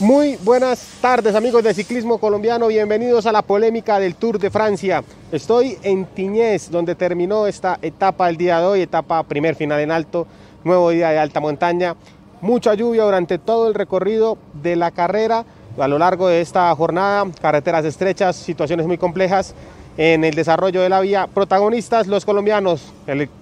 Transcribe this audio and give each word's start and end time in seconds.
Muy 0.00 0.36
buenas 0.44 0.78
tardes 1.00 1.34
amigos 1.34 1.64
de 1.64 1.74
ciclismo 1.74 2.18
colombiano, 2.18 2.68
bienvenidos 2.68 3.26
a 3.26 3.32
la 3.32 3.42
polémica 3.42 3.98
del 3.98 4.14
Tour 4.14 4.38
de 4.38 4.48
Francia. 4.48 5.02
Estoy 5.32 5.76
en 5.82 6.04
Tiñés, 6.04 6.70
donde 6.70 6.94
terminó 6.94 7.48
esta 7.48 7.80
etapa 7.82 8.28
el 8.28 8.36
día 8.36 8.60
de 8.60 8.66
hoy, 8.66 8.82
etapa 8.82 9.24
primer 9.24 9.56
final 9.56 9.80
en 9.80 9.90
alto, 9.90 10.28
nuevo 10.62 10.90
día 10.90 11.08
de 11.08 11.18
alta 11.18 11.40
montaña. 11.40 11.96
Mucha 12.40 12.74
lluvia 12.74 13.02
durante 13.02 13.38
todo 13.38 13.66
el 13.66 13.74
recorrido 13.74 14.38
de 14.62 14.76
la 14.76 14.92
carrera, 14.92 15.44
a 15.76 15.88
lo 15.88 15.98
largo 15.98 16.28
de 16.28 16.42
esta 16.42 16.72
jornada, 16.76 17.26
carreteras 17.42 17.84
estrechas, 17.84 18.36
situaciones 18.36 18.86
muy 18.86 18.98
complejas 18.98 19.52
en 19.96 20.22
el 20.22 20.36
desarrollo 20.36 20.80
de 20.80 20.90
la 20.90 21.00
vía. 21.00 21.26
Protagonistas 21.26 22.06
los 22.06 22.24
colombianos, 22.24 22.92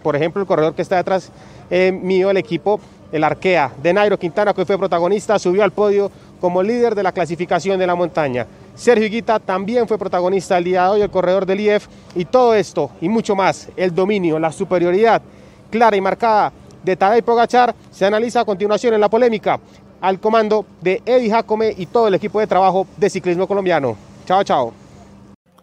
por 0.02 0.16
ejemplo 0.16 0.40
el 0.40 0.48
corredor 0.48 0.74
que 0.74 0.80
está 0.80 0.96
detrás 0.96 1.30
eh, 1.68 1.92
mío, 1.92 2.30
el 2.30 2.38
equipo, 2.38 2.80
el 3.12 3.24
Arkea 3.24 3.72
de 3.82 3.92
Nairo 3.92 4.18
Quintana, 4.18 4.54
que 4.54 4.64
fue 4.64 4.78
protagonista, 4.78 5.38
subió 5.38 5.62
al 5.62 5.72
podio 5.72 6.10
como 6.40 6.62
líder 6.62 6.94
de 6.94 7.02
la 7.02 7.12
clasificación 7.12 7.78
de 7.78 7.86
la 7.86 7.94
montaña. 7.94 8.46
Sergio 8.74 9.06
Higuita 9.06 9.38
también 9.38 9.88
fue 9.88 9.98
protagonista 9.98 10.58
el 10.58 10.64
día 10.64 10.84
de 10.84 10.88
hoy, 10.90 11.02
el 11.02 11.10
corredor 11.10 11.46
del 11.46 11.60
IEF, 11.60 11.86
y 12.14 12.24
todo 12.24 12.54
esto 12.54 12.90
y 13.00 13.08
mucho 13.08 13.34
más, 13.34 13.68
el 13.76 13.94
dominio, 13.94 14.38
la 14.38 14.52
superioridad 14.52 15.22
clara 15.70 15.96
y 15.96 16.00
marcada 16.00 16.52
de 16.82 16.96
Tadej 16.96 17.24
Pogachar, 17.24 17.74
se 17.90 18.06
analiza 18.06 18.40
a 18.40 18.44
continuación 18.44 18.94
en 18.94 19.00
la 19.00 19.08
polémica 19.08 19.58
al 20.00 20.20
comando 20.20 20.66
de 20.80 21.02
Eddie 21.04 21.30
Jacome 21.30 21.74
y 21.76 21.86
todo 21.86 22.08
el 22.08 22.14
equipo 22.14 22.38
de 22.40 22.46
trabajo 22.46 22.86
de 22.96 23.10
ciclismo 23.10 23.46
colombiano. 23.46 23.96
Chao, 24.26 24.44
chao. 24.44 24.72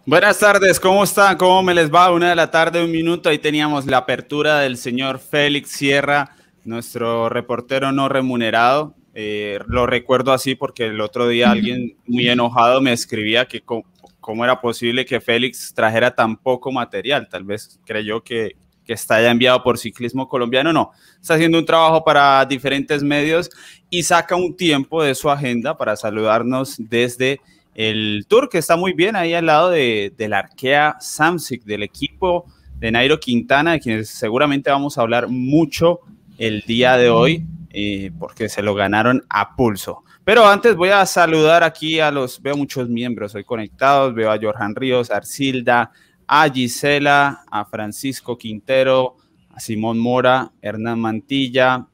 Buenas 0.06 0.38
tardes, 0.38 0.78
¿cómo 0.78 1.02
están? 1.02 1.36
¿Cómo 1.38 1.62
me 1.62 1.72
les 1.72 1.90
va? 1.90 2.12
Una 2.12 2.28
de 2.28 2.36
la 2.36 2.50
tarde, 2.50 2.84
un 2.84 2.90
minuto. 2.90 3.30
Ahí 3.30 3.38
teníamos 3.38 3.86
la 3.86 3.98
apertura 3.98 4.58
del 4.60 4.76
señor 4.76 5.18
Félix 5.18 5.70
Sierra, 5.70 6.36
nuestro 6.64 7.30
reportero 7.30 7.90
no 7.90 8.10
remunerado. 8.10 8.94
Eh, 9.14 9.60
lo 9.68 9.86
recuerdo 9.86 10.32
así 10.32 10.56
porque 10.56 10.86
el 10.86 11.00
otro 11.00 11.28
día 11.28 11.50
alguien 11.50 11.96
muy 12.06 12.28
enojado 12.28 12.80
me 12.80 12.92
escribía 12.92 13.46
que 13.46 13.62
cómo 13.62 14.44
era 14.44 14.60
posible 14.60 15.06
que 15.06 15.20
Félix 15.20 15.72
trajera 15.72 16.14
tan 16.14 16.36
poco 16.36 16.72
material. 16.72 17.28
Tal 17.28 17.44
vez 17.44 17.78
creyó 17.84 18.22
que, 18.22 18.56
que 18.84 18.92
está 18.92 19.22
ya 19.22 19.30
enviado 19.30 19.62
por 19.62 19.78
Ciclismo 19.78 20.28
Colombiano. 20.28 20.72
No, 20.72 20.90
está 21.20 21.34
haciendo 21.34 21.58
un 21.58 21.64
trabajo 21.64 22.04
para 22.04 22.44
diferentes 22.44 23.02
medios 23.02 23.50
y 23.88 24.02
saca 24.02 24.34
un 24.34 24.56
tiempo 24.56 25.02
de 25.02 25.14
su 25.14 25.30
agenda 25.30 25.76
para 25.76 25.96
saludarnos 25.96 26.76
desde 26.78 27.40
el 27.74 28.26
tour 28.28 28.48
que 28.48 28.58
está 28.58 28.76
muy 28.76 28.92
bien 28.92 29.16
ahí 29.16 29.34
al 29.34 29.46
lado 29.46 29.70
de, 29.70 30.12
la 30.18 30.38
Arkea 30.40 30.96
Samsic, 31.00 31.64
del 31.64 31.82
equipo 31.82 32.46
de 32.78 32.92
Nairo 32.92 33.18
Quintana, 33.18 33.72
de 33.72 33.80
quienes 33.80 34.08
seguramente 34.08 34.70
vamos 34.70 34.96
a 34.96 35.02
hablar 35.02 35.28
mucho 35.28 36.00
el 36.38 36.62
día 36.62 36.96
de 36.96 37.10
hoy. 37.10 37.44
Eh, 37.76 38.12
porque 38.20 38.48
se 38.48 38.62
lo 38.62 38.72
ganaron 38.72 39.24
a 39.28 39.56
pulso. 39.56 40.04
Pero 40.22 40.46
antes 40.46 40.76
voy 40.76 40.90
a 40.90 41.04
saludar 41.06 41.64
aquí 41.64 41.98
a 41.98 42.12
los, 42.12 42.40
veo 42.40 42.56
muchos 42.56 42.88
miembros 42.88 43.34
hoy 43.34 43.42
conectados, 43.42 44.14
veo 44.14 44.30
a 44.30 44.38
Johan 44.40 44.76
Ríos, 44.76 45.10
a 45.10 45.16
Arcilda, 45.16 45.90
a 46.28 46.48
Gisela, 46.48 47.42
a 47.50 47.64
Francisco 47.64 48.38
Quintero, 48.38 49.16
a 49.50 49.58
Simón 49.58 49.98
Mora, 49.98 50.52
Hernán 50.62 51.00
Mantilla, 51.00 51.88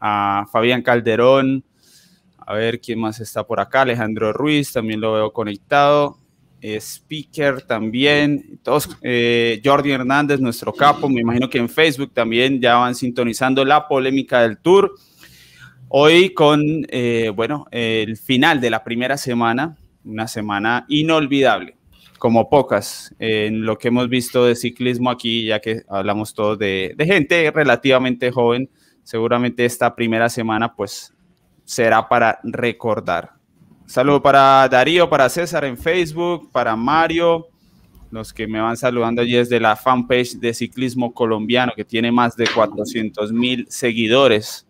a 0.00 0.46
Fabián 0.52 0.82
Calderón, 0.82 1.64
a 2.38 2.54
ver 2.54 2.80
quién 2.80 3.00
más 3.00 3.18
está 3.18 3.44
por 3.44 3.58
acá, 3.58 3.80
Alejandro 3.80 4.32
Ruiz, 4.32 4.72
también 4.72 5.00
lo 5.00 5.14
veo 5.14 5.32
conectado, 5.32 6.16
speaker 6.62 7.62
también, 7.62 8.60
todos, 8.62 8.88
eh, 9.02 9.60
Jordi 9.64 9.90
Hernández, 9.90 10.38
nuestro 10.38 10.72
capo, 10.72 11.08
me 11.08 11.22
imagino 11.22 11.50
que 11.50 11.58
en 11.58 11.68
Facebook 11.68 12.12
también 12.14 12.60
ya 12.60 12.76
van 12.76 12.94
sintonizando 12.94 13.64
la 13.64 13.88
polémica 13.88 14.42
del 14.42 14.58
tour. 14.58 14.94
Hoy 15.90 16.34
con, 16.34 16.60
eh, 16.90 17.32
bueno, 17.34 17.66
el 17.70 18.18
final 18.18 18.60
de 18.60 18.68
la 18.68 18.84
primera 18.84 19.16
semana, 19.16 19.74
una 20.04 20.28
semana 20.28 20.84
inolvidable, 20.86 21.78
como 22.18 22.50
pocas 22.50 23.14
en 23.18 23.64
lo 23.64 23.78
que 23.78 23.88
hemos 23.88 24.10
visto 24.10 24.44
de 24.44 24.54
ciclismo 24.54 25.08
aquí, 25.08 25.46
ya 25.46 25.60
que 25.60 25.84
hablamos 25.88 26.34
todos 26.34 26.58
de, 26.58 26.92
de 26.94 27.06
gente 27.06 27.50
relativamente 27.50 28.30
joven, 28.30 28.68
seguramente 29.02 29.64
esta 29.64 29.96
primera 29.96 30.28
semana 30.28 30.74
pues 30.74 31.14
será 31.64 32.06
para 32.06 32.38
recordar. 32.42 33.32
Saludo 33.86 34.20
para 34.20 34.68
Darío, 34.68 35.08
para 35.08 35.30
César 35.30 35.64
en 35.64 35.78
Facebook, 35.78 36.50
para 36.52 36.76
Mario, 36.76 37.46
los 38.10 38.34
que 38.34 38.46
me 38.46 38.60
van 38.60 38.76
saludando 38.76 39.22
allí 39.22 39.32
desde 39.32 39.58
la 39.58 39.74
fanpage 39.74 40.34
de 40.34 40.52
Ciclismo 40.52 41.14
Colombiano, 41.14 41.72
que 41.74 41.84
tiene 41.86 42.12
más 42.12 42.36
de 42.36 42.46
400 42.54 43.32
mil 43.32 43.66
seguidores 43.70 44.67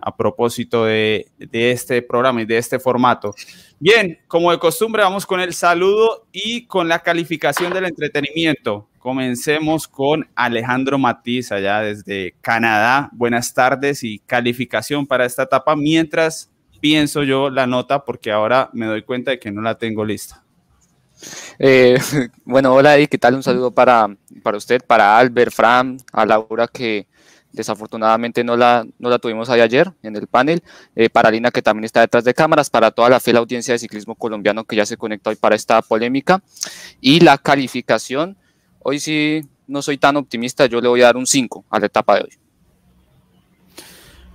a 0.00 0.16
propósito 0.16 0.84
de, 0.84 1.26
este 1.52 2.02
programa 2.02 2.42
y 2.42 2.46
de 2.46 2.58
este 2.58 2.78
formato. 2.78 3.34
Bien, 3.78 4.18
como 4.26 4.50
de 4.50 4.58
costumbre, 4.58 5.02
vamos 5.02 5.26
con 5.26 5.40
el 5.40 5.52
saludo 5.52 6.26
y 6.32 6.66
con 6.66 6.88
la 6.88 7.00
calificación 7.00 7.72
del 7.72 7.86
entretenimiento. 7.86 8.88
Comencemos 8.98 9.86
con 9.88 10.28
Alejandro 10.34 10.98
Matiz, 10.98 11.52
allá 11.52 11.80
desde 11.80 12.34
Canadá. 12.40 13.08
Buenas 13.12 13.54
tardes 13.54 14.02
y 14.04 14.18
calificación 14.20 15.06
para 15.06 15.24
esta 15.24 15.44
etapa, 15.44 15.76
mientras 15.76 16.50
pienso 16.80 17.22
yo 17.22 17.50
la 17.50 17.66
nota 17.66 18.04
porque 18.04 18.30
ahora 18.30 18.70
me 18.72 18.86
doy 18.86 19.02
cuenta 19.02 19.32
de 19.32 19.38
que 19.38 19.50
no 19.50 19.62
la 19.62 19.76
tengo 19.76 20.04
lista. 20.04 20.42
Eh, 21.58 21.98
bueno, 22.44 22.74
hola 22.74 22.96
Eddie, 22.96 23.08
¿qué 23.08 23.18
tal? 23.18 23.34
Un 23.34 23.42
saludo 23.42 23.70
para, 23.70 24.08
para 24.42 24.56
usted, 24.56 24.80
para 24.86 25.18
Albert, 25.18 25.52
Fran, 25.52 25.98
a 26.12 26.24
Laura 26.24 26.68
que 26.68 27.06
desafortunadamente 27.52 28.44
no 28.44 28.56
la, 28.56 28.86
no 28.98 29.10
la 29.10 29.18
tuvimos 29.18 29.48
ahí 29.50 29.60
ayer 29.60 29.92
en 30.02 30.16
el 30.16 30.26
panel, 30.26 30.62
eh, 30.96 31.08
para 31.08 31.30
Lina 31.30 31.50
que 31.50 31.62
también 31.62 31.84
está 31.84 32.00
detrás 32.00 32.24
de 32.24 32.34
cámaras, 32.34 32.70
para 32.70 32.90
toda 32.90 33.08
la 33.08 33.20
fiel 33.20 33.36
audiencia 33.36 33.72
de 33.72 33.78
ciclismo 33.78 34.14
colombiano 34.14 34.64
que 34.64 34.76
ya 34.76 34.86
se 34.86 34.96
conectó 34.96 35.30
hoy 35.30 35.36
para 35.36 35.56
esta 35.56 35.80
polémica 35.82 36.42
y 37.00 37.20
la 37.20 37.38
calificación, 37.38 38.36
hoy 38.80 39.00
sí 39.00 39.42
no 39.66 39.82
soy 39.82 39.98
tan 39.98 40.16
optimista, 40.16 40.66
yo 40.66 40.80
le 40.80 40.88
voy 40.88 41.02
a 41.02 41.06
dar 41.06 41.16
un 41.16 41.26
5 41.26 41.66
a 41.70 41.78
la 41.78 41.86
etapa 41.86 42.16
de 42.16 42.22
hoy. 42.22 42.30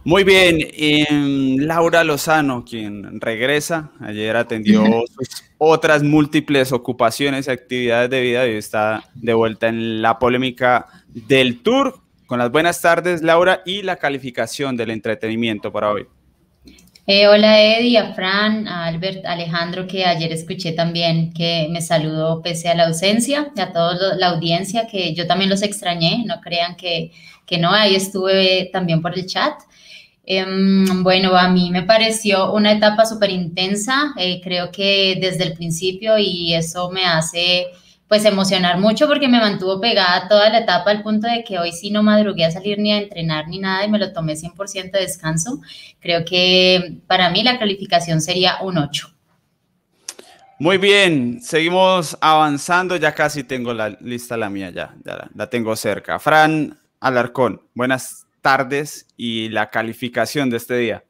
Muy 0.06 0.26
bien, 0.26 1.66
Laura 1.66 2.04
Lozano, 2.04 2.66
quien 2.66 3.22
regresa, 3.22 3.92
ayer 4.02 4.36
atendió 4.36 4.84
sus 5.18 5.46
otras 5.58 6.04
múltiples 6.04 6.74
ocupaciones 6.74 7.48
y 7.48 7.52
actividades 7.52 8.10
de 8.10 8.22
vida 8.22 8.48
y 8.48 8.56
está 8.56 9.06
de 9.14 9.34
vuelta 9.34 9.70
en 9.70 10.02
la 10.02 10.20
polémica 10.20 10.88
del 11.08 11.64
tour. 11.64 12.03
Con 12.34 12.40
las 12.40 12.50
buenas 12.50 12.82
tardes, 12.82 13.22
Laura, 13.22 13.62
y 13.64 13.84
la 13.84 13.98
calificación 13.98 14.76
del 14.76 14.90
entretenimiento 14.90 15.72
para 15.72 15.92
hoy. 15.92 16.08
Eh, 17.06 17.28
hola 17.28 17.62
Eddie, 17.62 18.00
a 18.00 18.16
Fran, 18.16 18.68
a 18.68 18.86
Albert, 18.88 19.24
Alejandro, 19.24 19.86
que 19.86 20.04
ayer 20.04 20.32
escuché 20.32 20.72
también 20.72 21.32
que 21.32 21.68
me 21.70 21.80
saludó 21.80 22.42
pese 22.42 22.70
a 22.70 22.74
la 22.74 22.88
ausencia, 22.88 23.52
y 23.56 23.62
a 23.62 23.72
toda 23.72 24.16
la 24.16 24.30
audiencia, 24.30 24.88
que 24.88 25.14
yo 25.14 25.28
también 25.28 25.52
los 25.52 25.62
extrañé, 25.62 26.24
no 26.26 26.42
crean 26.42 26.76
que, 26.76 27.12
que 27.46 27.60
no, 27.60 27.72
ahí 27.72 27.94
estuve 27.94 28.68
también 28.74 29.04
por 29.04 29.14
el 29.14 29.28
chat. 29.28 29.54
Em, 30.26 31.04
bueno, 31.04 31.36
a 31.36 31.50
mí 31.50 31.70
me 31.70 31.84
pareció 31.84 32.52
una 32.52 32.72
etapa 32.72 33.06
súper 33.06 33.30
intensa, 33.30 34.12
eh, 34.18 34.42
creo 34.44 34.72
que 34.72 35.20
desde 35.22 35.44
el 35.44 35.54
principio 35.54 36.18
y 36.18 36.56
eso 36.56 36.90
me 36.90 37.06
hace 37.06 37.68
pues 38.14 38.26
emocionar 38.26 38.78
mucho 38.78 39.08
porque 39.08 39.28
me 39.28 39.40
mantuvo 39.40 39.82
pegada 39.82 40.28
toda 40.28 40.48
la 40.52 40.60
etapa 40.60 40.92
al 40.92 41.02
punto 41.02 41.28
de 41.28 41.44
que 41.44 41.58
hoy 41.58 41.72
sí 41.72 41.90
no 41.90 42.04
madrugué 42.04 42.46
a 42.46 42.52
salir 42.52 42.78
ni 42.78 42.92
a 42.92 43.00
entrenar 43.00 43.48
ni 43.48 43.58
nada 43.58 43.84
y 43.84 43.90
me 43.90 43.98
lo 43.98 44.14
tomé 44.14 44.34
100% 44.34 44.92
de 44.92 45.00
descanso. 45.00 45.62
Creo 46.00 46.24
que 46.24 47.00
para 47.08 47.32
mí 47.32 47.42
la 47.42 47.58
calificación 47.58 48.22
sería 48.22 48.58
un 48.62 48.78
8. 48.78 49.08
Muy 50.60 50.78
bien, 50.78 51.42
seguimos 51.42 52.16
avanzando, 52.22 52.98
ya 52.98 53.16
casi 53.16 53.44
tengo 53.44 53.74
la 53.74 53.90
lista 53.90 54.38
la 54.38 54.52
mía, 54.52 54.70
ya, 54.70 54.94
ya 55.04 55.16
la, 55.16 55.30
la 55.34 55.50
tengo 55.50 55.76
cerca. 55.76 56.20
Fran 56.20 56.78
Alarcón, 57.00 57.64
buenas 57.74 58.28
tardes 58.42 59.08
y 59.18 59.50
la 59.50 59.72
calificación 59.72 60.52
de 60.52 60.58
este 60.58 60.78
día. 60.78 61.04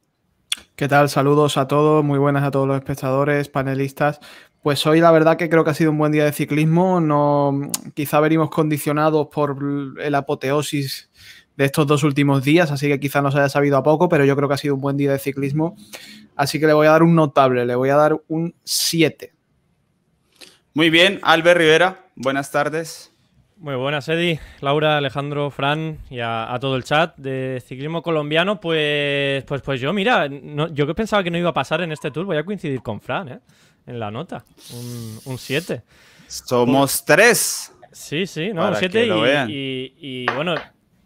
¿Qué 0.74 0.88
tal? 0.88 1.10
Saludos 1.10 1.58
a 1.58 1.68
todos, 1.68 2.02
muy 2.02 2.18
buenas 2.18 2.44
a 2.44 2.50
todos 2.50 2.66
los 2.66 2.78
espectadores, 2.78 3.50
panelistas. 3.50 4.20
Pues 4.64 4.86
hoy 4.86 4.98
la 4.98 5.10
verdad 5.10 5.36
que 5.36 5.50
creo 5.50 5.62
que 5.62 5.72
ha 5.72 5.74
sido 5.74 5.90
un 5.90 5.98
buen 5.98 6.10
día 6.10 6.24
de 6.24 6.32
ciclismo. 6.32 6.98
No, 6.98 7.70
quizá 7.92 8.18
venimos 8.20 8.48
condicionados 8.48 9.28
por 9.30 9.58
el 10.00 10.14
apoteosis 10.14 11.10
de 11.54 11.66
estos 11.66 11.86
dos 11.86 12.02
últimos 12.02 12.42
días, 12.42 12.70
así 12.70 12.88
que 12.88 12.98
quizá 12.98 13.20
nos 13.20 13.34
haya 13.34 13.50
sabido 13.50 13.76
a 13.76 13.82
poco, 13.82 14.08
pero 14.08 14.24
yo 14.24 14.34
creo 14.34 14.48
que 14.48 14.54
ha 14.54 14.56
sido 14.56 14.76
un 14.76 14.80
buen 14.80 14.96
día 14.96 15.12
de 15.12 15.18
ciclismo. 15.18 15.76
Así 16.34 16.58
que 16.58 16.66
le 16.66 16.72
voy 16.72 16.86
a 16.86 16.92
dar 16.92 17.02
un 17.02 17.14
notable, 17.14 17.66
le 17.66 17.74
voy 17.74 17.90
a 17.90 17.96
dar 17.96 18.18
un 18.28 18.54
7. 18.64 19.34
Muy 20.72 20.88
bien, 20.88 21.20
Albert 21.24 21.58
Rivera, 21.58 22.06
buenas 22.16 22.50
tardes. 22.50 23.12
Muy 23.58 23.74
buenas, 23.74 24.08
Eddie, 24.08 24.40
Laura, 24.62 24.96
Alejandro, 24.96 25.50
Fran 25.50 25.98
y 26.08 26.20
a, 26.20 26.56
todo 26.58 26.76
el 26.76 26.84
chat 26.84 27.14
de 27.18 27.62
ciclismo 27.66 28.00
colombiano. 28.02 28.60
Pues, 28.60 29.44
pues, 29.44 29.60
pues 29.60 29.78
yo, 29.78 29.92
mira, 29.92 30.26
yo 30.26 30.86
que 30.86 30.94
pensaba 30.94 31.22
que 31.22 31.30
no 31.30 31.36
iba 31.36 31.50
a 31.50 31.54
pasar 31.54 31.82
en 31.82 31.92
este 31.92 32.10
tour, 32.10 32.24
voy 32.24 32.38
a 32.38 32.44
coincidir 32.44 32.80
con 32.80 33.02
Fran, 33.02 33.28
¿eh? 33.28 33.40
En 33.86 34.00
la 34.00 34.10
nota, 34.10 34.44
un 35.26 35.38
7. 35.38 35.82
Somos 36.26 37.04
tres. 37.04 37.72
Sí, 37.92 38.26
sí, 38.26 38.52
no, 38.52 38.68
un 38.68 38.74
7 38.74 39.06
y, 39.48 39.94
y, 39.98 40.26
bueno, 40.34 40.54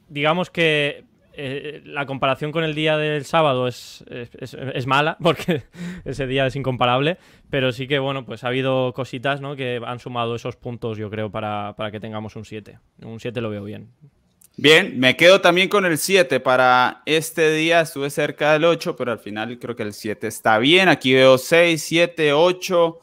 digamos 0.08 0.48
que 0.48 1.04
eh, 1.34 1.82
la 1.84 2.06
comparación 2.06 2.50
con 2.50 2.64
el 2.64 2.74
día 2.74 2.96
del 2.96 3.24
sábado 3.24 3.68
es, 3.68 4.04
es, 4.08 4.86
mala, 4.86 5.16
porque 5.22 5.62
ese 6.04 6.26
día 6.26 6.46
es 6.46 6.56
incomparable, 6.56 7.18
pero 7.50 7.72
sí 7.72 7.86
que, 7.86 7.98
bueno, 7.98 8.24
pues 8.24 8.42
ha 8.42 8.48
habido 8.48 8.92
cositas 8.92 9.40
¿no? 9.40 9.54
que 9.54 9.80
han 9.84 9.98
sumado 9.98 10.34
esos 10.34 10.56
puntos, 10.56 10.98
yo 10.98 11.10
creo, 11.10 11.30
para, 11.30 11.74
para 11.76 11.90
que 11.90 12.00
tengamos 12.00 12.36
un 12.36 12.44
7. 12.44 12.78
Un 13.02 13.20
7 13.20 13.40
lo 13.40 13.50
veo 13.50 13.64
bien. 13.64 13.90
Bien, 14.60 14.98
me 14.98 15.16
quedo 15.16 15.40
también 15.40 15.68
con 15.68 15.86
el 15.86 15.98
7 15.98 16.40
para 16.40 17.02
este 17.06 17.52
día. 17.52 17.80
Estuve 17.80 18.10
cerca 18.10 18.54
del 18.54 18.64
8, 18.64 18.96
pero 18.96 19.12
al 19.12 19.20
final 19.20 19.56
creo 19.60 19.76
que 19.76 19.84
el 19.84 19.92
7 19.92 20.26
está 20.26 20.58
bien. 20.58 20.88
Aquí 20.88 21.14
veo 21.14 21.38
6, 21.38 21.80
7, 21.80 22.32
8. 22.32 22.98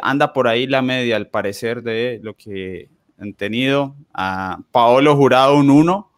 anda 0.00 0.32
por 0.32 0.46
ahí 0.46 0.68
la 0.68 0.80
media, 0.80 1.16
al 1.16 1.26
parecer, 1.26 1.82
de 1.82 2.20
lo 2.22 2.36
que 2.36 2.88
han 3.18 3.34
tenido. 3.34 3.96
A 4.14 4.60
Paolo 4.70 5.16
Jurado 5.16 5.56
un 5.56 5.70
1. 5.70 6.08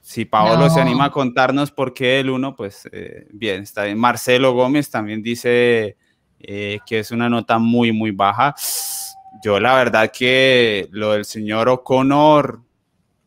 Si 0.00 0.24
Paolo 0.24 0.70
se 0.70 0.80
anima 0.80 1.04
a 1.04 1.10
contarnos 1.10 1.70
por 1.70 1.92
qué 1.92 2.20
el 2.20 2.30
1, 2.30 2.56
pues 2.56 2.88
eh, 2.92 3.26
bien, 3.32 3.64
está 3.64 3.84
bien. 3.84 3.98
Marcelo 3.98 4.54
Gómez 4.54 4.88
también 4.88 5.22
dice 5.22 5.98
eh, 6.40 6.78
que 6.86 7.00
es 7.00 7.10
una 7.10 7.28
nota 7.28 7.58
muy, 7.58 7.92
muy 7.92 8.12
baja. 8.12 8.54
Yo 9.44 9.60
la 9.60 9.74
verdad 9.74 10.10
que 10.10 10.88
lo 10.90 11.12
del 11.12 11.26
señor 11.26 11.68
O'Connor 11.68 12.62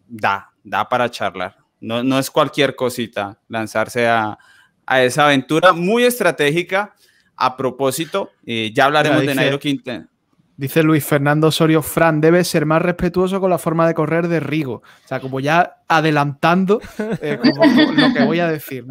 da, 0.07 0.52
da 0.63 0.87
para 0.87 1.09
charlar. 1.09 1.57
No, 1.79 2.03
no 2.03 2.17
es 2.17 2.31
cualquier 2.31 2.75
cosita 2.75 3.39
lanzarse 3.47 4.07
a, 4.07 4.37
a 4.85 5.03
esa 5.03 5.25
aventura 5.25 5.73
muy 5.73 6.03
estratégica. 6.03 6.95
A 7.35 7.57
propósito, 7.57 8.31
eh, 8.45 8.71
ya 8.73 8.85
hablaremos 8.85 9.25
de 9.25 9.33
Nairo 9.33 9.59
Quintana. 9.59 10.07
Dice 10.55 10.83
Luis 10.83 11.03
Fernando 11.03 11.47
Osorio, 11.47 11.81
Fran 11.81 12.21
debe 12.21 12.43
ser 12.43 12.67
más 12.67 12.79
respetuoso 12.79 13.39
con 13.41 13.49
la 13.49 13.57
forma 13.57 13.87
de 13.87 13.95
correr 13.95 14.27
de 14.27 14.39
Rigo. 14.39 14.83
O 15.03 15.07
sea, 15.07 15.19
como 15.19 15.39
ya 15.39 15.77
adelantando 15.87 16.79
eh, 17.21 17.39
lo 17.95 18.13
que 18.13 18.23
voy 18.23 18.39
a 18.39 18.47
decir. 18.49 18.85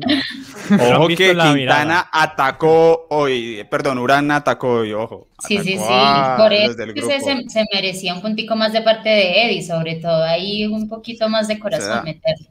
Ojo 0.97 1.06
que 1.06 1.37
Quintana 1.37 2.09
atacó 2.12 3.06
hoy, 3.11 3.64
perdón, 3.70 3.99
Urán 3.99 4.32
atacó 4.32 4.81
hoy, 4.81 4.93
ojo. 4.93 5.29
Sí, 5.47 5.56
sí, 5.59 5.79
sí. 5.79 5.94
Por 6.37 6.53
eso 6.53 6.75
se, 6.75 7.49
se, 7.49 7.64
merecía 7.73 8.12
un 8.14 8.23
puntico 8.23 8.56
más 8.56 8.73
de 8.73 8.82
parte 8.82 9.09
de 9.09 9.44
Eddie, 9.44 9.62
sobre 9.62 9.97
todo. 9.97 10.25
Ahí 10.25 10.67
un 10.67 10.88
poquito 10.88 11.29
más 11.29 11.47
de 11.47 11.61
corazón 11.61 12.03
meterle. 12.05 12.49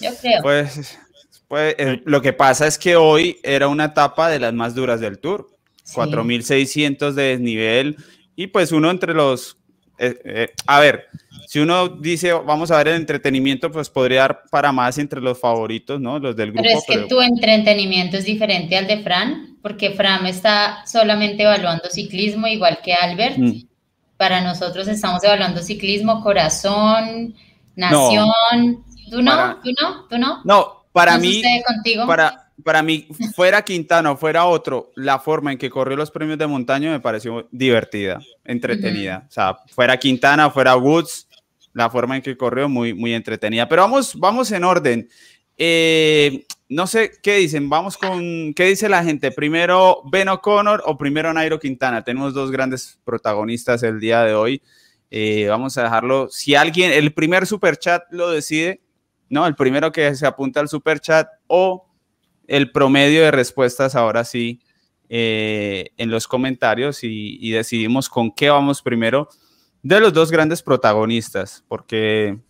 Yo 0.00 0.10
creo. 0.20 0.42
Pues, 0.42 0.98
pues 1.46 1.76
eh, 1.78 2.02
lo 2.04 2.20
que 2.20 2.32
pasa 2.32 2.66
es 2.66 2.76
que 2.76 2.96
hoy 2.96 3.38
era 3.44 3.68
una 3.68 3.84
etapa 3.84 4.28
de 4.28 4.40
las 4.40 4.52
más 4.52 4.74
duras 4.74 4.98
del 4.98 5.20
Tour. 5.20 5.48
4.600 5.94 7.12
de 7.12 7.22
desnivel 7.22 7.96
y 8.38 8.46
pues 8.46 8.70
uno 8.70 8.88
entre 8.88 9.14
los, 9.14 9.56
eh, 9.98 10.16
eh, 10.24 10.54
a 10.64 10.78
ver, 10.78 11.06
si 11.48 11.58
uno 11.58 11.88
dice, 11.88 12.32
vamos 12.32 12.70
a 12.70 12.76
ver 12.76 12.86
el 12.86 12.94
entretenimiento, 12.94 13.68
pues 13.72 13.90
podría 13.90 14.20
dar 14.20 14.44
para 14.48 14.70
más 14.70 14.96
entre 14.98 15.20
los 15.20 15.40
favoritos, 15.40 16.00
¿no? 16.00 16.20
Los 16.20 16.36
del 16.36 16.52
grupo. 16.52 16.62
Pero 16.62 16.78
es 16.78 16.84
que 16.86 17.08
tu 17.08 17.20
entretenimiento 17.20 18.16
es 18.16 18.24
diferente 18.24 18.76
al 18.76 18.86
de 18.86 18.98
Fran, 18.98 19.56
porque 19.60 19.90
Fran 19.90 20.24
está 20.24 20.86
solamente 20.86 21.42
evaluando 21.42 21.90
ciclismo, 21.90 22.46
igual 22.46 22.78
que 22.80 22.94
Albert. 22.94 23.38
Mm. 23.38 23.62
Para 24.16 24.40
nosotros 24.40 24.86
estamos 24.86 25.24
evaluando 25.24 25.60
ciclismo, 25.60 26.22
corazón, 26.22 27.34
nación. 27.74 28.84
¿Tú 29.10 29.20
no? 29.20 29.56
¿Tú 29.64 29.70
no? 29.82 30.04
¿Tú 30.08 30.16
no? 30.16 30.42
No, 30.44 30.84
para 30.92 31.18
mí, 31.18 31.42
contigo? 31.66 32.06
para 32.06 32.47
para 32.64 32.82
mí, 32.82 33.08
fuera 33.34 33.62
Quintana 33.62 34.12
o 34.12 34.16
fuera 34.16 34.46
otro, 34.46 34.90
la 34.96 35.18
forma 35.18 35.52
en 35.52 35.58
que 35.58 35.70
corrió 35.70 35.96
los 35.96 36.10
premios 36.10 36.38
de 36.38 36.46
montaña 36.46 36.90
me 36.90 37.00
pareció 37.00 37.48
divertida, 37.50 38.20
entretenida. 38.44 39.26
O 39.28 39.32
sea, 39.32 39.58
fuera 39.74 39.96
Quintana, 39.98 40.50
fuera 40.50 40.76
Woods, 40.76 41.28
la 41.72 41.88
forma 41.90 42.16
en 42.16 42.22
que 42.22 42.36
corrió 42.36 42.68
muy, 42.68 42.94
muy 42.94 43.14
entretenida. 43.14 43.68
Pero 43.68 43.82
vamos, 43.82 44.14
vamos 44.18 44.50
en 44.50 44.64
orden. 44.64 45.08
Eh, 45.56 46.46
no 46.68 46.86
sé 46.86 47.12
qué 47.22 47.36
dicen, 47.36 47.68
vamos 47.68 47.96
con 47.96 48.52
qué 48.54 48.64
dice 48.64 48.88
la 48.88 49.04
gente. 49.04 49.30
Primero 49.30 50.02
Ben 50.10 50.28
O'Connor 50.28 50.82
o 50.84 50.98
primero 50.98 51.32
Nairo 51.32 51.58
Quintana. 51.58 52.02
Tenemos 52.02 52.34
dos 52.34 52.50
grandes 52.50 52.98
protagonistas 53.04 53.82
el 53.82 54.00
día 54.00 54.22
de 54.22 54.34
hoy. 54.34 54.62
Eh, 55.10 55.46
vamos 55.48 55.78
a 55.78 55.84
dejarlo. 55.84 56.28
Si 56.28 56.54
alguien, 56.54 56.92
el 56.92 57.14
primer 57.14 57.46
super 57.46 57.78
chat 57.78 58.02
lo 58.10 58.30
decide, 58.30 58.82
no, 59.30 59.46
el 59.46 59.54
primero 59.54 59.92
que 59.92 60.14
se 60.14 60.26
apunta 60.26 60.60
al 60.60 60.68
super 60.68 61.00
chat 61.00 61.28
o 61.46 61.87
el 62.48 62.72
promedio 62.72 63.22
de 63.22 63.30
respuestas 63.30 63.94
ahora 63.94 64.24
sí 64.24 64.60
eh, 65.08 65.90
en 65.96 66.10
los 66.10 66.26
comentarios 66.26 67.04
y, 67.04 67.50
decidimos 67.50 68.08
con 68.08 68.32
qué 68.32 68.50
vamos 68.50 68.82
primero 68.82 69.28
de 69.82 70.00
los 70.00 70.12
dos 70.12 70.30
grandes 70.32 70.62
protagonistas, 70.62 71.64
porque, 71.68 72.40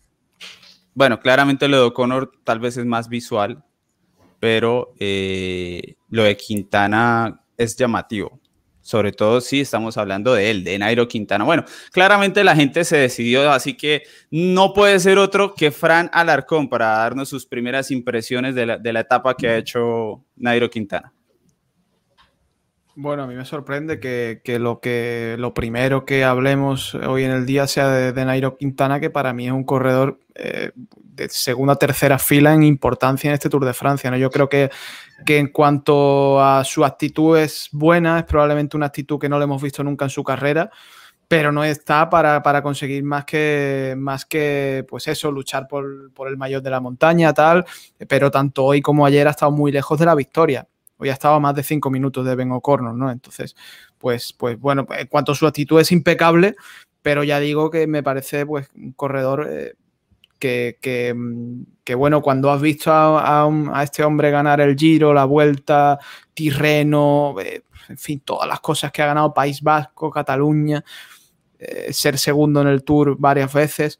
bueno, 0.95 1.19
claramente 1.19 1.67
lo 1.67 1.77
de 1.77 1.83
O'Connor 1.83 2.31
tal 2.43 2.59
vez 2.59 2.75
es 2.77 2.85
más 2.85 3.07
visual, 3.07 3.63
pero 4.39 4.93
eh, 4.99 5.95
lo 6.09 6.23
de 6.23 6.35
Quintana 6.35 7.43
es 7.57 7.75
llamativo 7.75 8.38
sobre 8.89 9.11
todo 9.11 9.39
si 9.39 9.61
estamos 9.61 9.97
hablando 9.97 10.33
de 10.33 10.49
él, 10.49 10.63
de 10.63 10.79
Nairo 10.79 11.07
Quintana. 11.07 11.43
Bueno, 11.43 11.63
claramente 11.91 12.43
la 12.43 12.55
gente 12.55 12.83
se 12.83 12.97
decidió, 12.97 13.51
así 13.51 13.75
que 13.75 14.01
no 14.31 14.73
puede 14.73 14.99
ser 14.99 15.19
otro 15.19 15.53
que 15.53 15.69
Fran 15.69 16.09
Alarcón 16.11 16.69
para 16.69 16.87
darnos 16.87 17.29
sus 17.29 17.45
primeras 17.45 17.91
impresiones 17.91 18.55
de 18.55 18.65
la, 18.65 18.99
etapa 18.99 19.37
que 19.37 19.47
ha 19.47 19.57
hecho 19.57 20.25
Nairo 20.35 20.71
Quintana. 20.71 21.13
Bueno, 23.01 23.23
a 23.23 23.27
mí 23.27 23.35
me 23.35 23.45
sorprende 23.45 24.01
que, 24.01 24.59
lo, 24.59 24.81
que 24.81 25.37
lo 25.39 25.53
primero 25.53 26.03
que 26.03 26.25
hablemos 26.25 26.95
hoy 26.95 27.23
en 27.23 27.31
el 27.31 27.45
día 27.45 27.65
sea 27.65 27.87
de, 27.87 28.25
Nairo 28.25 28.57
Quintana, 28.57 28.99
que 28.99 29.09
para 29.09 29.31
mí 29.31 29.47
es 29.47 29.53
un 29.53 29.63
corredor 29.63 30.19
eh, 30.35 30.71
de 30.75 31.29
segunda 31.29 31.77
tercera 31.77 32.19
fila 32.19 32.53
en 32.53 32.63
importancia 32.63 33.29
en 33.29 33.35
este 33.35 33.47
Tour 33.47 33.63
de 33.63 33.73
Francia. 33.73 34.11
¿no? 34.11 34.17
Yo 34.17 34.29
creo 34.29 34.49
que 34.49 34.69
que 35.25 35.37
en 35.37 35.47
cuanto 35.47 36.43
a 36.43 36.63
su 36.65 36.83
actitud 36.83 37.37
es 37.37 37.69
buena, 37.71 38.19
es 38.19 38.25
probablemente 38.25 38.75
una 38.75 38.87
actitud 38.87 39.17
que 39.17 39.29
no 39.29 39.37
le 39.37 39.45
hemos 39.45 39.61
visto 39.61 39.81
nunca 39.81 40.05
en 40.05 40.09
su 40.09 40.23
carrera, 40.23 40.69
pero 41.27 41.51
no 41.53 41.63
está 41.63 42.09
para, 42.09 42.61
conseguir 42.61 43.03
más 43.03 43.23
que, 43.23 43.95
más 43.97 44.25
que, 44.25 44.85
pues 44.89 45.07
eso, 45.07 45.31
luchar 45.31 45.67
por, 45.69 46.11
el 46.27 46.37
mayor 46.37 46.61
de 46.61 46.69
la 46.69 46.79
montaña, 46.79 47.33
tal, 47.33 47.65
pero 48.09 48.29
tanto 48.29 48.65
hoy 48.65 48.81
como 48.81 49.05
ayer 49.05 49.25
ha 49.27 49.31
estado 49.31 49.51
muy 49.51 49.71
lejos 49.71 49.97
de 49.99 50.05
la 50.05 50.15
victoria. 50.15 50.67
Hoy 50.99 51.09
ha 51.09 51.13
estado 51.13 51.35
a 51.35 51.39
más 51.39 51.55
de 51.55 51.63
cinco 51.63 51.89
minutos 51.89 52.25
de 52.25 52.35
Ben 52.35 52.51
O'Connor, 52.51 52.93
¿no? 52.93 53.09
Entonces, 53.09 53.55
pues, 53.97 54.33
pues 54.33 54.59
bueno, 54.59 54.85
en 54.89 55.07
cuanto 55.07 55.31
a 55.31 55.35
su 55.35 55.47
actitud 55.47 55.79
es 55.79 55.91
impecable, 55.91 56.55
pero 57.01 57.23
ya 57.23 57.39
digo 57.39 57.71
que 57.71 57.87
me 57.87 58.03
parece 58.03 58.45
pues 58.45 58.69
un 58.75 58.91
corredor 58.91 59.47
eh, 59.49 59.73
Mm, 60.41 61.63
que, 61.83 61.95
bueno, 61.95 62.21
cuando 62.21 62.51
has 62.51 62.61
visto 62.61 62.91
a, 62.93 63.83
este 63.83 64.03
hombre 64.03 64.31
ganar 64.31 64.61
el 64.61 64.75
Giro, 64.75 65.13
la 65.13 65.25
Vuelta, 65.25 65.99
Tirreno, 66.33 67.35
eh, 67.41 67.63
en 67.89 67.97
fin, 67.97 68.21
todas 68.23 68.47
las 68.47 68.59
cosas 68.59 68.91
que 68.91 69.01
ha 69.01 69.07
ganado 69.07 69.33
País 69.33 69.61
Vasco, 69.61 70.11
Cataluña, 70.11 70.83
eh, 71.59 71.91
ser 71.91 72.17
segundo 72.17 72.61
en 72.61 72.67
el 72.67 72.83
Tour 72.83 73.17
varias 73.19 73.51
veces, 73.53 73.99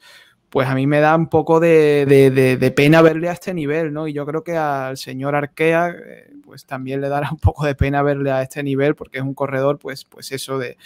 pues 0.50 0.68
a 0.68 0.76
mí 0.76 0.88
me 0.88 1.00
da 1.00 1.16
un 1.16 1.28
poco 1.30 1.60
de, 1.60 2.74
pena 2.76 3.02
verle 3.02 3.30
a 3.30 3.34
este 3.34 3.54
nivel, 3.54 3.94
¿no? 3.94 4.08
Y 4.08 4.14
yo 4.14 4.26
creo 4.26 4.44
que 4.44 4.56
al 4.58 4.98
señor 4.98 5.36
Arkea, 5.36 5.96
pues 6.50 6.66
también 6.66 7.00
le 7.00 7.10
dará 7.10 7.30
un 7.32 7.38
poco 7.38 7.64
de 7.64 7.76
pena 7.76 8.02
verle 8.02 8.32
a 8.32 8.42
este 8.42 8.64
nivel, 8.64 8.96
porque 8.96 9.20
es 9.20 9.24
un 9.24 9.36
corredor, 9.36 9.78
pues, 9.78 10.04
pues 10.04 10.32
eso 10.32 10.58
de, 10.58 10.78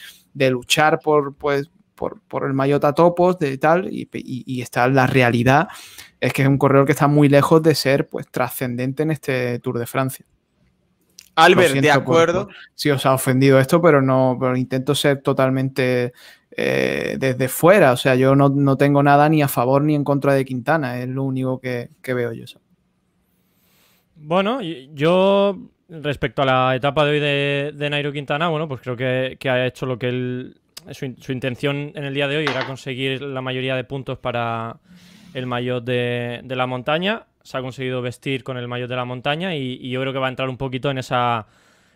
luchar 0.49 0.99
por, 0.99 1.35
pues, 1.35 1.69
por, 1.95 2.43
el 2.45 2.51
Mayota 2.51 2.91
Topos, 2.91 3.39
de 3.39 3.57
tal, 3.57 3.87
y, 3.89 4.61
está 4.61 4.89
la 4.89 5.07
realidad, 5.07 5.69
es 6.19 6.33
que 6.33 6.41
es 6.41 6.49
un 6.49 6.57
corredor 6.57 6.85
que 6.85 6.91
está 6.91 7.07
muy 7.07 7.29
lejos 7.29 7.63
de 7.63 7.75
ser 7.75 8.09
pues 8.09 8.27
trascendente 8.29 9.03
en 9.03 9.11
este 9.11 9.59
Tour 9.59 9.79
de 9.79 9.85
Francia. 9.85 10.25
Albert, 11.35 11.75
de 11.75 11.91
acuerdo. 11.91 12.49
si 12.75 12.91
os 12.91 13.05
ha 13.05 13.13
ofendido 13.13 13.57
esto, 13.57 13.81
pero 13.81 14.01
no, 14.01 14.35
pero 14.37 14.57
intento 14.57 14.93
ser 14.93 15.21
totalmente 15.21 16.11
eh, 16.51 17.15
desde 17.17 17.47
fuera. 17.47 17.93
O 17.93 17.97
sea, 17.97 18.15
yo 18.15 18.35
no, 18.35 18.75
tengo 18.75 19.01
nada 19.01 19.29
ni 19.29 19.41
a 19.41 19.47
favor 19.47 19.81
ni 19.81 19.95
en 19.95 20.03
contra 20.03 20.33
de 20.33 20.43
Quintana, 20.43 20.99
es 20.99 21.07
lo 21.07 21.23
único 21.23 21.61
que, 21.61 21.89
veo 22.05 22.33
yo. 22.33 22.43
Bueno, 24.25 24.61
yo 24.61 25.57
respecto 25.89 26.43
a 26.43 26.45
la 26.45 26.75
etapa 26.75 27.03
de 27.05 27.11
hoy 27.11 27.19
de, 27.19 27.89
Nairo 27.89 28.11
Quintana, 28.13 28.47
bueno, 28.47 28.67
pues 28.67 28.79
creo 28.79 28.95
que, 28.95 29.35
que, 29.37 29.49
ha 29.49 29.65
hecho 29.65 29.85
lo 29.85 29.99
que 29.99 30.07
él 30.07 30.61
su, 30.91 31.31
intención 31.31 31.91
en 31.95 32.03
el 32.03 32.13
día 32.13 32.27
de 32.27 32.37
hoy 32.37 32.45
era 32.45 32.65
conseguir 32.65 33.21
la 33.21 33.41
mayoría 33.41 33.75
de 33.75 33.83
puntos 33.83 34.17
para 34.17 34.77
el 35.33 35.45
maillot 35.45 35.83
de, 35.83 36.41
la 36.47 36.67
montaña. 36.67 37.25
Se 37.41 37.57
ha 37.57 37.61
conseguido 37.61 38.01
vestir 38.01 38.43
con 38.43 38.57
el 38.57 38.67
maillot 38.67 38.89
de 38.89 38.95
la 38.95 39.05
montaña 39.05 39.55
y, 39.55 39.89
yo 39.89 40.01
creo 40.01 40.13
que 40.13 40.19
va 40.19 40.27
a 40.27 40.29
entrar 40.29 40.49
un 40.49 40.57
poquito 40.57 40.89
en 40.91 40.97
esa, 40.97 41.47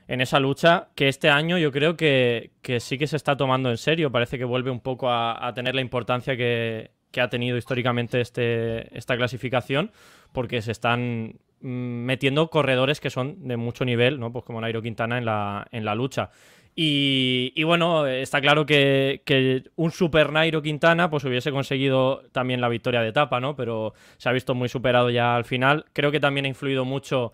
en 0.07 0.22
esa 0.22 0.39
lucha 0.39 0.89
que 0.96 1.07
este 1.07 1.29
año 1.29 1.57
yo 1.57 1.72
creo 1.72 1.96
que, 1.96 2.51
sí 2.79 2.98
que 2.98 3.07
se 3.07 3.15
está 3.15 3.36
tomando 3.36 3.69
en 3.69 3.77
serio. 3.77 4.12
Parece 4.12 4.38
que 4.38 4.46
vuelve 4.46 4.72
un 4.72 4.79
poco 4.79 5.10
a, 5.10 5.51
tener 5.53 5.75
la 5.75 5.81
importancia 5.81 6.36
que, 6.36 6.91
ha 7.17 7.29
tenido 7.29 7.57
históricamente 7.57 8.22
este, 8.22 8.96
esta 8.96 9.17
clasificación 9.17 9.91
porque 10.34 10.62
se 10.62 10.72
están 10.72 11.39
metiendo 11.61 12.49
corredores 12.49 12.99
que 12.99 13.09
son 13.09 13.47
de 13.47 13.57
mucho 13.57 13.85
nivel, 13.85 14.19
¿no? 14.19 14.31
Pues 14.31 14.45
como 14.45 14.61
Nairo 14.61 14.81
Quintana 14.81 15.17
en 15.17 15.25
la, 15.25 15.67
en 15.71 15.85
la 15.85 15.95
lucha. 15.95 16.31
Y, 16.79 17.63
bueno, 17.63 18.05
está 18.05 18.39
claro 18.39 18.67
que, 18.67 19.63
un 19.77 19.89
super 19.89 20.31
Nairo 20.31 20.61
Quintana 20.61 21.09
pues 21.09 21.23
hubiese 21.23 21.51
conseguido 21.51 22.21
también 22.31 22.61
la 22.61 22.69
victoria 22.69 23.01
de 23.01 23.09
etapa, 23.09 23.39
¿no? 23.39 23.55
Pero 23.55 23.95
se 24.17 24.29
ha 24.29 24.31
visto 24.31 24.53
muy 24.53 24.69
superado 24.69 25.09
ya 25.09 25.35
al 25.35 25.43
final. 25.43 25.85
Creo 25.93 26.11
que 26.11 26.19
también 26.19 26.45
ha 26.45 26.49
influido 26.49 26.85
mucho, 26.85 27.33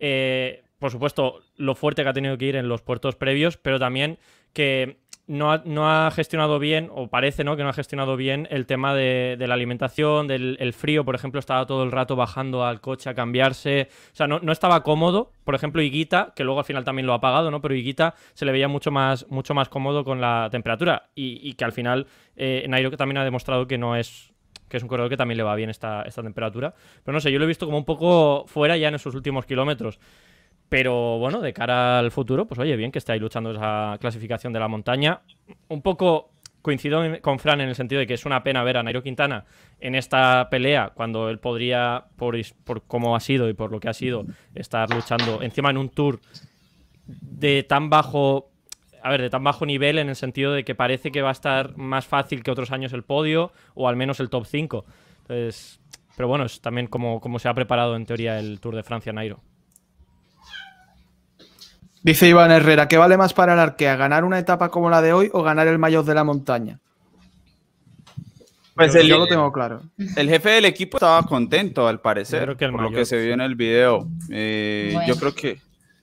eh, 0.00 0.64
por 0.80 0.90
supuesto, 0.90 1.40
lo 1.56 1.76
fuerte 1.76 2.02
que 2.02 2.08
ha 2.08 2.12
tenido 2.12 2.36
que 2.36 2.46
ir 2.46 2.56
en 2.56 2.68
los 2.68 2.82
puertos 2.82 3.14
previos, 3.14 3.56
pero 3.56 3.78
también 3.78 4.18
que 4.52 4.96
no 5.30 5.88
ha, 5.88 6.10
gestionado 6.10 6.58
bien, 6.58 6.90
o 6.92 7.08
parece 7.08 7.44
¿no? 7.44 7.56
que 7.56 7.62
no 7.62 7.68
ha 7.68 7.72
gestionado 7.72 8.16
bien 8.16 8.48
el 8.50 8.66
tema 8.66 8.94
de, 8.94 9.36
la 9.38 9.54
alimentación, 9.54 10.26
del 10.26 10.72
frío, 10.72 11.04
por 11.04 11.14
ejemplo, 11.14 11.38
estaba 11.38 11.66
todo 11.66 11.84
el 11.84 11.92
rato 11.92 12.16
bajando 12.16 12.64
al 12.64 12.80
coche 12.80 13.08
a 13.08 13.14
cambiarse, 13.14 13.88
o 14.12 14.16
sea, 14.16 14.26
no, 14.26 14.50
estaba 14.50 14.82
cómodo. 14.82 15.30
Por 15.44 15.54
ejemplo, 15.54 15.82
Higuita, 15.82 16.32
que 16.34 16.42
luego 16.42 16.58
al 16.58 16.64
final 16.64 16.84
también 16.84 17.06
lo 17.06 17.12
ha 17.12 17.16
apagado, 17.16 17.50
¿no? 17.50 17.60
Pero 17.60 17.74
Higuita 17.74 18.14
se 18.34 18.44
le 18.44 18.52
veía 18.52 18.66
mucho 18.66 18.90
más, 18.90 19.26
mucho 19.28 19.54
más 19.54 19.68
cómodo 19.68 20.04
con 20.04 20.20
la 20.20 20.48
temperatura 20.50 21.10
y, 21.14 21.54
que 21.54 21.64
al 21.64 21.72
final 21.72 22.06
eh, 22.36 22.66
Nairo 22.68 22.90
también 22.96 23.18
ha 23.18 23.24
demostrado 23.24 23.66
que 23.66 23.78
no 23.78 23.94
es 23.94 24.32
que 24.68 24.76
es 24.76 24.82
un 24.84 24.88
corredor 24.88 25.10
que 25.10 25.16
también 25.16 25.36
le 25.36 25.42
va 25.42 25.54
bien 25.56 25.68
esta, 25.68 26.02
esta 26.02 26.22
temperatura. 26.22 26.72
Pero 27.04 27.12
no 27.12 27.20
sé, 27.20 27.32
yo 27.32 27.38
lo 27.40 27.44
he 27.44 27.48
visto 27.48 27.66
como 27.66 27.76
un 27.76 27.84
poco 27.84 28.44
fuera 28.46 28.76
ya 28.76 28.88
en 28.88 28.94
esos 28.94 29.14
últimos 29.16 29.44
kilómetros. 29.44 29.98
Pero 30.70 31.18
bueno, 31.18 31.40
de 31.40 31.52
cara 31.52 31.98
al 31.98 32.12
futuro, 32.12 32.46
pues 32.46 32.60
oye, 32.60 32.76
bien 32.76 32.92
que 32.92 33.00
ahí 33.08 33.18
luchando 33.18 33.50
esa 33.50 33.98
clasificación 34.00 34.52
de 34.52 34.60
la 34.60 34.68
montaña. 34.68 35.20
Un 35.68 35.82
poco 35.82 36.30
coincido 36.62 37.02
con 37.22 37.40
Fran 37.40 37.60
en 37.60 37.68
el 37.68 37.74
sentido 37.74 37.98
de 37.98 38.06
que 38.06 38.14
es 38.14 38.24
una 38.24 38.44
pena 38.44 38.62
ver 38.62 38.76
a 38.76 38.82
Nairo 38.84 39.02
Quintana 39.02 39.46
en 39.80 39.96
esta 39.96 40.48
pelea 40.48 40.92
cuando 40.94 41.28
él 41.28 41.40
podría, 41.40 42.04
por, 42.16 42.36
por 42.64 42.82
cómo 42.84 43.16
ha 43.16 43.20
sido 43.20 43.48
y 43.48 43.54
por 43.54 43.72
lo 43.72 43.80
que 43.80 43.88
ha 43.88 43.94
sido, 43.94 44.26
estar 44.54 44.88
luchando 44.94 45.42
encima 45.42 45.70
en 45.70 45.78
un 45.78 45.88
tour 45.88 46.20
de 47.04 47.64
tan 47.64 47.90
bajo, 47.90 48.50
a 49.02 49.10
ver, 49.10 49.22
de 49.22 49.30
tan 49.30 49.42
bajo 49.42 49.66
nivel 49.66 49.98
en 49.98 50.08
el 50.08 50.16
sentido 50.16 50.52
de 50.52 50.64
que 50.64 50.76
parece 50.76 51.10
que 51.10 51.22
va 51.22 51.30
a 51.30 51.32
estar 51.32 51.76
más 51.76 52.06
fácil 52.06 52.44
que 52.44 52.52
otros 52.52 52.70
años 52.70 52.92
el 52.92 53.02
podio 53.02 53.52
o 53.74 53.88
al 53.88 53.96
menos 53.96 54.20
el 54.20 54.30
top 54.30 54.46
5. 54.46 54.84
Entonces, 55.22 55.80
pero 56.16 56.28
bueno, 56.28 56.44
es 56.44 56.60
también 56.60 56.86
como, 56.86 57.20
como 57.20 57.40
se 57.40 57.48
ha 57.48 57.54
preparado 57.54 57.96
en 57.96 58.06
teoría 58.06 58.38
el 58.38 58.60
Tour 58.60 58.76
de 58.76 58.84
Francia 58.84 59.12
Nairo. 59.12 59.40
Dice 62.02 62.28
Iván 62.28 62.50
Herrera, 62.50 62.88
¿qué 62.88 62.96
vale 62.96 63.16
más 63.16 63.34
para 63.34 63.52
el 63.52 63.58
Arkea? 63.58 63.96
¿Ganar 63.96 64.24
una 64.24 64.38
etapa 64.38 64.70
como 64.70 64.88
la 64.88 65.02
de 65.02 65.12
hoy 65.12 65.30
o 65.32 65.42
ganar 65.42 65.68
el 65.68 65.78
mayor 65.78 66.04
de 66.04 66.14
la 66.14 66.24
montaña? 66.24 66.80
Pues 68.74 68.94
yo, 69.06 69.18
lo 69.18 69.26
tengo 69.26 69.52
claro. 69.52 69.82
El 70.16 70.30
jefe 70.30 70.50
del 70.50 70.64
equipo 70.64 70.96
estaba 70.96 71.22
contento, 71.24 71.86
al 71.86 72.00
parecer, 72.00 72.56
por 72.56 72.80
lo 72.80 72.90
que 72.90 73.04
se 73.04 73.22
vio 73.22 73.34
en 73.34 73.42
el 73.42 73.54
video. 73.54 74.08
Eh, 74.30 74.96
yo 75.06 75.16
creo 75.16 75.34
que 75.34 75.58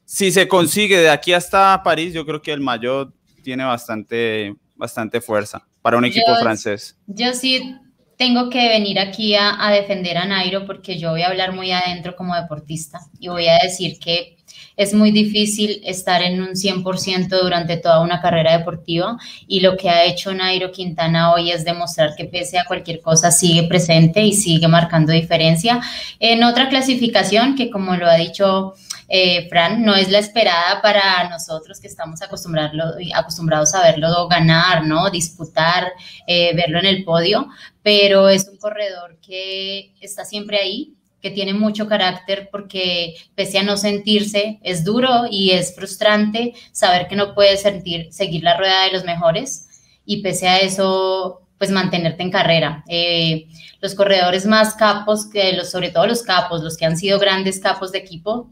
si 0.06 0.32
se 0.32 0.48
consigue 0.48 0.98
de 1.00 1.10
aquí 1.10 1.34
hasta 1.34 1.82
París, 1.82 2.14
yo 2.14 2.26
creo 2.26 2.42
que 2.42 2.54
el 2.54 2.62
mayor 2.62 3.12
tiene 3.44 3.64
bastante, 3.64 4.56
bastante 4.76 5.22
fuerza 5.22 5.66
para 5.82 5.98
un 5.98 6.06
equipo 6.06 6.36
francés. 6.40 6.96
Yo 7.08 7.34
sí 7.34 7.76
tengo 8.16 8.52
que 8.52 8.68
venir 8.68 9.00
aquí 9.00 9.34
a, 9.34 9.66
a 9.66 9.72
defender 9.72 10.18
a 10.18 10.26
Nairo 10.26 10.68
porque 10.68 11.00
yo 11.00 11.12
voy 11.12 11.24
a 11.24 11.30
hablar 11.30 11.54
muy 11.54 11.72
adentro 11.72 12.16
como 12.16 12.36
deportista 12.36 13.00
y 13.20 13.30
voy 13.30 13.48
a 13.48 13.58
decir 13.58 13.98
que 14.00 14.37
es 14.78 14.94
muy 14.94 15.12
difícil 15.12 15.82
estar 15.84 16.22
en 16.22 16.40
un 16.40 16.50
100% 16.50 17.28
durante 17.42 17.78
toda 17.78 18.00
una 18.00 18.22
carrera 18.22 18.58
deportiva 18.58 19.18
y 19.48 19.60
lo 19.60 19.76
que 19.76 19.90
ha 19.90 20.06
hecho 20.06 20.34
Nairo 20.34 20.72
Quintana 20.72 21.34
hoy 21.34 21.52
es 21.52 21.66
demostrar 21.66 22.16
que 22.16 22.26
pese 22.26 22.60
a 22.60 22.66
cualquier 22.66 23.02
cosa 23.02 23.32
sigue 23.32 23.64
presente 23.64 24.22
y 24.22 24.34
sigue 24.34 24.68
marcando 24.68 25.12
diferencia. 25.12 25.82
En 26.20 26.44
otra 26.44 26.70
clasificación 26.70 27.56
que 27.56 27.72
como 27.72 27.96
lo 27.96 28.08
ha 28.08 28.16
dicho 28.16 28.76
eh, 29.10 29.48
Fran, 29.50 29.84
no 29.84 29.96
es 29.96 30.12
la 30.12 30.20
esperada 30.20 30.82
para 30.82 31.30
nosotros 31.30 31.80
que 31.80 31.88
estamos 31.88 32.22
acostumbrados 32.22 33.74
a 33.74 33.82
verlo 33.82 34.28
ganar, 34.28 34.86
¿no? 34.86 35.10
Disputar, 35.10 35.92
eh, 36.28 36.54
verlo 36.56 36.80
en 36.80 36.86
el 36.86 37.04
podio, 37.04 37.48
pero 37.82 38.28
es 38.30 38.48
un 38.50 38.58
corredor 38.58 39.18
que 39.22 39.94
está 40.02 40.26
siempre 40.26 40.60
ahí, 40.60 40.97
que 41.22 41.32
tiene 41.32 41.54
mucho 41.54 41.88
carácter 41.88 42.50
porque 42.52 43.16
pese 43.36 43.60
a 43.60 43.64
no 43.64 43.78
sentirse, 43.78 44.60
es 44.64 44.84
duro 44.84 45.26
y 45.30 45.52
es 45.52 45.76
frustrante 45.76 46.54
saber 46.72 47.08
que 47.08 47.16
no 47.16 47.34
puedes 47.34 47.62
sentir, 47.62 48.08
seguir 48.12 48.44
la 48.44 48.58
rueda 48.58 48.84
de 48.84 48.92
los 48.92 49.04
mejores 49.04 49.68
y 50.06 50.22
pese 50.22 50.48
a 50.48 50.60
eso, 50.60 51.42
pues 51.58 51.72
mantenerte 51.72 52.24
en 52.24 52.32
carrera. 52.32 52.84
Eh, 52.88 53.48
los 53.82 53.96
corredores 53.96 54.46
más 54.46 54.76
capos, 54.76 55.28
que 55.30 55.54
los, 55.54 55.70
sobre 55.70 55.90
todo 55.90 56.08
los 56.08 56.24
capos, 56.24 56.64
los 56.64 56.78
que 56.78 56.86
han 56.86 56.98
sido 56.98 57.20
grandes 57.20 57.60
capos 57.60 57.92
de 57.92 58.00
equipo, 58.00 58.52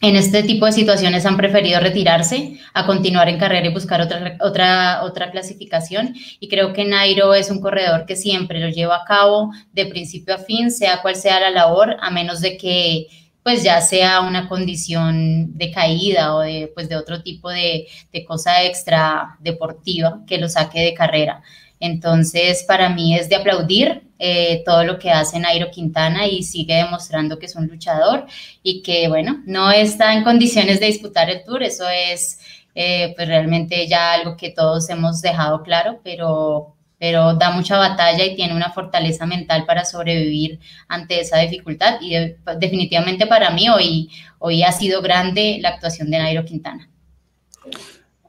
en 0.00 0.16
este 0.16 0.42
tipo 0.42 0.66
de 0.66 0.72
situaciones 0.72 1.26
han 1.26 1.36
preferido 1.36 1.78
retirarse 1.78 2.58
a 2.72 2.86
continuar 2.86 3.28
en 3.28 3.38
carrera 3.38 3.66
y 3.66 3.72
buscar 3.72 4.00
otra, 4.00 4.38
otra, 4.40 5.02
otra 5.02 5.30
clasificación. 5.30 6.14
Y 6.38 6.48
creo 6.48 6.72
que 6.72 6.84
Nairo 6.84 7.34
es 7.34 7.50
un 7.50 7.60
corredor 7.60 8.06
que 8.06 8.16
siempre 8.16 8.60
lo 8.60 8.70
lleva 8.70 8.96
a 8.96 9.04
cabo 9.04 9.52
de 9.72 9.86
principio 9.86 10.34
a 10.34 10.38
fin, 10.38 10.70
sea 10.70 11.02
cual 11.02 11.16
sea 11.16 11.40
la 11.40 11.50
labor, 11.50 11.96
a 12.00 12.10
menos 12.10 12.40
de 12.40 12.56
que 12.56 13.08
pues 13.42 13.62
ya 13.62 13.80
sea 13.80 14.20
una 14.20 14.48
condición 14.48 15.56
de 15.56 15.70
caída 15.70 16.34
o 16.34 16.40
de, 16.40 16.70
pues 16.74 16.88
de 16.88 16.96
otro 16.96 17.22
tipo 17.22 17.50
de, 17.50 17.86
de 18.12 18.24
cosa 18.24 18.64
extra 18.64 19.36
deportiva 19.40 20.22
que 20.26 20.38
lo 20.38 20.48
saque 20.48 20.80
de 20.80 20.94
carrera. 20.94 21.42
Entonces, 21.80 22.62
para 22.64 22.90
mí 22.90 23.16
es 23.16 23.30
de 23.30 23.36
aplaudir 23.36 24.02
eh, 24.18 24.62
todo 24.66 24.84
lo 24.84 24.98
que 24.98 25.10
hace 25.10 25.38
Nairo 25.38 25.70
Quintana 25.70 26.26
y 26.26 26.42
sigue 26.42 26.74
demostrando 26.74 27.38
que 27.38 27.46
es 27.46 27.56
un 27.56 27.66
luchador 27.68 28.26
y 28.62 28.82
que, 28.82 29.08
bueno, 29.08 29.42
no 29.46 29.70
está 29.72 30.12
en 30.12 30.22
condiciones 30.22 30.78
de 30.78 30.86
disputar 30.86 31.30
el 31.30 31.42
tour. 31.42 31.62
Eso 31.62 31.88
es, 31.88 32.38
eh, 32.74 33.14
pues 33.16 33.26
realmente 33.26 33.88
ya 33.88 34.12
algo 34.12 34.36
que 34.36 34.50
todos 34.50 34.90
hemos 34.90 35.22
dejado 35.22 35.62
claro, 35.62 36.00
pero, 36.04 36.76
pero 36.98 37.32
da 37.32 37.50
mucha 37.50 37.78
batalla 37.78 38.26
y 38.26 38.36
tiene 38.36 38.54
una 38.54 38.70
fortaleza 38.70 39.24
mental 39.24 39.64
para 39.64 39.86
sobrevivir 39.86 40.60
ante 40.86 41.20
esa 41.20 41.38
dificultad. 41.38 41.98
Y 42.02 42.14
definitivamente 42.58 43.26
para 43.26 43.48
mí 43.50 43.70
hoy, 43.70 44.10
hoy 44.38 44.62
ha 44.62 44.72
sido 44.72 45.00
grande 45.00 45.58
la 45.62 45.70
actuación 45.70 46.10
de 46.10 46.18
Nairo 46.18 46.44
Quintana. 46.44 46.90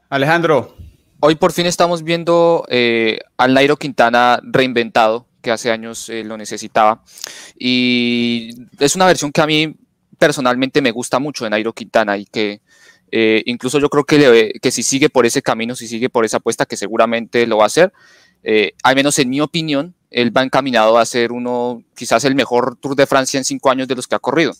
Alejandro, 0.08 0.74
Hoy 1.24 1.36
por 1.36 1.52
fin 1.52 1.66
estamos 1.66 2.02
viendo 2.02 2.64
eh, 2.68 3.20
al 3.36 3.54
Nairo 3.54 3.76
Quintana 3.76 4.40
reinventado, 4.42 5.28
que 5.40 5.52
hace 5.52 5.70
años 5.70 6.08
eh, 6.08 6.24
lo 6.24 6.36
necesitaba. 6.36 7.04
Y 7.56 8.50
es 8.80 8.96
una 8.96 9.06
versión 9.06 9.30
que 9.30 9.40
a 9.40 9.46
mí 9.46 9.76
personalmente 10.18 10.82
me 10.82 10.90
gusta 10.90 11.20
mucho 11.20 11.44
de 11.44 11.50
Nairo 11.50 11.74
Quintana 11.74 12.18
y 12.18 12.24
que 12.24 12.60
eh, 13.12 13.40
incluso 13.46 13.78
yo 13.78 13.88
creo 13.88 14.02
que, 14.02 14.54
que, 14.60 14.70
si 14.72 14.82
sigue 14.82 15.10
por 15.10 15.24
ese 15.24 15.42
camino, 15.42 15.76
si 15.76 15.86
sigue 15.86 16.10
por 16.10 16.24
esa 16.24 16.38
apuesta, 16.38 16.66
que 16.66 16.76
seguramente 16.76 17.46
lo 17.46 17.58
va 17.58 17.64
a 17.64 17.66
hacer, 17.66 17.92
al 18.82 18.96
menos 18.96 19.16
en 19.20 19.30
mi 19.30 19.40
opinión, 19.40 19.94
él 20.10 20.36
va 20.36 20.42
encaminado 20.42 20.98
a 20.98 21.06
ser 21.06 21.30
uno, 21.30 21.84
quizás 21.94 22.24
el 22.24 22.34
mejor 22.34 22.74
Tour 22.74 22.96
de 22.96 23.06
Francia 23.06 23.38
en 23.38 23.44
cinco 23.44 23.70
años 23.70 23.86
de 23.86 23.94
los 23.94 24.08
que 24.08 24.16
ha 24.16 24.18
corrido. 24.18 24.54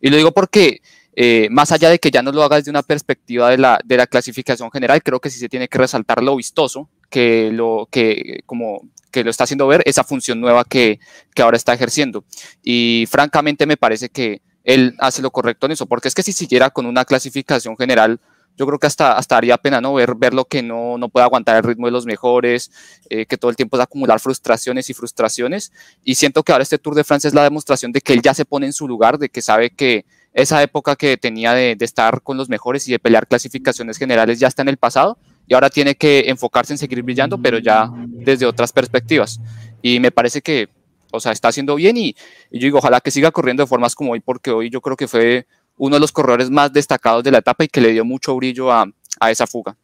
Y 0.00 0.08
lo 0.08 0.16
digo 0.16 0.32
porque 0.32 0.80
eh, 1.18 1.48
más 1.50 1.72
allá 1.72 1.88
de 1.88 1.98
que 1.98 2.10
ya 2.10 2.22
no 2.22 2.30
lo 2.30 2.42
hagas 2.42 2.64
de 2.66 2.70
una 2.70 2.82
perspectiva 2.82 3.48
de 3.48 3.56
la, 3.56 3.80
de 3.82 3.96
la 3.96 4.06
clasificación 4.06 4.70
general, 4.70 5.02
creo 5.02 5.18
que 5.18 5.30
sí 5.30 5.38
se 5.38 5.48
tiene 5.48 5.66
que 5.66 5.78
resaltar 5.78 6.22
lo 6.22 6.36
vistoso 6.36 6.90
que 7.08 7.50
lo, 7.52 7.88
que, 7.90 8.40
como, 8.44 8.82
que 9.10 9.24
lo 9.24 9.30
está 9.30 9.44
haciendo 9.44 9.66
ver, 9.66 9.82
esa 9.86 10.04
función 10.04 10.40
nueva 10.40 10.64
que, 10.64 11.00
que 11.34 11.40
ahora 11.40 11.56
está 11.56 11.72
ejerciendo. 11.72 12.24
Y 12.62 13.06
francamente 13.10 13.64
me 13.64 13.78
parece 13.78 14.10
que 14.10 14.42
él 14.62 14.94
hace 14.98 15.22
lo 15.22 15.30
correcto 15.30 15.64
en 15.64 15.72
eso, 15.72 15.86
porque 15.86 16.08
es 16.08 16.14
que 16.14 16.22
si 16.22 16.32
siguiera 16.32 16.68
con 16.68 16.84
una 16.84 17.06
clasificación 17.06 17.78
general, 17.78 18.20
yo 18.58 18.66
creo 18.66 18.78
que 18.78 18.86
hasta, 18.86 19.16
hasta 19.16 19.38
haría 19.38 19.56
pena 19.56 19.80
¿no? 19.80 19.94
ver, 19.94 20.14
ver 20.16 20.34
lo 20.34 20.44
que 20.44 20.62
no, 20.62 20.98
no 20.98 21.08
puede 21.08 21.24
aguantar 21.24 21.56
el 21.56 21.62
ritmo 21.62 21.86
de 21.86 21.92
los 21.92 22.04
mejores, 22.04 22.70
eh, 23.08 23.24
que 23.24 23.38
todo 23.38 23.50
el 23.50 23.56
tiempo 23.56 23.76
es 23.76 23.82
acumular 23.82 24.20
frustraciones 24.20 24.90
y 24.90 24.94
frustraciones. 24.94 25.72
Y 26.04 26.16
siento 26.16 26.42
que 26.42 26.52
ahora 26.52 26.62
este 26.62 26.78
Tour 26.78 26.94
de 26.94 27.04
Francia 27.04 27.28
es 27.28 27.34
la 27.34 27.44
demostración 27.44 27.92
de 27.92 28.00
que 28.00 28.12
él 28.12 28.22
ya 28.22 28.34
se 28.34 28.44
pone 28.44 28.66
en 28.66 28.72
su 28.72 28.88
lugar, 28.88 29.18
de 29.18 29.28
que 29.28 29.40
sabe 29.40 29.70
que 29.70 30.04
esa 30.36 30.62
época 30.62 30.96
que 30.96 31.16
tenía 31.16 31.54
de, 31.54 31.76
estar 31.80 32.20
con 32.20 32.36
los 32.36 32.50
mejores 32.50 32.86
y 32.86 32.92
de 32.92 32.98
pelear 32.98 33.26
clasificaciones 33.26 33.96
generales 33.96 34.38
ya 34.38 34.48
está 34.48 34.60
en 34.60 34.68
el 34.68 34.76
pasado 34.76 35.16
y 35.48 35.54
ahora 35.54 35.70
tiene 35.70 35.94
que 35.94 36.24
enfocarse 36.28 36.74
en 36.74 36.78
seguir 36.78 37.02
brillando, 37.02 37.40
pero 37.40 37.58
ya 37.58 37.90
desde 38.06 38.44
otras 38.44 38.70
perspectivas. 38.70 39.40
Y 39.80 39.98
me 39.98 40.10
parece 40.10 40.42
que, 40.42 40.68
o 41.10 41.20
sea, 41.20 41.32
está 41.32 41.48
haciendo 41.48 41.74
bien 41.74 41.96
y, 41.96 42.14
yo 42.50 42.60
digo, 42.60 42.78
ojalá 42.78 43.00
que 43.00 43.10
siga 43.10 43.30
corriendo 43.30 43.62
de 43.62 43.66
formas 43.66 43.94
como 43.94 44.12
hoy, 44.12 44.20
porque 44.20 44.50
hoy 44.50 44.68
yo 44.68 44.82
creo 44.82 44.96
que 44.96 45.08
fue 45.08 45.46
uno 45.78 45.96
de 45.96 46.00
los 46.00 46.12
corredores 46.12 46.50
más 46.50 46.70
destacados 46.70 47.24
de 47.24 47.30
la 47.30 47.38
etapa 47.38 47.64
y 47.64 47.68
que 47.68 47.80
le 47.80 47.92
dio 47.92 48.04
mucho 48.04 48.36
brillo 48.36 48.70
a 48.70 48.90
esa 49.30 49.46
fuga. 49.46 49.74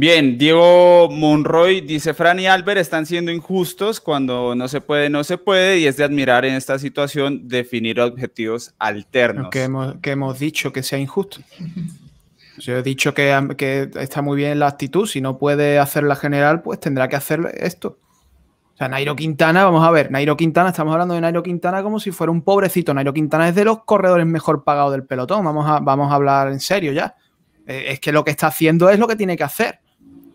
Bien, 0.00 0.38
Diego 0.38 1.10
Monroy 1.10 1.82
dice, 1.82 2.14
Fran 2.14 2.40
y 2.40 2.46
Albert 2.46 2.80
están 2.80 3.04
siendo 3.04 3.30
injustos 3.30 4.00
cuando 4.00 4.54
no 4.54 4.66
se 4.66 4.80
puede, 4.80 5.10
no 5.10 5.24
se 5.24 5.36
puede, 5.36 5.78
y 5.78 5.86
es 5.86 5.98
de 5.98 6.04
admirar 6.04 6.46
en 6.46 6.54
esta 6.54 6.78
situación 6.78 7.48
definir 7.48 8.00
objetivos 8.00 8.72
alternos. 8.78 9.50
Que 9.50 9.64
hemos, 9.64 9.96
que 9.96 10.12
hemos 10.12 10.38
dicho 10.38 10.72
que 10.72 10.82
sea 10.82 10.98
injusto. 10.98 11.40
Yo 12.56 12.78
he 12.78 12.82
dicho 12.82 13.12
que, 13.12 13.54
que, 13.58 13.90
está 14.00 14.22
muy 14.22 14.38
bien 14.38 14.58
la 14.58 14.68
actitud, 14.68 15.06
si 15.06 15.20
no 15.20 15.36
puede 15.36 15.78
hacer 15.78 16.04
la 16.04 16.16
general, 16.16 16.62
pues 16.62 16.80
tendrá 16.80 17.08
que 17.08 17.16
hacer 17.16 17.52
esto. 17.58 17.98
sea, 18.78 18.88
Nairo 18.88 19.14
Quintana, 19.14 19.64
vamos 19.64 19.86
a 19.86 19.90
ver, 19.90 20.10
Nairo 20.10 20.34
Quintana, 20.34 20.70
estamos 20.70 20.92
hablando 20.92 21.12
de 21.12 21.20
Nairo 21.20 21.42
Quintana 21.42 21.82
como 21.82 22.00
si 22.00 22.10
fuera 22.10 22.30
un 22.30 22.40
pobrecito. 22.40 22.94
Nairo 22.94 23.12
Quintana 23.12 23.50
es 23.50 23.54
de 23.54 23.66
los 23.66 23.84
corredores 23.84 24.24
mejor 24.24 24.64
pagados 24.64 24.92
del 24.92 25.04
pelotón, 25.04 25.44
vamos 25.44 25.68
a, 25.68 25.80
vamos 25.80 26.10
a 26.10 26.14
hablar 26.14 26.48
en 26.48 26.60
serio 26.60 26.92
ya. 26.92 27.16
Eh, 27.70 27.92
es 27.92 28.00
que 28.00 28.10
lo 28.10 28.24
que 28.24 28.32
está 28.32 28.48
haciendo 28.48 28.90
es 28.90 28.98
lo 28.98 29.06
que 29.06 29.14
tiene 29.14 29.36
que 29.36 29.44
hacer. 29.44 29.78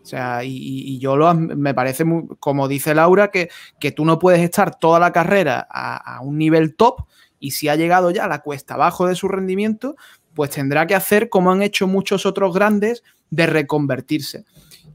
O 0.02 0.06
sea, 0.06 0.42
y, 0.42 0.98
yo 0.98 1.16
lo, 1.16 1.34
me 1.34 1.74
parece, 1.74 2.04
muy, 2.04 2.24
como 2.40 2.66
dice 2.66 2.94
Laura, 2.94 3.30
que, 3.30 3.50
que, 3.78 3.92
tú 3.92 4.06
no 4.06 4.18
puedes 4.18 4.40
estar 4.40 4.78
toda 4.78 4.98
la 4.98 5.12
carrera 5.12 5.66
a, 5.68 6.20
un 6.22 6.38
nivel 6.38 6.76
top 6.76 7.02
y 7.40 7.50
si 7.50 7.68
ha 7.68 7.76
llegado 7.76 8.10
ya 8.10 8.24
a 8.24 8.28
la 8.28 8.38
cuesta 8.38 8.74
abajo 8.74 9.06
de 9.06 9.16
su 9.16 9.28
rendimiento, 9.28 9.96
pues 10.32 10.50
tendrá 10.50 10.86
que 10.86 10.94
hacer 10.94 11.28
como 11.28 11.50
han 11.50 11.60
hecho 11.60 11.86
muchos 11.88 12.24
otros 12.24 12.54
grandes 12.54 13.02
de 13.30 13.46
reconvertirse. 13.46 14.44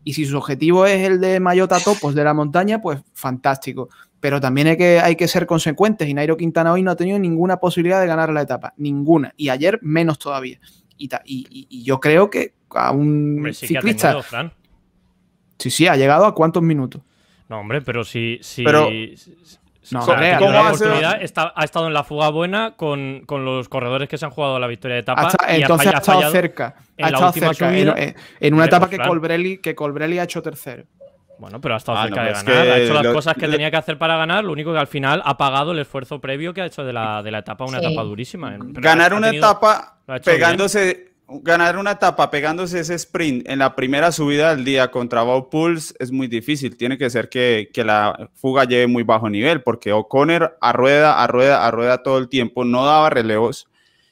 Y 0.03 0.13
si 0.13 0.25
su 0.25 0.37
objetivo 0.37 0.87
es 0.87 1.05
el 1.05 1.19
de 1.19 1.39
Mayota 1.39 1.79
Topos 1.79 2.15
de 2.15 2.23
la 2.23 2.33
montaña, 2.33 2.81
pues 2.81 3.01
fantástico. 3.13 3.89
Pero 4.19 4.41
también 4.41 4.67
hay 4.67 4.77
que, 4.77 4.99
hay 4.99 5.15
que 5.15 5.27
ser 5.27 5.45
consecuentes. 5.45 6.07
Y 6.07 6.13
Nairo 6.13 6.37
Quintana 6.37 6.71
hoy 6.71 6.81
no 6.81 6.91
ha 6.91 6.95
tenido 6.95 7.19
ninguna 7.19 7.57
posibilidad 7.57 8.01
de 8.01 8.07
ganar 8.07 8.31
la 8.31 8.41
etapa. 8.41 8.73
Ninguna. 8.77 9.33
Y 9.35 9.49
ayer 9.49 9.77
menos 9.83 10.17
todavía. 10.17 10.59
Y, 11.01 11.09
y, 11.25 11.67
y 11.69 11.83
yo 11.83 11.99
creo 11.99 12.29
que 12.29 12.53
a 12.75 12.91
un 12.91 13.49
sí 13.53 13.67
ciclista. 13.67 14.09
Tenido, 14.09 14.23
Fran. 14.23 14.53
Sí, 15.57 15.69
sí, 15.69 15.87
ha 15.87 15.95
llegado 15.95 16.25
a 16.25 16.33
cuántos 16.33 16.63
minutos. 16.63 17.01
No, 17.49 17.59
hombre, 17.59 17.81
pero 17.81 18.03
si. 18.03 18.39
si 18.41 18.63
pero, 18.63 18.89
no, 19.91 19.99
o 19.99 20.05
sea, 20.05 20.15
real, 20.15 20.39
¿cómo 20.39 20.51
la 20.51 20.61
oportunidad 20.67 21.21
está, 21.21 21.53
ha 21.55 21.63
estado 21.63 21.87
en 21.87 21.93
la 21.93 22.03
fuga 22.03 22.29
buena 22.29 22.75
con, 22.75 23.23
con, 23.25 23.43
los 23.43 23.67
corredores 23.67 24.07
que 24.07 24.17
se 24.17 24.25
han 24.25 24.31
jugado 24.31 24.59
la 24.59 24.67
victoria 24.67 24.95
de 24.95 25.01
etapa. 25.01 25.23
Hasta, 25.23 25.57
y 25.57 25.61
entonces 25.61 25.87
ha, 25.87 25.97
ha 25.97 25.99
estado 25.99 26.31
cerca. 26.31 26.75
En 26.97 27.05
ha 27.05 27.09
la 27.09 27.17
estado 27.17 27.33
cerca. 27.33 27.69
subida, 27.69 27.95
en, 27.97 28.15
en, 28.39 28.53
una 28.53 28.65
etapa 28.65 28.89
que 28.89 28.97
Fran. 28.97 29.09
Colbrelli, 29.09 29.57
que 29.57 29.75
Colbrelli 29.75 30.19
ha 30.19 30.23
hecho 30.23 30.41
tercero. 30.41 30.85
Bueno, 31.37 31.59
pero 31.59 31.73
ha 31.73 31.77
estado 31.77 31.97
Ah, 31.97 32.03
cerca 32.03 32.21
no, 32.21 32.27
de 32.27 32.33
ganar. 32.33 32.45
que 32.45 32.71
Ha 32.71 32.77
hecho 32.79 32.93
las 32.93 33.03
lo- 33.03 33.13
cosas 33.13 33.33
que 33.35 33.47
lo- 33.47 33.53
tenía 33.53 33.71
que 33.71 33.77
hacer 33.77 33.97
para 33.97 34.15
ganar. 34.17 34.43
Lo 34.43 34.51
único 34.51 34.71
que 34.73 34.79
al 34.79 34.87
final 34.87 35.21
ha 35.25 35.37
pagado 35.37 35.71
el 35.71 35.79
esfuerzo 35.79 36.19
previo 36.21 36.53
que 36.53 36.61
ha 36.61 36.65
hecho 36.67 36.83
de 36.83 36.93
la, 36.93 37.23
de 37.23 37.31
la 37.31 37.39
etapa, 37.39 37.65
una 37.65 37.79
Sí. 37.79 37.85
etapa 37.85 38.03
durísima. 38.03 38.57
Pero 38.59 38.81
ganar 38.81 39.13
ha 39.13 39.15
una 39.17 39.27
tenido- 39.31 39.45
etapa 39.47 39.97
hecho 40.07 40.13
bien. 40.13 40.21
pegándose, 40.37 41.11
ganar 41.41 41.77
una 41.77 41.91
etapa 41.91 42.29
pegándose 42.29 42.79
ese 42.81 42.93
sprint 42.93 43.49
en 43.49 43.57
la 43.59 43.73
primera 43.75 44.11
subida 44.11 44.53
del 44.55 44.63
día 44.65 44.91
contra 44.91 45.23
Bob 45.23 45.49
Pulse 45.49 45.95
es 45.97 46.11
muy 46.11 46.27
difícil. 46.27 46.77
Tiene 46.77 46.97
que 46.99 47.09
ser 47.09 47.27
que, 47.29 47.69
que 47.73 47.83
la 47.83 48.29
fuga 48.35 48.65
lleve 48.65 48.85
muy 48.85 49.01
bajo 49.03 49.27
nivel, 49.29 49.63
porque 49.63 49.93
O'Connor 49.93 50.57
a 50.61 50.73
rueda, 50.73 51.23
a 51.23 51.27
rueda, 51.27 51.65
a 51.65 51.71
rueda 51.71 52.03
todo 52.03 52.19
el 52.19 52.29
tiempo, 52.29 52.63
no 52.65 52.85
daba 52.85 53.09
relevos. 53.09 53.67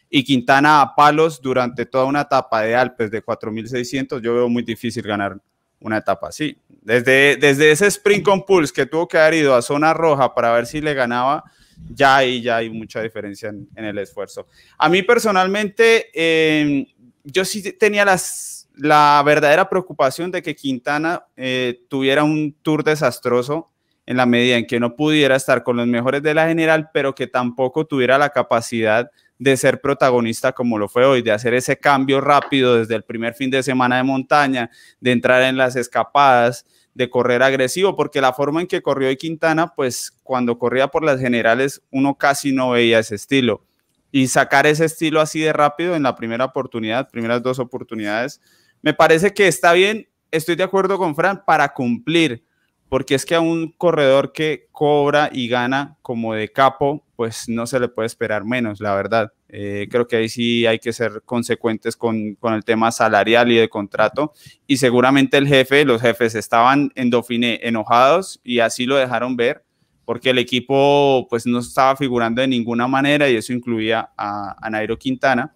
Y 0.09 0.23
Quintana 0.23 0.81
a 0.81 0.95
palos 0.95 1.39
durante 1.41 1.85
toda 1.85 2.05
una 2.05 2.21
etapa 2.21 2.61
de 2.61 2.75
Alpes 2.75 3.11
de 3.11 3.21
4600, 3.21 4.19
yo 4.23 4.33
veo 4.33 4.49
muy 4.49 4.63
difícil 4.63 5.03
ganar 5.03 5.37
una 5.81 5.97
etapa 5.97 6.29
así. 6.29 6.57
Desde, 6.89 7.37
desde 7.37 7.69
ese 7.69 7.85
sprint 7.85 8.25
con 8.25 8.43
Pulse 8.43 8.73
que 8.73 8.87
tuvo 8.87 9.07
que 9.07 9.19
haber 9.19 9.35
ido 9.35 9.53
a 9.53 9.61
zona 9.61 9.93
roja 9.93 10.33
para 10.33 10.51
ver 10.53 10.65
si 10.65 10.81
le 10.81 10.95
ganaba, 10.95 11.43
ya 11.87 12.17
ahí 12.17 12.41
ya 12.41 12.57
hay 12.57 12.71
mucha 12.71 12.99
diferencia 12.99 13.49
en, 13.49 13.69
en 13.75 13.85
el 13.85 13.99
esfuerzo. 13.99 14.47
A 14.75 14.89
mí 14.89 15.03
personalmente, 15.03 16.09
eh, 16.11 16.87
yo 17.23 17.45
sí 17.45 17.61
tenía 17.73 18.05
las, 18.05 18.67
la 18.75 19.21
verdadera 19.23 19.69
preocupación 19.69 20.31
de 20.31 20.41
que 20.41 20.55
Quintana 20.55 21.25
eh, 21.37 21.79
tuviera 21.89 22.23
un 22.23 22.55
tour 22.63 22.83
desastroso 22.83 23.69
en 24.07 24.17
la 24.17 24.25
medida 24.25 24.57
en 24.57 24.65
que 24.65 24.79
no 24.79 24.95
pudiera 24.95 25.35
estar 25.35 25.61
con 25.61 25.77
los 25.77 25.85
mejores 25.85 26.23
de 26.23 26.33
la 26.33 26.47
general, 26.47 26.89
pero 26.91 27.13
que 27.13 27.27
tampoco 27.27 27.85
tuviera 27.85 28.17
la 28.17 28.31
capacidad 28.31 29.11
de 29.37 29.55
ser 29.57 29.79
protagonista 29.79 30.53
como 30.53 30.79
lo 30.79 30.89
fue 30.89 31.05
hoy, 31.05 31.21
de 31.21 31.31
hacer 31.31 31.53
ese 31.53 31.77
cambio 31.77 32.19
rápido 32.19 32.77
desde 32.79 32.95
el 32.95 33.03
primer 33.03 33.35
fin 33.35 33.51
de 33.51 33.61
semana 33.61 33.97
de 33.97 34.03
montaña, 34.03 34.71
de 34.99 35.11
entrar 35.11 35.43
en 35.43 35.55
las 35.55 35.75
escapadas, 35.75 36.65
de 36.99 37.09
correr 37.09 37.41
agresivo, 37.43 37.95
porque 37.95 38.19
la 38.19 38.33
forma 38.33 38.59
en 38.59 38.67
que 38.67 38.81
corrió 38.81 39.07
hoy 39.07 39.15
Quintana, 39.15 39.73
pues 39.73 40.11
cuando 40.21 40.59
corría 40.59 40.89
por 40.89 41.01
las 41.01 41.21
generales 41.21 41.81
uno 41.91 42.15
casi 42.15 42.51
no 42.51 42.71
veía 42.71 42.99
ese 42.99 43.15
estilo. 43.15 43.63
Y 44.11 44.27
sacar 44.27 44.67
ese 44.67 44.83
estilo 44.83 45.21
así 45.21 45.39
de 45.39 45.53
rápido 45.53 45.95
en 45.95 46.03
la 46.03 46.17
primera 46.17 46.43
oportunidad, 46.43 47.09
primeras 47.09 47.41
dos 47.41 47.57
oportunidades, 47.57 48.41
me 48.81 48.93
parece 48.93 49.33
que 49.33 49.47
está 49.47 49.71
bien, 49.71 50.09
estoy 50.29 50.57
de 50.57 50.63
acuerdo 50.63 50.97
con 50.97 51.15
Fran, 51.15 51.41
para 51.45 51.73
cumplir, 51.73 52.43
porque 52.89 53.15
es 53.15 53.25
que 53.25 53.35
a 53.35 53.39
un 53.39 53.71
corredor 53.71 54.33
que 54.33 54.67
cobra 54.73 55.29
y 55.31 55.47
gana 55.47 55.95
como 56.01 56.33
de 56.33 56.51
capo, 56.51 57.05
pues 57.19 57.49
no 57.49 57.67
se 57.67 57.81
le 57.81 57.89
puede 57.89 58.05
esperar 58.05 58.45
menos, 58.45 58.79
la 58.79 58.95
verdad. 58.95 59.33
Eh, 59.49 59.89
creo 59.91 60.07
que 60.07 60.15
ahí 60.15 60.29
sí 60.29 60.65
hay 60.65 60.79
que 60.79 60.93
ser 60.93 61.21
consecuentes 61.25 61.97
con, 61.97 62.35
con, 62.35 62.53
el 62.53 62.63
tema 62.63 62.93
salarial 62.93 63.51
y 63.51 63.57
de 63.57 63.67
contrato. 63.67 64.31
Y 64.65 64.77
seguramente 64.77 65.35
el 65.35 65.45
jefe, 65.45 65.83
los 65.83 66.01
jefes 66.01 66.33
estaban 66.33 66.93
en 66.95 67.09
Dauphiné 67.09 67.59
enojados 67.61 68.39
y 68.41 68.59
así 68.59 68.85
lo 68.85 68.95
dejaron 68.95 69.35
ver, 69.35 69.65
porque 70.05 70.29
el 70.29 70.37
equipo 70.37 71.27
pues 71.29 71.45
no 71.45 71.59
estaba 71.59 71.97
figurando 71.97 72.39
de 72.41 72.47
ninguna 72.47 72.87
manera 72.87 73.29
y 73.29 73.35
eso 73.35 73.51
incluía 73.51 74.11
a, 74.15 74.55
a 74.65 74.69
Nairo 74.69 74.97
Quintana. 74.97 75.53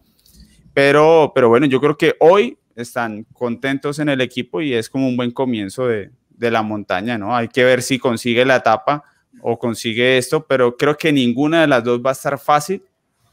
Pero, 0.74 1.32
pero 1.34 1.48
bueno, 1.48 1.66
yo 1.66 1.80
creo 1.80 1.98
que 1.98 2.16
hoy 2.20 2.58
están 2.76 3.26
contentos 3.32 4.00
en 4.00 4.10
el 4.10 4.20
equipo 4.20 4.60
y 4.60 4.74
es 4.74 4.90
como 4.90 5.08
un 5.08 5.16
buen 5.16 5.32
comienzo 5.32 5.88
de, 5.88 6.12
de 6.30 6.52
la 6.52 6.62
montaña, 6.62 7.18
¿no? 7.18 7.34
Hay 7.34 7.48
que 7.48 7.64
ver 7.64 7.82
si 7.82 8.00
consigue 8.00 8.44
la 8.44 8.58
etapa 8.58 9.06
o 9.44 9.60
consigue 9.60 10.18
esto, 10.18 10.46
pero 10.48 10.78
creo 10.78 10.98
que 10.98 11.12
ninguna 11.12 11.62
de 11.62 11.68
las 11.68 11.84
dos 11.84 12.00
va 12.00 12.12
a 12.12 12.14
estar 12.14 12.40
fácil 12.40 12.82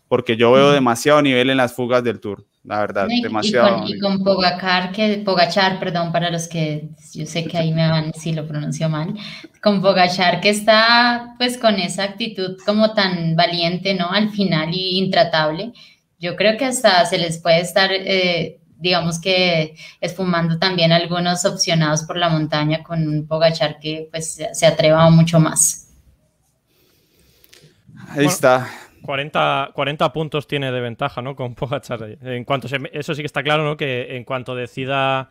porque 0.09 0.37
yo 0.37 0.51
veo 0.51 0.73
demasiado 0.73 1.23
nivel 1.23 1.51
en 1.51 1.57
las 1.57 1.73
fugas 1.73 2.03
del 2.03 2.19
Tour, 2.19 2.45
la 2.65 2.81
verdad, 2.81 3.07
y, 3.09 3.23
demasiado. 3.23 3.77
Y 3.77 3.81
con, 3.81 3.89
y 3.89 3.99
con 4.01 4.25
Pogacar, 4.25 4.91
que, 4.91 5.23
Pogachar, 5.25 5.79
perdón, 5.79 6.11
para 6.11 6.31
los 6.31 6.49
que 6.49 6.89
yo 7.15 7.25
sé 7.27 7.45
que 7.45 7.57
ahí 7.57 7.73
me 7.73 7.89
van 7.89 8.13
si 8.15 8.33
lo 8.33 8.45
pronuncio 8.45 8.89
mal, 8.89 9.15
con 9.63 9.81
Pogachar 9.81 10.41
que 10.41 10.49
está 10.49 11.37
pues 11.39 11.57
con 11.57 11.77
esa 11.77 12.03
actitud 12.03 12.57
como 12.67 12.93
tan 12.93 13.37
valiente, 13.37 13.95
¿no? 13.95 14.11
Al 14.11 14.31
final 14.31 14.71
y 14.73 14.99
intratable, 14.99 15.73
yo 16.19 16.35
creo 16.35 16.59
que 16.59 16.65
hasta 16.65 17.07
se 17.07 17.17
les 17.17 17.39
puede 17.39 17.61
estar... 17.61 17.91
Eh, 17.93 18.57
digamos 18.83 19.21
que 19.21 19.75
esfumando 20.01 20.59
también 20.59 20.91
algunos 20.91 21.45
opcionados 21.45 22.05
por 22.05 22.17
la 22.17 22.31
montaña 22.31 22.83
con 22.83 23.07
un 23.07 23.27
Pogachar 23.27 23.79
que 23.79 24.09
pues 24.11 24.41
se 24.53 24.67
atreva 24.67 25.11
mucho 25.11 25.39
más. 25.39 25.90
Ahí 28.11 28.17
bueno, 28.17 28.31
está. 28.31 28.69
40, 29.03 29.71
40 29.73 30.13
puntos 30.13 30.47
tiene 30.47 30.71
de 30.71 30.81
ventaja, 30.81 31.23
¿no? 31.23 31.35
Con 31.35 31.55
Pogachar. 31.55 32.19
En 32.23 32.45
cuanto 32.45 32.69
se, 32.69 32.79
eso 32.93 33.15
sí 33.15 33.23
que 33.23 33.27
está 33.27 33.43
claro, 33.43 33.65
¿no? 33.65 33.77
Que 33.77 34.17
en 34.17 34.25
cuanto 34.25 34.55
decida 34.55 35.31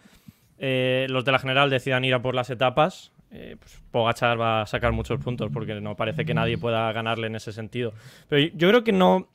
eh, 0.57 1.05
los 1.09 1.25
de 1.25 1.31
la 1.31 1.39
general 1.39 1.69
decidan 1.69 2.03
ir 2.05 2.13
a 2.13 2.21
por 2.21 2.35
las 2.35 2.49
etapas, 2.49 3.11
eh, 3.31 3.57
pues 3.59 3.81
Pogachar 3.91 4.39
va 4.39 4.61
a 4.61 4.65
sacar 4.65 4.91
muchos 4.91 5.19
puntos 5.23 5.51
porque 5.53 5.79
no 5.79 5.95
parece 5.95 6.25
que 6.25 6.33
nadie 6.33 6.57
pueda 6.57 6.91
ganarle 6.91 7.27
en 7.27 7.35
ese 7.35 7.51
sentido. 7.51 7.93
Pero 8.27 8.51
yo 8.55 8.69
creo 8.69 8.83
que 8.83 8.91
no 8.91 9.27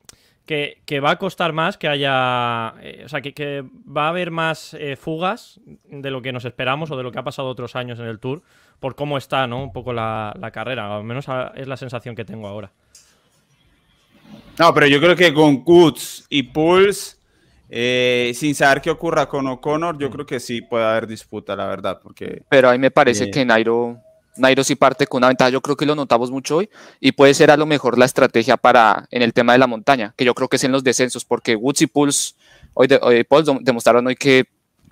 que, 0.45 0.81
que, 0.85 0.99
va 0.99 1.11
a 1.11 1.15
costar 1.17 1.53
más 1.53 1.77
que 1.77 1.87
haya. 1.87 2.75
Eh, 2.81 3.03
o 3.05 3.09
sea, 3.09 3.21
que, 3.21 3.33
que, 3.33 3.63
va 3.85 4.05
a 4.05 4.09
haber 4.09 4.31
más 4.31 4.73
eh, 4.75 4.95
fugas 4.95 5.59
de 5.85 6.11
lo 6.11 6.21
que 6.21 6.31
nos 6.31 6.45
esperamos 6.45 6.91
o 6.91 6.97
de 6.97 7.03
lo 7.03 7.11
que 7.11 7.19
ha 7.19 7.23
pasado 7.23 7.47
otros 7.47 7.75
años 7.75 7.99
en 7.99 8.05
el 8.05 8.19
Tour 8.19 8.43
por 8.79 8.95
cómo 8.95 9.17
está, 9.17 9.47
¿no? 9.47 9.63
Un 9.63 9.73
poco 9.73 9.93
la, 9.93 10.35
la 10.39 10.51
carrera. 10.51 10.95
Al 10.95 11.03
menos 11.03 11.25
es 11.55 11.67
la 11.67 11.77
sensación 11.77 12.15
que 12.15 12.25
tengo 12.25 12.47
ahora. 12.47 12.71
No, 14.57 14.73
pero 14.73 14.87
yo 14.87 14.99
creo 14.99 15.15
que 15.15 15.33
con 15.33 15.63
Woods 15.65 16.25
y 16.29 16.43
Pulse, 16.43 17.17
eh, 17.69 18.31
sin 18.35 18.55
saber 18.55 18.81
qué 18.81 18.89
ocurra 18.89 19.27
con 19.27 19.47
O'Connor, 19.47 19.97
yo 19.97 20.09
creo 20.09 20.25
que 20.25 20.39
sí 20.39 20.61
puede 20.61 20.85
haber 20.85 21.07
disputa, 21.07 21.55
la 21.55 21.67
verdad. 21.67 21.99
Porque, 22.01 22.43
pero 22.49 22.69
a 22.69 22.71
mí 22.71 22.77
me 22.77 22.91
parece 22.91 23.29
que 23.29 23.43
Nairo 23.43 23.99
Nairo 24.37 24.63
sí 24.63 24.75
parte 24.75 25.07
con 25.07 25.19
una 25.19 25.27
ventaja, 25.27 25.49
yo 25.49 25.61
creo 25.61 25.75
que 25.75 25.85
lo 25.85 25.95
notamos 25.95 26.29
mucho 26.31 26.57
hoy 26.57 26.69
y 26.99 27.13
puede 27.13 27.33
ser 27.33 27.51
a 27.51 27.57
lo 27.57 27.65
mejor 27.65 27.97
la 27.97 28.05
estrategia 28.05 28.57
para 28.57 29.07
en 29.11 29.21
el 29.21 29.33
tema 29.33 29.53
de 29.53 29.59
la 29.59 29.67
montaña, 29.67 30.13
que 30.17 30.25
yo 30.25 30.33
creo 30.33 30.47
que 30.47 30.57
es 30.57 30.63
en 30.63 30.71
los 30.71 30.83
descensos, 30.83 31.25
porque 31.25 31.55
Woods 31.55 31.81
y 31.81 31.87
Pulse 31.87 32.33
hoy, 32.73 32.87
de, 32.87 32.99
hoy 33.01 33.23
Pauls 33.23 33.49
demostraron 33.61 34.05
hoy 34.07 34.15
que 34.15 34.45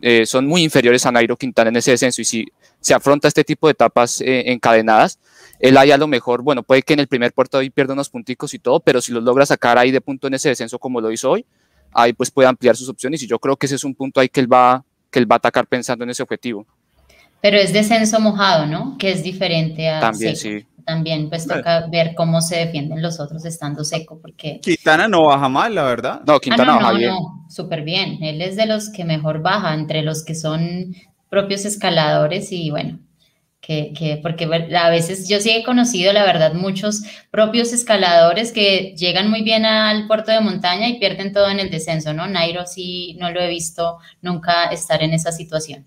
eh, 0.05 0.25
son 0.25 0.45
muy 0.45 0.63
inferiores 0.63 1.05
a 1.05 1.13
Nairo 1.13 1.37
Quintana 1.37 1.69
en 1.69 1.77
ese 1.77 1.91
descenso 1.91 2.21
y 2.21 2.25
si 2.25 2.45
se 2.81 2.93
afronta 2.93 3.29
este 3.29 3.45
tipo 3.45 3.67
de 3.67 3.71
etapas 3.71 4.19
eh, 4.19 4.51
encadenadas, 4.51 5.17
él 5.59 5.77
ahí 5.77 5.91
a 5.91 5.97
lo 5.97 6.07
mejor, 6.07 6.41
bueno, 6.41 6.61
puede 6.61 6.81
que 6.81 6.91
en 6.91 6.99
el 6.99 7.07
primer 7.07 7.31
puerto 7.31 7.57
hoy 7.57 7.69
pierda 7.69 7.93
unos 7.93 8.09
punticos 8.09 8.53
y 8.53 8.59
todo, 8.59 8.81
pero 8.81 8.99
si 8.99 9.13
los 9.13 9.23
logra 9.23 9.45
sacar 9.45 9.77
ahí 9.77 9.91
de 9.91 10.01
punto 10.01 10.27
en 10.27 10.33
ese 10.33 10.49
descenso 10.49 10.77
como 10.77 10.99
lo 10.99 11.09
hizo 11.09 11.31
hoy, 11.31 11.45
ahí 11.93 12.11
pues 12.11 12.31
puede 12.31 12.49
ampliar 12.49 12.75
sus 12.75 12.89
opciones 12.89 13.23
y 13.23 13.27
yo 13.27 13.39
creo 13.39 13.55
que 13.55 13.65
ese 13.65 13.75
es 13.75 13.85
un 13.85 13.95
punto 13.95 14.19
ahí 14.19 14.27
que 14.27 14.41
él 14.41 14.51
va, 14.51 14.83
que 15.09 15.19
él 15.19 15.31
va 15.31 15.35
a 15.35 15.37
atacar 15.37 15.67
pensando 15.67 16.03
en 16.03 16.09
ese 16.09 16.21
objetivo. 16.21 16.67
Pero 17.39 17.55
es 17.55 17.71
descenso 17.71 18.19
mojado, 18.19 18.65
¿no? 18.65 18.97
Que 18.97 19.09
es 19.09 19.23
diferente 19.23 19.89
a 19.89 20.01
También, 20.01 20.35
sí. 20.35 20.65
También, 20.85 21.29
pues 21.29 21.47
toca 21.47 21.87
ver 21.87 22.13
cómo 22.15 22.41
se 22.41 22.57
defienden 22.57 23.01
los 23.01 23.19
otros 23.19 23.45
estando 23.45 23.83
seco, 23.83 24.19
porque... 24.21 24.59
Quintana 24.61 25.07
no 25.07 25.25
baja 25.27 25.47
mal, 25.47 25.73
la 25.73 25.83
verdad. 25.83 26.21
No, 26.25 26.39
Quintana 26.39 26.63
ah, 26.63 26.75
no, 26.75 26.81
baja 26.81 26.91
no, 26.91 26.97
bien. 26.97 27.09
no, 27.11 27.45
súper 27.49 27.83
bien. 27.83 28.21
Él 28.21 28.41
es 28.41 28.55
de 28.55 28.65
los 28.65 28.89
que 28.89 29.05
mejor 29.05 29.41
baja, 29.41 29.73
entre 29.73 30.01
los 30.01 30.23
que 30.23 30.35
son 30.35 30.95
propios 31.29 31.65
escaladores 31.65 32.51
y 32.51 32.69
bueno, 32.69 32.99
que, 33.59 33.93
que, 33.97 34.19
porque 34.21 34.43
a 34.45 34.89
veces 34.89 35.29
yo 35.29 35.39
sí 35.39 35.49
he 35.49 35.63
conocido, 35.63 36.11
la 36.11 36.25
verdad, 36.25 36.53
muchos 36.53 37.03
propios 37.31 37.71
escaladores 37.71 38.51
que 38.51 38.93
llegan 38.97 39.29
muy 39.29 39.41
bien 39.41 39.65
al 39.65 40.05
puerto 40.05 40.31
de 40.31 40.41
montaña 40.41 40.89
y 40.89 40.99
pierden 40.99 41.31
todo 41.31 41.49
en 41.49 41.61
el 41.61 41.69
descenso, 41.69 42.13
¿no? 42.13 42.27
Nairo 42.27 42.65
sí 42.65 43.15
no 43.19 43.31
lo 43.31 43.39
he 43.39 43.47
visto 43.47 43.99
nunca 44.21 44.65
estar 44.65 45.01
en 45.01 45.13
esa 45.13 45.31
situación. 45.31 45.85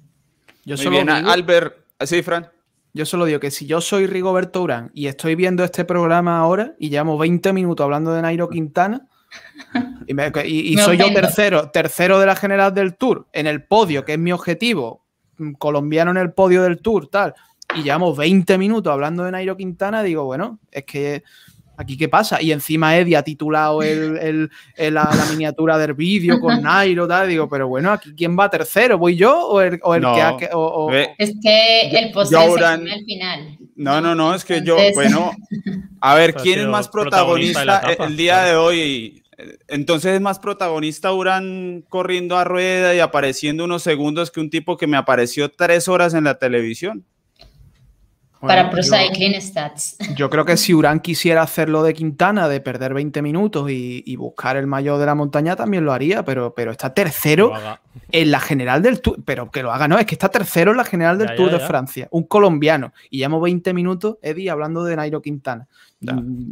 Yo 0.64 0.76
Muy 0.76 0.84
solo 0.84 0.90
bien, 0.96 1.14
digo, 1.14 1.30
Albert, 1.30 1.76
sí, 2.00 2.22
Fran. 2.22 2.48
Yo 2.96 3.04
solo 3.04 3.26
digo 3.26 3.38
que 3.38 3.50
si 3.50 3.66
yo 3.66 3.82
soy 3.82 4.06
Rigoberto 4.06 4.62
Urán 4.62 4.90
y 4.94 5.06
estoy 5.06 5.34
viendo 5.34 5.62
este 5.62 5.84
programa 5.84 6.38
ahora 6.38 6.74
y 6.78 6.88
llevamos 6.88 7.18
20 7.18 7.52
minutos 7.52 7.84
hablando 7.84 8.14
de 8.14 8.22
Nairo 8.22 8.48
Quintana 8.48 9.06
y, 10.06 10.76
soy 10.78 10.96
yo 10.96 11.12
tercero, 11.12 11.70
tercero 11.70 12.18
de 12.18 12.24
la 12.24 12.34
general 12.34 12.72
del 12.72 12.96
Tour 12.96 13.26
en 13.34 13.46
el 13.46 13.62
podio, 13.64 14.06
que 14.06 14.14
es 14.14 14.18
mi 14.18 14.32
objetivo, 14.32 15.04
mm, 15.36 15.52
colombiano 15.52 16.10
en 16.12 16.16
el 16.16 16.32
podio 16.32 16.62
del 16.62 16.80
Tour, 16.80 17.08
tal, 17.08 17.34
y 17.74 17.82
llevamos 17.82 18.16
20 18.16 18.56
minutos 18.56 18.90
hablando 18.90 19.24
de 19.24 19.32
Nairo 19.32 19.58
Quintana, 19.58 20.02
digo, 20.02 20.24
bueno, 20.24 20.58
es 20.70 20.84
que 20.84 21.22
¿Aquí 21.76 21.96
qué 21.96 22.08
pasa? 22.08 22.40
Y 22.40 22.52
encima 22.52 22.96
Eddie 22.96 23.16
ha 23.16 23.22
titulado 23.22 23.82
el, 23.82 24.50
la, 24.76 25.26
miniatura 25.30 25.78
del 25.78 25.94
vídeo 25.94 26.40
con 26.40 26.62
Nairo, 26.62 27.06
tal. 27.06 27.28
Digo, 27.28 27.48
pero 27.48 27.68
bueno, 27.68 27.92
¿aquí 27.92 28.14
quién 28.16 28.38
va 28.38 28.50
tercero? 28.50 28.98
¿Voy 28.98 29.16
yo 29.16 29.48
o 29.48 29.60
el, 29.60 29.78
que 29.80 30.22
ha.? 30.22 30.36
es 31.18 31.34
que 31.42 31.90
el 31.90 32.12
postre 32.12 32.38
al 32.38 33.04
final. 33.04 33.58
No, 33.74 34.00
no, 34.00 34.14
no, 34.14 34.34
es 34.34 34.44
que 34.44 34.62
yo, 34.62 34.76
bueno. 34.94 35.32
A 36.00 36.14
ver, 36.14 36.34
¿quién 36.42 36.60
es 36.60 36.66
más 36.66 36.88
protagonista, 36.88 37.80
el 37.98 38.16
día 38.16 38.42
de 38.44 38.56
hoy? 38.56 39.22
Entonces 39.68 40.14
es 40.14 40.20
más 40.20 40.38
protagonista 40.38 41.12
Urán 41.12 41.84
corriendo 41.90 42.38
a 42.38 42.44
rueda 42.44 42.94
y 42.94 43.00
apareciendo 43.00 43.64
unos 43.64 43.82
segundos 43.82 44.30
que 44.30 44.40
un 44.40 44.48
tipo 44.48 44.78
que 44.78 44.86
me 44.86 44.96
apareció 44.96 45.50
tres 45.50 45.88
horas 45.88 46.14
en 46.14 46.24
la 46.24 46.38
televisión 46.38 47.04
para 48.46 48.70
Pro 48.70 48.82
Cycling 48.82 49.40
Stats. 49.40 49.96
Yo 50.16 50.30
creo 50.30 50.44
que 50.44 50.56
si 50.56 50.74
Urán 50.74 51.00
quisiera 51.00 51.42
hacerlo 51.42 51.82
de 51.82 51.94
Quintana, 51.94 52.48
de 52.48 52.60
perder 52.60 52.94
20 52.94 53.22
minutos 53.22 53.70
y, 53.70 54.16
buscar 54.16 54.56
el 54.56 54.66
mayor 54.66 54.98
de 54.98 55.06
la 55.06 55.14
montaña, 55.14 55.56
también 55.56 55.84
lo 55.84 55.92
haría, 55.92 56.24
pero, 56.24 56.54
pero 56.54 56.70
está 56.70 56.94
tercero 56.94 57.52
en 58.10 58.30
la 58.30 58.40
general 58.40 58.82
del 58.82 59.00
Tour. 59.00 59.18
Pero 59.24 59.50
que 59.50 59.62
lo 59.62 59.72
haga, 59.72 59.88
no, 59.88 59.98
es 59.98 60.06
que 60.06 60.14
está 60.14 60.28
tercero 60.28 60.70
en 60.70 60.78
la 60.78 60.84
general 60.84 61.18
del 61.18 61.34
Tour 61.34 61.50
de 61.50 61.60
Francia, 61.60 62.08
un 62.10 62.24
colombiano. 62.24 62.92
Y 63.10 63.18
llevamos 63.18 63.42
20 63.42 63.74
minutos, 63.74 64.16
Eddie, 64.22 64.50
hablando 64.50 64.84
de 64.84 64.96
Nairo 64.96 65.20
Quintana. 65.20 65.68
Mm, 66.00 66.50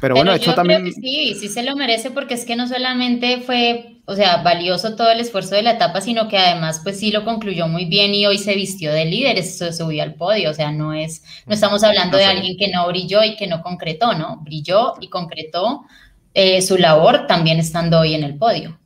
pero 0.00 0.14
bueno, 0.14 0.32
esto 0.32 0.54
también. 0.54 0.92
sí, 0.92 1.36
sí 1.38 1.48
se 1.48 1.62
lo 1.62 1.76
merece 1.76 2.10
porque 2.10 2.34
es 2.34 2.44
que 2.44 2.56
no 2.56 2.66
solamente 2.68 3.40
fue, 3.40 4.00
o 4.06 4.14
sea, 4.14 4.42
valioso 4.42 4.96
todo 4.96 5.10
el 5.10 5.20
esfuerzo 5.20 5.54
de 5.54 5.62
la 5.62 5.72
etapa, 5.72 6.00
sino 6.00 6.28
que 6.28 6.38
además, 6.38 6.80
pues 6.82 6.98
sí 6.98 7.10
lo 7.10 7.24
concluyó 7.24 7.68
muy 7.68 7.84
bien 7.86 8.14
y 8.14 8.26
hoy 8.26 8.38
se 8.38 8.54
vistió 8.54 8.92
de 8.92 9.04
líder, 9.04 9.42
se 9.42 9.72
subió 9.72 10.02
al 10.02 10.14
podio. 10.14 10.50
O 10.50 10.54
sea, 10.54 10.72
no 10.72 10.92
es, 10.92 11.22
no 11.46 11.54
estamos 11.54 11.82
hablando 11.84 12.16
de 12.16 12.24
alguien 12.24 12.56
que 12.58 12.68
no 12.68 12.86
brilló 12.88 13.22
y 13.22 13.36
que 13.36 13.46
no 13.46 13.62
concretó, 13.62 14.14
¿no? 14.14 14.40
Brilló 14.42 14.94
y 15.00 15.08
concretó 15.08 15.84
eh, 16.34 16.60
su 16.62 16.76
labor 16.76 17.26
también 17.26 17.58
estando 17.58 18.00
hoy 18.00 18.14
en 18.14 18.24
el 18.24 18.36
podio. 18.36 18.78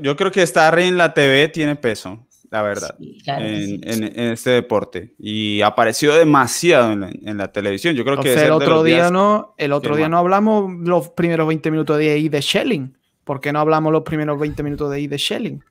Yo, 0.00 0.14
creo 0.14 0.30
que 0.30 0.42
estar 0.42 0.78
en 0.78 0.96
la 0.96 1.12
TV 1.12 1.48
tiene 1.48 1.74
peso 1.74 2.24
la 2.52 2.60
verdad, 2.60 2.94
en, 3.00 4.02
este 4.20 4.50
deporte. 4.50 5.14
Y 5.18 5.62
apareció 5.62 6.14
demasiado 6.14 6.92
en 6.92 7.38
la, 7.38 7.50
televisión. 7.50 7.96
Yo 7.96 8.04
creo 8.04 8.18
que... 8.18 8.34
el 8.34 8.50
otro 8.50 8.82
día 8.82 9.10
no, 9.10 9.54
el 9.56 9.72
otro 9.72 9.96
día 9.96 10.10
no 10.10 10.18
hablamos 10.18 10.70
los 10.80 11.08
primeros 11.08 11.48
20 11.48 11.70
minutos 11.70 11.96
de 11.96 12.10
ahí 12.10 12.28
de 12.28 12.42
Shelling. 12.42 12.94
¿Por 13.24 13.40
qué 13.40 13.54
no 13.54 13.60
hablamos 13.60 13.90
los 13.90 14.02
primeros 14.02 14.38
20 14.38 14.62
minutos 14.64 14.90
de 14.90 14.96
ahí 14.96 15.06
de 15.06 15.16
Shelling? 15.16 15.64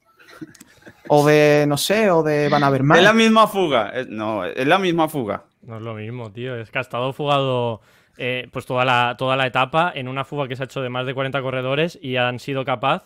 O 1.07 1.23
de, 1.23 1.65
no 1.67 1.77
sé, 1.77 2.09
o 2.09 2.23
de 2.23 2.49
Van 2.49 2.63
Avermaet. 2.63 2.97
Es 2.97 3.03
la 3.03 3.13
misma 3.13 3.47
fuga. 3.47 3.93
No, 4.09 4.43
es 4.43 4.65
la 4.65 4.79
misma 4.79 5.07
fuga. 5.07 5.43
No 5.61 5.77
es 5.77 5.83
lo 5.83 5.93
mismo, 5.93 6.31
tío. 6.31 6.55
Es 6.55 6.71
que 6.71 6.79
ha 6.79 6.81
estado 6.81 7.13
fugado 7.13 7.81
eh, 8.17 8.47
pues 8.51 8.65
toda 8.65 8.85
la, 8.85 9.13
toda 9.19 9.35
la 9.35 9.45
etapa 9.45 9.91
en 9.93 10.07
una 10.07 10.25
fuga 10.25 10.47
que 10.47 10.55
se 10.55 10.63
ha 10.63 10.65
hecho 10.65 10.81
de 10.81 10.89
más 10.89 11.05
de 11.05 11.13
40 11.13 11.39
corredores 11.43 11.99
y 12.01 12.15
han 12.15 12.39
sido 12.39 12.65
capaz 12.65 13.05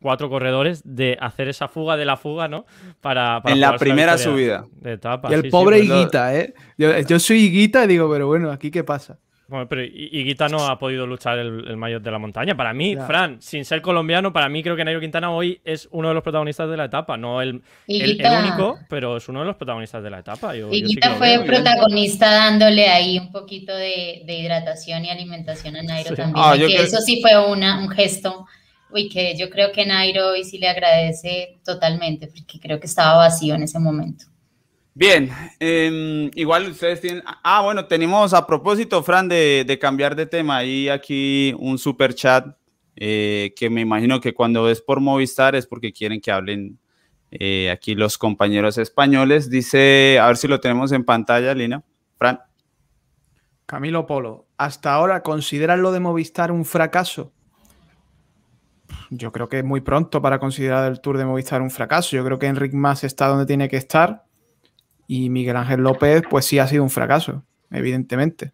cuatro 0.00 0.28
corredores 0.28 0.82
de 0.84 1.16
hacer 1.20 1.48
esa 1.48 1.68
fuga 1.68 1.96
de 1.96 2.04
la 2.04 2.16
fuga, 2.16 2.48
¿no? 2.48 2.66
Para, 3.00 3.40
en 3.44 3.60
la 3.60 3.76
primera 3.76 4.18
subida. 4.18 4.64
De 4.72 4.92
etapa. 4.92 5.30
Y 5.30 5.34
el 5.34 5.48
pobre 5.48 5.78
pues 5.78 5.88
Higuita, 5.88 6.34
¿eh? 6.36 6.54
Yo, 6.76 7.18
soy 7.18 7.44
Higuita 7.44 7.84
y 7.84 7.88
digo, 7.88 8.10
pero 8.10 8.26
bueno, 8.26 8.50
¿aquí 8.50 8.70
qué 8.70 8.84
pasa? 8.84 9.18
Bueno, 9.48 9.68
pero 9.68 9.84
Higuita 9.84 10.48
no 10.48 10.66
ha 10.66 10.76
podido 10.76 11.06
luchar 11.06 11.38
el, 11.38 11.76
mayor 11.76 12.02
de 12.02 12.10
la 12.10 12.18
montaña. 12.18 12.56
Para 12.56 12.72
mí, 12.72 12.96
Fran, 12.96 13.40
sin 13.40 13.64
ser 13.64 13.80
colombiano, 13.80 14.32
para 14.32 14.48
mí 14.48 14.60
creo 14.60 14.74
que 14.74 14.84
Nairo 14.84 15.00
Quintana 15.00 15.30
hoy 15.30 15.60
es 15.64 15.88
uno 15.92 16.08
de 16.08 16.14
los 16.14 16.24
protagonistas 16.24 16.68
de 16.68 16.76
la 16.76 16.86
etapa. 16.86 17.16
No 17.16 17.40
el, 17.40 17.62
el, 17.86 18.20
único, 18.40 18.76
pero 18.88 19.16
es 19.16 19.28
uno 19.28 19.40
de 19.40 19.46
los 19.46 19.54
protagonistas 19.54 20.02
de 20.02 20.10
la 20.10 20.18
etapa. 20.18 20.56
Higuita 20.56 21.14
fue 21.14 21.44
protagonista 21.46 22.28
dándole 22.28 22.88
ahí 22.88 23.20
un 23.20 23.30
poquito 23.30 23.72
de, 23.72 24.24
hidratación 24.26 25.04
y 25.04 25.10
alimentación 25.10 25.76
a 25.76 25.82
Nairo 25.82 26.16
también. 26.16 26.44
Ah, 26.44 26.56
eso 26.56 27.00
sí 27.00 27.22
fue 27.22 27.48
una, 27.48 27.78
un 27.78 27.88
gesto 27.88 28.46
Uy, 28.90 29.08
que 29.08 29.36
yo 29.36 29.50
creo 29.50 29.72
que 29.72 29.84
Nairo 29.84 30.28
hoy 30.28 30.44
sí 30.44 30.58
le 30.58 30.68
agradece 30.68 31.58
totalmente, 31.64 32.28
porque 32.28 32.60
creo 32.60 32.78
que 32.78 32.86
estaba 32.86 33.16
vacío 33.16 33.54
en 33.54 33.64
ese 33.64 33.78
momento. 33.78 34.26
Bien, 34.94 35.30
em, 35.58 36.30
igual 36.34 36.70
ustedes 36.70 37.00
tienen. 37.00 37.22
Ah, 37.42 37.60
bueno, 37.62 37.86
tenemos 37.86 38.32
a 38.32 38.46
propósito, 38.46 39.02
Fran, 39.02 39.28
de, 39.28 39.78
cambiar 39.80 40.16
de 40.16 40.24
tema, 40.26 40.64
y 40.64 40.88
aquí 40.88 41.54
un 41.58 41.78
super 41.78 42.14
chat 42.14 42.56
eh, 42.94 43.52
que 43.56 43.68
me 43.68 43.82
imagino 43.82 44.20
que 44.20 44.32
cuando 44.32 44.70
es 44.70 44.80
por 44.80 45.00
Movistar 45.00 45.54
es 45.54 45.66
porque 45.66 45.92
quieren 45.92 46.20
que 46.20 46.30
hablen 46.30 46.78
eh, 47.30 47.70
aquí 47.70 47.94
los 47.94 48.16
compañeros 48.16 48.78
españoles. 48.78 49.50
Dice, 49.50 50.18
a 50.18 50.28
ver 50.28 50.36
si 50.38 50.48
lo 50.48 50.60
tenemos 50.60 50.92
en 50.92 51.04
pantalla, 51.04 51.52
Lina. 51.52 51.82
Fran. 52.16 52.40
Camilo 53.66 54.06
Polo, 54.06 54.46
hasta 54.56 54.94
ahora 54.94 55.22
consideran 55.22 55.82
lo 55.82 55.90
de 55.92 56.00
Movistar 56.00 56.52
un 56.52 56.64
fracaso 56.64 57.32
yo 59.10 59.32
creo 59.32 59.48
que 59.48 59.58
es 59.58 59.64
muy 59.64 59.80
pronto 59.80 60.20
para 60.22 60.38
considerar 60.38 60.90
el 60.90 61.00
Tour 61.00 61.18
de 61.18 61.24
Movistar 61.24 61.62
un 61.62 61.70
fracaso. 61.70 62.16
Yo 62.16 62.24
creo 62.24 62.38
que 62.38 62.46
Enric 62.46 62.72
Mas 62.72 63.04
está 63.04 63.28
donde 63.28 63.46
tiene 63.46 63.68
que 63.68 63.76
estar 63.76 64.24
y 65.06 65.30
Miguel 65.30 65.56
Ángel 65.56 65.80
López, 65.80 66.22
pues 66.28 66.44
sí 66.44 66.58
ha 66.58 66.66
sido 66.66 66.82
un 66.82 66.90
fracaso, 66.90 67.44
evidentemente. 67.70 68.52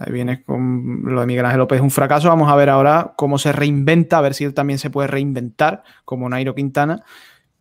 O 0.00 0.10
viene 0.10 0.42
con 0.42 1.02
lo 1.04 1.20
de 1.20 1.26
Miguel 1.26 1.44
Ángel 1.44 1.58
López 1.58 1.78
es 1.78 1.82
un 1.82 1.90
fracaso. 1.90 2.28
Vamos 2.28 2.50
a 2.50 2.54
ver 2.54 2.70
ahora 2.70 3.14
cómo 3.16 3.38
se 3.38 3.52
reinventa, 3.52 4.18
a 4.18 4.20
ver 4.20 4.34
si 4.34 4.44
él 4.44 4.54
también 4.54 4.78
se 4.78 4.90
puede 4.90 5.08
reinventar 5.08 5.82
como 6.04 6.28
Nairo 6.28 6.54
Quintana. 6.54 7.02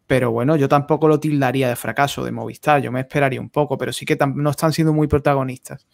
Pero 0.06 0.32
bueno, 0.32 0.56
yo 0.56 0.68
tampoco 0.70 1.08
lo 1.08 1.20
tildaría 1.20 1.70
de 1.70 1.76
fracaso 1.76 2.24
de 2.24 2.32
Movistar. 2.32 2.82
Yo 2.82 2.92
me 2.92 3.02
esperaría 3.02 3.42
un 3.42 3.50
poco, 3.50 3.78
pero 3.78 3.94
sí 3.94 4.06
que 4.06 4.18
no 4.36 4.50
están 4.50 4.74
siendo 4.74 4.94
muy 4.94 5.08
protagonistas. 5.08 5.88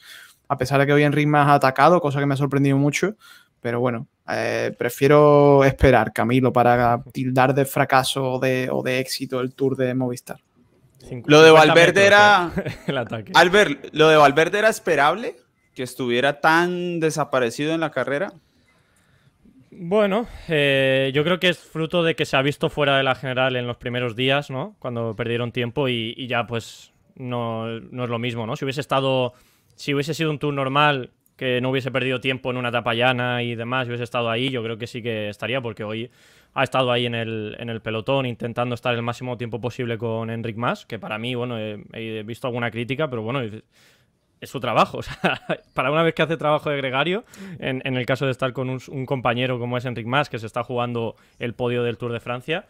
A 0.48 0.58
pesar 0.58 0.80
de 0.80 0.86
que 0.86 0.94
hoy 0.94 1.04
Enric 1.04 1.28
Mas 1.28 1.48
ha 1.48 1.56
atacado, 1.56 2.00
cosa 2.00 2.20
que 2.20 2.26
me 2.26 2.34
ha 2.34 2.38
sorprendido 2.38 2.78
mucho, 2.78 3.16
pero 3.66 3.80
bueno, 3.80 4.08
eh, 4.30 4.76
prefiero 4.78 5.64
esperar, 5.64 6.14
Camilo, 6.14 6.54
para 6.54 7.02
tildar 7.12 7.52
de 7.56 7.66
fracaso 7.66 8.34
o 8.34 8.40
de, 8.40 9.00
éxito 9.00 9.42
el 9.42 9.56
tour 9.56 9.76
de 9.76 9.96
Movistar. 9.96 10.38
Lo 11.26 11.42
de 11.42 11.50
Valverde 11.50 12.06
era. 12.06 12.52
el 12.86 12.96
ataque. 12.96 13.32
Albert, 13.34 13.88
¿lo 13.92 14.08
de 14.10 14.18
Valverde 14.18 14.60
era 14.60 14.70
esperable? 14.70 15.38
¿Que 15.74 15.82
estuviera 15.82 16.42
tan 16.42 17.00
desaparecido 17.00 17.74
en 17.74 17.80
la 17.80 17.90
carrera? 17.90 18.34
Bueno, 19.72 20.28
eh, 20.48 21.10
yo 21.16 21.24
creo 21.24 21.40
que 21.40 21.50
es 21.50 21.58
fruto 21.58 22.04
de 22.04 22.16
que 22.16 22.26
se 22.26 22.38
ha 22.38 22.44
visto 22.44 22.70
fuera 22.70 22.98
de 22.98 23.04
la 23.04 23.16
general 23.16 23.56
en 23.56 23.66
los 23.66 23.78
primeros 23.78 24.16
días, 24.16 24.52
¿no? 24.52 24.76
Cuando 24.78 25.16
perdieron 25.16 25.52
tiempo 25.52 25.90
y, 25.90 26.28
ya, 26.28 26.46
pues, 26.46 26.94
no, 27.16 27.80
no, 27.80 28.04
es 28.04 28.10
lo 28.12 28.20
mismo, 28.20 28.46
¿no? 28.46 28.56
Si 28.56 28.64
hubiese 28.64 28.82
estado. 28.82 29.34
Si 29.74 29.92
hubiese 29.92 30.14
sido 30.14 30.30
un 30.30 30.38
tour 30.38 30.54
normal 30.54 31.10
que 31.36 31.60
no 31.62 31.70
hubiese 31.70 31.92
perdido 31.92 32.22
tiempo 32.22 32.52
en 32.52 32.58
una 32.58 32.70
etapa 32.70 32.94
llana 32.94 33.44
y 33.44 33.56
demás, 33.56 33.88
hubiese 33.88 34.04
estado 34.04 34.30
ahí, 34.30 34.50
yo 34.50 34.64
creo 34.64 34.78
que 34.78 34.88
sí 34.88 35.02
que 35.02 35.30
estaría, 35.30 35.62
porque 35.62 35.84
hoy 35.84 36.10
ha 36.54 36.64
estado 36.64 36.92
ahí 36.92 37.06
en 37.06 37.16
el, 37.16 37.56
en 37.60 37.70
el 37.70 37.82
pelotón 37.82 38.26
intentando 38.26 38.76
estar 38.76 38.96
el 38.96 39.02
máximo 39.02 39.38
tiempo 39.38 39.60
posible 39.60 39.98
con 39.98 40.30
Enric 40.30 40.56
Mas, 40.56 40.86
que 40.86 40.98
para 40.98 41.18
mí, 41.18 41.36
bueno, 41.36 41.58
he, 41.60 42.24
visto 42.24 42.48
alguna 42.48 42.72
crítica, 42.72 43.10
pero 43.10 43.22
bueno, 43.22 43.42
es 44.40 44.50
su 44.50 44.60
trabajo. 44.60 44.98
O 45.00 45.02
sea, 45.04 45.42
para 45.74 45.92
una 45.92 46.04
vez 46.04 46.14
que 46.14 46.22
hace 46.22 46.38
trabajo 46.38 46.70
de 46.70 46.78
gregario, 46.78 47.26
en, 47.60 47.82
el 47.86 48.06
caso 48.06 48.26
de 48.26 48.32
estar 48.32 48.54
con 48.54 48.70
un, 48.70 49.06
compañero 49.06 49.60
como 49.60 49.78
es 49.78 49.86
Enric 49.86 50.08
Mas, 50.08 50.30
que 50.30 50.40
se 50.40 50.46
está 50.46 50.64
jugando 50.64 51.16
el 51.40 51.54
podio 51.54 51.84
del 51.84 51.98
Tour 51.98 52.14
de 52.14 52.22
Francia, 52.22 52.66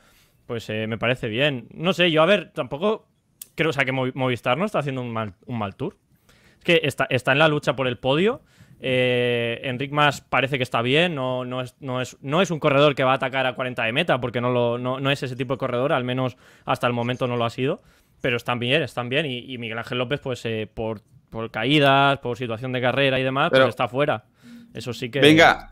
pues 0.48 0.70
eh, 0.70 0.88
me 0.88 0.98
parece 0.98 1.28
bien. 1.28 1.68
No 1.72 1.94
sé, 1.94 2.10
yo 2.10 2.24
a 2.24 2.26
ver, 2.26 2.52
tampoco 2.52 3.06
creo, 3.56 3.70
o 3.70 3.74
sea, 3.74 3.86
que 3.86 3.92
Movistar 3.92 4.58
no 4.58 4.66
está 4.66 4.80
haciendo 4.80 5.02
un 5.02 5.12
mal, 5.12 5.34
un 5.46 5.58
mal 5.58 5.76
tour. 5.76 5.96
Es 6.66 6.80
que 6.82 6.88
está, 6.88 7.06
está 7.10 7.32
en 7.32 7.40
la 7.40 7.48
lucha 7.48 7.76
por 7.76 7.88
el 7.88 7.98
podio 7.98 8.42
eh, 8.80 9.62
Enric 9.64 9.92
Mas 9.92 10.22
parece 10.22 10.58
que 10.58 10.64
está 10.64 10.82
bien, 10.82 11.16
no, 11.16 11.46
no, 11.46 11.62
es, 11.62 11.76
no, 11.80 12.02
es, 12.02 12.18
no 12.22 12.42
es 12.42 12.52
un 12.52 12.60
corredor 12.60 12.96
que 12.96 13.04
va 13.04 13.14
a 13.14 13.16
atacar 13.16 13.46
a 13.46 13.56
40 13.56 13.84
de 13.84 13.92
meta, 13.92 14.20
porque 14.20 14.42
no, 14.42 14.52
lo, 14.52 14.78
no, 14.78 15.12
es 15.12 15.24
ese 15.24 15.36
tipo 15.36 15.54
de 15.54 15.58
corredor, 15.58 15.94
al 15.94 16.04
menos 16.04 16.38
hasta 16.66 16.88
el 16.88 16.94
momento 16.94 17.28
no 17.28 17.38
lo 17.38 17.46
ha 17.46 17.50
sido, 17.50 17.82
pero 18.22 18.38
están 18.38 18.60
bien, 18.60 18.82
están 18.82 19.10
bien, 19.10 19.26
y, 19.26 19.58
Miguel 19.58 19.78
Ángel 19.78 19.98
López, 19.98 20.20
pues 20.20 20.46
eh, 20.46 20.70
por, 20.72 21.02
caídas, 21.52 22.20
por 22.20 22.38
situación 22.38 22.72
de 22.74 22.82
carrera 22.82 23.20
y 23.20 23.24
demás, 23.24 23.50
pues 23.50 23.68
está 23.68 23.88
fuera. 23.88 24.26
Eso 24.74 24.94
sí 24.94 25.10
que... 25.10 25.20
Venga, 25.20 25.70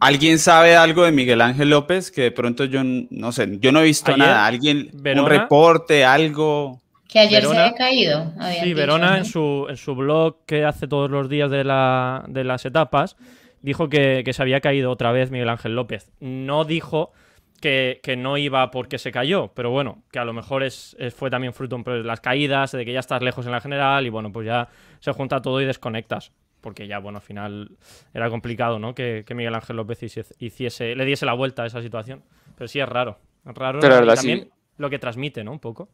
¿Alguien 0.00 0.38
sabe 0.38 0.76
algo 0.76 1.04
de 1.04 1.12
Miguel 1.12 1.40
Ángel 1.40 1.70
López? 1.70 2.10
Que 2.10 2.22
de 2.22 2.30
pronto 2.30 2.64
yo 2.64 2.82
no 2.84 3.32
sé, 3.32 3.58
yo 3.60 3.72
no 3.72 3.80
he 3.80 3.84
visto 3.84 4.16
nada. 4.16 4.44
¿Alguien, 4.46 4.90
un 4.92 5.26
reporte, 5.26 6.04
algo? 6.04 6.80
Que 7.14 7.20
ayer 7.20 7.44
se 7.44 7.56
había 7.56 7.74
caído. 7.74 8.32
Sí, 8.60 8.74
Verona 8.74 9.18
en, 9.18 9.24
su, 9.24 9.66
en 9.68 9.76
su 9.76 9.94
blog 9.94 10.38
que 10.46 10.64
hace 10.64 10.88
todos 10.88 11.08
los 11.08 11.28
días 11.28 11.48
de, 11.48 11.62
la, 11.62 12.24
de 12.26 12.42
las 12.42 12.66
etapas 12.66 13.16
dijo 13.62 13.88
que, 13.88 14.28
se 14.32 14.42
había 14.42 14.60
caído 14.60 14.90
otra 14.90 15.12
vez 15.12 15.30
Miguel 15.30 15.48
Ángel 15.48 15.76
López. 15.76 16.10
No 16.18 16.64
dijo 16.64 17.12
que, 17.60 18.00
no 18.18 18.36
iba 18.36 18.68
porque 18.72 18.98
se 18.98 19.12
cayó, 19.12 19.52
pero 19.54 19.70
bueno, 19.70 20.02
que 20.10 20.18
a 20.18 20.24
lo 20.24 20.32
mejor 20.32 20.64
es, 20.64 20.96
fue 21.14 21.30
también 21.30 21.54
fruto 21.54 21.78
de 21.84 22.02
las 22.02 22.20
caídas, 22.20 22.72
de 22.72 22.84
que 22.84 22.92
ya 22.92 22.98
estás 22.98 23.22
lejos 23.22 23.46
en 23.46 23.52
la 23.52 23.60
general 23.60 24.04
y 24.06 24.08
bueno, 24.08 24.32
pues 24.32 24.48
ya 24.48 24.66
se 24.98 25.12
junta 25.12 25.40
todo 25.40 25.60
y 25.60 25.66
desconectas. 25.66 26.32
Porque 26.60 26.88
ya, 26.88 26.98
bueno, 26.98 27.18
al 27.18 27.24
final 27.24 27.70
era 28.12 28.28
complicado, 28.28 28.80
¿no? 28.80 28.92
Que, 28.92 29.24
Miguel 29.36 29.54
Ángel 29.54 29.76
López 29.76 30.02
hiciese, 30.02 30.96
le 30.96 31.04
diese 31.04 31.26
la 31.26 31.34
vuelta 31.34 31.62
a 31.62 31.66
esa 31.66 31.80
situación. 31.80 32.24
Pero 32.58 32.66
sí 32.66 32.80
es 32.80 32.88
raro. 32.88 33.20
Es 33.46 33.54
raro 33.54 33.78
pero 33.78 34.04
también 34.04 34.50
lo 34.78 34.90
que 34.90 34.98
transmite, 34.98 35.44
¿no? 35.44 35.52
Un 35.52 35.60
poco. 35.60 35.90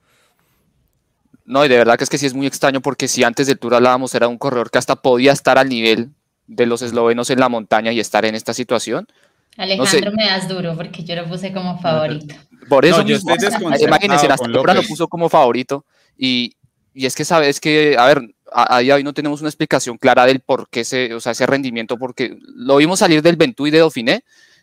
No, 1.51 1.65
y 1.65 1.69
de 1.69 1.77
verdad 1.77 1.99
que 1.99 2.05
es 2.05 2.11
que 2.11 2.17
sí 2.17 2.27
es 2.27 2.35
muy 2.35 2.47
extraño 2.47 2.81
porque 2.81 3.09
si 3.09 3.25
antes 3.25 3.49
del 3.49 3.59
Tour 3.59 3.75
hablábamos 3.75 4.15
era 4.15 4.29
un 4.29 4.39
corredor 4.39 4.71
que 4.71 4.79
hasta 4.79 4.95
podía 4.95 5.33
estar 5.33 5.59
al 5.59 5.69
nivel 5.69 6.11
de 6.47 6.65
los 6.65 6.81
eslovenos 6.81 7.29
en 7.29 7.41
la 7.41 7.49
montaña 7.49 7.91
y 7.91 7.99
estar 7.99 8.25
en 8.25 8.37
esta 8.37 8.55
situación, 8.55 9.09
Alejandro 9.57 10.13
me 10.13 10.27
das 10.27 10.49
duro 10.49 10.77
porque 10.77 11.03
yo 11.03 11.17
lo 11.17 11.27
puse 11.27 11.53
como 11.53 11.77
favorito. 11.81 12.37
Por 12.69 12.85
eso 12.85 13.05
mismo, 13.05 13.35
imagínense, 13.81 14.29
hasta 14.29 14.47
lo 14.47 14.83
puso 14.85 15.09
como 15.09 15.29
favorito 15.29 15.85
y, 16.17 16.55
y, 16.95 17.07
es 17.07 17.17
que 17.17 17.25
sabes 17.25 17.59
que, 17.59 17.97
a 17.99 18.07
ver, 18.07 18.33
a, 18.53 18.79
día 18.79 18.95
de 18.95 18.99
hoy 18.99 19.03
no 19.03 19.13
tenemos 19.13 19.41
una 19.41 19.51
explicación 19.51 19.99
clara 19.99 20.27
del 20.27 20.39
por 20.39 20.69
qué 20.69 20.81
ese, 20.81 21.13
o 21.15 21.21
sea, 21.21 21.33
ese 21.33 21.47
rendimiento, 21.47 21.99
porque 21.99 22.39
lo 22.55 22.77
vimos 22.77 23.01
salir 23.01 23.23
del 23.23 23.35
Ventú 23.35 23.67
y 23.67 23.73
de 23.73 23.79
Dauphiné 23.79 24.23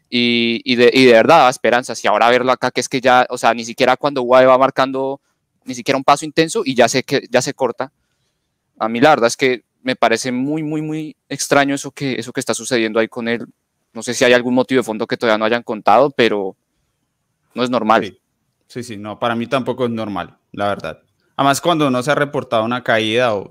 y, 0.10 0.62
y, 0.64 0.78
de, 0.78 0.90
y 0.94 1.04
de 1.04 1.12
verdad 1.12 1.50
esperanzas. 1.50 2.02
Y 2.06 2.08
ahora 2.08 2.30
verlo 2.30 2.54
acá 2.54 2.72
que 2.72 2.80
es 2.80 2.88
que 2.88 3.02
ya, 3.02 3.28
o 3.30 3.38
sea, 3.38 3.54
ni 3.54 3.66
siquiera 3.66 3.98
cuando 3.98 4.22
UAE 4.22 4.46
va 4.46 4.58
marcando 4.58 5.20
ni 5.68 5.76
siquiera 5.76 5.98
un 5.98 6.04
paso 6.04 6.26
intenso 6.26 6.64
y 6.66 6.74
ya 6.74 6.88
sé 6.88 7.04
que 7.04 7.28
ya 7.30 7.42
se 7.42 7.54
corta. 7.54 7.92
A 8.80 8.90
mí 8.90 9.00
la 9.00 9.12
verdad 9.12 9.28
es 9.28 9.38
que 9.38 9.64
me 9.84 9.96
parece 9.96 10.32
muy, 10.32 10.64
muy, 10.64 10.82
muy 10.82 11.16
extraño 11.30 11.76
eso 11.76 11.92
que, 11.92 12.14
eso 12.14 12.34
que 12.34 12.40
está 12.40 12.54
sucediendo 12.54 13.00
ahí 13.00 13.08
con 13.08 13.28
él 13.28 13.48
no 13.98 14.04
sé 14.04 14.14
si 14.14 14.24
hay 14.24 14.34
algún 14.34 14.54
motivo 14.54 14.80
de 14.80 14.84
fondo 14.84 15.08
que 15.08 15.18
todavía 15.18 15.40
no 15.40 15.46
hayan 15.46 15.64
contado, 15.64 16.12
pero 16.12 16.56
no 17.56 17.64
es 17.64 17.70
normal. 17.72 18.20
Sí, 18.68 18.84
sí, 18.84 18.96
no, 18.96 19.18
para 19.18 19.36
mí 19.36 19.48
tampoco 19.48 19.86
es 19.86 19.92
normal, 19.92 20.38
la 20.52 20.68
verdad. 20.68 21.02
Además, 21.36 21.62
cuando 21.62 21.90
no 21.90 22.04
se 22.04 22.12
ha 22.12 22.16
reportado 22.16 22.64
una 22.64 22.84
caída 22.84 23.34
o, 23.34 23.50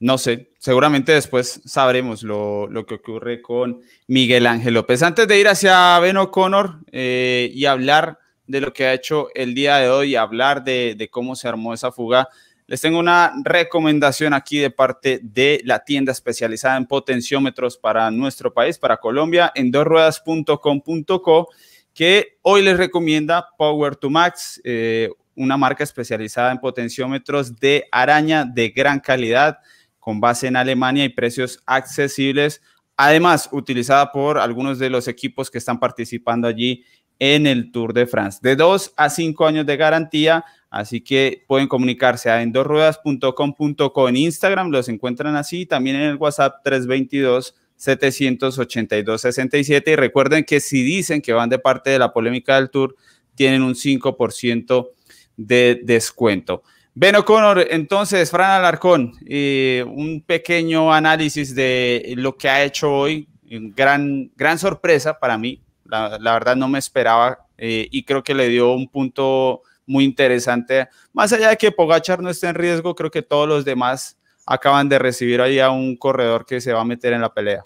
no 0.00 0.16
sé, 0.16 0.52
seguramente 0.58 1.12
después 1.12 1.60
sabremos 1.66 2.22
lo, 2.22 2.70
que 2.88 2.94
ocurre 2.94 3.42
con 3.42 3.82
Miguel 4.06 4.46
Ángel 4.46 4.72
López. 4.72 5.02
Antes 5.02 5.28
de 5.28 5.38
ir 5.38 5.48
hacia 5.48 5.98
Ben 5.98 6.16
O'Connor 6.16 6.78
eh, 6.90 7.50
y 7.52 7.66
hablar 7.66 8.18
de 8.48 8.62
lo 8.62 8.72
que 8.72 8.86
ha 8.86 8.94
hecho 8.94 9.28
el 9.34 9.54
día 9.54 9.76
de 9.76 9.90
hoy, 9.90 10.16
hablar 10.16 10.64
de, 10.64 11.08
cómo 11.12 11.36
se 11.36 11.46
armó 11.46 11.74
esa 11.74 11.92
fuga, 11.92 12.28
les 12.66 12.80
tengo 12.80 12.98
una 12.98 13.32
recomendación 13.44 14.34
aquí 14.34 14.58
de 14.58 14.70
parte 14.70 15.20
de 15.22 15.60
la 15.64 15.84
tienda 15.84 16.12
especializada 16.12 16.76
en 16.76 16.86
potenciómetros 16.86 17.78
para 17.78 18.10
nuestro 18.10 18.52
país, 18.52 18.78
para 18.78 18.96
Colombia, 18.96 19.52
en 19.54 19.70
dosruedas.com.co, 19.70 21.48
que 21.94 22.38
hoy 22.42 22.62
les 22.62 22.76
recomienda 22.76 23.48
Power 23.56 23.96
to 23.96 24.10
Max, 24.10 24.60
eh, 24.64 25.10
una 25.34 25.56
marca 25.56 25.84
especializada 25.84 26.50
en 26.50 26.58
potenciómetros 26.58 27.58
de 27.58 27.86
araña 27.92 28.44
de 28.44 28.70
gran 28.70 29.00
calidad, 29.00 29.58
con 29.98 30.20
base 30.20 30.46
en 30.46 30.56
Alemania 30.56 31.04
y 31.04 31.10
precios 31.10 31.62
accesibles. 31.66 32.62
Además, 32.96 33.48
utilizada 33.52 34.10
por 34.10 34.38
algunos 34.38 34.78
de 34.78 34.90
los 34.90 35.06
equipos 35.06 35.50
que 35.50 35.58
están 35.58 35.78
participando 35.78 36.48
allí 36.48 36.84
en 37.18 37.46
el 37.46 37.72
Tour 37.72 37.92
de 37.92 38.06
France. 38.06 38.38
De 38.42 38.56
dos 38.56 38.92
a 38.96 39.10
cinco 39.10 39.46
años 39.46 39.66
de 39.66 39.76
garantía 39.76 40.44
Así 40.70 41.00
que 41.00 41.44
pueden 41.46 41.66
comunicarse 41.66 42.30
a 42.30 42.42
endorruedas.com.co 42.42 44.08
en 44.08 44.16
Instagram, 44.16 44.70
los 44.70 44.88
encuentran 44.88 45.34
así, 45.34 45.64
también 45.64 45.96
en 45.96 46.02
el 46.02 46.16
WhatsApp 46.16 46.56
322 46.62 47.54
782 47.76 49.20
67 49.20 49.90
y 49.92 49.96
recuerden 49.96 50.44
que 50.44 50.60
si 50.60 50.82
dicen 50.82 51.22
que 51.22 51.32
van 51.32 51.48
de 51.48 51.58
parte 51.58 51.90
de 51.90 51.98
la 51.98 52.12
polémica 52.12 52.56
del 52.56 52.70
tour, 52.70 52.96
tienen 53.34 53.62
un 53.62 53.74
5% 53.74 54.88
de 55.36 55.80
descuento. 55.84 56.62
Ben 56.94 57.14
O'Connor, 57.14 57.68
entonces, 57.70 58.30
Fran 58.30 58.50
Alarcón, 58.50 59.12
eh, 59.26 59.84
un 59.86 60.20
pequeño 60.22 60.92
análisis 60.92 61.54
de 61.54 62.14
lo 62.16 62.36
que 62.36 62.48
ha 62.48 62.64
hecho 62.64 62.92
hoy, 62.92 63.28
gran, 63.48 64.32
gran 64.34 64.58
sorpresa 64.58 65.18
para 65.18 65.38
mí, 65.38 65.62
la, 65.88 66.32
verdad 66.32 66.56
no 66.56 66.68
me 66.68 66.78
esperaba 66.78 67.46
eh, 67.56 67.88
y 67.90 68.04
creo 68.04 68.22
que 68.22 68.34
le 68.34 68.48
dio 68.48 68.72
un 68.72 68.88
punto 68.88 69.62
muy 69.86 70.04
interesante. 70.04 70.88
Más 71.12 71.32
allá 71.32 71.48
de 71.48 71.56
que 71.56 71.72
Pogachar 71.72 72.22
no 72.22 72.30
esté 72.30 72.48
en 72.48 72.54
riesgo, 72.54 72.94
creo 72.94 73.10
que 73.10 73.22
todos 73.22 73.48
los 73.48 73.64
demás 73.64 74.18
acaban 74.46 74.88
de 74.88 74.98
recibir 74.98 75.40
ahí 75.40 75.58
a 75.58 75.70
un 75.70 75.96
corredor 75.96 76.46
que 76.46 76.60
se 76.60 76.72
va 76.72 76.82
a 76.82 76.84
meter 76.84 77.12
en 77.12 77.22
la 77.22 77.32
pelea. 77.32 77.62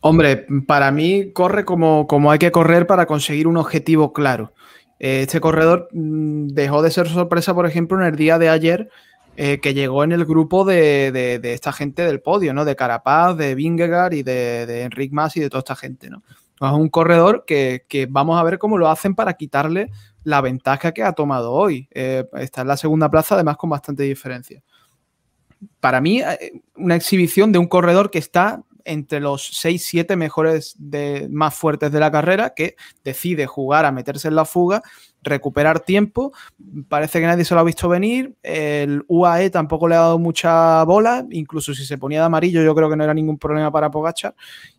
Hombre, 0.00 0.46
para 0.66 0.90
mí 0.90 1.32
corre 1.32 1.64
como, 1.64 2.06
como 2.06 2.32
hay 2.32 2.38
que 2.38 2.50
correr 2.50 2.86
para 2.86 3.06
conseguir 3.06 3.46
un 3.46 3.56
objetivo 3.56 4.12
claro. 4.12 4.52
Eh, 4.98 5.22
este 5.22 5.40
corredor 5.40 5.88
mm, 5.92 6.48
dejó 6.48 6.82
de 6.82 6.90
ser 6.90 7.08
sorpresa, 7.08 7.54
por 7.54 7.66
ejemplo, 7.66 8.00
en 8.00 8.06
el 8.06 8.16
día 8.16 8.38
de 8.38 8.48
ayer, 8.48 8.88
eh, 9.36 9.60
que 9.60 9.74
llegó 9.74 10.04
en 10.04 10.12
el 10.12 10.24
grupo 10.24 10.64
de, 10.64 11.40
esta 11.42 11.72
gente 11.72 12.02
del 12.02 12.20
podio, 12.20 12.52
¿no? 12.54 12.64
De 12.64 12.76
Carapaz, 12.76 13.36
de 13.36 13.54
Vingegaard 13.54 14.12
y 14.14 14.22
de, 14.22 14.66
de 14.66 14.82
Enric 14.82 15.12
Mas 15.12 15.36
y 15.36 15.40
de 15.40 15.48
toda 15.48 15.60
esta 15.60 15.76
gente, 15.76 16.10
¿no? 16.10 16.22
Es 16.68 16.72
un 16.72 16.88
corredor 16.90 17.44
que, 17.44 17.84
vamos 18.08 18.38
a 18.38 18.44
ver 18.44 18.58
cómo 18.58 18.78
lo 18.78 18.88
hacen 18.88 19.16
para 19.16 19.34
quitarle 19.34 19.90
la 20.22 20.40
ventaja 20.40 20.92
que 20.92 21.02
ha 21.02 21.12
tomado 21.12 21.52
hoy. 21.52 21.88
Eh, 21.90 22.24
está 22.34 22.60
en 22.60 22.68
la 22.68 22.76
segunda 22.76 23.10
plaza, 23.10 23.34
además 23.34 23.56
con 23.56 23.70
bastante 23.70 24.04
diferencia. 24.04 24.62
Para 25.80 26.00
mí, 26.00 26.20
eh, 26.20 26.62
una 26.76 26.94
exhibición 26.94 27.50
de 27.50 27.58
un 27.58 27.66
corredor 27.66 28.12
que 28.12 28.18
está 28.18 28.62
entre 28.84 29.20
los 29.20 29.64
6-7 29.64 30.16
mejores 30.16 30.74
de, 30.78 31.28
más 31.30 31.54
fuertes 31.54 31.92
de 31.92 32.00
la 32.00 32.10
carrera, 32.10 32.54
que 32.54 32.76
decide 33.04 33.46
jugar 33.46 33.84
a 33.84 33.92
meterse 33.92 34.28
en 34.28 34.34
la 34.34 34.44
fuga, 34.44 34.82
recuperar 35.22 35.80
tiempo. 35.80 36.32
Parece 36.88 37.20
que 37.20 37.26
nadie 37.26 37.44
se 37.44 37.54
lo 37.54 37.60
ha 37.60 37.64
visto 37.64 37.88
venir. 37.88 38.34
El 38.42 39.04
UAE 39.08 39.50
tampoco 39.50 39.88
le 39.88 39.94
ha 39.94 40.00
dado 40.00 40.18
mucha 40.18 40.82
bola, 40.84 41.26
incluso 41.30 41.74
si 41.74 41.84
se 41.84 41.98
ponía 41.98 42.20
de 42.20 42.26
amarillo, 42.26 42.62
yo 42.62 42.74
creo 42.74 42.90
que 42.90 42.96
no 42.96 43.04
era 43.04 43.14
ningún 43.14 43.38
problema 43.38 43.70
para 43.70 43.90
Pogachar. 43.90 44.34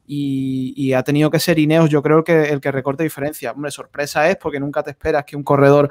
Y, 0.06 0.94
ha 0.94 1.02
tenido 1.04 1.32
que 1.32 1.40
ser 1.40 1.58
Ineos, 1.60 1.90
yo 1.90 2.04
creo 2.04 2.24
que 2.24 2.50
el 2.50 2.60
que 2.60 2.72
recorte 2.72 3.04
diferencia. 3.04 3.52
Hombre, 3.52 3.72
sorpresa 3.72 4.30
es 4.30 4.36
porque 4.38 4.60
nunca 4.60 4.84
te 4.84 4.92
esperas 4.92 5.24
que 5.24 5.36
un 5.36 5.44
corredor 5.44 5.90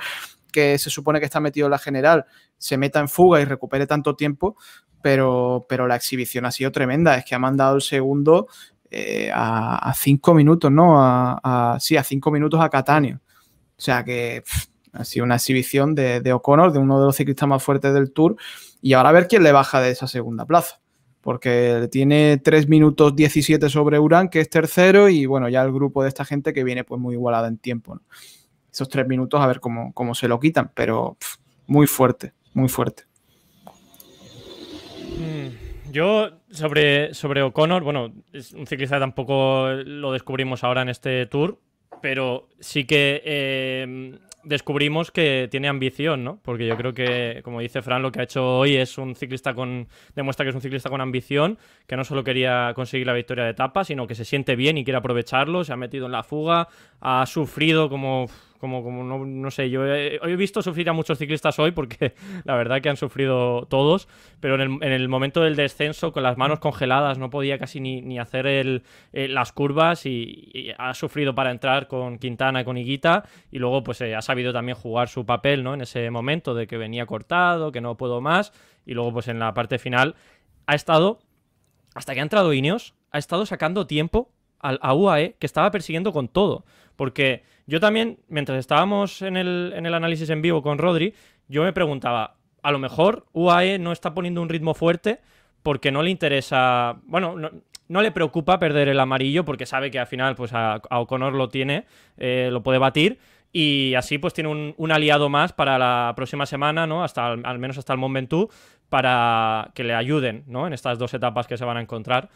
que 0.52 0.78
se 0.78 0.90
supone 0.90 1.18
que 1.18 1.24
está 1.24 1.40
metido 1.40 1.66
en 1.66 1.72
la 1.72 1.78
general 1.78 2.26
se 2.62 2.76
meta 2.76 3.00
en 3.00 3.08
fuga 3.08 3.40
y 3.40 3.44
recupere 3.44 3.88
tanto 3.88 4.14
tiempo, 4.14 4.56
pero, 5.02 5.66
pero 5.68 5.88
la 5.88 5.96
exhibición 5.96 6.46
ha 6.46 6.52
sido 6.52 6.70
tremenda. 6.70 7.16
Es 7.16 7.24
que 7.24 7.34
ha 7.34 7.38
mandado 7.40 7.74
el 7.74 7.82
segundo 7.82 8.46
eh, 8.88 9.30
a, 9.34 9.92
cinco 9.96 10.32
minutos, 10.32 10.70
¿no? 10.70 10.94
A, 10.96 11.76
sí, 11.80 11.96
a 11.96 12.04
cinco 12.04 12.30
minutos 12.30 12.60
a 12.60 12.68
Catania. 12.68 13.20
O 13.76 13.80
sea 13.80 14.04
que 14.04 14.44
ha 14.92 15.04
sido 15.04 15.24
una 15.24 15.36
exhibición 15.36 15.96
de, 15.96 16.32
O'Connor, 16.32 16.72
de 16.72 16.78
uno 16.78 17.00
de 17.00 17.06
los 17.06 17.16
ciclistas 17.16 17.48
más 17.48 17.62
fuertes 17.62 17.92
del 17.94 18.12
Tour. 18.12 18.36
Y 18.80 18.92
ahora 18.92 19.08
a 19.08 19.12
ver 19.12 19.26
quién 19.26 19.42
le 19.42 19.50
baja 19.50 19.80
de 19.80 19.90
esa 19.90 20.06
segunda 20.06 20.46
plaza 20.46 20.78
porque 21.20 21.88
tiene 21.92 22.38
3 22.38 22.68
minutos 22.68 23.14
17 23.14 23.68
sobre 23.68 24.00
Urán, 24.00 24.28
que 24.28 24.40
es 24.40 24.50
tercero, 24.50 25.08
y 25.08 25.24
bueno, 25.24 25.48
ya 25.48 25.62
el 25.62 25.72
grupo 25.72 26.02
de 26.02 26.08
esta 26.08 26.24
gente 26.24 26.52
que 26.52 26.64
viene 26.64 26.82
pues 26.82 27.00
muy 27.00 27.14
igualada 27.14 27.46
en 27.46 27.58
tiempo. 27.58 28.00
Esos 28.72 28.88
3 28.88 29.06
minutos 29.06 29.40
a 29.40 29.46
ver 29.46 29.60
cómo, 29.60 29.92
cómo 29.92 30.14
se 30.14 30.28
lo 30.28 30.40
quitan, 30.40 30.70
pero 30.74 31.16
muy 31.66 31.86
fuerte, 31.86 32.32
muy 32.54 32.68
fuerte. 32.68 33.04
Mm, 35.18 35.90
yo 35.92 36.30
sobre, 36.50 37.12
sobre 37.14 37.42
O'Connor, 37.42 37.82
bueno, 37.82 38.12
es 38.32 38.52
un 38.52 38.66
ciclista 38.66 38.98
tampoco 38.98 39.68
lo 39.68 40.12
descubrimos 40.12 40.64
ahora 40.64 40.82
en 40.82 40.88
este 40.88 41.26
tour, 41.26 41.58
pero 42.00 42.48
sí 42.60 42.84
que 42.84 43.22
eh, 43.24 44.18
descubrimos 44.44 45.10
que 45.10 45.48
tiene 45.50 45.68
ambición, 45.68 46.24
¿no? 46.24 46.40
Porque 46.42 46.66
yo 46.66 46.76
creo 46.76 46.92
que, 46.94 47.40
como 47.44 47.60
dice 47.60 47.82
Fran, 47.82 48.02
lo 48.02 48.10
que 48.10 48.20
ha 48.20 48.24
hecho 48.24 48.58
hoy 48.58 48.76
es 48.76 48.98
un 48.98 49.14
ciclista 49.14 49.54
con. 49.54 49.88
demuestra 50.14 50.44
que 50.44 50.50
es 50.50 50.54
un 50.54 50.62
ciclista 50.62 50.90
con 50.90 51.00
ambición, 51.00 51.58
que 51.86 51.96
no 51.96 52.04
solo 52.04 52.24
quería 52.24 52.72
conseguir 52.74 53.06
la 53.06 53.12
victoria 53.12 53.44
de 53.44 53.50
etapa, 53.50 53.84
sino 53.84 54.06
que 54.06 54.14
se 54.14 54.24
siente 54.24 54.56
bien 54.56 54.78
y 54.78 54.84
quiere 54.84 54.98
aprovecharlo, 54.98 55.64
se 55.64 55.72
ha 55.72 55.76
metido 55.76 56.06
en 56.06 56.12
la 56.12 56.22
fuga, 56.22 56.68
ha 57.00 57.24
sufrido 57.26 57.88
como 57.88 58.26
como, 58.62 58.84
como 58.84 59.02
no, 59.02 59.26
no 59.26 59.50
sé, 59.50 59.70
yo 59.70 59.84
he, 59.84 60.20
he, 60.22 60.36
visto 60.36 60.62
sufrir 60.62 60.88
a 60.88 60.92
muchos 60.92 61.18
ciclistas 61.18 61.58
hoy 61.58 61.72
porque 61.72 62.14
la 62.44 62.54
verdad 62.54 62.80
que 62.80 62.88
han 62.88 62.96
sufrido 62.96 63.66
todos, 63.66 64.06
pero 64.38 64.54
en 64.54 64.60
el, 64.60 64.68
en 64.84 64.92
el 64.92 65.08
momento 65.08 65.40
del 65.40 65.56
descenso 65.56 66.12
con 66.12 66.22
las 66.22 66.38
manos 66.38 66.60
congeladas 66.60 67.18
no 67.18 67.28
podía 67.28 67.58
casi 67.58 67.80
ni, 67.80 68.02
ni 68.02 68.20
hacer 68.20 68.46
el, 68.46 68.84
eh, 69.12 69.26
las 69.26 69.50
curvas 69.50 70.06
y, 70.06 70.72
ha 70.78 70.94
sufrido 70.94 71.34
para 71.34 71.50
entrar 71.50 71.88
con 71.88 72.18
Quintana 72.18 72.60
y 72.60 72.64
con 72.64 72.76
Higuita 72.76 73.24
y 73.50 73.58
luego 73.58 73.82
pues 73.82 74.00
eh, 74.00 74.14
ha 74.14 74.22
sabido 74.22 74.52
también 74.52 74.78
jugar 74.78 75.08
su 75.08 75.26
papel 75.26 75.64
¿no? 75.64 75.74
en 75.74 75.80
ese 75.80 76.08
momento 76.12 76.54
de 76.54 76.68
que 76.68 76.76
venía 76.76 77.04
cortado, 77.04 77.72
que 77.72 77.80
no 77.80 77.96
puedo 77.96 78.20
más 78.20 78.52
y 78.86 78.94
luego 78.94 79.12
pues 79.12 79.26
en 79.26 79.40
la 79.40 79.52
parte 79.54 79.80
final 79.80 80.14
ha 80.66 80.76
estado, 80.76 81.18
hasta 81.96 82.14
que 82.14 82.20
ha 82.20 82.22
entrado 82.22 82.52
Ineos, 82.52 82.94
ha 83.10 83.18
estado 83.18 83.44
sacando 83.44 83.88
tiempo 83.88 84.30
a 84.62 84.94
UAE 84.94 85.34
que 85.38 85.46
estaba 85.46 85.70
persiguiendo 85.70 86.12
con 86.12 86.28
todo. 86.28 86.64
Porque 86.96 87.42
yo 87.66 87.80
también, 87.80 88.18
mientras 88.28 88.58
estábamos 88.58 89.22
en 89.22 89.36
el, 89.36 89.72
en 89.76 89.86
el 89.86 89.94
análisis 89.94 90.30
en 90.30 90.42
vivo 90.42 90.62
con 90.62 90.78
Rodri, 90.78 91.14
yo 91.48 91.62
me 91.62 91.72
preguntaba, 91.72 92.36
a 92.62 92.72
lo 92.72 92.78
mejor 92.78 93.26
UAE 93.32 93.78
no 93.78 93.92
está 93.92 94.14
poniendo 94.14 94.40
un 94.40 94.48
ritmo 94.48 94.74
fuerte 94.74 95.20
porque 95.62 95.90
no 95.90 96.02
le 96.02 96.10
interesa, 96.10 96.96
bueno, 97.04 97.36
no, 97.36 97.50
no 97.92 98.00
le 98.00 98.10
preocupa 98.10 98.58
perder 98.58 98.88
el 98.88 98.98
amarillo 98.98 99.44
porque 99.44 99.66
sabe 99.66 99.90
que 99.90 99.98
al 99.98 100.06
final 100.06 100.34
pues 100.34 100.52
a, 100.54 100.80
O'Connor 100.90 101.34
lo 101.34 101.50
tiene, 101.50 101.84
eh, 102.16 102.48
lo 102.50 102.62
puede 102.62 102.78
batir 102.78 103.18
y 103.52 103.94
así 103.94 104.16
pues 104.16 104.32
tiene 104.32 104.48
un, 104.76 104.92
aliado 104.92 105.28
más 105.28 105.52
para 105.52 105.78
la 105.78 106.14
próxima 106.16 106.46
semana, 106.46 106.86
¿no? 106.86 107.04
Hasta 107.04 107.32
al 107.32 107.58
menos 107.58 107.76
hasta 107.76 107.92
el 107.92 107.98
momento 107.98 108.48
para 108.88 109.70
que 109.74 109.84
le 109.84 109.94
ayuden, 109.94 110.44
¿no? 110.46 110.66
En 110.66 110.72
estas 110.72 110.98
dos 110.98 111.12
etapas 111.12 111.46
que 111.46 111.58
se 111.58 111.66
van 111.66 111.76
a 111.76 111.82
encontrar. 111.82 112.30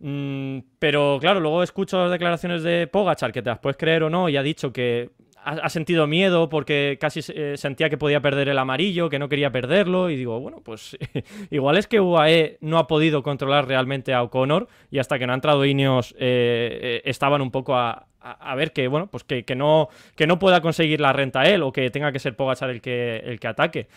Mm, 0.00 0.58
pero 0.78 1.18
claro, 1.20 1.40
luego 1.40 1.62
escucho 1.62 2.00
las 2.02 2.10
declaraciones 2.10 2.62
de 2.62 2.86
Pogachar, 2.86 3.32
que 3.32 3.42
te 3.42 3.50
las 3.50 3.58
puedes 3.58 3.76
creer 3.76 4.04
o 4.04 4.10
no, 4.10 4.28
y 4.28 4.36
ha 4.36 4.42
dicho 4.42 4.72
que 4.72 5.10
ha, 5.44 5.68
sentido 5.68 6.06
miedo 6.06 6.48
porque 6.48 6.98
casi 7.00 7.20
eh, 7.28 7.54
sentía 7.56 7.88
que 7.88 7.96
podía 7.96 8.20
perder 8.20 8.48
el 8.48 8.58
amarillo, 8.58 9.08
que 9.08 9.18
no 9.18 9.28
quería 9.28 9.50
perderlo, 9.50 10.10
y 10.10 10.16
digo, 10.16 10.38
bueno, 10.40 10.60
pues 10.62 10.96
igual 11.50 11.78
es 11.78 11.86
que 11.86 12.00
UAE 12.00 12.58
no 12.60 12.78
ha 12.78 12.86
podido 12.86 13.22
controlar 13.22 13.66
realmente 13.66 14.12
a 14.12 14.22
O'Connor 14.22 14.68
y 14.90 14.98
hasta 14.98 15.18
que 15.18 15.26
no 15.26 15.32
ha 15.32 15.36
entrado 15.36 15.64
Ineos 15.64 16.12
eh, 16.18 16.78
eh, 16.82 17.02
estaban 17.04 17.40
un 17.40 17.50
poco 17.50 17.76
a, 17.76 18.07
a, 18.20 18.54
ver 18.56 18.72
que, 18.72 18.88
bueno, 18.88 19.06
pues 19.06 19.24
que, 19.24 19.44
no, 19.54 19.88
que 20.16 20.26
no 20.26 20.38
pueda 20.38 20.60
conseguir 20.60 21.00
la 21.00 21.12
renta 21.12 21.44
él 21.44 21.62
o 21.62 21.72
que 21.72 21.90
tenga 21.90 22.12
que 22.12 22.18
ser 22.18 22.36
Pogachar 22.36 22.70
el 22.70 22.80
que, 22.80 23.18
el 23.18 23.38
que 23.38 23.46
ataque. 23.48 23.88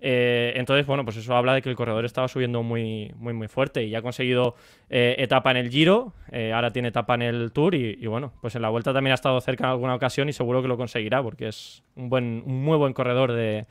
Eh, 0.00 0.52
entonces, 0.56 0.86
bueno, 0.86 1.04
pues 1.04 1.16
eso 1.16 1.34
habla 1.34 1.54
de 1.54 1.62
que 1.62 1.70
el 1.70 1.76
corredor 1.76 2.04
estaba 2.04 2.28
subiendo 2.28 2.62
muy, 2.62 3.12
muy, 3.16 3.32
muy 3.32 3.48
fuerte 3.48 3.84
y 3.84 3.94
ha 3.94 4.02
conseguido 4.02 4.54
eh, 4.88 5.16
etapa 5.18 5.50
en 5.50 5.56
el 5.58 5.70
Giro, 5.70 6.12
eh, 6.30 6.52
ahora 6.52 6.70
tiene 6.70 6.88
etapa 6.88 7.14
en 7.14 7.22
el 7.22 7.52
Tour 7.52 7.74
y, 7.74 8.06
bueno, 8.06 8.32
pues 8.40 8.54
en 8.54 8.62
la 8.62 8.68
Vuelta 8.68 8.92
también 8.92 9.12
ha 9.12 9.14
estado 9.14 9.40
cerca 9.40 9.64
en 9.64 9.70
alguna 9.70 9.94
ocasión 9.94 10.28
y 10.28 10.32
seguro 10.32 10.62
que 10.62 10.68
lo 10.68 10.76
conseguirá 10.76 11.22
porque 11.22 11.48
es 11.48 11.82
un, 11.96 12.08
buen, 12.08 12.42
un 12.46 12.62
muy 12.62 12.76
buen 12.76 12.92
corredor 12.92 13.32
de, 13.32 13.66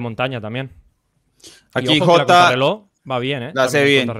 montaña 0.00 0.40
también. 0.40 0.70
Aquí 1.74 1.98
J... 1.98 2.56
va 3.08 3.18
bien, 3.18 3.42
¿eh? 3.42 3.52
La 3.54 3.64
hace 3.64 3.84
bien. 3.84 4.10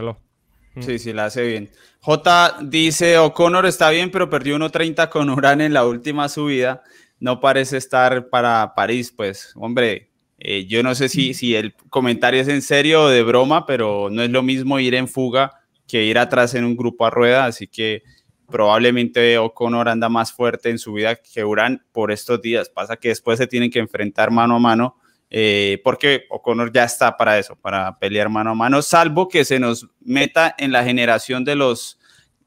Mm. 0.77 0.83
Sí, 0.83 0.99
sí, 0.99 1.13
la 1.13 1.27
hace 1.27 1.47
bien. 1.47 1.71
J 2.07 2.59
dice, 2.63 3.19
O'Connor 3.19 3.67
está 3.67 3.91
bien, 3.91 4.13
pero 4.13 4.31
perdió 4.31 4.57
1.30 4.57 5.09
con 5.09 5.29
Urán 5.29 5.61
en 5.61 5.73
la 5.73 5.85
última 5.85 6.29
subida. 6.29 6.85
No 7.19 7.41
parece 7.41 7.79
estar 7.79 8.29
para 8.29 8.75
París, 8.77 9.11
pues, 9.11 9.51
hombre, 9.57 10.13
eh, 10.39 10.67
yo 10.67 10.85
no 10.85 10.95
sé 10.95 11.09
si, 11.09 11.35
si 11.35 11.57
el 11.57 11.75
comentario 11.91 12.41
es 12.41 12.47
en 12.47 12.63
serio 12.63 13.03
o 13.03 13.09
de 13.09 13.25
broma, 13.25 13.67
pero 13.67 14.09
no 14.09 14.23
es 14.23 14.31
lo 14.31 14.45
mismo 14.45 14.79
ir 14.79 14.95
en 14.95 15.09
fuga 15.09 15.51
que 15.89 16.05
ir 16.05 16.17
atrás 16.17 16.55
en 16.55 16.65
un 16.65 16.77
grupo 16.77 17.07
a 17.07 17.11
rueda, 17.11 17.47
así 17.47 17.67
que 17.67 18.05
probablemente 18.49 19.37
O'Connor 19.39 19.89
anda 19.89 20.09
más 20.09 20.33
fuerte 20.33 20.71
en 20.71 20.79
su 20.79 20.93
vida 20.93 21.17
que 21.17 21.45
Urán 21.45 21.85
por 21.91 22.13
estos 22.13 22.41
días. 22.41 22.69
Pasa 22.69 22.97
que 22.97 23.09
después 23.09 23.37
se 23.37 23.49
tienen 23.49 23.69
que 23.69 23.81
enfrentar 23.81 24.31
mano 24.31 24.55
a 24.55 24.61
mano 24.61 24.97
eh, 25.29 25.81
porque 25.83 26.25
O'Connor 26.31 26.73
ya 26.73 26.85
está 26.85 27.17
para 27.17 27.39
eso, 27.39 27.57
para 27.57 27.99
pelear 27.99 28.29
mano 28.29 28.51
a 28.51 28.55
mano, 28.55 28.81
salvo 28.81 29.29
que 29.29 29.45
se 29.45 29.59
nos 29.59 29.89
meta 30.01 30.55
en 30.57 30.71
la 30.71 30.85
generación 30.85 31.45
de 31.45 31.57
los 31.57 31.96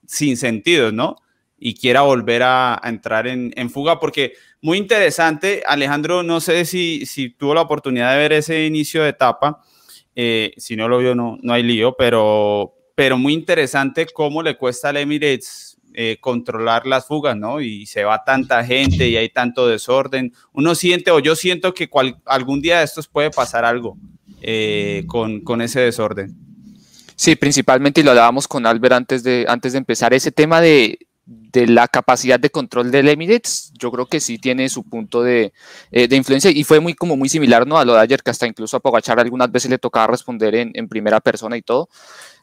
sin 0.09 0.37
sentidos, 0.37 0.91
¿no? 0.91 1.17
Y 1.59 1.75
quiera 1.75 2.01
volver 2.01 2.41
a, 2.43 2.81
entrar 2.83 3.27
en, 3.27 3.69
fuga, 3.69 3.99
porque 3.99 4.33
muy 4.61 4.77
interesante, 4.77 5.61
Alejandro, 5.67 6.23
no 6.23 6.41
sé 6.41 6.65
si, 6.65 7.05
si 7.05 7.29
tuvo 7.29 7.53
la 7.53 7.61
oportunidad 7.61 8.13
de 8.13 8.17
ver 8.17 8.33
ese 8.33 8.65
inicio 8.65 9.03
de 9.03 9.09
etapa, 9.09 9.61
eh, 10.15 10.53
si 10.57 10.75
no 10.75 10.87
lo 10.87 10.97
vio 10.97 11.13
no, 11.13 11.37
no 11.41 11.53
hay 11.53 11.63
lío, 11.63 11.95
pero, 11.95 12.73
pero 12.95 13.17
muy 13.17 13.33
interesante 13.33 14.07
cómo 14.07 14.41
le 14.41 14.57
cuesta 14.57 14.89
al 14.89 14.97
Emirates 14.97 15.77
eh, 15.93 16.17
controlar 16.19 16.87
las 16.87 17.05
fugas, 17.05 17.37
¿no? 17.37 17.61
Y 17.61 17.85
se 17.85 18.03
va 18.03 18.23
tanta 18.23 18.63
gente 18.65 19.07
y 19.07 19.15
hay 19.17 19.29
tanto 19.29 19.67
desorden. 19.67 20.33
Uno 20.53 20.73
siente, 20.73 21.11
o 21.11 21.19
yo 21.19 21.35
siento 21.35 21.73
que 21.73 21.87
algún 22.25 22.61
día 22.61 22.79
de 22.79 22.85
estos 22.85 23.07
puede 23.07 23.29
pasar 23.29 23.63
algo 23.63 23.97
eh, 24.41 25.03
con, 25.07 25.41
con, 25.41 25.61
ese 25.61 25.81
desorden. 25.81 26.48
Sí, 27.19 27.35
principalmente, 27.35 27.99
y 27.99 28.05
lo 28.05 28.11
hablábamos 28.11 28.47
con 28.47 28.65
Albert 28.65 28.93
antes 28.93 29.23
de, 29.23 29.45
antes 29.49 29.73
de 29.73 29.79
empezar, 29.79 30.13
ese 30.13 30.31
tema 30.31 30.61
de, 30.61 30.99
de 31.25 31.67
la 31.67 31.89
capacidad 31.89 32.39
de 32.39 32.49
control 32.49 32.91
del 32.91 33.09
Emirates, 33.09 33.73
yo 33.77 33.91
creo 33.91 34.05
que 34.05 34.21
sí 34.21 34.37
tiene 34.37 34.69
su 34.69 34.85
punto 34.85 35.21
de, 35.21 35.51
eh, 35.91 36.07
de, 36.07 36.15
influencia 36.15 36.49
y 36.49 36.63
fue 36.63 36.79
muy 36.79 36.93
como 36.93 37.17
muy 37.17 37.27
similar 37.27 37.67
¿no? 37.67 37.77
a 37.77 37.83
lo 37.83 37.95
de 37.95 37.99
ayer, 37.99 38.23
que 38.23 38.31
hasta 38.31 38.47
incluso 38.47 38.77
a 38.77 38.79
Pogachar 38.79 39.19
algunas 39.19 39.51
veces 39.51 39.69
le 39.69 39.77
tocaba 39.77 40.07
responder 40.07 40.55
en, 40.55 40.87
primera 40.87 41.19
persona 41.19 41.57
y 41.57 41.61
todo, 41.61 41.89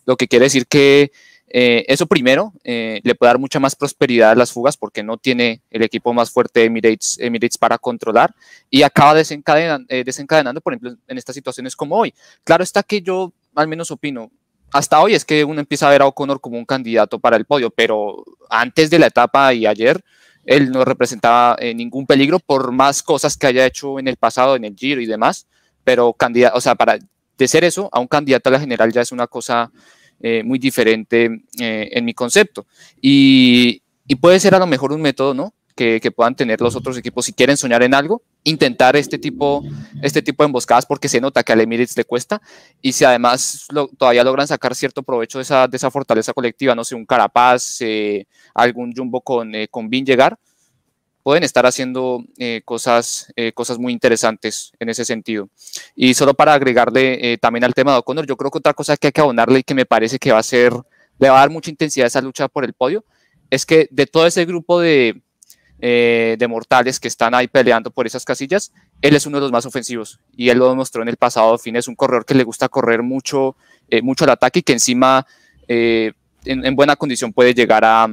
lo 0.04 0.18
que 0.18 0.28
quiere 0.28 0.44
decir 0.44 0.66
que 0.66 1.10
eh, 1.48 1.86
eso 1.88 2.06
primero 2.06 2.52
eh, 2.62 3.00
le 3.02 3.14
puede 3.14 3.30
dar 3.30 3.38
mucha 3.38 3.58
más 3.58 3.76
prosperidad 3.76 4.32
a 4.32 4.34
las 4.34 4.52
fugas 4.52 4.76
porque 4.76 5.02
no 5.02 5.16
tiene 5.16 5.62
el 5.70 5.84
equipo 5.84 6.12
más 6.12 6.30
fuerte 6.30 6.60
de 6.60 6.66
Emirates, 6.66 7.16
Emirates 7.18 7.56
para 7.56 7.78
controlar 7.78 8.34
y 8.68 8.82
acaba 8.82 9.14
desencadenando, 9.14 9.86
desencadenando, 9.88 10.60
por 10.60 10.74
ejemplo, 10.74 10.96
en 11.08 11.16
estas 11.16 11.34
situaciones 11.34 11.74
como 11.74 11.96
hoy. 11.96 12.12
Claro 12.44 12.62
está 12.62 12.82
que 12.82 13.00
yo 13.00 13.32
al 13.54 13.68
menos 13.68 13.90
opino, 13.90 14.30
hasta 14.76 15.00
hoy 15.00 15.14
es 15.14 15.24
que 15.24 15.44
uno 15.44 15.60
empieza 15.60 15.88
a 15.88 15.90
ver 15.90 16.02
a 16.02 16.06
O'Connor 16.06 16.40
como 16.40 16.58
un 16.58 16.64
candidato 16.64 17.18
para 17.18 17.36
el 17.36 17.44
podio, 17.44 17.70
pero 17.70 18.24
antes 18.50 18.90
de 18.90 18.98
la 18.98 19.06
etapa 19.06 19.52
y 19.54 19.66
ayer 19.66 20.02
él 20.44 20.70
no 20.70 20.84
representaba 20.84 21.56
ningún 21.74 22.06
peligro 22.06 22.38
por 22.38 22.70
más 22.70 23.02
cosas 23.02 23.36
que 23.36 23.48
haya 23.48 23.66
hecho 23.66 23.98
en 23.98 24.06
el 24.06 24.16
pasado, 24.16 24.54
en 24.54 24.64
el 24.64 24.76
Giro 24.76 25.00
y 25.00 25.06
demás, 25.06 25.46
pero 25.82 26.12
candidato, 26.12 26.56
o 26.56 26.60
sea, 26.60 26.76
para 26.76 26.98
de 27.36 27.48
ser 27.48 27.64
eso 27.64 27.88
a 27.92 28.00
un 28.00 28.06
candidato 28.06 28.48
a 28.48 28.52
la 28.52 28.60
general 28.60 28.92
ya 28.92 29.00
es 29.00 29.12
una 29.12 29.26
cosa 29.26 29.70
eh, 30.20 30.42
muy 30.42 30.58
diferente 30.58 31.42
eh, 31.58 31.88
en 31.92 32.04
mi 32.04 32.14
concepto. 32.14 32.66
Y, 33.00 33.82
puede 34.20 34.40
ser 34.40 34.54
a 34.54 34.58
lo 34.58 34.66
mejor 34.66 34.92
un 34.92 35.02
método, 35.02 35.34
¿no? 35.34 35.52
Que, 35.76 36.00
puedan 36.10 36.34
tener 36.34 36.60
los 36.62 36.74
otros 36.74 36.96
equipos 36.96 37.26
si 37.26 37.34
quieren 37.34 37.58
soñar 37.58 37.82
en 37.82 37.92
algo, 37.92 38.22
intentar 38.44 38.96
este 38.96 39.18
tipo, 39.18 39.62
este 40.02 40.22
tipo 40.22 40.42
de 40.42 40.46
emboscadas 40.46 40.86
porque 40.86 41.06
se 41.06 41.20
nota 41.20 41.42
que 41.42 41.52
al 41.52 41.60
Emirates 41.60 41.96
le 41.98 42.04
cuesta 42.04 42.40
y 42.80 42.92
si 42.92 43.04
además 43.04 43.66
todavía 43.98 44.24
logran 44.24 44.48
sacar 44.48 44.74
cierto 44.74 45.02
provecho 45.02 45.36
de 45.36 45.42
esa, 45.42 45.68
de 45.68 45.76
esa 45.76 45.90
fortaleza 45.90 46.32
colectiva, 46.32 46.74
no 46.74 46.82
sé, 46.82 46.94
un 46.94 47.04
Carapaz, 47.04 47.82
eh, 47.82 48.26
algún 48.54 48.94
Jumbo 48.96 49.20
con, 49.20 49.52
con 49.70 49.90
Bin 49.90 50.06
llegar, 50.06 50.38
pueden 51.26 51.42
estar 51.42 51.66
haciendo 51.66 52.22
eh, 52.38 52.62
cosas, 52.64 53.32
eh, 53.34 53.50
cosas 53.50 53.80
muy 53.80 53.92
interesantes 53.92 54.70
en 54.78 54.90
ese 54.90 55.04
sentido. 55.04 55.48
Y 55.96 56.14
solo 56.14 56.34
para 56.34 56.54
agregarle 56.54 57.32
eh, 57.32 57.36
también 57.36 57.64
al 57.64 57.74
tema 57.74 57.90
de 57.90 57.98
O'Connor, 57.98 58.28
yo 58.28 58.36
creo 58.36 58.48
que 58.48 58.58
otra 58.58 58.74
cosa 58.74 58.96
que 58.96 59.08
hay 59.08 59.12
que 59.12 59.22
abonarle 59.22 59.58
y 59.58 59.62
que 59.64 59.74
me 59.74 59.86
parece 59.86 60.20
que 60.20 60.30
va 60.30 60.38
a 60.38 60.44
ser, 60.44 60.72
le 61.18 61.28
va 61.28 61.38
a 61.38 61.40
dar 61.40 61.50
mucha 61.50 61.68
intensidad 61.68 62.04
a 62.04 62.06
esa 62.06 62.20
lucha 62.20 62.46
por 62.46 62.64
el 62.64 62.74
podio, 62.74 63.04
es 63.50 63.66
que 63.66 63.88
de 63.90 64.06
todo 64.06 64.24
ese 64.24 64.44
grupo 64.44 64.78
de, 64.78 65.20
de 65.78 66.46
mortales 66.48 66.98
que 66.98 67.08
están 67.08 67.34
ahí 67.34 67.48
peleando 67.48 67.90
por 67.90 68.06
esas 68.06 68.24
casillas, 68.24 68.72
él 69.02 69.14
es 69.14 69.26
uno 69.26 69.36
de 69.36 69.42
los 69.42 69.52
más 69.52 69.66
ofensivos 69.66 70.18
y 70.34 70.48
él 70.48 70.58
lo 70.58 70.68
demostró 70.68 71.02
en 71.02 71.08
el 71.08 71.16
pasado 71.16 71.58
fin, 71.58 71.76
es 71.76 71.86
un 71.86 71.94
corredor 71.94 72.24
que 72.24 72.34
le 72.34 72.44
gusta 72.44 72.68
correr 72.68 73.02
mucho, 73.02 73.56
mucho 74.02 74.24
al 74.24 74.30
ataque 74.30 74.60
y 74.60 74.62
que 74.62 74.72
encima 74.72 75.26
en, 75.68 76.14
en, 76.44 76.76
buena 76.76 76.96
condición 76.96 77.32
puede 77.32 77.52
llegar 77.52 77.84
a, 77.84 78.08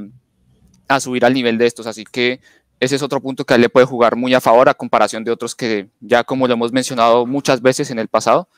a 0.88 0.99
subir 0.99 1.23
al 1.23 1.34
nivel 1.34 1.58
de 1.58 1.65
estos, 1.65 1.88
así 1.88 2.04
que 2.04 2.41
ese 2.84 2.97
es 2.97 3.02
otro 3.02 3.21
punto 3.21 3.45
que 3.45 3.54
a 3.54 3.56
él 3.56 3.62
le 3.62 3.69
puede 3.69 3.86
jugar 3.86 4.17
muy 4.17 4.34
a 4.34 4.41
favor 4.41 4.67
a 4.67 4.73
comparación 4.73 5.23
de 5.23 5.32
otros 5.32 5.56
que 5.56 5.88
ya 6.02 6.23
como 6.26 6.47
lo 6.47 6.54
hemos 6.54 6.73
mencionado 6.73 7.26
muchas 7.26 7.62
veces 7.62 7.89
en 7.91 7.99
el 7.99 8.10
pasado, 8.10 8.49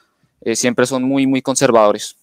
eh, 0.41 0.55
siempre 0.55 0.85
son 0.85 1.03
muy, 1.03 1.27
muy 1.27 1.41
conservadores. 1.41 2.15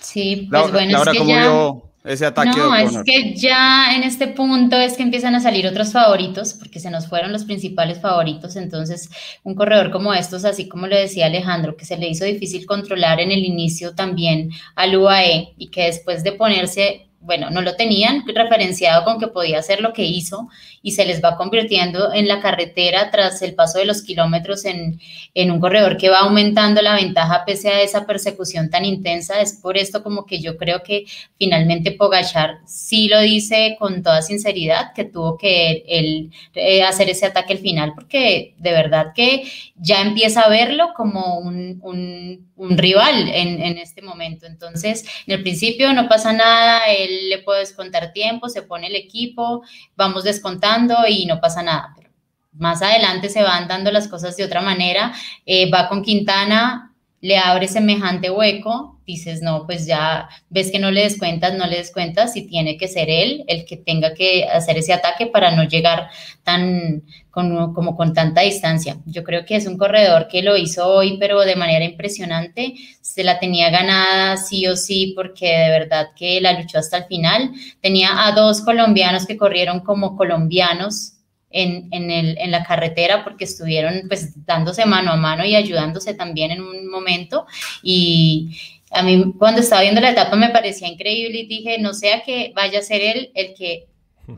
Sí, 0.00 0.48
pues 0.50 0.72
bueno, 0.72 1.02
es 1.02 1.08
que 1.10 1.26
ya... 1.26 1.72
ese 2.02 2.24
ataque 2.24 2.56
no, 2.56 2.74
es 2.74 2.96
que 3.04 3.34
ya 3.34 3.94
en 3.94 4.04
este 4.04 4.28
punto 4.28 4.76
es 4.76 4.96
que 4.96 5.02
empiezan 5.02 5.34
a 5.34 5.40
salir 5.40 5.66
otros 5.66 5.92
favoritos, 5.92 6.54
porque 6.54 6.80
se 6.80 6.90
nos 6.90 7.06
fueron 7.06 7.30
los 7.30 7.44
principales 7.44 8.00
favoritos, 8.00 8.56
entonces 8.56 9.10
un 9.44 9.54
corredor 9.54 9.90
como 9.90 10.14
estos, 10.14 10.46
así 10.46 10.66
como 10.66 10.86
le 10.86 10.98
decía 10.98 11.26
Alejandro, 11.26 11.76
que 11.76 11.84
se 11.84 11.98
le 11.98 12.08
hizo 12.08 12.24
difícil 12.24 12.64
controlar 12.64 13.20
en 13.20 13.30
el 13.32 13.44
inicio 13.44 13.94
también 13.94 14.50
al 14.76 14.96
UAE 14.96 15.54
y 15.58 15.68
que 15.68 15.84
después 15.84 16.24
de 16.24 16.32
ponerse 16.32 17.09
bueno, 17.20 17.50
no 17.50 17.60
lo 17.60 17.76
tenían 17.76 18.24
referenciado 18.26 19.04
con 19.04 19.20
que 19.20 19.28
podía 19.28 19.58
hacer 19.58 19.82
lo 19.82 19.92
que 19.92 20.04
hizo 20.04 20.48
y 20.80 20.92
se 20.92 21.04
les 21.04 21.22
va 21.22 21.36
convirtiendo 21.36 22.14
en 22.14 22.26
la 22.26 22.40
carretera 22.40 23.10
tras 23.10 23.42
el 23.42 23.54
paso 23.54 23.78
de 23.78 23.84
los 23.84 24.00
kilómetros 24.02 24.64
en, 24.64 24.98
un 25.34 25.60
corredor 25.60 25.98
que 25.98 26.08
va 26.08 26.20
aumentando 26.20 26.80
la 26.80 26.94
ventaja 26.94 27.44
pese 27.44 27.68
a 27.68 27.82
esa 27.82 28.06
persecución 28.06 28.70
tan 28.70 28.86
intensa. 28.86 29.40
Es 29.40 29.52
por 29.52 29.76
esto 29.76 30.02
como 30.02 30.24
que 30.24 30.40
yo 30.40 30.56
creo 30.56 30.82
que 30.82 31.04
finalmente 31.36 31.92
Pogachar 31.92 32.60
sí 32.64 33.08
lo 33.08 33.20
dice 33.20 33.76
con 33.78 34.02
toda 34.02 34.22
sinceridad 34.22 34.94
que 34.94 35.04
tuvo 35.04 35.36
que 35.36 35.84
él, 35.88 36.30
eh, 36.54 36.82
hacer 36.82 37.10
ese 37.10 37.26
ataque 37.26 37.52
al 37.52 37.58
final 37.58 37.92
porque 37.94 38.54
de 38.56 38.72
verdad 38.72 39.12
que 39.14 39.44
ya 39.76 40.00
empieza 40.00 40.42
a 40.42 40.48
verlo 40.48 40.94
como 40.96 41.36
un, 41.38 42.48
rival 42.56 43.28
en, 43.28 43.62
en, 43.62 43.78
este 43.78 44.00
momento. 44.02 44.46
Entonces, 44.46 45.04
en 45.26 45.34
el 45.34 45.42
principio 45.42 45.92
no 45.92 46.08
pasa 46.08 46.32
nada, 46.32 46.80
le 47.10 47.38
puede 47.38 47.60
descontar 47.60 48.12
tiempo, 48.12 48.48
se 48.48 48.62
pone 48.62 48.86
el 48.86 48.96
equipo, 48.96 49.62
vamos 49.96 50.24
descontando 50.24 50.96
y 51.08 51.26
no 51.26 51.40
pasa 51.40 51.62
nada. 51.62 51.92
Pero 51.96 52.10
más 52.52 52.82
adelante 52.82 53.28
se 53.28 53.42
van 53.42 53.68
dando 53.68 53.90
las 53.90 54.08
cosas 54.08 54.36
de 54.36 54.44
otra 54.44 54.60
manera. 54.60 55.12
Eh, 55.46 55.70
va 55.70 55.88
con 55.88 56.02
Quintana, 56.02 56.94
le 57.20 57.38
abre 57.38 57.68
semejante 57.68 58.30
hueco, 58.30 58.99
dices, 59.12 59.42
no, 59.42 59.66
pues 59.66 59.86
ya 59.86 60.28
ves 60.48 60.70
que 60.70 60.78
no 60.78 60.90
le 60.90 61.02
descuentas, 61.02 61.54
no 61.54 61.66
le 61.66 61.78
descuentas 61.78 62.36
y 62.36 62.46
tiene 62.46 62.76
que 62.76 62.88
ser 62.88 63.10
él 63.10 63.44
el 63.46 63.64
que 63.64 63.76
tenga 63.76 64.14
que 64.14 64.44
hacer 64.44 64.78
ese 64.78 64.92
ataque 64.92 65.26
para 65.26 65.50
no 65.50 65.64
llegar 65.64 66.08
tan 66.42 67.02
con, 67.30 67.72
como 67.74 67.96
con 67.96 68.12
tanta 68.12 68.40
distancia. 68.42 68.98
Yo 69.06 69.22
creo 69.24 69.44
que 69.44 69.56
es 69.56 69.66
un 69.66 69.78
corredor 69.78 70.28
que 70.28 70.42
lo 70.42 70.56
hizo 70.56 70.86
hoy, 70.86 71.16
pero 71.18 71.40
de 71.40 71.56
manera 71.56 71.84
impresionante. 71.84 72.74
Se 73.00 73.24
la 73.24 73.38
tenía 73.38 73.70
ganada 73.70 74.36
sí 74.36 74.66
o 74.66 74.76
sí 74.76 75.12
porque 75.14 75.46
de 75.46 75.70
verdad 75.70 76.08
que 76.16 76.40
la 76.40 76.58
luchó 76.58 76.78
hasta 76.78 76.98
el 76.98 77.04
final. 77.04 77.52
Tenía 77.80 78.26
a 78.26 78.32
dos 78.32 78.60
colombianos 78.62 79.26
que 79.26 79.36
corrieron 79.36 79.80
como 79.80 80.16
colombianos 80.16 81.14
en, 81.50 81.88
en, 81.90 82.10
el, 82.10 82.38
en, 82.38 82.50
la 82.50 82.62
carretera 82.62 83.24
porque 83.24 83.44
estuvieron 83.44 84.02
pues 84.06 84.46
dándose 84.46 84.86
mano 84.86 85.10
a 85.10 85.16
mano 85.16 85.44
y 85.44 85.56
ayudándose 85.56 86.14
también 86.14 86.52
en 86.52 86.62
un 86.62 86.88
momento 86.88 87.46
y 87.82 88.56
a 88.90 89.02
mí 89.02 89.34
cuando 89.38 89.60
estaba 89.60 89.82
viendo 89.82 90.00
la 90.00 90.10
etapa 90.10 90.36
me 90.36 90.50
parecía 90.50 90.88
increíble 90.88 91.40
y 91.40 91.46
dije 91.46 91.78
no 91.78 91.94
sea 91.94 92.22
que 92.22 92.52
vaya 92.54 92.80
a 92.80 92.82
ser 92.82 93.02
él 93.02 93.30
el 93.34 93.54
que 93.54 93.86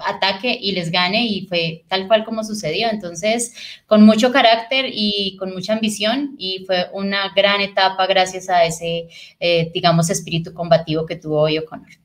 ataque 0.00 0.56
y 0.60 0.72
les 0.72 0.90
gane 0.90 1.26
y 1.26 1.46
fue 1.46 1.84
tal 1.88 2.06
cual 2.08 2.24
como 2.24 2.44
sucedió. 2.44 2.88
Entonces, 2.90 3.54
con 3.86 4.04
mucho 4.04 4.32
carácter 4.32 4.86
y 4.90 5.36
con 5.38 5.52
mucha 5.52 5.74
ambición 5.74 6.34
y 6.38 6.64
fue 6.66 6.86
una 6.92 7.32
gran 7.34 7.60
etapa 7.60 8.06
gracias 8.06 8.48
a 8.48 8.64
ese, 8.64 9.08
eh, 9.40 9.70
digamos, 9.74 10.10
espíritu 10.10 10.52
combativo 10.52 11.06
que 11.06 11.16
tuvo 11.16 11.40
hoy 11.40 11.58
O'Connor. 11.58 12.01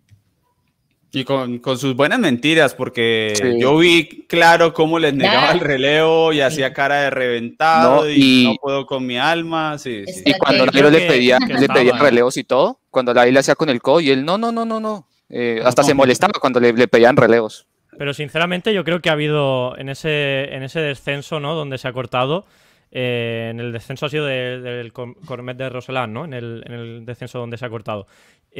Y 1.11 1.23
con, 1.23 1.59
con, 1.59 1.77
sus 1.77 1.95
buenas 1.95 2.19
mentiras, 2.19 2.75
porque 2.75 3.57
yo 3.59 3.77
vi 3.77 4.25
claro 4.27 4.73
cómo 4.73 4.99
les 4.99 5.13
negaba 5.13 5.51
el 5.51 5.61
relevo 5.61 6.33
y 6.33 6.41
hacía 6.41 6.73
cara 6.73 7.01
de 7.03 7.09
reventado 7.09 8.09
y, 8.09 8.43
no 8.43 8.55
puedo 8.61 8.85
con 8.85 9.05
mi 9.05 9.17
alma. 9.17 9.77
Sí, 9.77 10.03
y 10.25 10.33
cuando 10.33 10.65
Nairo 10.65 10.89
le 10.89 11.07
pedía, 11.07 11.39
le 11.39 11.67
pedía 11.67 11.97
relevos 11.97 12.35
y 12.37 12.43
todo, 12.43 12.81
cuando 12.91 13.13
la 13.13 13.27
isla 13.27 13.39
hacía 13.39 13.55
con 13.55 13.69
el 13.69 13.81
codo 13.81 14.01
y 14.01 14.11
él 14.11 14.25
no, 14.25 14.37
no, 14.37 14.51
no, 14.51 14.65
no, 14.65 14.79
no. 14.79 15.07
Eh, 15.29 15.61
hasta 15.63 15.83
se 15.83 15.93
molestaba 15.93 16.33
cuando 16.39 16.59
le, 16.59 16.73
le, 16.73 16.87
pedían 16.87 17.15
relevos. 17.15 17.67
Pero 17.97 18.13
sinceramente 18.13 18.73
yo 18.73 18.83
creo 18.83 19.01
que 19.01 19.09
ha 19.09 19.13
habido 19.13 19.77
en 19.77 19.89
ese, 19.89 20.53
en 20.53 20.63
ese 20.63 20.81
descenso, 20.81 21.39
¿no? 21.39 21.55
Donde 21.55 21.77
se 21.77 21.87
ha 21.87 21.93
cortado, 21.93 22.45
eh, 22.91 23.49
en 23.51 23.59
el 23.59 23.73
descenso 23.73 24.05
ha 24.05 24.09
sido 24.09 24.25
del 24.25 24.93
Cormet 24.93 25.57
de 25.57 25.69
Roselán, 25.69 26.13
¿no? 26.13 26.25
En 26.25 26.33
el, 26.33 26.63
en 26.65 26.73
el, 26.73 27.05
descenso 27.05 27.39
donde 27.39 27.57
se 27.57 27.65
ha 27.65 27.69
cortado. 27.69 28.07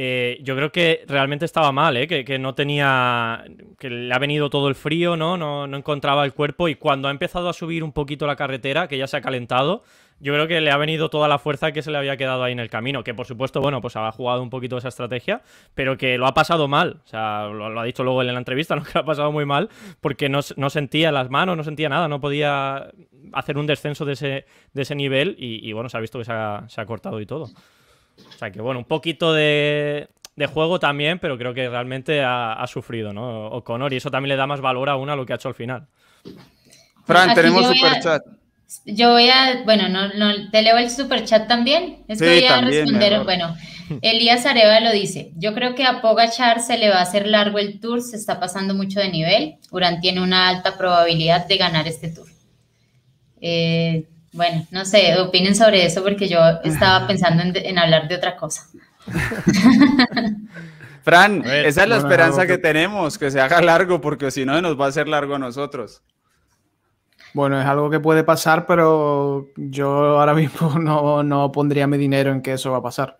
Eh, 0.00 0.38
yo 0.42 0.54
creo 0.54 0.70
que 0.70 1.04
realmente 1.08 1.44
estaba 1.44 1.72
mal, 1.72 1.96
¿eh? 1.96 2.06
Que, 2.06 2.24
que, 2.24 2.38
no 2.38 2.54
tenía. 2.54 3.44
que 3.80 3.90
le 3.90 4.14
ha 4.14 4.18
venido 4.20 4.48
todo 4.48 4.68
el 4.68 4.76
frío, 4.76 5.16
¿no? 5.16 5.36
¿no? 5.36 5.66
No 5.66 5.76
encontraba 5.76 6.24
el 6.24 6.34
cuerpo 6.34 6.68
y 6.68 6.76
cuando 6.76 7.08
ha 7.08 7.10
empezado 7.10 7.48
a 7.48 7.52
subir 7.52 7.82
un 7.82 7.90
poquito 7.90 8.24
la 8.24 8.36
carretera, 8.36 8.86
que 8.86 8.96
ya 8.96 9.08
se 9.08 9.16
ha 9.16 9.20
calentado, 9.20 9.82
yo 10.20 10.32
creo 10.34 10.46
que 10.46 10.60
le 10.60 10.70
ha 10.70 10.76
venido 10.76 11.10
toda 11.10 11.26
la 11.26 11.40
fuerza 11.40 11.72
que 11.72 11.82
se 11.82 11.90
le 11.90 11.98
había 11.98 12.16
quedado 12.16 12.44
ahí 12.44 12.52
en 12.52 12.60
el 12.60 12.70
camino. 12.70 13.02
Que 13.02 13.12
por 13.12 13.26
supuesto, 13.26 13.60
bueno, 13.60 13.80
pues 13.80 13.96
ha 13.96 14.12
jugado 14.12 14.40
un 14.40 14.50
poquito 14.50 14.78
esa 14.78 14.86
estrategia, 14.86 15.42
pero 15.74 15.96
que 15.96 16.16
lo 16.16 16.28
ha 16.28 16.34
pasado 16.34 16.68
mal. 16.68 17.00
O 17.04 17.08
sea, 17.08 17.48
lo, 17.48 17.80
ha 17.80 17.84
dicho 17.84 18.04
luego 18.04 18.22
en 18.22 18.28
la 18.28 18.38
entrevista, 18.38 18.76
¿no? 18.76 18.84
Que 18.84 18.92
lo 18.94 19.00
ha 19.00 19.04
pasado 19.04 19.32
muy 19.32 19.46
mal 19.46 19.68
porque 20.00 20.28
no, 20.28 20.38
no, 20.54 20.70
sentía 20.70 21.10
las 21.10 21.28
manos, 21.28 21.56
no 21.56 21.64
sentía 21.64 21.88
nada, 21.88 22.06
no 22.06 22.20
podía 22.20 22.92
hacer 23.32 23.58
un 23.58 23.66
descenso 23.66 24.04
de 24.04 24.12
ese, 24.12 24.46
de 24.74 24.82
ese 24.82 24.94
nivel 24.94 25.34
y, 25.40 25.72
bueno, 25.72 25.88
se 25.88 25.96
ha 25.96 26.00
visto 26.00 26.20
que 26.20 26.24
se 26.24 26.32
ha, 26.32 26.66
se 26.68 26.80
ha, 26.80 26.86
cortado 26.86 27.20
y 27.20 27.26
todo. 27.26 27.48
O 28.28 28.38
sea 28.38 28.50
que 28.50 28.60
bueno, 28.60 28.80
un 28.80 28.86
poquito 28.86 29.32
de, 29.32 30.08
de 30.36 30.46
juego 30.46 30.78
también, 30.78 31.18
pero 31.18 31.36
creo 31.36 31.54
que 31.54 31.68
realmente 31.68 32.22
ha, 32.22 32.52
ha 32.52 32.66
sufrido, 32.66 33.12
¿no? 33.12 33.48
O'Connor 33.48 33.92
y 33.92 33.96
eso 33.96 34.10
también 34.10 34.30
le 34.30 34.36
da 34.36 34.46
más 34.46 34.60
valor 34.60 34.90
a 34.90 34.96
lo 34.96 35.26
que 35.26 35.32
ha 35.32 35.36
hecho 35.36 35.48
al 35.48 35.54
final. 35.54 35.86
Fran, 37.04 37.34
tenemos 37.34 37.66
super 37.66 38.00
chat. 38.00 38.22
Yo 38.84 39.12
voy 39.12 39.30
a, 39.30 39.62
bueno, 39.64 39.88
no, 39.88 40.08
no, 40.12 40.50
te 40.50 40.60
leo 40.62 40.76
el 40.76 40.90
super 40.90 41.24
chat 41.24 41.48
también. 41.48 42.04
Es 42.06 42.20
que 42.20 42.28
voy 42.28 42.44
a 42.44 42.60
responder. 42.60 43.24
Bueno, 43.24 43.56
Elías 44.02 44.44
Areva 44.44 44.78
lo 44.80 44.92
dice. 44.92 45.32
Yo 45.36 45.54
creo 45.54 45.74
que 45.74 45.84
a 45.84 46.02
Pogachar 46.02 46.60
se 46.60 46.76
le 46.76 46.90
va 46.90 46.96
a 46.96 47.02
hacer 47.02 47.26
largo 47.26 47.58
el 47.58 47.80
tour, 47.80 48.02
se 48.02 48.16
está 48.16 48.38
pasando 48.38 48.74
mucho 48.74 49.00
de 49.00 49.08
nivel. 49.08 49.56
Urán 49.70 50.00
tiene 50.00 50.20
una 50.20 50.50
alta 50.50 50.76
probabilidad 50.76 51.46
de 51.46 51.56
ganar 51.56 51.88
este 51.88 52.08
tour. 52.08 52.28
Eh, 53.40 54.04
bueno, 54.32 54.66
no 54.70 54.84
sé, 54.84 55.18
opinen 55.20 55.54
sobre 55.54 55.84
eso 55.84 56.02
porque 56.02 56.28
yo 56.28 56.38
estaba 56.64 57.06
pensando 57.06 57.42
en, 57.42 57.56
en 57.56 57.78
hablar 57.78 58.08
de 58.08 58.16
otra 58.16 58.36
cosa. 58.36 58.62
Fran, 61.02 61.42
esa 61.46 61.84
es 61.84 61.88
la 61.88 61.96
esperanza 61.96 62.46
que 62.46 62.58
tenemos, 62.58 63.16
que 63.16 63.30
se 63.30 63.40
haga 63.40 63.62
largo, 63.62 64.00
porque 64.00 64.30
si 64.30 64.44
no, 64.44 64.60
nos 64.60 64.78
va 64.78 64.86
a 64.86 64.88
hacer 64.88 65.08
largo 65.08 65.36
a 65.36 65.38
nosotros. 65.38 66.02
Bueno, 67.32 67.60
es 67.60 67.66
algo 67.66 67.90
que 67.90 68.00
puede 68.00 68.24
pasar, 68.24 68.66
pero 68.66 69.48
yo 69.56 70.18
ahora 70.18 70.34
mismo 70.34 70.78
no, 70.80 71.22
no 71.22 71.52
pondría 71.52 71.86
mi 71.86 71.96
dinero 71.96 72.32
en 72.32 72.42
que 72.42 72.52
eso 72.52 72.72
va 72.72 72.78
a 72.78 72.82
pasar. 72.82 73.16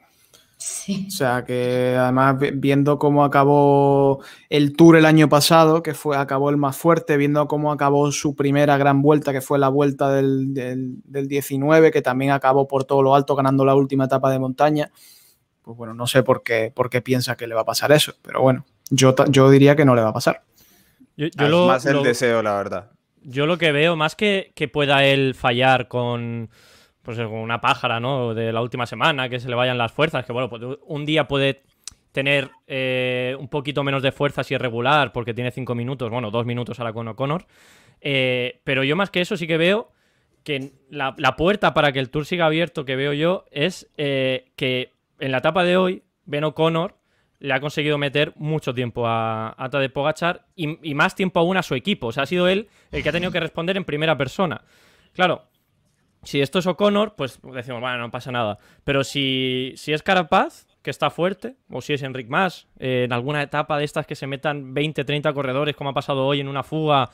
Sí. 0.58 1.06
O 1.06 1.10
sea 1.10 1.44
que 1.44 1.96
además 1.96 2.36
viendo 2.54 2.98
cómo 2.98 3.24
acabó 3.24 4.20
el 4.50 4.76
tour 4.76 4.96
el 4.96 5.06
año 5.06 5.28
pasado, 5.28 5.82
que 5.82 5.94
fue, 5.94 6.16
acabó 6.16 6.50
el 6.50 6.56
más 6.56 6.76
fuerte, 6.76 7.16
viendo 7.16 7.46
cómo 7.46 7.70
acabó 7.70 8.10
su 8.10 8.34
primera 8.34 8.76
gran 8.76 9.00
vuelta, 9.00 9.32
que 9.32 9.40
fue 9.40 9.58
la 9.58 9.68
vuelta 9.68 10.12
del, 10.12 10.52
del, 10.52 10.96
del 11.04 11.28
19, 11.28 11.92
que 11.92 12.02
también 12.02 12.32
acabó 12.32 12.66
por 12.66 12.84
todo 12.84 13.02
lo 13.02 13.14
alto 13.14 13.36
ganando 13.36 13.64
la 13.64 13.76
última 13.76 14.06
etapa 14.06 14.30
de 14.30 14.40
montaña, 14.40 14.90
pues 15.62 15.76
bueno, 15.76 15.94
no 15.94 16.08
sé 16.08 16.24
por 16.24 16.42
qué, 16.42 16.72
por 16.74 16.90
qué 16.90 17.02
piensa 17.02 17.36
que 17.36 17.46
le 17.46 17.54
va 17.54 17.60
a 17.60 17.66
pasar 17.66 17.92
eso, 17.92 18.14
pero 18.20 18.42
bueno, 18.42 18.66
yo, 18.90 19.14
yo 19.28 19.50
diría 19.50 19.76
que 19.76 19.84
no 19.84 19.94
le 19.94 20.02
va 20.02 20.08
a 20.08 20.14
pasar. 20.14 20.42
Yo, 21.16 21.26
yo 21.26 21.44
es 21.44 21.50
lo, 21.50 21.66
más 21.68 21.86
el 21.86 21.94
lo... 21.94 22.02
deseo, 22.02 22.42
la 22.42 22.56
verdad 22.56 22.90
yo 23.22 23.46
lo 23.46 23.58
que 23.58 23.72
veo, 23.72 23.96
más 23.96 24.16
que, 24.16 24.52
que 24.54 24.68
pueda 24.68 25.04
él 25.04 25.34
fallar 25.34 25.88
con, 25.88 26.50
pues, 27.08 27.18
una 27.20 27.58
pájara, 27.58 28.00
¿no? 28.00 28.34
De 28.34 28.52
la 28.52 28.60
última 28.60 28.84
semana, 28.84 29.30
que 29.30 29.40
se 29.40 29.48
le 29.48 29.54
vayan 29.54 29.78
las 29.78 29.92
fuerzas, 29.92 30.26
que 30.26 30.32
bueno, 30.34 30.50
pues 30.50 30.62
un 30.86 31.06
día 31.06 31.26
puede 31.26 31.62
tener 32.12 32.50
eh, 32.66 33.34
un 33.40 33.48
poquito 33.48 33.82
menos 33.82 34.02
de 34.02 34.12
fuerza 34.12 34.44
si 34.44 34.54
es 34.54 34.60
regular, 34.60 35.10
porque 35.10 35.32
tiene 35.32 35.50
cinco 35.50 35.74
minutos, 35.74 36.10
bueno, 36.10 36.30
dos 36.30 36.44
minutos 36.44 36.78
ahora 36.78 36.92
con 36.92 37.08
O'Connor. 37.08 37.46
Eh, 38.02 38.60
pero 38.62 38.84
yo 38.84 38.94
más 38.94 39.08
que 39.08 39.22
eso 39.22 39.38
sí 39.38 39.46
que 39.46 39.56
veo 39.56 39.90
que 40.44 40.72
la, 40.90 41.14
la, 41.16 41.34
puerta 41.34 41.72
para 41.72 41.92
que 41.92 41.98
el 41.98 42.10
tour 42.10 42.26
siga 42.26 42.44
abierto 42.44 42.84
que 42.84 42.94
veo 42.94 43.14
yo 43.14 43.46
es 43.52 43.90
eh, 43.96 44.52
que 44.54 44.92
en 45.18 45.32
la 45.32 45.38
etapa 45.38 45.64
de 45.64 45.78
hoy, 45.78 46.02
Ben 46.26 46.44
O'Connor 46.44 46.94
le 47.38 47.54
ha 47.54 47.60
conseguido 47.60 47.96
meter 47.96 48.34
mucho 48.36 48.74
tiempo 48.74 49.06
a, 49.06 49.54
a 49.56 49.88
Pogachar 49.94 50.44
y, 50.54 50.94
más 50.94 51.14
tiempo 51.14 51.40
aún 51.40 51.56
a 51.56 51.62
su 51.62 51.74
equipo. 51.74 52.08
O 52.08 52.12
sea, 52.12 52.24
ha 52.24 52.26
sido 52.26 52.48
él 52.48 52.68
el 52.92 53.02
que 53.02 53.08
ha 53.08 53.12
tenido 53.12 53.32
que 53.32 53.40
responder 53.40 53.78
en 53.78 53.84
primera 53.84 54.18
persona. 54.18 54.60
Claro, 55.14 55.48
si 56.22 56.40
esto 56.40 56.58
es 56.58 56.66
O'Connor, 56.66 57.14
pues 57.16 57.40
decimos, 57.54 57.80
bueno, 57.80 57.98
no 57.98 58.10
pasa 58.10 58.32
nada. 58.32 58.58
Pero 58.84 59.04
si, 59.04 59.72
si 59.76 59.92
es 59.92 60.02
Carapaz, 60.02 60.66
que 60.82 60.90
está 60.90 61.10
fuerte, 61.10 61.56
o 61.70 61.80
si 61.80 61.92
es 61.92 62.02
Enric 62.02 62.28
Mas, 62.28 62.66
eh, 62.78 63.04
en 63.04 63.12
alguna 63.12 63.42
etapa 63.42 63.78
de 63.78 63.84
estas 63.84 64.06
que 64.06 64.14
se 64.14 64.26
metan 64.26 64.74
20, 64.74 65.04
30 65.04 65.32
corredores, 65.32 65.76
como 65.76 65.90
ha 65.90 65.94
pasado 65.94 66.26
hoy 66.26 66.40
en 66.40 66.48
una 66.48 66.62
fuga, 66.62 67.10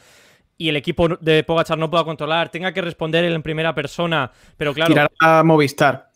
y 0.56 0.68
el 0.68 0.76
equipo 0.76 1.08
de 1.08 1.42
Pogachar 1.42 1.78
no 1.78 1.90
pueda 1.90 2.04
controlar, 2.04 2.50
tenga 2.50 2.72
que 2.72 2.80
responder 2.80 3.24
él 3.24 3.34
en 3.34 3.42
primera 3.42 3.74
persona, 3.74 4.30
pero 4.56 4.72
claro... 4.72 4.92
Tirar 4.92 5.10
a 5.20 5.42
Movistar. 5.42 6.10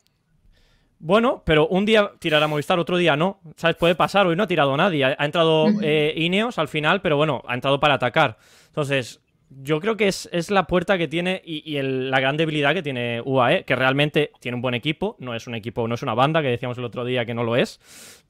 Bueno, 1.01 1.43
pero 1.45 1.69
un 1.69 1.85
día 1.85 2.13
tirará 2.19 2.49
Movistar, 2.49 2.79
otro 2.79 2.97
día 2.97 3.17
no. 3.17 3.41
¿Sabes? 3.57 3.77
Puede 3.77 3.95
pasar, 3.95 4.27
hoy 4.27 4.35
no 4.35 4.43
ha 4.43 4.49
tirado 4.49 4.77
nadie. 4.77 5.05
Ha, 5.05 5.25
entrado 5.25 5.67
eh, 5.81 6.13
Ineos 6.17 6.59
al 6.59 6.69
final, 6.69 7.01
pero 7.01 7.17
bueno, 7.17 7.43
ha 7.47 7.55
entrado 7.55 7.79
para 7.79 7.95
atacar. 7.95 8.39
Entonces, 8.67 9.21
yo 9.51 9.81
creo 9.81 9.97
que 9.97 10.09
es, 10.09 10.29
es 10.33 10.51
la 10.51 10.67
puerta 10.67 10.99
que 10.99 11.09
tiene 11.09 11.41
y, 11.45 11.81
la 11.83 12.21
gran 12.21 12.37
debilidad 12.37 12.75
que 12.75 12.83
tiene 12.83 13.21
UAE, 13.25 13.65
que 13.65 13.77
realmente 13.77 14.31
tiene 14.41 14.57
un 14.57 14.63
buen 14.63 14.75
equipo. 14.75 15.17
No 15.19 15.35
es 15.35 15.47
un 15.47 15.55
equipo, 15.55 15.89
no 15.89 15.95
es 15.95 16.03
una 16.03 16.15
banda, 16.15 16.43
que 16.43 16.49
decíamos 16.49 16.79
el 16.79 16.85
otro 16.85 17.05
día 17.05 17.25
que 17.25 17.35
no 17.35 17.45
lo 17.45 17.57
es. 17.57 17.81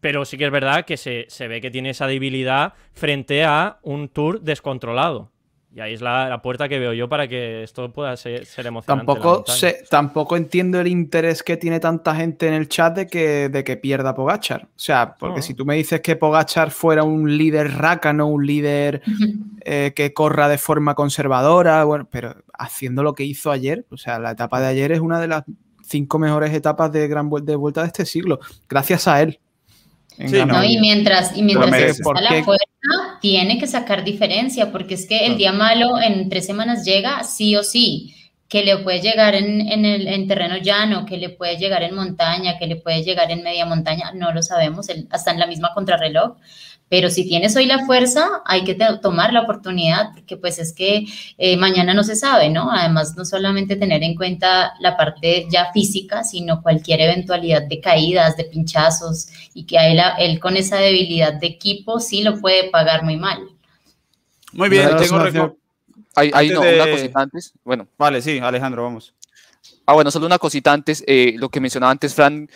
Pero 0.00 0.24
sí 0.24 0.38
que 0.38 0.44
es 0.44 0.50
verdad 0.50 0.84
que 0.84 0.96
se, 0.96 1.26
se 1.28 1.48
ve 1.48 1.60
que 1.60 1.70
tiene 1.70 1.90
esa 1.90 2.06
debilidad 2.06 2.74
frente 2.92 3.44
a 3.44 3.78
un 3.82 4.08
tour 4.08 4.40
descontrolado. 4.40 5.32
Y 5.74 5.80
ahí 5.80 5.92
es 5.92 6.00
la, 6.00 6.28
la, 6.30 6.40
puerta 6.40 6.66
que 6.68 6.78
veo 6.78 6.94
yo 6.94 7.10
para 7.10 7.28
que 7.28 7.62
esto 7.62 7.92
pueda 7.92 8.16
ser, 8.16 8.46
ser 8.46 8.66
emocionante. 8.66 9.06
Tampoco, 9.06 9.44
sé, 9.46 9.84
tampoco 9.90 10.36
entiendo 10.36 10.80
el 10.80 10.86
interés 10.86 11.42
que 11.42 11.58
tiene 11.58 11.78
tanta 11.78 12.14
gente 12.14 12.48
en 12.48 12.54
el 12.54 12.68
chat 12.68 12.96
de 12.96 13.06
que, 13.06 13.50
de 13.50 13.64
que 13.64 13.76
pierda 13.76 14.14
Pogachar. 14.14 14.62
O 14.64 14.78
sea, 14.78 15.14
porque 15.18 15.36
no. 15.36 15.42
si 15.42 15.52
tú 15.52 15.66
me 15.66 15.76
dices 15.76 16.00
que 16.00 16.16
Pogachar 16.16 16.70
fuera 16.70 17.04
un 17.04 17.36
líder 17.36 17.76
rácano, 17.76 18.28
un 18.28 18.46
líder 18.46 19.02
eh, 19.60 19.92
que 19.94 20.14
corra 20.14 20.48
de 20.48 20.56
forma 20.56 20.94
conservadora, 20.94 21.84
bueno, 21.84 22.08
pero 22.10 22.34
haciendo 22.54 23.02
lo 23.02 23.14
que 23.14 23.24
hizo 23.24 23.50
ayer, 23.50 23.84
o 23.90 23.98
sea, 23.98 24.18
la 24.18 24.30
etapa 24.30 24.60
de 24.60 24.68
ayer 24.68 24.92
es 24.92 25.00
una 25.00 25.20
de 25.20 25.28
las 25.28 25.44
cinco 25.82 26.18
mejores 26.18 26.52
etapas 26.54 26.90
de 26.92 27.08
gran 27.08 27.28
de 27.42 27.56
vuelta 27.56 27.82
de 27.82 27.88
este 27.88 28.06
siglo, 28.06 28.40
gracias 28.68 29.06
a 29.06 29.20
él. 29.20 29.38
Sí, 30.26 30.44
no, 30.44 30.64
y 30.64 30.78
mientras, 30.78 31.36
y 31.36 31.42
mientras 31.42 31.72
está 31.72 32.20
la 32.20 32.42
fuerza, 32.42 32.64
tiene 33.20 33.58
que 33.58 33.66
sacar 33.66 34.02
diferencia, 34.02 34.72
porque 34.72 34.94
es 34.94 35.06
que 35.06 35.26
el 35.26 35.36
día 35.36 35.52
malo 35.52 36.00
en 36.00 36.28
tres 36.28 36.46
semanas 36.46 36.84
llega 36.84 37.22
sí 37.22 37.54
o 37.54 37.62
sí, 37.62 38.14
que 38.48 38.64
le 38.64 38.78
puede 38.78 39.00
llegar 39.00 39.34
en, 39.34 39.60
en, 39.60 39.84
el, 39.84 40.08
en 40.08 40.26
terreno 40.26 40.56
llano, 40.56 41.04
que 41.04 41.18
le 41.18 41.28
puede 41.28 41.56
llegar 41.56 41.82
en 41.82 41.94
montaña, 41.94 42.58
que 42.58 42.66
le 42.66 42.76
puede 42.76 43.04
llegar 43.04 43.30
en 43.30 43.42
media 43.42 43.66
montaña, 43.66 44.10
no 44.12 44.32
lo 44.32 44.42
sabemos, 44.42 44.88
hasta 45.10 45.30
en 45.30 45.38
la 45.38 45.46
misma 45.46 45.72
contrarreloj, 45.74 46.36
Pero 46.88 47.10
si 47.10 47.28
tienes 47.28 47.54
hoy 47.56 47.66
la 47.66 47.84
fuerza, 47.84 48.42
hay 48.44 48.64
que 48.64 48.76
tomar 49.02 49.32
la 49.32 49.42
oportunidad, 49.42 50.12
porque 50.14 50.36
pues 50.36 50.58
es 50.58 50.72
que 50.72 51.06
eh, 51.36 51.56
mañana 51.56 51.94
no 51.94 52.02
se 52.02 52.16
sabe, 52.16 52.48
¿no? 52.48 52.70
Además, 52.70 53.14
no 53.16 53.24
solamente 53.24 53.76
tener 53.76 54.02
en 54.02 54.14
cuenta 54.14 54.72
la 54.80 54.96
parte 54.96 55.46
ya 55.50 55.72
física, 55.72 56.24
sino 56.24 56.62
cualquier 56.62 57.00
eventualidad 57.00 57.62
de 57.62 57.80
caídas, 57.80 58.36
de 58.36 58.44
pinchazos, 58.44 59.28
y 59.54 59.64
que 59.64 59.76
él, 59.76 60.00
él 60.18 60.40
con 60.40 60.56
esa 60.56 60.76
debilidad 60.76 61.34
de 61.34 61.46
equipo 61.46 62.00
sí 62.00 62.22
lo 62.22 62.40
puede 62.40 62.70
pagar 62.70 63.04
muy 63.04 63.16
mal. 63.16 63.38
Muy 64.52 64.68
bien, 64.68 64.88
tengo 64.96 65.56
hay, 66.18 66.50
una 66.50 66.90
cosita 66.90 67.20
antes. 67.20 67.52
Bueno. 67.64 67.86
Vale, 67.96 68.22
sí, 68.22 68.38
Alejandro, 68.38 68.82
vamos. 68.82 69.14
Ah, 69.86 69.94
bueno, 69.94 70.10
solo 70.10 70.26
una 70.26 70.38
cosita 70.38 70.72
antes. 70.72 71.04
Eh, 71.06 71.34
lo 71.36 71.48
que 71.48 71.60
mencionaba 71.60 71.92
antes, 71.92 72.14
Fran, 72.14 72.48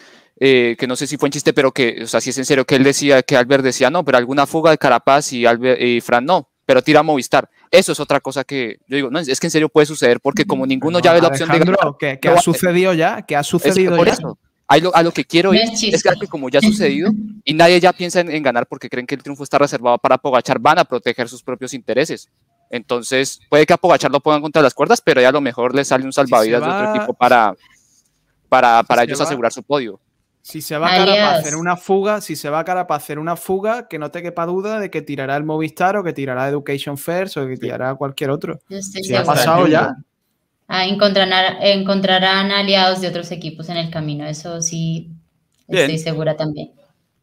eh, 0.45 0.75
que 0.77 0.89
no 0.89 0.97
sé 0.97 1.07
si 1.07 1.17
fue 1.17 1.29
en 1.29 1.35
chiste, 1.35 1.53
pero 1.53 1.71
que, 1.71 2.01
o 2.03 2.07
sea, 2.09 2.21
si 2.21 2.31
es 2.31 2.39
en 2.39 2.45
serio, 2.45 2.65
que 2.65 2.75
él 2.75 2.83
decía, 2.83 3.23
que 3.23 3.37
Albert 3.37 3.63
decía, 3.63 3.91
no, 3.91 4.05
pero 4.05 4.19
alguna 4.19 4.45
fuga 4.45 4.73
de 4.73 4.79
Carapaz 4.79 5.33
y, 5.33 5.47
Albert, 5.47 5.81
y 5.81 6.01
Fran 6.01 6.25
no, 6.25 6.49
pero 6.67 6.83
tira 6.83 6.99
a 6.99 7.05
Movistar. 7.05 7.49
Eso 7.71 7.93
es 7.93 8.01
otra 8.01 8.19
cosa 8.19 8.43
que 8.43 8.79
yo 8.89 8.97
digo, 8.97 9.09
no, 9.09 9.21
es 9.21 9.39
que 9.39 9.47
en 9.47 9.53
serio 9.53 9.69
puede 9.69 9.87
suceder, 9.87 10.19
porque 10.19 10.45
como 10.45 10.67
ninguno 10.67 10.99
ya 10.99 11.13
ve 11.13 11.21
la 11.21 11.29
opción 11.29 11.49
de 11.49 11.61
ganar. 11.61 11.79
¿Qué, 11.97 12.19
ha 12.29 12.41
sucedido 12.41 12.93
ya? 12.93 13.23
¿Qué 13.23 13.37
ha 13.37 13.45
sucedido 13.45 13.95
por 13.95 14.09
ya? 14.09 14.15
Eso. 14.15 14.37
a 14.67 15.03
lo 15.05 15.13
que 15.13 15.25
quiero 15.25 15.55
ir 15.55 15.61
es, 15.61 16.03
que 16.03 16.27
como 16.27 16.49
ya 16.49 16.59
ha 16.59 16.63
sucedido 16.63 17.13
y 17.45 17.55
nadie 17.55 17.79
ya 17.79 17.93
piensa 17.93 18.19
en, 18.19 18.29
en, 18.29 18.43
ganar 18.43 18.67
porque 18.67 18.89
creen 18.89 19.07
que 19.07 19.15
el 19.15 19.23
triunfo 19.23 19.45
está 19.45 19.59
reservado 19.59 19.97
para 19.99 20.19
Pogachar, 20.19 20.59
van 20.59 20.81
a 20.81 20.85
proteger 20.85 21.29
sus 21.29 21.45
propios 21.45 21.73
intereses. 21.73 22.29
Entonces, 22.69 23.39
puede 23.49 23.65
que 23.65 23.75
a 23.75 23.77
Pogachar 23.77 24.11
lo 24.11 24.19
pongan 24.19 24.43
contra 24.43 24.61
las 24.61 24.75
cuerdas, 24.75 25.01
pero 25.01 25.21
ya 25.21 25.29
a 25.29 25.33
lo 25.33 25.41
mejor 25.41 25.73
le 25.73 25.85
sale 25.85 26.05
un 26.05 26.13
salvavidas 26.13 26.63
de 26.63 26.69
otro 26.69 26.95
equipo 26.97 27.15
para, 27.15 27.55
para, 28.49 28.83
para 28.83 29.05
ellos 29.05 29.21
asegurar 29.21 29.53
su 29.53 29.63
podio. 29.63 30.01
Si 30.43 30.61
se 30.61 30.77
va 30.77 30.89
a 30.89 31.05
para 31.05 31.37
hacer 31.37 31.55
una 31.55 31.77
fuga, 31.77 32.21
si 32.21 32.35
se 32.35 32.51
va 32.51 32.61
a 32.61 32.65
para 32.65 32.95
hacer 32.95 33.21
una 33.21 33.37
fuga, 33.37 33.87
que 33.87 33.99
no 33.99 34.11
te 34.11 34.23
quepa 34.23 34.45
duda 34.45 34.81
de 34.81 34.91
que 34.91 35.01
tirará 35.01 35.37
el 35.37 35.45
Movistar 35.45 35.97
o 35.97 36.03
que 36.03 36.13
tirará 36.13 36.49
Education 36.49 36.99
First 36.99 37.37
o 37.37 37.47
que 37.47 37.57
tirará 37.57 37.95
cualquier 37.95 38.31
otro. 38.31 38.59
Si 38.69 39.15
ha 39.15 39.23
pasado 39.23 39.69
ya. 39.69 39.95
Ah, 40.67 40.87
encontrarán, 40.87 41.63
encontrarán 41.63 42.51
aliados 42.51 43.01
de 43.01 43.09
otros 43.09 43.31
equipos 43.31 43.69
en 43.69 43.77
el 43.77 43.91
camino, 43.91 44.27
eso 44.27 44.61
sí 44.63 45.11
estoy 45.69 45.99
segura 45.99 46.37
también. 46.37 46.73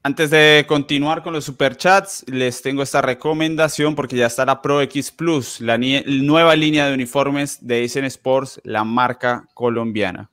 Antes 0.01 0.30
de 0.30 0.65
continuar 0.65 1.24
con 1.24 1.34
los 1.34 1.43
superchats, 1.43 2.24
les 2.28 2.61
tengo 2.61 2.84
esta 2.84 3.01
recomendación 3.01 3.95
porque 3.95 4.15
ya 4.15 4.28
está 4.28 4.45
la 4.45 4.61
Pro 4.61 4.82
X 4.82 5.11
Plus, 5.11 5.59
la 5.59 5.78
nueva 5.78 6.55
línea 6.55 6.88
de 6.88 6.93
uniformes 6.93 7.67
de 7.67 7.80
Eisen 7.80 8.05
Sports, 8.05 8.61
la 8.63 8.86
marca 8.86 9.45
colombiana. 9.53 10.30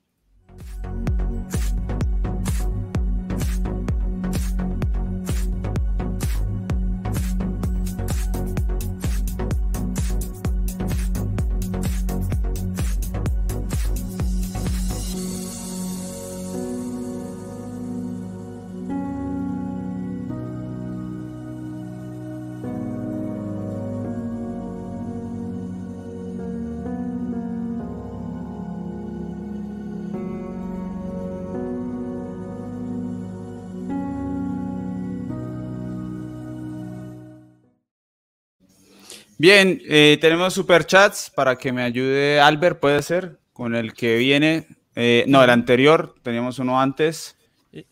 Bien, 39.38 39.82
eh, 39.86 40.16
tenemos 40.18 40.54
superchats 40.54 41.30
para 41.34 41.56
que 41.56 41.70
me 41.70 41.82
ayude 41.82 42.40
Albert, 42.40 42.80
puede 42.80 43.02
ser, 43.02 43.38
con 43.52 43.74
el 43.74 43.92
que 43.92 44.16
viene. 44.16 44.66
Eh, 44.94 45.24
no, 45.28 45.44
el 45.44 45.50
anterior, 45.50 46.14
teníamos 46.22 46.58
uno 46.58 46.80
antes. 46.80 47.36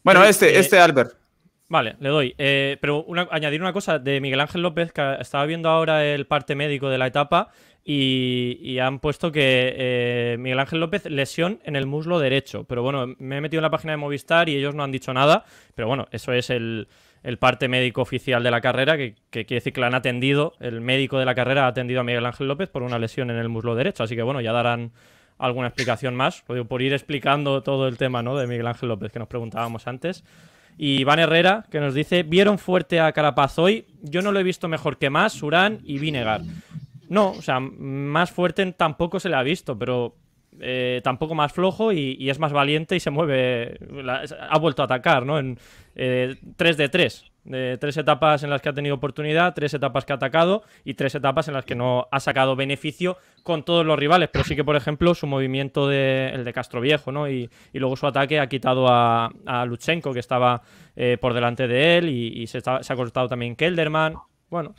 Bueno, 0.02 0.24
este, 0.24 0.58
este 0.58 0.78
Albert. 0.78 1.12
Vale, 1.68 1.96
le 2.00 2.08
doy. 2.08 2.34
Eh, 2.38 2.78
pero 2.80 3.04
añadir 3.30 3.60
una 3.60 3.74
cosa 3.74 3.98
de 3.98 4.22
Miguel 4.22 4.40
Ángel 4.40 4.62
López, 4.62 4.90
que 4.92 5.16
estaba 5.20 5.44
viendo 5.44 5.68
ahora 5.68 6.06
el 6.06 6.26
parte 6.26 6.54
médico 6.54 6.88
de 6.88 6.96
la 6.96 7.08
etapa 7.08 7.50
y, 7.84 8.78
han 8.78 8.98
puesto 8.98 9.30
que 9.30 10.36
Miguel 10.38 10.60
Ángel 10.60 10.80
López 10.80 11.04
lesión 11.04 11.60
en 11.64 11.76
el 11.76 11.84
muslo 11.84 12.20
derecho. 12.20 12.64
Pero 12.64 12.82
bueno, 12.82 13.14
me 13.18 13.36
he 13.36 13.40
metido 13.42 13.58
en 13.58 13.64
la 13.64 13.70
página 13.70 13.92
de 13.92 13.98
Movistar 13.98 14.48
y 14.48 14.56
ellos 14.56 14.74
no 14.74 14.82
han 14.82 14.92
dicho 14.92 15.12
nada. 15.12 15.44
Pero 15.74 15.88
bueno, 15.88 16.06
eso 16.10 16.32
es 16.32 16.48
el, 16.48 16.88
el 17.24 17.38
parte 17.38 17.68
médico 17.68 18.02
oficial 18.02 18.42
de 18.42 18.50
la 18.50 18.60
carrera, 18.60 18.98
que, 18.98 19.14
quiere 19.30 19.56
decir 19.56 19.72
que 19.72 19.80
la 19.80 19.88
han 19.88 19.94
atendido, 19.94 20.52
el 20.60 20.82
médico 20.82 21.18
de 21.18 21.24
la 21.24 21.34
carrera 21.34 21.64
ha 21.64 21.68
atendido 21.68 22.00
a 22.00 22.04
Miguel 22.04 22.24
Ángel 22.26 22.46
López 22.46 22.68
por 22.68 22.82
una 22.82 22.98
lesión 22.98 23.30
en 23.30 23.38
el 23.38 23.48
muslo 23.48 23.74
derecho, 23.74 24.04
así 24.04 24.14
que 24.14 24.22
bueno, 24.22 24.42
ya 24.42 24.52
darán 24.52 24.92
alguna 25.38 25.68
explicación 25.68 26.14
más, 26.14 26.42
por 26.42 26.82
ir 26.82 26.92
explicando 26.92 27.62
todo 27.62 27.88
el 27.88 27.96
tema 27.96 28.22
¿no? 28.22 28.36
de 28.36 28.46
Miguel 28.46 28.66
Ángel 28.66 28.90
López 28.90 29.10
que 29.10 29.18
nos 29.18 29.26
preguntábamos 29.26 29.86
antes. 29.88 30.22
Y 30.76 31.00
Iván 31.00 31.18
Herrera, 31.18 31.64
que 31.70 31.80
nos 31.80 31.94
dice, 31.94 32.24
¿vieron 32.24 32.58
fuerte 32.58 33.00
a 33.00 33.10
Carapaz 33.12 33.58
hoy? 33.58 33.86
Yo 34.02 34.20
no 34.20 34.30
lo 34.30 34.40
he 34.40 34.42
visto 34.42 34.68
mejor 34.68 34.98
que 34.98 35.08
más, 35.08 35.32
Surán 35.32 35.80
y 35.82 35.98
Vinegar. 35.98 36.42
No, 37.08 37.30
o 37.30 37.42
sea, 37.42 37.58
más 37.60 38.32
fuerte 38.32 38.70
tampoco 38.72 39.18
se 39.18 39.28
le 39.28 39.36
ha 39.36 39.42
visto, 39.42 39.78
pero 39.78 40.16
eh, 40.60 41.00
tampoco 41.02 41.34
más 41.34 41.52
flojo 41.52 41.92
y, 41.92 42.28
es 42.30 42.38
más 42.38 42.52
valiente 42.52 42.96
y 42.96 43.00
se 43.00 43.10
mueve, 43.10 43.78
ha 44.48 44.58
vuelto 44.58 44.82
a 44.82 44.84
atacar, 44.86 45.26
¿no? 45.26 45.38
En 45.38 45.56
3 45.56 45.64
eh, 45.96 46.36
de 46.76 46.88
3, 46.88 47.32
de 47.44 47.76
tres 47.78 47.96
etapas 47.96 48.42
en 48.42 48.50
las 48.50 48.62
que 48.62 48.68
ha 48.68 48.72
tenido 48.72 48.94
oportunidad, 48.94 49.54
tres 49.54 49.74
etapas 49.74 50.04
que 50.04 50.12
ha 50.12 50.16
atacado 50.16 50.62
y 50.84 50.94
tres 50.94 51.14
etapas 51.14 51.48
en 51.48 51.54
las 51.54 51.64
que 51.64 51.74
no 51.74 52.08
ha 52.10 52.20
sacado 52.20 52.56
beneficio 52.56 53.18
con 53.42 53.64
todos 53.64 53.84
los 53.84 53.98
rivales, 53.98 54.30
pero 54.32 54.44
sí 54.44 54.56
que, 54.56 54.64
por 54.64 54.76
ejemplo, 54.76 55.14
su 55.14 55.26
movimiento 55.26 55.86
de, 55.86 56.30
el 56.32 56.44
de 56.44 56.52
Castro 56.52 56.80
Viejo, 56.80 57.12
¿no? 57.12 57.28
Y, 57.28 57.50
luego 57.72 57.96
su 57.96 58.06
ataque 58.06 58.40
ha 58.40 58.48
quitado 58.48 58.88
a, 58.88 59.30
a 59.44 59.64
Luchenko, 59.66 60.12
que 60.12 60.20
estaba 60.20 60.62
eh, 60.96 61.18
por 61.20 61.34
delante 61.34 61.68
de 61.68 61.98
él, 61.98 62.08
y, 62.08 62.46
se, 62.46 62.60
se, 62.60 62.70
ha 62.70 62.96
cortado 62.96 63.28
también 63.28 63.56
Kelderman. 63.56 64.14
Bueno, 64.48 64.74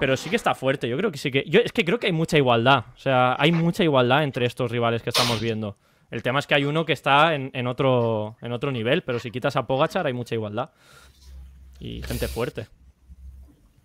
pero 0.00 0.16
sí 0.16 0.30
que 0.30 0.36
está 0.36 0.54
fuerte. 0.54 0.88
Yo 0.88 0.96
creo 0.96 1.10
que 1.10 1.18
sí 1.18 1.30
que. 1.30 1.44
Yo 1.48 1.60
es 1.60 1.72
que 1.72 1.84
creo 1.84 1.98
que 1.98 2.06
hay 2.06 2.12
mucha 2.12 2.36
igualdad. 2.36 2.84
O 2.94 2.98
sea, 2.98 3.36
hay 3.38 3.52
mucha 3.52 3.82
igualdad 3.82 4.24
entre 4.24 4.46
estos 4.46 4.70
rivales 4.70 5.02
que 5.02 5.10
estamos 5.10 5.40
viendo. 5.40 5.76
El 6.10 6.22
tema 6.22 6.38
es 6.38 6.46
que 6.46 6.54
hay 6.54 6.64
uno 6.64 6.86
que 6.86 6.94
está 6.94 7.34
en, 7.34 7.66
otro, 7.66 8.36
en 8.40 8.52
otro 8.52 8.72
nivel, 8.72 9.02
pero 9.02 9.18
si 9.18 9.30
quitas 9.30 9.56
a 9.56 9.66
Pogachar 9.66 10.06
hay 10.06 10.14
mucha 10.14 10.34
igualdad. 10.34 10.70
Y 11.80 12.02
gente 12.02 12.28
fuerte. 12.28 12.66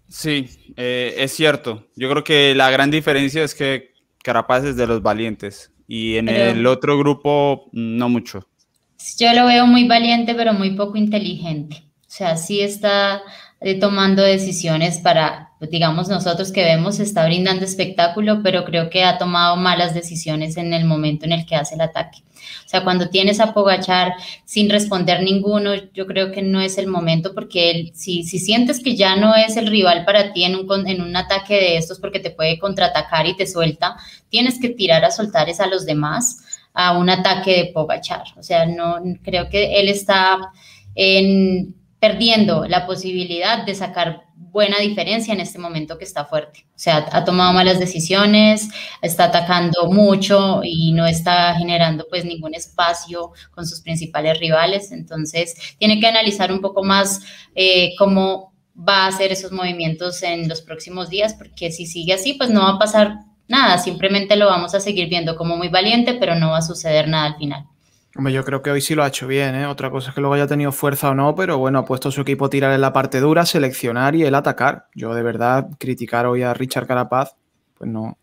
Sí, 0.07 0.73
eh, 0.77 1.15
es 1.17 1.33
cierto. 1.33 1.87
Yo 1.95 2.09
creo 2.09 2.23
que 2.23 2.55
la 2.55 2.71
gran 2.71 2.91
diferencia 2.91 3.43
es 3.43 3.53
que 3.53 3.93
Carapaz 4.23 4.63
es 4.63 4.77
de 4.77 4.87
los 4.87 5.01
valientes 5.01 5.73
y 5.87 6.15
en 6.15 6.29
el 6.29 6.65
otro 6.65 6.97
grupo 6.97 7.69
no 7.73 8.07
mucho. 8.07 8.47
Yo 9.19 9.33
lo 9.33 9.45
veo 9.45 9.67
muy 9.67 9.85
valiente, 9.87 10.33
pero 10.33 10.53
muy 10.53 10.71
poco 10.71 10.97
inteligente. 10.97 11.83
O 12.07 12.15
sea, 12.15 12.37
sí 12.37 12.61
está 12.61 13.21
eh, 13.63 13.79
tomando 13.79 14.21
decisiones 14.21 14.97
para, 14.97 15.53
digamos, 15.61 16.09
nosotros 16.09 16.51
que 16.51 16.63
vemos, 16.63 16.99
está 16.99 17.25
brindando 17.25 17.63
espectáculo, 17.63 18.41
pero 18.43 18.65
creo 18.65 18.89
que 18.89 19.05
ha 19.05 19.17
tomado 19.17 19.55
malas 19.55 19.93
decisiones 19.93 20.57
en 20.57 20.73
el 20.73 20.83
momento 20.83 21.25
en 21.25 21.31
el 21.31 21.45
que 21.45 21.55
hace 21.55 21.75
el 21.75 21.81
ataque. 21.81 22.19
O 22.65 22.69
sea, 22.69 22.83
cuando 22.83 23.07
tienes 23.07 23.39
a 23.39 23.53
Pogachar 23.53 24.15
sin 24.43 24.69
responder 24.69 25.23
ninguno, 25.23 25.75
yo 25.93 26.05
creo 26.07 26.33
que 26.33 26.41
no 26.41 26.59
es 26.59 26.77
el 26.77 26.87
momento 26.87 27.33
porque 27.33 27.71
él, 27.71 27.91
si, 27.93 28.23
si 28.23 28.37
sientes 28.37 28.83
que 28.83 28.97
ya 28.97 29.15
no 29.15 29.33
es 29.33 29.55
el 29.55 29.67
rival 29.67 30.03
para 30.03 30.33
ti 30.33 30.43
en 30.43 30.55
un, 30.55 30.85
en 30.85 31.01
un 31.01 31.15
ataque 31.15 31.53
de 31.53 31.77
estos 31.77 31.99
porque 31.99 32.19
te 32.19 32.31
puede 32.31 32.59
contraatacar 32.59 33.27
y 33.27 33.37
te 33.37 33.47
suelta, 33.47 33.95
tienes 34.27 34.59
que 34.59 34.69
tirar 34.69 35.05
a 35.05 35.11
soltar 35.11 35.47
a 35.57 35.67
los 35.67 35.85
demás 35.85 36.63
a 36.73 36.97
un 36.97 37.09
ataque 37.09 37.51
de 37.51 37.65
Pogachar. 37.73 38.23
O 38.35 38.43
sea, 38.43 38.65
no 38.65 38.97
creo 39.23 39.47
que 39.47 39.79
él 39.79 39.87
está 39.87 40.51
en 40.95 41.75
perdiendo 42.03 42.65
la 42.65 42.85
posibilidad 42.85 43.65
de 43.65 43.73
sacar 43.75 44.25
buena 44.35 44.77
diferencia 44.79 45.33
en 45.33 45.39
este 45.39 45.57
momento 45.57 45.97
que 45.97 46.03
está 46.03 46.25
fuerte. 46.25 46.65
O 46.75 46.77
sea, 46.77 47.07
ha 47.09 47.23
tomado 47.23 47.53
malas 47.53 47.79
decisiones, 47.79 48.67
está 49.01 49.23
atacando 49.23 49.89
mucho 49.89 50.59
y 50.65 50.91
no 50.91 51.07
está 51.07 51.55
generando 51.55 52.05
pues 52.09 52.25
ningún 52.25 52.55
espacio 52.55 53.31
con 53.51 53.65
sus 53.65 53.79
principales 53.79 54.37
rivales. 54.37 54.91
Entonces, 54.91 55.55
tiene 55.79 56.01
que 56.01 56.07
analizar 56.07 56.51
un 56.51 56.59
poco 56.59 56.83
más 56.83 57.21
eh, 57.55 57.93
cómo 57.97 58.51
va 58.77 59.05
a 59.05 59.07
hacer 59.07 59.31
esos 59.31 59.53
movimientos 59.53 60.23
en 60.23 60.49
los 60.49 60.61
próximos 60.61 61.07
días, 61.07 61.33
porque 61.33 61.71
si 61.71 61.85
sigue 61.85 62.11
así, 62.11 62.33
pues 62.33 62.49
no 62.49 62.63
va 62.63 62.71
a 62.71 62.79
pasar 62.79 63.19
nada, 63.47 63.77
simplemente 63.77 64.35
lo 64.35 64.47
vamos 64.47 64.75
a 64.75 64.81
seguir 64.81 65.07
viendo 65.07 65.37
como 65.37 65.55
muy 65.55 65.69
valiente, 65.69 66.15
pero 66.15 66.35
no 66.35 66.49
va 66.49 66.57
a 66.57 66.63
suceder 66.63 67.07
nada 67.07 67.27
al 67.27 67.37
final. 67.37 67.65
Hombre, 68.15 68.31
yo 68.31 68.43
creo 68.45 68.61
que 68.61 68.69
hoy 68.69 68.79
sí 68.79 68.93
lo 68.93 69.03
ha 69.03 69.07
hecho 69.07 69.25
bien, 69.27 69.55
¿eh? 69.55 69.65
Otra 69.65 69.89
cosa 69.89 70.09
es 70.09 70.15
que 70.15 70.21
luego 70.21 70.35
haya 70.35 70.45
tenido 70.45 70.71
fuerza 70.71 71.09
o 71.09 71.15
no, 71.15 71.33
pero 71.35 71.57
bueno, 71.57 71.79
ha 71.79 71.85
puesto 71.85 72.11
su 72.11 72.21
equipo 72.21 72.45
a 72.45 72.49
tirar 72.49 72.73
en 72.73 72.81
la 72.81 72.93
parte 72.93 73.19
dura, 73.19 73.45
seleccionar 73.45 74.15
y 74.15 74.23
el 74.23 74.35
atacar. 74.35 74.87
Yo 74.93 75.15
de 75.15 75.23
verdad, 75.23 75.67
criticar 75.79 76.27
hoy 76.27 76.43
a 76.43 76.53
Richard 76.53 76.85
Carapaz, 76.85 77.35
pues 77.75 77.89
no, 77.89 78.17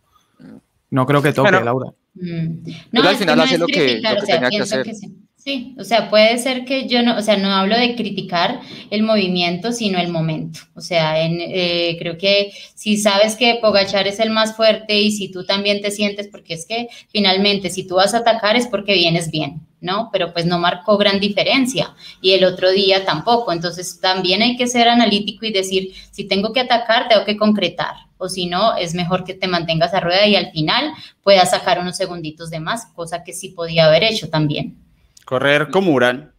no 0.90 1.06
creo 1.06 1.22
que 1.22 1.32
toque, 1.32 1.60
Laura. 1.60 1.90
Mm. 2.14 2.70
No, 2.92 3.02
al 3.02 3.16
final 3.16 3.40
hace 3.40 3.58
lo 3.58 3.66
que, 3.66 4.00
tenía 4.26 4.50
que 4.50 4.60
hacer. 4.60 4.94
sí. 4.94 5.16
Sí, 5.42 5.74
o 5.78 5.84
sea, 5.84 6.10
puede 6.10 6.36
ser 6.36 6.66
que 6.66 6.86
yo 6.86 7.02
no, 7.02 7.16
o 7.16 7.22
sea, 7.22 7.38
no 7.38 7.48
hablo 7.48 7.74
de 7.74 7.96
criticar 7.96 8.60
el 8.90 9.02
movimiento, 9.02 9.72
sino 9.72 9.98
el 9.98 10.08
momento. 10.08 10.60
O 10.74 10.82
sea, 10.82 11.24
en, 11.24 11.38
eh, 11.40 11.96
creo 11.98 12.18
que 12.18 12.52
si 12.74 12.98
sabes 12.98 13.36
que 13.36 13.58
Pogachar 13.58 14.06
es 14.06 14.20
el 14.20 14.28
más 14.28 14.54
fuerte 14.54 15.00
y 15.00 15.12
si 15.12 15.32
tú 15.32 15.46
también 15.46 15.80
te 15.80 15.92
sientes, 15.92 16.28
porque 16.28 16.52
es 16.52 16.66
que 16.66 16.88
finalmente 17.08 17.70
si 17.70 17.86
tú 17.86 17.94
vas 17.94 18.12
a 18.12 18.18
atacar 18.18 18.56
es 18.56 18.66
porque 18.66 18.92
vienes 18.92 19.30
bien, 19.30 19.66
¿no? 19.80 20.10
Pero 20.12 20.32
pues 20.32 20.46
no 20.46 20.58
marcó 20.58 20.96
gran 20.96 21.20
diferencia 21.20 21.94
y 22.20 22.32
el 22.32 22.44
otro 22.44 22.70
día 22.70 23.04
tampoco. 23.04 23.52
Entonces 23.52 24.00
también 24.00 24.42
hay 24.42 24.56
que 24.56 24.66
ser 24.66 24.88
analítico 24.88 25.46
y 25.46 25.52
decir, 25.52 25.92
si 26.10 26.24
tengo 26.24 26.52
que 26.52 26.60
atacar, 26.60 27.08
tengo 27.08 27.24
que 27.24 27.36
concretar. 27.36 27.94
O 28.18 28.28
si 28.28 28.46
no, 28.46 28.76
es 28.76 28.94
mejor 28.94 29.24
que 29.24 29.34
te 29.34 29.48
mantengas 29.48 29.94
a 29.94 30.00
rueda 30.00 30.26
y 30.26 30.36
al 30.36 30.50
final 30.50 30.92
puedas 31.22 31.50
sacar 31.50 31.78
unos 31.80 31.96
segunditos 31.96 32.50
de 32.50 32.60
más, 32.60 32.86
cosa 32.94 33.24
que 33.24 33.32
sí 33.32 33.48
podía 33.48 33.86
haber 33.86 34.04
hecho 34.04 34.28
también. 34.28 34.76
Correr 35.24 35.70
como 35.70 35.92
Urán, 35.92 36.32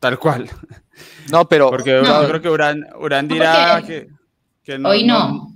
tal 0.00 0.18
cual. 0.18 0.50
No, 1.30 1.48
pero. 1.48 1.70
Porque 1.70 2.02
yo 2.04 2.28
creo 2.28 2.42
que 2.42 2.50
Urán, 2.50 3.28
dirá 3.28 3.82
que, 3.86 4.08
no, 4.78 4.88
Hoy 4.88 5.04
no. 5.04 5.47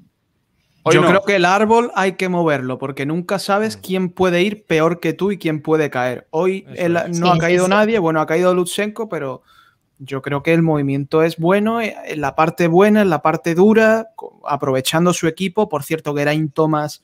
Yo 0.91 1.07
creo 1.07 1.23
que 1.23 1.37
el 1.37 1.45
árbol 1.45 1.93
hay 1.95 2.13
que 2.13 2.29
moverlo 2.29 2.79
porque 2.79 3.07
nunca 3.07 3.39
sabes 3.39 3.77
mm. 3.77 3.81
quién 3.81 4.09
puede 4.11 4.43
ir 4.43 4.67
peor 4.67 5.01
que 5.01 5.13
tú 5.13 5.31
y 5.31 5.39
quién 5.39 5.63
puede 5.63 5.91
caer. 5.91 6.27
Hoy 6.31 6.67
no 7.11 7.33
ha 7.33 7.39
caído 7.39 7.69
nadie, 7.69 7.99
bueno, 7.99 8.21
ha 8.21 8.27
caído 8.27 8.55
Lutsenko, 8.55 9.09
pero 9.09 9.43
yo 10.05 10.21
creo 10.21 10.43
que 10.43 10.53
el 10.53 10.63
movimiento 10.63 11.23
es 11.23 11.37
bueno, 11.37 11.81
eh, 11.81 11.95
en 12.07 12.21
la 12.21 12.35
parte 12.35 12.67
buena, 12.67 13.03
en 13.03 13.11
la 13.11 13.23
parte 13.23 13.55
dura, 13.55 14.09
aprovechando 14.47 15.13
su 15.13 15.29
equipo. 15.29 15.69
Por 15.69 15.85
cierto, 15.85 16.15
Geraint 16.15 16.53
Thomas, 16.53 17.03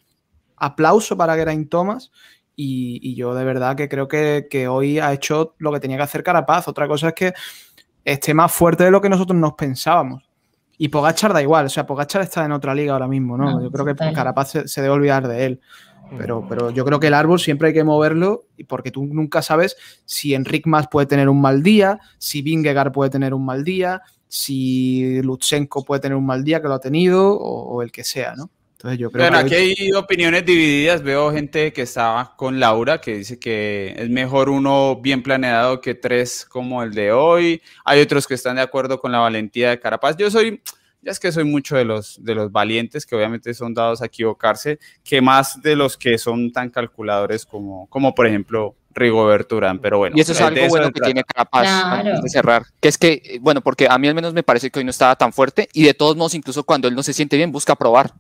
aplauso 0.56 1.16
para 1.16 1.36
Geraint 1.36 1.70
Thomas. 1.70 2.10
Y, 2.60 3.14
yo 3.14 3.36
de 3.36 3.44
verdad 3.44 3.76
que 3.76 3.88
creo 3.88 4.08
que, 4.08 4.66
hoy 4.68 4.98
ha 4.98 5.12
hecho 5.12 5.54
lo 5.58 5.72
que 5.72 5.78
tenía 5.78 5.96
que 5.96 6.02
hacer 6.02 6.24
Carapaz. 6.24 6.66
Otra 6.66 6.88
cosa 6.88 7.08
es 7.08 7.14
que 7.14 7.32
esté 8.04 8.34
más 8.34 8.50
fuerte 8.50 8.82
de 8.82 8.90
lo 8.90 9.00
que 9.00 9.08
nosotros 9.08 9.38
nos 9.38 9.52
pensábamos. 9.52 10.27
Y 10.78 10.88
Pogachar 10.88 11.32
da 11.32 11.42
igual, 11.42 11.66
o 11.66 11.68
sea, 11.68 11.86
Pogachar 11.86 12.22
está 12.22 12.44
en 12.44 12.52
otra 12.52 12.74
liga 12.74 12.92
ahora 12.92 13.08
mismo, 13.08 13.36
¿no? 13.36 13.62
yo 13.62 13.70
creo 13.70 13.84
que 13.84 13.94
Carapaz 13.94 14.52
se, 14.64 14.80
debe 14.80 14.94
olvidar 14.94 15.26
de 15.26 15.44
él. 15.44 15.60
Pero, 16.16 16.46
pero 16.48 16.70
yo 16.70 16.86
creo 16.86 16.98
que 16.98 17.08
el 17.08 17.14
árbol 17.14 17.38
siempre 17.38 17.68
hay 17.68 17.74
que 17.74 17.84
moverlo 17.84 18.44
porque 18.66 18.90
tú 18.90 19.04
nunca 19.04 19.42
sabes 19.42 19.76
si 20.06 20.32
Enric 20.32 20.66
Mas 20.66 20.86
puede 20.88 21.06
tener 21.06 21.28
un 21.28 21.38
mal 21.38 21.62
día, 21.62 21.98
si 22.16 22.40
Vingegaard 22.40 22.92
puede 22.92 23.10
tener 23.10 23.34
un 23.34 23.44
mal 23.44 23.62
día, 23.62 24.00
si 24.26 25.20
Lutsenko 25.20 25.84
puede 25.84 26.00
tener 26.00 26.16
un 26.16 26.24
mal 26.24 26.44
día 26.44 26.62
que 26.62 26.68
lo 26.68 26.74
ha 26.74 26.80
tenido 26.80 27.36
o 27.36 27.82
el 27.82 27.92
que 27.92 28.04
sea, 28.04 28.34
¿no? 28.36 28.48
Entonces 28.78 29.00
yo 29.00 29.10
creo 29.10 29.24
bueno, 29.24 29.38
aquí 29.38 29.56
hay 29.56 29.92
opiniones 29.92 30.46
divididas. 30.46 31.02
Veo 31.02 31.32
gente 31.32 31.72
que 31.72 31.82
estaba 31.82 32.36
con 32.36 32.60
Laura 32.60 33.00
que 33.00 33.16
dice 33.16 33.36
que 33.36 33.92
es 33.98 34.08
mejor 34.08 34.48
uno 34.48 35.00
bien 35.02 35.24
planeado 35.24 35.80
que 35.80 35.96
tres 35.96 36.46
como 36.48 36.84
el 36.84 36.94
de 36.94 37.10
hoy. 37.10 37.60
Hay 37.84 38.00
otros 38.00 38.28
que 38.28 38.34
están 38.34 38.54
de 38.54 38.62
acuerdo 38.62 39.00
con 39.00 39.10
la 39.10 39.18
valentía 39.18 39.70
de 39.70 39.80
Carapaz. 39.80 40.16
Yo 40.16 40.30
soy, 40.30 40.62
ya 41.02 41.10
es 41.10 41.18
que 41.18 41.32
soy 41.32 41.42
mucho 41.42 41.74
de 41.74 41.84
los, 41.84 42.22
de 42.22 42.36
los 42.36 42.52
valientes 42.52 43.04
que 43.04 43.16
obviamente 43.16 43.52
son 43.52 43.74
dados 43.74 44.00
a 44.00 44.06
equivocarse, 44.06 44.78
que 45.02 45.20
más 45.20 45.60
de 45.60 45.74
los 45.74 45.96
que 45.96 46.16
son 46.16 46.52
tan 46.52 46.70
calculadores 46.70 47.44
como, 47.46 47.88
como 47.88 48.14
por 48.14 48.28
ejemplo 48.28 48.76
Rigobert 48.94 49.52
Urán, 49.52 49.80
pero 49.80 49.98
bueno. 49.98 50.16
Y 50.16 50.20
eso 50.20 50.30
es 50.30 50.40
algo 50.40 50.68
bueno 50.68 50.92
que 50.92 51.00
tiene 51.00 51.24
Carapaz 51.24 52.22
de 52.22 52.28
cerrar, 52.28 52.62
que 52.80 52.86
es 52.86 52.96
que, 52.96 53.40
bueno, 53.40 53.60
porque 53.60 53.88
a 53.90 53.98
mí 53.98 54.06
al 54.06 54.14
menos 54.14 54.34
me 54.34 54.44
parece 54.44 54.70
que 54.70 54.78
hoy 54.78 54.84
no 54.84 54.92
estaba 54.92 55.16
tan 55.16 55.32
fuerte 55.32 55.68
y 55.72 55.82
de 55.82 55.94
todos 55.94 56.16
modos, 56.16 56.36
incluso 56.36 56.62
cuando 56.62 56.86
él 56.86 56.94
no 56.94 57.02
se 57.02 57.12
siente 57.12 57.36
bien, 57.36 57.50
busca 57.50 57.74
probar. 57.74 58.14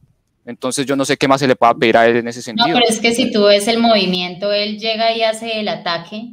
Entonces 0.48 0.86
yo 0.86 0.96
no 0.96 1.04
sé 1.04 1.18
qué 1.18 1.28
más 1.28 1.40
se 1.40 1.46
le 1.46 1.56
pueda 1.56 1.74
pedir 1.74 1.94
a 1.98 2.06
él 2.06 2.16
en 2.16 2.26
ese 2.26 2.40
sentido. 2.40 2.68
No, 2.68 2.74
pero 2.74 2.86
es 2.88 3.00
que 3.00 3.14
si 3.14 3.30
tú 3.30 3.44
ves 3.44 3.68
el 3.68 3.78
movimiento, 3.78 4.50
él 4.50 4.78
llega 4.78 5.14
y 5.14 5.22
hace 5.22 5.60
el 5.60 5.68
ataque, 5.68 6.30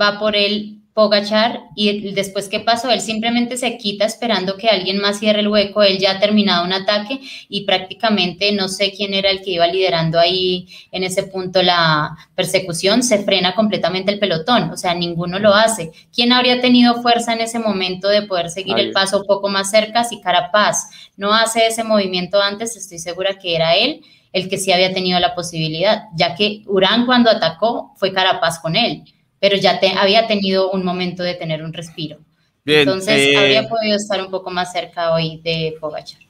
va 0.00 0.18
por 0.18 0.34
él 0.34 0.79
Pogachar 0.92 1.60
y 1.76 2.10
después 2.12 2.48
qué 2.48 2.58
pasó, 2.58 2.90
él 2.90 3.00
simplemente 3.00 3.56
se 3.56 3.78
quita 3.78 4.04
esperando 4.04 4.56
que 4.56 4.68
alguien 4.68 4.98
más 4.98 5.20
cierre 5.20 5.38
el 5.38 5.48
hueco, 5.48 5.84
él 5.84 5.98
ya 5.98 6.12
ha 6.12 6.20
terminado 6.20 6.64
un 6.64 6.72
ataque 6.72 7.20
y 7.48 7.64
prácticamente 7.64 8.50
no 8.50 8.68
sé 8.68 8.92
quién 8.92 9.14
era 9.14 9.30
el 9.30 9.40
que 9.40 9.52
iba 9.52 9.68
liderando 9.68 10.18
ahí 10.18 10.66
en 10.90 11.04
ese 11.04 11.22
punto 11.22 11.62
la 11.62 12.16
persecución, 12.34 13.04
se 13.04 13.22
frena 13.22 13.54
completamente 13.54 14.10
el 14.10 14.18
pelotón, 14.18 14.70
o 14.70 14.76
sea, 14.76 14.94
ninguno 14.94 15.38
lo 15.38 15.54
hace. 15.54 15.92
¿Quién 16.12 16.32
habría 16.32 16.60
tenido 16.60 17.00
fuerza 17.02 17.34
en 17.34 17.42
ese 17.42 17.60
momento 17.60 18.08
de 18.08 18.22
poder 18.22 18.50
seguir 18.50 18.76
el 18.78 18.90
paso 18.90 19.20
un 19.20 19.26
poco 19.26 19.48
más 19.48 19.70
cerca 19.70 20.02
si 20.02 20.20
Carapaz 20.20 20.90
no 21.16 21.32
hace 21.32 21.68
ese 21.68 21.84
movimiento 21.84 22.42
antes? 22.42 22.76
Estoy 22.76 22.98
segura 22.98 23.38
que 23.38 23.54
era 23.54 23.76
él 23.76 24.00
el 24.32 24.48
que 24.48 24.58
sí 24.58 24.72
había 24.72 24.92
tenido 24.92 25.20
la 25.20 25.34
posibilidad, 25.34 26.04
ya 26.14 26.34
que 26.34 26.62
Urán 26.66 27.06
cuando 27.06 27.30
atacó 27.30 27.94
fue 27.96 28.12
Carapaz 28.12 28.58
con 28.58 28.74
él 28.74 29.04
pero 29.40 29.56
ya 29.56 29.80
te, 29.80 29.88
había 29.90 30.26
tenido 30.26 30.70
un 30.70 30.84
momento 30.84 31.22
de 31.22 31.34
tener 31.34 31.62
un 31.64 31.72
respiro. 31.72 32.18
Entonces 32.64 33.18
eh, 33.18 33.36
habría 33.36 33.68
podido 33.68 33.96
estar 33.96 34.22
un 34.22 34.30
poco 34.30 34.50
más 34.50 34.70
cerca 34.72 35.12
hoy 35.12 35.40
de 35.42 35.76
Pogachar. 35.80 36.20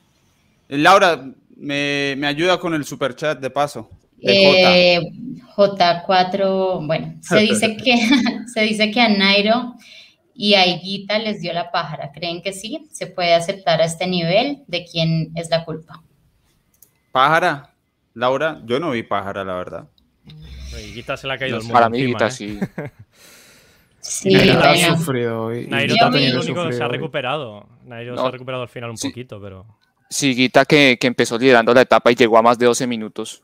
Laura, 0.69 1.29
me, 1.57 2.15
me 2.17 2.27
ayuda 2.27 2.59
con 2.59 2.73
el 2.73 2.85
super 2.85 3.15
chat 3.15 3.39
de 3.41 3.51
paso. 3.51 3.91
De 4.17 5.01
J. 5.55 6.03
4 6.07 6.81
bueno, 6.83 7.15
se 7.21 7.39
dice 7.41 7.77
que 7.77 7.97
se 8.53 8.61
dice 8.63 8.91
que 8.91 9.01
a 9.01 9.09
Nairo 9.09 9.75
y 10.35 10.55
a 10.55 10.67
Higuita 10.67 11.19
les 11.19 11.41
dio 11.41 11.53
la 11.53 11.71
pájara. 11.71 12.13
¿Creen 12.13 12.43
que 12.43 12.53
sí? 12.53 12.89
¿Se 12.93 13.07
puede 13.07 13.35
aceptar 13.35 13.83
a 13.83 13.85
este 13.85 14.07
nivel? 14.07 14.63
¿De 14.67 14.85
quién 14.85 15.33
es 15.35 15.51
la 15.51 15.65
culpa? 15.65 16.03
¿Pájara? 17.13 17.75
Laura, 18.15 18.63
yo 18.65 18.81
no 18.81 18.91
vi 18.91 19.03
pájara, 19.03 19.45
la 19.45 19.55
verdad. 19.55 19.89
Higuita 20.79 21.17
se 21.17 21.27
le 21.27 21.35
ha 21.35 21.39
caído 21.39 21.57
el 21.57 21.63
mundo. 21.63 21.75
Para 21.75 21.89
mí, 21.89 21.99
Higuita, 21.99 22.31
sí. 22.31 22.59
Sí, 24.01 24.31
Nairo 24.33 24.61
ha 24.61 24.97
sufrido. 24.97 25.51
Nairo 25.51 25.95
también 25.97 26.31
el 26.31 26.39
único 26.39 26.67
que 26.67 26.73
se 26.73 26.83
ha 26.83 26.89
recuperado. 26.89 27.67
Nairo 27.85 28.17
se 28.17 28.23
ha 28.23 28.31
recuperado 28.31 28.63
al 28.63 28.69
final 28.69 28.91
un 28.91 28.97
poquito, 28.97 29.41
pero. 29.41 29.67
Sí, 30.09 30.35
Guita 30.35 30.65
que, 30.65 30.99
que, 31.01 31.07
empezó 31.07 31.39
liderando 31.39 31.73
la 31.73 31.83
etapa 31.83 32.11
y 32.11 32.17
llegó 32.17 32.37
a 32.39 32.43
más 32.43 32.59
de 32.59 32.67
12 32.67 32.87
minutos. 32.87 33.43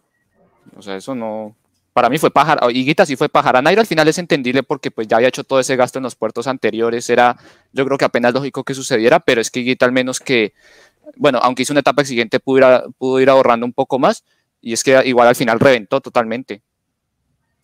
O 0.76 0.82
sea, 0.82 0.96
eso 0.96 1.14
no. 1.14 1.54
Para 1.92 2.10
mí 2.10 2.18
fue 2.18 2.30
pájaro. 2.30 2.70
Y 2.70 2.84
Guita 2.84 3.06
sí 3.06 3.16
fue 3.16 3.28
pájaro. 3.28 3.62
Nairo 3.62 3.80
al 3.80 3.86
final 3.86 4.08
es 4.08 4.18
entendible 4.18 4.62
porque 4.62 4.90
pues 4.90 5.06
ya 5.06 5.16
había 5.16 5.28
hecho 5.28 5.44
todo 5.44 5.60
ese 5.60 5.76
gasto 5.76 5.98
en 5.98 6.02
los 6.02 6.16
puertos 6.16 6.46
anteriores. 6.46 7.08
Era, 7.08 7.36
yo 7.72 7.84
creo 7.84 7.98
que 7.98 8.04
apenas 8.04 8.34
lógico 8.34 8.64
que 8.64 8.74
sucediera, 8.74 9.20
pero 9.20 9.40
es 9.40 9.50
que 9.50 9.60
Guita 9.60 9.86
al 9.86 9.92
menos 9.92 10.20
que. 10.20 10.54
Bueno, 11.16 11.38
aunque 11.40 11.62
hizo 11.62 11.72
una 11.72 11.80
etapa 11.80 12.04
siguiente, 12.04 12.40
pudo 12.40 12.58
ir, 12.58 12.64
pudo 12.98 13.20
ir 13.20 13.30
ahorrando 13.30 13.64
un 13.64 13.72
poco 13.72 13.98
más. 13.98 14.24
Y 14.60 14.72
es 14.72 14.82
que 14.82 15.00
igual 15.04 15.28
al 15.28 15.36
final 15.36 15.60
reventó 15.60 16.00
totalmente. 16.00 16.62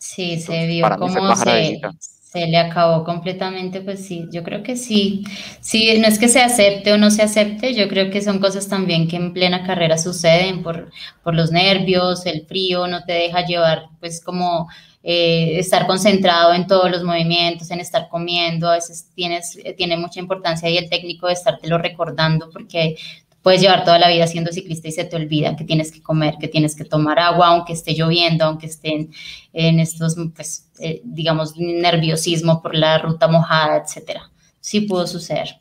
Sí, 0.02 0.40
se 0.40 0.66
vio 0.66 0.84
como 0.98 1.36
se, 1.36 1.80
se, 2.18 2.46
le 2.48 2.58
acabó 2.58 3.04
completamente, 3.04 3.80
pues 3.82 4.04
sí, 4.04 4.26
yo 4.32 4.42
creo 4.42 4.64
que 4.64 4.74
sí. 4.74 5.22
Sí, 5.60 5.96
no 6.00 6.08
es 6.08 6.18
que 6.18 6.28
se 6.28 6.42
acepte 6.42 6.92
o 6.92 6.98
no 6.98 7.08
se 7.12 7.22
acepte, 7.22 7.72
yo 7.72 7.86
creo 7.86 8.10
que 8.10 8.20
son 8.20 8.40
cosas 8.40 8.66
también 8.66 9.06
que 9.06 9.14
en 9.14 9.32
plena 9.32 9.64
carrera 9.64 9.96
suceden 9.98 10.64
por, 10.64 10.90
por 11.22 11.36
los 11.36 11.52
nervios, 11.52 12.26
el 12.26 12.44
frío, 12.48 12.88
no 12.88 13.04
te 13.04 13.12
deja 13.12 13.46
llevar, 13.46 13.90
pues 14.00 14.20
como 14.20 14.68
eh, 15.04 15.60
estar 15.60 15.86
concentrado 15.86 16.52
en 16.52 16.66
todos 16.66 16.90
los 16.90 17.04
movimientos, 17.04 17.70
en 17.70 17.78
estar 17.78 18.08
comiendo, 18.08 18.68
a 18.68 18.74
veces 18.74 19.08
tienes, 19.14 19.56
tiene 19.76 19.96
mucha 19.96 20.18
importancia 20.18 20.68
y 20.68 20.78
el 20.78 20.90
técnico 20.90 21.28
de 21.28 21.34
estártelo 21.34 21.78
recordando 21.78 22.50
porque 22.50 22.96
puedes 23.42 23.60
llevar 23.60 23.84
toda 23.84 23.98
la 23.98 24.08
vida 24.08 24.26
siendo 24.26 24.52
ciclista 24.52 24.88
y 24.88 24.92
se 24.92 25.04
te 25.04 25.16
olvida 25.16 25.56
que 25.56 25.64
tienes 25.64 25.92
que 25.92 26.02
comer, 26.02 26.36
que 26.40 26.48
tienes 26.48 26.74
que 26.76 26.84
tomar 26.84 27.18
agua, 27.18 27.48
aunque 27.48 27.72
esté 27.72 27.94
lloviendo, 27.94 28.44
aunque 28.44 28.66
estén 28.66 29.10
en 29.52 29.80
estos, 29.80 30.16
pues, 30.34 30.70
eh, 30.78 31.00
digamos, 31.04 31.56
nerviosismo 31.56 32.62
por 32.62 32.74
la 32.74 32.98
ruta 32.98 33.28
mojada, 33.28 33.82
etcétera. 33.84 34.30
Sí 34.60 34.82
pudo 34.82 35.06
suceder. 35.06 35.56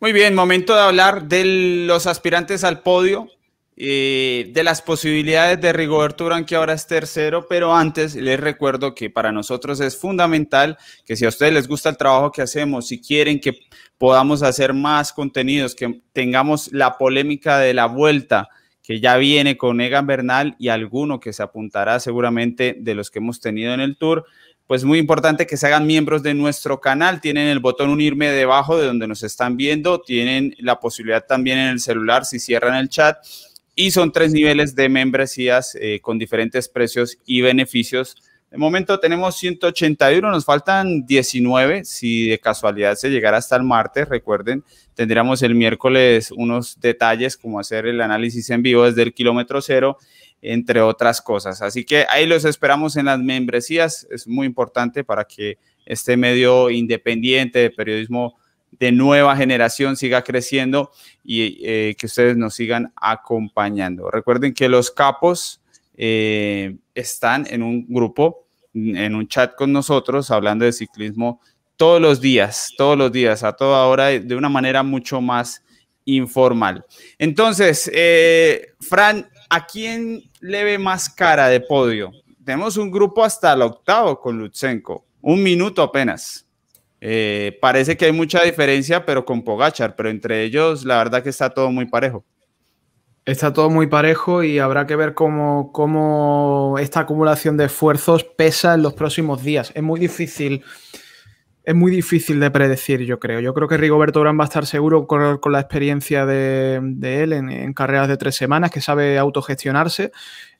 Muy 0.00 0.12
bien, 0.12 0.34
momento 0.34 0.74
de 0.74 0.80
hablar 0.80 1.28
de 1.28 1.44
los 1.86 2.06
aspirantes 2.06 2.64
al 2.64 2.80
podio, 2.80 3.28
eh, 3.76 4.50
de 4.52 4.62
las 4.62 4.82
posibilidades 4.82 5.60
de 5.60 5.72
Rigoberto 5.72 6.26
Urán, 6.26 6.44
que 6.44 6.56
ahora 6.56 6.74
es 6.74 6.86
tercero, 6.86 7.46
pero 7.48 7.74
antes 7.74 8.14
les 8.14 8.38
recuerdo 8.38 8.94
que 8.94 9.08
para 9.08 9.32
nosotros 9.32 9.80
es 9.80 9.96
fundamental 9.96 10.76
que 11.06 11.16
si 11.16 11.24
a 11.24 11.28
ustedes 11.28 11.52
les 11.52 11.68
gusta 11.68 11.88
el 11.88 11.96
trabajo 11.96 12.30
que 12.30 12.42
hacemos, 12.42 12.88
si 12.88 13.00
quieren 13.00 13.40
que 13.40 13.58
podamos 14.00 14.42
hacer 14.42 14.72
más 14.72 15.12
contenidos, 15.12 15.74
que 15.74 16.00
tengamos 16.14 16.72
la 16.72 16.96
polémica 16.96 17.58
de 17.58 17.74
la 17.74 17.84
vuelta 17.84 18.48
que 18.82 18.98
ya 18.98 19.18
viene 19.18 19.58
con 19.58 19.78
Egan 19.78 20.06
Bernal 20.06 20.56
y 20.58 20.68
alguno 20.68 21.20
que 21.20 21.34
se 21.34 21.42
apuntará 21.42 22.00
seguramente 22.00 22.74
de 22.80 22.94
los 22.94 23.10
que 23.10 23.18
hemos 23.18 23.40
tenido 23.40 23.74
en 23.74 23.80
el 23.80 23.98
tour, 23.98 24.24
pues 24.66 24.84
muy 24.84 24.98
importante 24.98 25.46
que 25.46 25.58
se 25.58 25.66
hagan 25.66 25.86
miembros 25.86 26.22
de 26.22 26.32
nuestro 26.32 26.80
canal. 26.80 27.20
Tienen 27.20 27.48
el 27.48 27.58
botón 27.58 27.90
unirme 27.90 28.30
debajo 28.30 28.78
de 28.78 28.86
donde 28.86 29.06
nos 29.06 29.22
están 29.22 29.58
viendo, 29.58 30.00
tienen 30.00 30.56
la 30.60 30.80
posibilidad 30.80 31.26
también 31.26 31.58
en 31.58 31.68
el 31.68 31.80
celular 31.80 32.24
si 32.24 32.38
cierran 32.38 32.76
el 32.76 32.88
chat 32.88 33.18
y 33.74 33.90
son 33.90 34.12
tres 34.12 34.32
niveles 34.32 34.74
de 34.74 34.88
membresías 34.88 35.76
eh, 35.78 36.00
con 36.00 36.18
diferentes 36.18 36.70
precios 36.70 37.18
y 37.26 37.42
beneficios 37.42 38.16
de 38.50 38.58
momento 38.58 38.98
tenemos 38.98 39.36
181, 39.36 40.28
nos 40.28 40.44
faltan 40.44 41.06
19. 41.06 41.84
Si 41.84 42.28
de 42.28 42.40
casualidad 42.40 42.96
se 42.96 43.08
llegara 43.08 43.36
hasta 43.36 43.54
el 43.54 43.62
martes, 43.62 44.08
recuerden, 44.08 44.64
tendríamos 44.94 45.42
el 45.42 45.54
miércoles 45.54 46.32
unos 46.32 46.80
detalles 46.80 47.36
como 47.36 47.60
hacer 47.60 47.86
el 47.86 48.00
análisis 48.00 48.50
en 48.50 48.62
vivo 48.62 48.84
desde 48.84 49.02
el 49.02 49.14
kilómetro 49.14 49.60
cero 49.60 49.98
entre 50.42 50.80
otras 50.80 51.20
cosas. 51.20 51.62
Así 51.62 51.84
que 51.84 52.06
ahí 52.08 52.26
los 52.26 52.44
esperamos 52.44 52.96
en 52.96 53.06
las 53.06 53.20
membresías, 53.20 54.08
es 54.10 54.26
muy 54.26 54.46
importante 54.46 55.04
para 55.04 55.24
que 55.24 55.58
este 55.86 56.16
medio 56.16 56.70
independiente 56.70 57.60
de 57.60 57.70
periodismo 57.70 58.36
de 58.72 58.90
nueva 58.90 59.36
generación 59.36 59.96
siga 59.96 60.22
creciendo 60.22 60.90
y 61.22 61.58
eh, 61.62 61.94
que 61.96 62.06
ustedes 62.06 62.36
nos 62.36 62.54
sigan 62.54 62.92
acompañando. 62.96 64.10
Recuerden 64.10 64.54
que 64.54 64.68
los 64.68 64.90
capos 64.90 65.60
eh, 66.02 66.78
están 66.94 67.46
en 67.50 67.62
un 67.62 67.84
grupo, 67.86 68.46
en 68.72 69.14
un 69.14 69.28
chat 69.28 69.54
con 69.54 69.70
nosotros, 69.70 70.30
hablando 70.30 70.64
de 70.64 70.72
ciclismo 70.72 71.42
todos 71.76 72.00
los 72.00 72.22
días, 72.22 72.72
todos 72.78 72.96
los 72.96 73.12
días, 73.12 73.44
a 73.44 73.52
toda 73.52 73.84
hora, 73.84 74.06
de 74.06 74.34
una 74.34 74.48
manera 74.48 74.82
mucho 74.82 75.20
más 75.20 75.62
informal. 76.06 76.86
Entonces, 77.18 77.90
eh, 77.92 78.68
Fran, 78.80 79.28
¿a 79.50 79.66
quién 79.66 80.22
le 80.40 80.64
ve 80.64 80.78
más 80.78 81.10
cara 81.10 81.48
de 81.48 81.60
podio? 81.60 82.10
Tenemos 82.46 82.78
un 82.78 82.90
grupo 82.90 83.22
hasta 83.22 83.52
el 83.52 83.60
octavo 83.60 84.18
con 84.18 84.38
Lutsenko, 84.38 85.04
un 85.20 85.42
minuto 85.42 85.82
apenas. 85.82 86.46
Eh, 86.98 87.58
parece 87.60 87.94
que 87.94 88.06
hay 88.06 88.12
mucha 88.12 88.42
diferencia, 88.42 89.04
pero 89.04 89.26
con 89.26 89.42
Pogachar, 89.42 89.96
pero 89.96 90.08
entre 90.08 90.44
ellos 90.44 90.86
la 90.86 90.96
verdad 90.96 91.22
que 91.22 91.28
está 91.28 91.50
todo 91.50 91.70
muy 91.70 91.84
parejo. 91.84 92.24
Está 93.24 93.52
todo 93.52 93.70
muy 93.70 93.86
parejo 93.86 94.42
y 94.42 94.58
habrá 94.58 94.86
que 94.86 94.96
ver 94.96 95.14
cómo, 95.14 95.72
cómo 95.72 96.76
esta 96.80 97.00
acumulación 97.00 97.56
de 97.56 97.66
esfuerzos 97.66 98.24
pesa 98.24 98.74
en 98.74 98.82
los 98.82 98.94
próximos 98.94 99.42
días. 99.42 99.72
Es 99.74 99.82
muy 99.82 100.00
difícil 100.00 100.64
es 101.62 101.74
muy 101.74 101.92
difícil 101.92 102.40
de 102.40 102.50
predecir, 102.50 103.02
yo 103.04 103.20
creo. 103.20 103.40
Yo 103.40 103.52
creo 103.54 103.68
que 103.68 103.76
Rigoberto 103.76 104.20
Urán 104.20 104.38
va 104.38 104.44
a 104.44 104.46
estar 104.46 104.66
seguro 104.66 105.06
con, 105.06 105.38
con 105.38 105.52
la 105.52 105.60
experiencia 105.60 106.24
de, 106.26 106.80
él 107.02 107.32
en, 107.32 107.72
carreras 107.74 108.08
de 108.08 108.16
tres 108.16 108.34
semanas, 108.34 108.70
que 108.70 108.80
sabe 108.80 109.18
autogestionarse. 109.18 110.10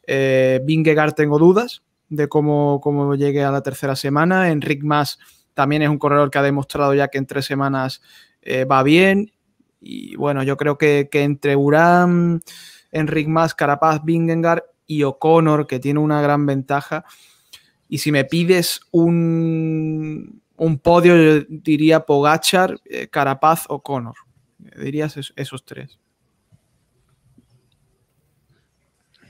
Eh, 0.06 0.61
Vingegaard 0.64 1.14
tengo 1.14 1.38
dudas 1.38 1.82
de 2.08 2.28
cómo, 2.28 2.80
cómo 2.80 3.14
llegue 3.14 3.42
a 3.42 3.50
la 3.50 3.62
tercera 3.62 3.96
semana. 3.96 4.50
Enric 4.50 4.84
Mas 4.84 5.18
también 5.54 5.82
es 5.82 5.88
un 5.88 5.98
corredor 5.98 6.30
que 6.30 6.38
ha 6.38 6.42
demostrado 6.42 6.94
ya 6.94 7.08
que 7.08 7.18
en 7.18 7.26
tres 7.26 7.46
semanas 7.46 8.02
eh, 8.42 8.64
va 8.64 8.82
bien. 8.82 9.32
Y 9.81 10.16
bueno, 10.16 10.43
yo 10.43 10.57
creo 10.57 10.76
que, 10.76 11.09
entre 11.12 11.57
Urán, 11.57 12.43
Enric 12.93 13.28
Mas, 13.28 13.55
Carapaz, 13.55 14.05
Vingegaard 14.05 14.62
y 14.87 15.03
O'Connor, 15.05 15.66
que 15.66 15.81
tiene 15.81 16.01
una 16.01 16.20
gran 16.20 16.45
ventaja. 16.47 17.05
Y 17.89 17.99
si 17.99 18.12
me 18.12 18.24
pides 18.24 18.81
un, 18.91 20.43
un 20.57 20.78
podio, 20.78 21.16
yo 21.16 21.45
diría 21.49 22.01
Pogachar, 22.01 22.78
eh, 22.85 23.09
Carapaz 23.09 23.64
o 23.68 23.83
Conor. 23.83 24.14
Dirías 24.59 25.16
esos, 25.16 25.64
tres. 25.64 25.99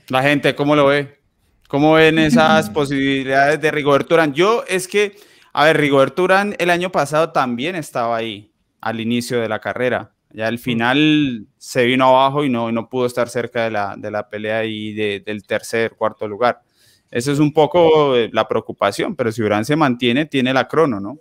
La 0.09 0.21
gente, 0.21 0.53
¿cómo 0.55 0.75
lo 0.75 0.87
ve? 0.87 1.21
¿Cómo 1.69 1.93
ven 1.93 2.19
esas 2.19 2.69
posibilidades 2.71 3.61
de 3.61 3.71
Rigoberto 3.71 4.15
Urán? 4.15 4.33
Yo 4.33 4.65
es 4.67 4.89
que, 4.89 5.15
a 5.53 5.65
ver, 5.65 5.77
Rigoberto 5.77 6.23
Urán 6.23 6.53
el 6.59 6.69
año 6.69 6.91
pasado 6.91 7.31
también 7.31 7.77
estaba 7.77 8.17
ahí 8.17 8.51
al 8.81 8.99
inicio 8.99 9.39
de 9.39 9.47
la 9.47 9.59
carrera. 9.59 10.11
Ya 10.33 10.47
al 10.47 10.59
final 10.59 11.47
se 11.57 11.85
vino 11.85 12.05
abajo 12.05 12.43
y 12.43 12.49
no, 12.49 12.71
no 12.71 12.89
pudo 12.89 13.05
estar 13.05 13.29
cerca 13.29 13.63
de 13.63 13.71
la, 13.71 13.95
de 13.97 14.11
la 14.11 14.29
pelea 14.29 14.65
y 14.65 14.93
del 14.93 15.45
tercer, 15.45 15.95
cuarto 15.95 16.27
lugar. 16.27 16.61
Eso 17.09 17.31
es 17.31 17.39
un 17.39 17.51
poco 17.51 18.15
eh, 18.15 18.29
la 18.31 18.47
preocupación, 18.47 19.15
pero 19.15 19.31
si 19.31 19.41
Urán 19.41 19.65
se 19.65 19.75
mantiene, 19.75 20.25
tiene 20.25 20.53
la 20.53 20.67
crono, 20.67 20.99
¿no? 20.99 21.19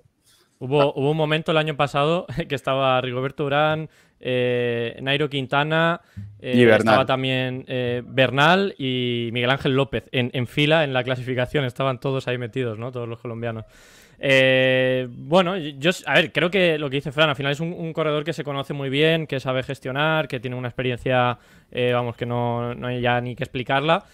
Hubo, 0.60 0.92
hubo 0.92 1.10
un 1.10 1.16
momento 1.16 1.52
el 1.52 1.56
año 1.56 1.76
pasado 1.76 2.26
que 2.48 2.54
estaba 2.54 3.00
Rigoberto 3.00 3.46
Urán, 3.46 3.88
eh, 4.22 4.98
Nairo 5.00 5.30
Quintana, 5.30 6.02
eh, 6.38 6.70
estaba 6.78 7.06
también 7.06 7.64
eh, 7.66 8.02
Bernal 8.04 8.74
y 8.78 9.30
Miguel 9.32 9.48
Ángel 9.48 9.74
López 9.74 10.04
en, 10.12 10.46
fila 10.46 10.84
en 10.84 10.92
la 10.92 11.02
clasificación, 11.02 11.64
estaban 11.64 11.98
todos 11.98 12.28
ahí 12.28 12.36
metidos, 12.36 12.78
¿no? 12.78 12.92
Todos 12.92 13.08
los 13.08 13.18
colombianos. 13.18 13.64
Bueno, 14.20 15.56
yo, 15.56 15.90
a 16.06 16.14
ver, 16.14 16.32
creo 16.32 16.50
que 16.50 16.78
lo 16.78 16.90
que 16.90 16.96
dice 16.96 17.12
Fran, 17.12 17.30
al 17.30 17.36
final 17.36 17.52
es 17.52 17.60
un, 17.60 17.92
corredor 17.92 18.24
que 18.24 18.32
se 18.32 18.44
conoce 18.44 18.74
muy 18.74 18.90
bien, 18.90 19.26
que 19.26 19.40
sabe 19.40 19.62
gestionar, 19.62 20.28
que 20.28 20.40
tiene 20.40 20.56
una 20.56 20.68
experiencia, 20.68 21.38
vamos, 21.72 22.16
que 22.16 22.26
no, 22.26 22.74
no 22.74 22.88
hay 22.88 23.00
ya 23.00 23.20
ni 23.20 23.34
que 23.34 23.44
explicarla. 23.44 24.04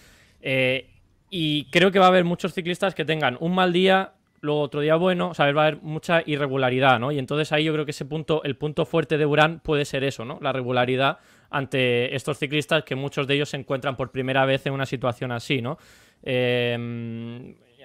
Y 1.30 1.64
creo 1.70 1.90
que 1.90 1.98
va 1.98 2.06
a 2.06 2.08
haber 2.08 2.24
muchos 2.24 2.54
ciclistas 2.54 2.94
que 2.94 3.04
tengan 3.04 3.36
un 3.40 3.54
mal 3.54 3.72
día, 3.72 4.12
luego 4.40 4.60
otro 4.60 4.80
día 4.80 4.96
bueno, 4.96 5.32
o 5.32 5.34
va 5.38 5.44
a 5.44 5.66
haber 5.66 5.82
mucha 5.82 6.22
irregularidad, 6.24 7.00
¿no? 7.00 7.10
Y 7.10 7.18
entonces 7.18 7.52
ahí 7.52 7.64
yo 7.64 7.72
creo 7.72 7.84
que 7.84 7.90
ese 7.90 8.04
punto, 8.04 8.42
el 8.44 8.56
punto 8.56 8.86
fuerte 8.86 9.18
de 9.18 9.26
Urán 9.26 9.60
puede 9.60 9.84
ser 9.84 10.04
eso, 10.04 10.24
¿no? 10.24 10.38
La 10.40 10.52
regularidad 10.52 11.18
ante 11.50 12.14
estos 12.14 12.38
ciclistas 12.38 12.84
que 12.84 12.94
muchos 12.94 13.26
de 13.26 13.34
ellos 13.34 13.48
se 13.48 13.56
encuentran 13.56 13.96
por 13.96 14.12
primera 14.12 14.44
vez 14.46 14.66
en 14.66 14.72
una 14.72 14.86
situación 14.86 15.32
así, 15.32 15.60
¿no? 15.60 15.78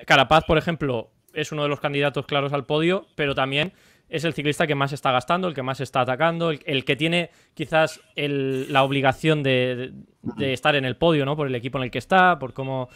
Carapaz, 0.05 0.43
por 0.45 0.57
ejemplo, 0.57 1.09
es 1.34 1.52
uno 1.52 1.64
de 1.64 1.70
los 1.70 1.80
candidatos 1.80 2.26
claros 2.26 2.54
al 2.54 2.66
podio, 2.66 3.08
pero 3.16 3.36
también 3.36 3.74
es 4.10 4.26
el 4.26 4.34
ciclista 4.34 4.68
que 4.68 4.76
más 4.76 4.92
está 4.92 5.12
gastando, 5.12 5.48
el 5.48 5.54
que 5.54 5.64
más 5.64 5.80
está 5.80 6.02
atacando, 6.02 6.52
el, 6.52 6.86
que 6.86 6.96
tiene 6.96 7.32
quizás 7.54 8.02
la 8.16 8.84
obligación 8.84 9.42
de, 9.42 9.94
estar 10.40 10.76
en 10.76 10.86
el 10.86 10.98
podio, 10.98 11.26
¿no? 11.26 11.38
Por 11.38 11.48
el 11.48 11.56
equipo 11.56 11.78
en 11.78 11.86
el 11.86 11.92
que 11.92 12.00
está, 12.00 12.38
por 12.38 12.54
cómo 12.54 12.90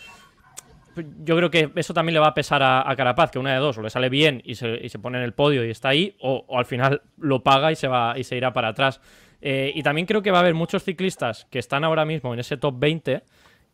yo 1.24 1.36
creo 1.36 1.52
que 1.52 1.72
eso 1.76 1.94
también 1.94 2.14
le 2.14 2.20
va 2.20 2.28
a 2.28 2.34
pesar 2.34 2.62
a, 2.64 2.94
Carapaz, 2.96 3.32
que 3.32 3.40
una 3.40 3.54
de 3.54 3.60
dos, 3.60 3.78
o 3.78 3.82
le 3.82 3.90
sale 3.90 4.10
bien 4.10 4.42
y 4.46 4.56
se, 4.56 5.00
pone 5.02 5.18
en 5.18 5.24
el 5.24 5.34
podio 5.34 5.66
y 5.66 5.70
está 5.70 5.90
ahí, 5.90 6.16
o, 6.20 6.46
al 6.58 6.66
final 6.66 7.02
lo 7.18 7.44
paga 7.44 7.72
y 7.72 7.76
se 7.76 7.88
va 7.88 8.18
y 8.18 8.24
se 8.24 8.36
irá 8.38 8.54
para 8.54 8.70
atrás. 8.70 9.02
Eh, 9.42 9.72
y 9.76 9.84
también 9.84 10.08
creo 10.08 10.22
que 10.22 10.32
va 10.32 10.38
a 10.38 10.42
haber 10.42 10.54
muchos 10.54 10.84
ciclistas 10.84 11.46
que 11.52 11.60
están 11.60 11.84
ahora 11.84 12.06
mismo 12.06 12.34
en 12.34 12.40
ese 12.40 12.58
top 12.58 12.76
20 12.80 13.24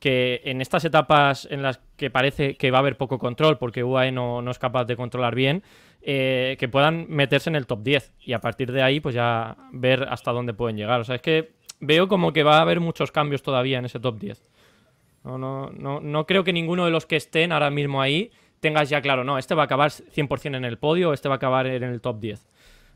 que 0.02 0.42
en 0.46 0.62
estas 0.62 0.84
etapas 0.84 1.48
en 1.52 1.62
las 1.62 1.80
que 1.96 2.10
parece 2.10 2.56
que 2.56 2.72
va 2.72 2.80
a 2.80 2.82
haber 2.82 2.98
poco 2.98 3.20
control 3.20 3.60
porque 3.60 3.84
UAE 3.84 4.12
no, 4.12 4.50
es 4.50 4.58
capaz 4.58 4.86
de 4.86 4.96
controlar 4.96 5.36
bien, 5.36 5.62
eh, 6.02 6.58
que 6.60 6.68
puedan 6.68 7.06
meterse 7.08 7.52
en 7.52 7.56
el 7.56 7.68
top 7.68 7.84
10 7.84 8.12
y 8.20 8.34
a 8.34 8.42
partir 8.42 8.72
de 8.72 8.82
ahí 8.82 9.00
pues 9.00 9.14
ya 9.14 9.56
ver 9.72 10.08
hasta 10.10 10.32
dónde 10.32 10.56
pueden 10.56 10.76
llegar. 10.76 11.00
O 11.00 11.04
sea, 11.04 11.16
es 11.16 11.22
que 11.22 11.52
veo 11.80 12.08
como 12.08 12.34
que 12.34 12.42
va 12.42 12.58
a 12.58 12.62
haber 12.62 12.80
muchos 12.80 13.12
cambios 13.12 13.44
todavía 13.44 13.78
en 13.78 13.86
ese 13.86 14.00
top 14.00 14.18
10. 14.18 14.44
No, 15.24 15.38
no, 15.38 15.70
no, 15.70 16.00
no 16.00 16.26
creo 16.26 16.44
que 16.44 16.52
ninguno 16.52 16.86
de 16.86 16.92
los 16.92 17.06
que 17.06 17.16
estén 17.16 17.52
ahora 17.52 17.70
mismo 17.70 18.02
ahí 18.02 18.32
tengas 18.60 18.90
ya 18.90 19.04
claro, 19.04 19.24
no, 19.24 19.38
este 19.38 19.54
va 19.54 19.62
a 19.62 19.66
acabar 19.66 19.92
100% 19.92 20.58
en 20.58 20.66
el 20.66 20.80
podio, 20.80 21.14
este 21.14 21.30
va 21.30 21.36
a 21.36 21.38
acabar 21.38 21.68
en 21.68 21.84
el 21.84 22.02
top 22.02 22.20
10. 22.20 22.50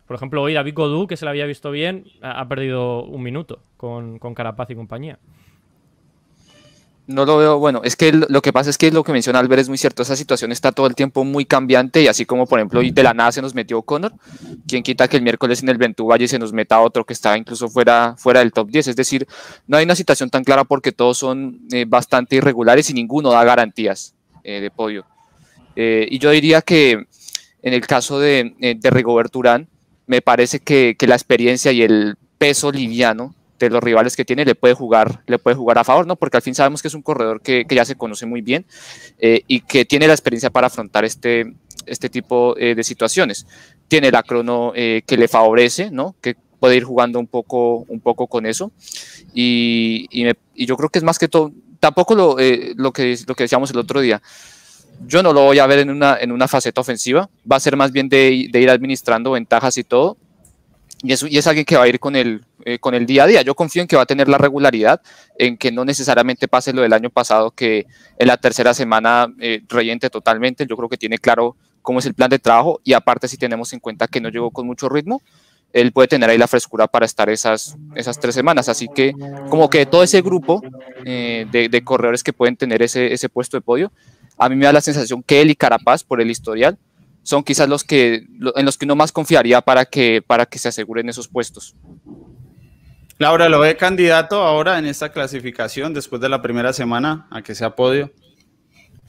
Por 0.08 0.16
ejemplo, 0.16 0.42
hoy 0.42 0.54
David 0.56 0.74
Godú, 0.74 1.06
que 1.06 1.18
se 1.18 1.26
le 1.26 1.30
había 1.30 1.46
visto 1.46 1.70
bien, 1.70 2.06
ha 2.24 2.48
perdido 2.48 3.04
un 3.04 3.22
minuto 3.22 3.60
con, 3.78 4.18
con 4.18 4.34
Carapaz 4.34 4.72
y 4.72 4.76
compañía. 4.76 5.20
No 7.08 7.24
lo 7.24 7.38
veo, 7.38 7.60
bueno, 7.60 7.82
es 7.84 7.96
que 7.96 8.12
lo 8.12 8.42
que 8.42 8.52
pasa 8.52 8.72
es 8.72 8.80
que 8.80 8.90
lo 8.90 9.04
que 9.04 9.12
menciona 9.12 9.38
Albert 9.38 9.62
es 9.62 9.70
muy 9.70 9.78
cierto, 9.78 10.02
esa 10.02 10.16
situación 10.16 10.52
está 10.52 10.72
todo 10.72 10.88
el 10.88 10.96
tiempo 10.96 11.24
muy 11.24 11.46
cambiante 11.46 12.02
y 12.02 12.08
así 12.08 12.26
como 12.26 12.48
por 12.48 12.58
ejemplo 12.58 12.82
de 12.82 13.04
la 13.04 13.14
nada 13.14 13.32
se 13.32 13.44
nos 13.44 13.54
metió 13.54 13.84
Connor, 13.84 14.14
quien 14.68 14.82
quita 14.82 15.08
que 15.08 15.18
el 15.18 15.22
miércoles 15.22 15.62
en 15.62 15.70
el 15.70 15.78
Ventu 15.78 16.08
Valle 16.08 16.28
se 16.28 16.40
nos 16.40 16.52
meta 16.52 16.82
otro 16.82 17.06
que 17.06 17.14
estaba 17.14 17.38
incluso 17.38 17.70
fuera, 17.70 18.16
fuera 18.18 18.40
del 18.40 18.52
top 18.52 18.70
10, 18.72 18.88
es 18.88 18.96
decir, 18.96 19.28
no 19.68 19.78
hay 19.78 19.86
una 19.86 19.96
situación 19.96 20.32
tan 20.32 20.44
clara 20.44 20.64
porque 20.64 20.92
todos 20.92 21.20
son 21.20 21.60
eh, 21.72 21.86
bastante 21.88 22.38
irregulares 22.38 22.90
y 22.90 22.96
ninguno 22.96 23.30
da 23.30 23.44
garantías 23.44 24.16
eh, 24.44 24.60
de 24.60 24.72
podio. 24.72 25.06
Eh, 25.76 26.08
y 26.10 26.18
yo 26.18 26.32
diría 26.32 26.64
que 26.64 27.06
en 27.62 27.74
el 27.74 27.86
caso 27.86 28.20
de, 28.20 28.56
de 28.80 28.90
Rigoberto 28.90 29.40
Urán, 29.40 29.68
me 30.08 30.22
parece 30.22 30.60
que, 30.60 30.96
que 30.98 31.08
la 31.08 31.16
experiencia 31.16 31.72
y 31.72 31.84
el 31.84 32.16
peso 32.40 32.72
liviano 32.72 33.36
de 33.60 33.70
los 33.70 33.84
rivales 33.84 34.16
que 34.16 34.26
tiene 34.26 34.46
le 34.46 34.56
puede 34.56 34.74
jugar, 34.74 35.24
le 35.28 35.40
puede 35.40 35.56
jugar 35.56 35.78
a 35.78 35.84
favor, 35.84 36.06
¿no? 36.06 36.16
Porque 36.16 36.38
al 36.38 36.44
fin 36.44 36.56
sabemos 36.56 36.82
que 36.82 36.88
es 36.88 36.94
un 36.94 37.02
corredor 37.02 37.42
que, 37.42 37.66
ya 37.70 37.86
se 37.86 37.96
conoce 37.96 38.26
muy 38.26 38.42
bien 38.42 38.66
eh, 39.20 39.42
y 39.48 39.62
que 39.62 39.86
tiene 39.86 40.08
la 40.08 40.14
experiencia 40.14 40.50
para 40.50 40.68
afrontar 40.68 41.06
este, 41.06 41.54
este 41.86 42.10
tipo 42.10 42.58
eh, 42.58 42.76
de 42.76 42.84
situaciones. 42.84 43.48
Tiene 43.88 44.12
la 44.12 44.24
crono 44.24 44.74
eh, 44.76 45.04
que 45.06 45.18
le 45.18 45.28
favorece, 45.28 45.92
¿no? 45.92 46.16
Que 46.22 46.36
puede 46.60 46.76
ir 46.78 46.84
jugando 46.84 47.20
un 47.20 47.28
poco, 47.28 47.86
un 47.88 48.00
poco 48.00 48.28
con 48.28 48.46
eso. 48.46 48.72
Y, 49.34 50.08
y, 50.12 50.66
yo 50.66 50.78
creo 50.78 50.90
que 50.90 51.00
es 51.00 51.04
más 51.04 51.20
que 51.20 51.28
todo, 51.28 51.52
tampoco 51.80 52.16
lo, 52.16 52.38
lo, 52.76 52.92
que, 52.92 53.18
lo 53.28 53.36
que 53.36 53.44
decíamos 53.44 53.72
el 53.72 53.78
otro 53.78 54.02
día. 54.02 54.22
Yo 55.06 55.22
no 55.22 55.34
lo 55.34 55.44
voy 55.44 55.60
a 55.60 55.68
ver 55.68 55.80
en 55.80 55.90
una, 55.90 56.18
en 56.18 56.32
una 56.32 56.48
faceta 56.48 56.80
ofensiva, 56.80 57.30
va 57.50 57.58
a 57.58 57.60
ser 57.60 57.76
más 57.76 57.92
bien 57.92 58.08
de, 58.08 58.48
de 58.50 58.62
ir 58.62 58.70
administrando 58.70 59.32
ventajas 59.32 59.78
y 59.78 59.84
todo, 59.84 60.18
y 61.06 61.14
es, 61.14 61.24
y 61.24 61.38
es 61.38 61.46
alguien 61.48 61.66
que 61.66 61.78
va 61.78 61.84
a 61.84 61.88
ir 61.88 62.00
con 62.00 62.16
el, 62.16 62.44
eh, 62.66 62.80
con 62.80 62.96
el 62.96 63.06
día 63.06 63.24
a 63.24 63.28
día. 63.28 63.42
Yo 63.44 63.56
confío 63.56 63.82
en 63.82 63.88
que 63.88 63.96
va 63.96 64.02
a 64.02 64.08
tener 64.08 64.28
la 64.28 64.38
regularidad, 64.38 65.02
en 65.38 65.58
que 65.58 65.72
no 65.72 65.86
necesariamente 65.86 66.48
pase 66.48 66.74
lo 66.74 66.82
del 66.82 66.94
año 66.94 67.10
pasado, 67.10 67.52
que 67.52 67.86
en 68.18 68.28
la 68.28 68.38
tercera 68.38 68.74
semana 68.74 69.28
eh, 69.40 69.62
reyente 69.70 70.10
totalmente. 70.10 70.66
Yo 70.68 70.76
creo 70.76 70.90
que 70.90 70.98
tiene 70.98 71.20
claro 71.20 71.56
cómo 71.82 72.00
es 72.00 72.06
el 72.08 72.16
plan 72.16 72.30
de 72.30 72.40
trabajo 72.40 72.82
y 72.84 72.94
aparte 72.94 73.28
si 73.28 73.38
tenemos 73.38 73.72
en 73.74 73.80
cuenta 73.80 74.08
que 74.08 74.20
no 74.20 74.30
llegó 74.30 74.50
con 74.50 74.66
mucho 74.66 74.90
ritmo, 74.90 75.22
él 75.74 75.92
puede 75.92 76.08
tener 76.08 76.30
ahí 76.30 76.38
la 76.38 76.48
frescura 76.48 76.88
para 76.88 77.06
estar 77.06 77.30
esas, 77.30 77.78
esas 77.96 78.20
tres 78.20 78.34
semanas. 78.34 78.68
Así 78.70 78.88
que 78.88 79.14
como 79.50 79.70
que 79.70 79.86
todo 79.86 80.02
ese 80.02 80.22
grupo 80.22 80.64
eh, 81.06 81.46
de, 81.52 81.70
de, 81.70 81.84
corredores 81.84 82.24
que 82.24 82.34
pueden 82.34 82.56
tener 82.56 82.82
ese, 82.82 83.14
ese 83.14 83.30
puesto 83.30 83.58
de 83.58 83.62
podio, 83.62 83.92
a 84.38 84.50
mí 84.50 84.56
me 84.56 84.66
da 84.66 84.74
la 84.74 84.82
sensación 84.82 85.22
que 85.22 85.42
él 85.42 85.52
y 85.52 85.56
Carapaz, 85.56 86.04
por 86.04 86.22
el 86.22 86.32
historial, 86.32 86.78
son 87.26 87.44
quizás 87.44 87.68
los 87.68 87.84
que 87.84 88.28
en 88.56 88.66
los 88.66 88.78
que 88.78 88.86
uno 88.86 88.96
más 88.96 89.12
confiaría 89.12 89.60
para 89.62 89.86
que, 89.86 90.22
para 90.26 90.46
que 90.46 90.60
se 90.60 90.70
aseguren 90.70 91.10
esos 91.10 91.28
puestos. 91.28 91.76
Laura, 93.18 93.50
¿lo 93.50 93.60
ve 93.60 93.76
candidato 93.76 94.42
ahora 94.42 94.78
en 94.78 94.86
esta 94.86 95.12
clasificación 95.12 95.94
después 95.94 96.22
de 96.22 96.30
la 96.30 96.42
primera 96.42 96.72
semana 96.72 97.28
a 97.32 97.42
que 97.42 97.56
sea 97.56 97.76
podio? 97.76 98.12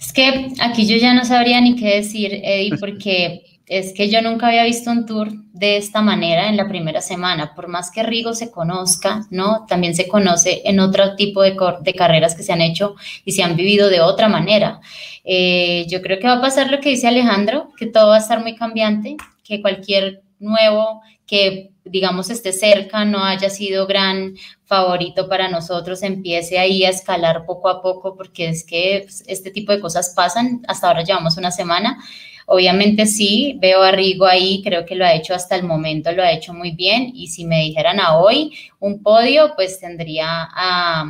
Es 0.01 0.13
que 0.13 0.53
aquí 0.61 0.87
yo 0.89 0.97
ya 0.97 1.13
no 1.13 1.25
sabría 1.25 1.61
ni 1.61 1.77
qué 1.77 1.97
decir, 1.97 2.33
Eddie, 2.33 2.79
porque 2.79 3.43
es 3.67 3.93
que 3.93 4.09
yo 4.09 4.23
nunca 4.23 4.47
había 4.47 4.65
visto 4.65 4.91
un 4.91 5.07
tour 5.07 5.29
de 5.53 5.77
esta 5.77 6.01
manera 6.01 6.49
en 6.49 6.57
la 6.57 6.69
primera 6.69 7.01
semana. 7.01 7.53
Por 7.55 7.67
más 7.67 7.91
que 7.91 8.05
Rigo 8.05 8.33
se 8.33 8.51
conozca, 8.51 9.27
¿no? 9.31 9.67
También 9.67 9.95
se 9.97 10.07
conoce 10.07 10.63
en 10.65 10.79
otro 10.79 11.17
tipo 11.17 11.43
de, 11.43 11.57
carreras 11.97 12.37
que 12.37 12.45
se 12.45 12.53
han 12.53 12.61
hecho 12.61 12.95
y 13.25 13.33
se 13.33 13.43
han 13.43 13.57
vivido 13.57 13.89
de 13.89 14.01
otra 14.01 14.29
manera. 14.29 14.81
Eh, 15.25 15.85
yo 15.89 16.01
creo 16.01 16.21
que 16.21 16.29
va 16.29 16.35
a 16.35 16.41
pasar 16.41 16.71
lo 16.71 16.81
que 16.81 16.91
dice 16.91 17.09
Alejandro, 17.09 17.71
que 17.77 17.87
todo 17.87 18.09
va 18.09 18.17
a 18.17 18.21
estar 18.21 18.41
muy 18.41 18.55
cambiante, 18.55 19.17
que 19.43 19.61
cualquier 19.61 20.23
nuevo 20.39 21.03
que 21.27 21.73
digamos 21.85 22.31
esté 22.31 22.53
cerca, 22.53 23.05
no 23.05 23.25
haya 23.25 23.49
sido 23.51 23.87
gran 23.87 24.35
favorito 24.65 25.29
para 25.29 25.49
nosotros, 25.49 26.03
empiece 26.03 26.59
ahí 26.59 26.85
a 26.85 26.91
escalar 26.91 27.45
poco 27.47 27.69
a 27.69 27.81
poco, 27.81 28.17
porque 28.17 28.49
es 28.49 28.65
que 28.65 29.03
pues, 29.05 29.25
este 29.27 29.51
tipo 29.51 29.73
de 29.73 29.81
cosas 29.81 30.13
pasan, 30.15 30.63
hasta 30.69 30.89
ahora 30.89 31.05
llevamos 31.05 31.37
una 31.37 31.51
semana, 31.51 31.99
obviamente 32.47 33.07
sí, 33.07 33.59
veo 33.61 33.83
a 33.83 33.91
Rigo 33.91 34.27
ahí, 34.27 34.63
creo 34.63 34.87
que 34.87 34.95
lo 34.95 35.05
ha 35.05 35.15
hecho 35.15 35.35
hasta 35.35 35.57
el 35.57 35.65
momento, 35.65 36.13
lo 36.13 36.23
ha 36.23 36.33
hecho 36.33 36.55
muy 36.55 36.71
bien, 36.71 37.13
y 37.15 37.29
si 37.29 37.45
me 37.45 37.61
dijeran 37.61 38.01
a 38.01 38.17
hoy 38.17 38.53
un 38.79 39.03
podio, 39.03 39.53
pues 39.55 39.79
tendría 39.81 40.27
a, 40.29 41.05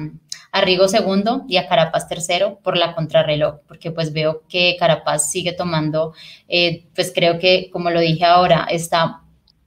Rigo 0.63 0.89
segundo 0.89 1.45
y 1.47 1.59
a 1.59 1.69
Carapaz 1.69 2.09
tercero 2.09 2.59
por 2.63 2.79
la 2.79 2.95
contrarreloj, 2.95 3.57
porque 3.69 3.91
pues 3.91 4.15
veo 4.15 4.43
que 4.49 4.75
Carapaz 4.79 5.31
sigue 5.31 5.53
tomando, 5.53 6.15
eh, 6.49 6.87
pues 6.95 7.13
creo 7.15 7.39
que, 7.39 7.69
como 7.71 7.91
lo 7.91 8.01
dije 8.01 8.25
ahora, 8.25 8.67
está 8.71 9.21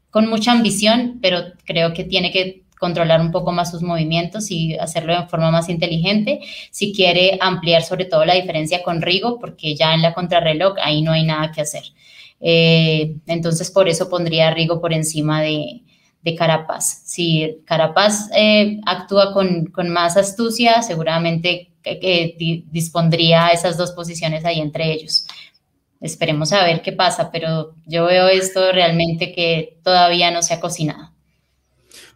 con 0.09 0.28
mucha 0.28 0.51
ambición, 0.51 1.20
pero 1.22 1.53
creo 1.63 1.93
que 1.93 2.05
tiene 2.05 2.32
que 2.32 2.63
controlar 2.80 3.22
un 3.22 3.32
poco 3.32 3.52
más 3.52 3.70
sus 3.70 3.84
movimientos 3.84 4.50
y 4.50 4.76
hacerlo 4.78 5.14
de 5.14 5.28
forma 5.28 5.52
más 5.52 5.70
inteligente. 5.70 6.40
Si 6.72 6.94
quiere 6.94 7.38
ampliar 7.42 7.84
sobre 7.84 8.06
todo 8.06 8.26
la 8.26 8.34
diferencia 8.34 8.82
con 8.82 9.02
Rigo, 9.02 9.38
porque 9.38 9.76
ya 9.76 9.94
en 9.94 10.02
la 10.02 10.14
contrarreloj 10.14 10.76
ahí 10.82 11.02
no 11.02 11.12
hay 11.12 11.24
nada 11.26 11.52
que 11.52 11.62
hacer. 11.62 11.84
Eh, 12.40 13.16
entonces, 13.28 13.70
por 13.70 13.90
eso 13.90 14.10
pondría 14.10 14.48
a 14.48 14.54
Rigo 14.54 14.82
por 14.82 14.94
encima 14.94 15.42
de, 15.42 15.84
Carapaz. 16.38 17.02
Si 17.06 17.58
Carapaz 17.66 18.30
eh, 18.36 18.80
actúa 18.86 19.34
con, 19.34 19.72
más 19.90 20.16
astucia, 20.16 20.84
seguramente 20.84 21.72
dispondría 22.72 23.48
esas 23.48 23.78
dos 23.78 23.94
posiciones 23.94 24.46
ahí 24.46 24.60
entre 24.60 24.92
ellos 24.92 25.26
esperemos 26.02 26.54
a 26.54 26.64
ver 26.64 26.82
qué 26.82 26.92
pasa, 26.92 27.32
pero 27.32 27.74
yo 27.86 28.06
veo 28.06 28.28
esto 28.28 28.72
realmente 28.72 29.34
que 29.34 29.80
todavía 29.84 30.32
no 30.32 30.42
se 30.42 30.54
ha 30.54 30.60
cocinado. 30.60 31.12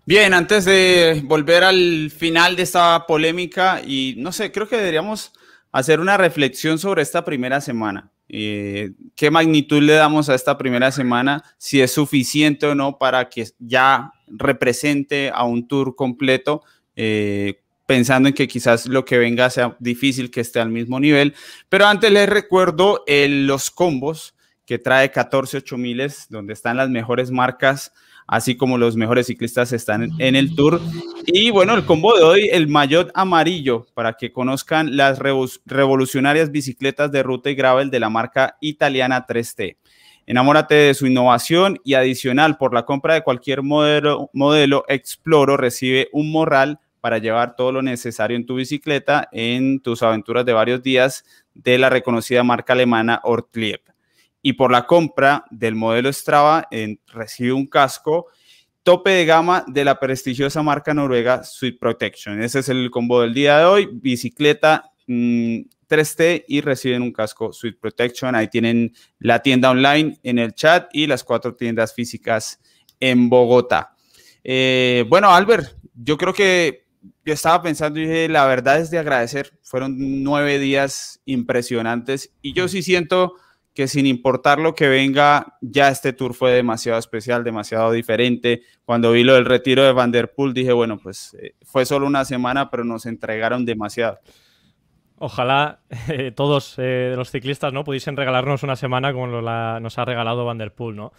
Bien, 0.05 0.33
antes 0.33 0.65
de 0.65 1.21
volver 1.23 1.63
al 1.63 2.11
final 2.11 2.57
de 2.57 2.63
esta 2.63 3.05
polémica, 3.07 3.81
y 3.85 4.15
no 4.17 4.33
sé, 4.33 4.51
creo 4.51 4.67
que 4.67 4.75
deberíamos 4.75 5.31
hacer 5.71 6.01
una 6.01 6.17
reflexión 6.17 6.77
sobre 6.77 7.01
esta 7.01 7.23
primera 7.23 7.61
semana. 7.61 8.11
Eh, 8.27 8.91
¿Qué 9.15 9.31
magnitud 9.31 9.81
le 9.81 9.93
damos 9.93 10.27
a 10.27 10.35
esta 10.35 10.57
primera 10.57 10.91
semana? 10.91 11.43
Si 11.57 11.81
es 11.81 11.93
suficiente 11.93 12.65
o 12.65 12.75
no 12.75 12.97
para 12.97 13.29
que 13.29 13.47
ya 13.59 14.11
represente 14.27 15.31
a 15.33 15.45
un 15.45 15.67
tour 15.69 15.95
completo. 15.95 16.63
Eh, 16.97 17.61
pensando 17.85 18.29
en 18.29 18.35
que 18.35 18.47
quizás 18.47 18.87
lo 18.87 19.03
que 19.05 19.17
venga 19.17 19.49
sea 19.49 19.75
difícil 19.79 20.31
que 20.31 20.41
esté 20.41 20.59
al 20.59 20.69
mismo 20.69 20.99
nivel. 20.99 21.33
Pero 21.69 21.85
antes 21.85 22.11
les 22.11 22.27
recuerdo 22.27 23.03
los 23.07 23.71
combos 23.71 24.35
que 24.65 24.79
trae 24.79 25.11
14 25.11 25.57
8000, 25.57 26.11
donde 26.29 26.53
están 26.53 26.77
las 26.77 26.89
mejores 26.89 27.31
marcas, 27.31 27.93
así 28.27 28.55
como 28.55 28.77
los 28.77 28.95
mejores 28.95 29.27
ciclistas 29.27 29.73
están 29.73 30.09
en 30.19 30.35
el 30.35 30.55
tour. 30.55 30.81
Y 31.25 31.51
bueno, 31.51 31.73
el 31.73 31.85
combo 31.85 32.15
de 32.15 32.23
hoy, 32.23 32.49
el 32.51 32.67
maillot 32.67 33.11
amarillo, 33.13 33.85
para 33.93 34.13
que 34.13 34.31
conozcan 34.31 34.95
las 34.97 35.19
revolucionarias 35.19 36.51
bicicletas 36.51 37.11
de 37.11 37.23
ruta 37.23 37.49
y 37.49 37.55
gravel 37.55 37.89
de 37.89 37.99
la 37.99 38.09
marca 38.09 38.57
italiana 38.61 39.25
3T. 39.27 39.77
Enamórate 40.25 40.75
de 40.75 40.93
su 40.93 41.05
innovación 41.05 41.79
y 41.83 41.95
adicional 41.95 42.57
por 42.57 42.73
la 42.73 42.85
compra 42.85 43.13
de 43.13 43.23
cualquier 43.23 43.61
modelo, 43.61 44.29
modelo 44.33 44.85
Exploro 44.87 45.57
recibe 45.57 46.07
un 46.13 46.31
morral 46.31 46.79
para 47.01 47.17
llevar 47.17 47.57
todo 47.57 47.73
lo 47.73 47.81
necesario 47.81 48.37
en 48.37 48.45
tu 48.45 48.55
bicicleta 48.55 49.27
en 49.33 49.81
tus 49.81 50.01
aventuras 50.01 50.45
de 50.45 50.53
varios 50.53 50.81
días 50.81 51.25
de 51.53 51.77
la 51.77 51.89
reconocida 51.89 52.43
marca 52.43 52.71
alemana 52.71 53.19
Ortlieb. 53.25 53.81
Y 54.43 54.53
por 54.53 54.71
la 54.71 54.85
compra 54.85 55.45
del 55.49 55.73
modelo 55.73 56.13
Strava, 56.13 56.67
recibe 57.07 57.53
un 57.53 57.65
casco 57.65 58.27
tope 58.83 59.11
de 59.11 59.25
gama 59.25 59.63
de 59.67 59.85
la 59.85 59.97
prestigiosa 59.97 60.61
marca 60.61 60.93
noruega 60.93 61.43
Sweet 61.43 61.79
Protection. 61.79 62.43
Ese 62.43 62.59
es 62.59 62.69
el 62.69 62.91
combo 62.91 63.21
del 63.21 63.33
día 63.33 63.59
de 63.59 63.65
hoy. 63.65 63.89
Bicicleta 63.91 64.91
3T 65.07 66.41
mm, 66.41 66.43
y 66.47 66.61
reciben 66.61 67.01
un 67.01 67.13
casco 67.13 67.53
Sweet 67.53 67.79
Protection. 67.79 68.35
Ahí 68.35 68.49
tienen 68.49 68.93
la 69.19 69.41
tienda 69.41 69.71
online 69.71 70.19
en 70.21 70.37
el 70.37 70.53
chat 70.53 70.89
y 70.93 71.07
las 71.07 71.23
cuatro 71.23 71.55
tiendas 71.55 71.93
físicas 71.93 72.59
en 72.99 73.29
Bogotá. 73.29 73.95
Eh, 74.43 75.05
bueno, 75.07 75.33
Albert, 75.33 75.77
yo 75.95 76.17
creo 76.17 76.33
que 76.33 76.83
yo 77.25 77.33
estaba 77.33 77.61
pensando 77.61 77.99
y 77.99 78.03
dije, 78.03 78.27
la 78.27 78.45
verdad 78.45 78.81
es 78.81 78.91
de 78.91 78.99
agradecer. 78.99 79.57
Fueron 79.61 80.23
nueve 80.23 80.59
días 80.59 81.21
impresionantes 81.23 82.33
y 82.41 82.53
yo 82.53 82.67
sí 82.67 82.83
siento 82.83 83.35
que 83.73 83.87
sin 83.87 84.05
importar 84.05 84.59
lo 84.59 84.75
que 84.75 84.87
venga, 84.87 85.57
ya 85.61 85.89
este 85.89 86.13
tour 86.13 86.33
fue 86.33 86.51
demasiado 86.51 86.99
especial, 86.99 87.43
demasiado 87.43 87.91
diferente. 87.91 88.61
Cuando 88.85 89.11
vi 89.11 89.23
lo 89.23 89.33
del 89.33 89.45
retiro 89.45 89.83
de 89.83 89.91
Van 89.91 90.11
Der 90.11 90.31
Poel, 90.31 90.53
dije, 90.53 90.73
bueno, 90.73 90.99
pues 90.99 91.35
eh, 91.41 91.55
fue 91.63 91.85
solo 91.85 92.05
una 92.05 92.23
semana, 92.23 92.69
pero 92.69 92.83
nos 92.83 93.05
entregaron 93.07 93.65
demasiado. 93.65 94.19
Ojalá 95.17 95.79
eh, 96.09 96.31
todos 96.31 96.75
eh, 96.77 97.13
los 97.15 97.31
ciclistas 97.31 97.73
no 97.73 97.83
pudiesen 97.83 98.15
regalarnos 98.15 98.61
una 98.61 98.75
semana 98.75 99.11
como 99.11 99.27
nos 99.27 99.97
ha 99.97 100.05
regalado 100.05 100.45
Van 100.45 100.57
Der 100.57 100.73
Poel, 100.73 100.95
¿no? 100.95 101.11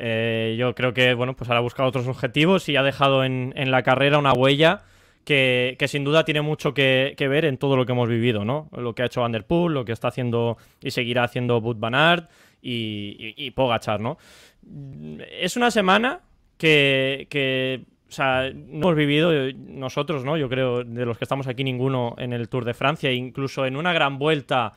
yo 0.00 0.76
creo 0.76 0.94
que, 0.94 1.12
bueno, 1.14 1.34
pues 1.34 1.50
ahora 1.50 1.58
ha 1.58 1.62
buscado 1.62 1.88
otros 1.88 2.06
objetivos 2.06 2.68
y 2.68 2.76
ha 2.76 2.84
dejado 2.84 3.24
en, 3.24 3.52
en 3.56 3.72
la 3.72 3.82
carrera 3.82 4.18
una 4.18 4.32
huella 4.32 4.82
que, 5.28 5.88
sin 5.88 6.04
duda 6.04 6.24
tiene 6.24 6.40
mucho 6.40 6.72
que, 6.72 7.14
ver 7.18 7.44
en 7.44 7.58
todo 7.58 7.76
lo 7.76 7.84
que 7.84 7.92
hemos 7.92 8.08
vivido, 8.08 8.46
¿no? 8.46 8.70
Lo 8.74 8.94
que 8.94 9.02
ha 9.02 9.06
hecho 9.06 9.20
Van 9.20 9.32
Der 9.32 9.44
Poel, 9.44 9.74
lo 9.74 9.84
que 9.84 9.92
está 9.92 10.08
haciendo 10.08 10.56
y 10.80 10.90
seguirá 10.90 11.24
haciendo 11.24 11.60
Bud 11.60 11.76
Van 11.76 11.94
Aert 11.94 12.30
y, 12.62 13.50
Pogachar, 13.50 14.00
¿no? 14.00 14.16
Es 15.30 15.58
una 15.58 15.70
semana 15.70 16.20
que, 16.56 17.84
o 18.08 18.10
sea, 18.10 18.50
no 18.54 18.78
hemos 18.78 18.94
vivido 18.94 19.30
nosotros, 19.52 20.24
¿no? 20.24 20.38
Yo 20.38 20.48
creo, 20.48 20.82
de 20.82 21.04
los 21.04 21.18
que 21.18 21.26
estamos 21.26 21.46
aquí, 21.46 21.62
ninguno 21.62 22.14
en 22.16 22.32
el 22.32 22.48
Tour 22.48 22.64
de 22.64 22.72
Francia, 22.72 23.12
incluso 23.12 23.66
en 23.66 23.76
una 23.76 23.92
gran 23.92 24.18
vuelta. 24.18 24.72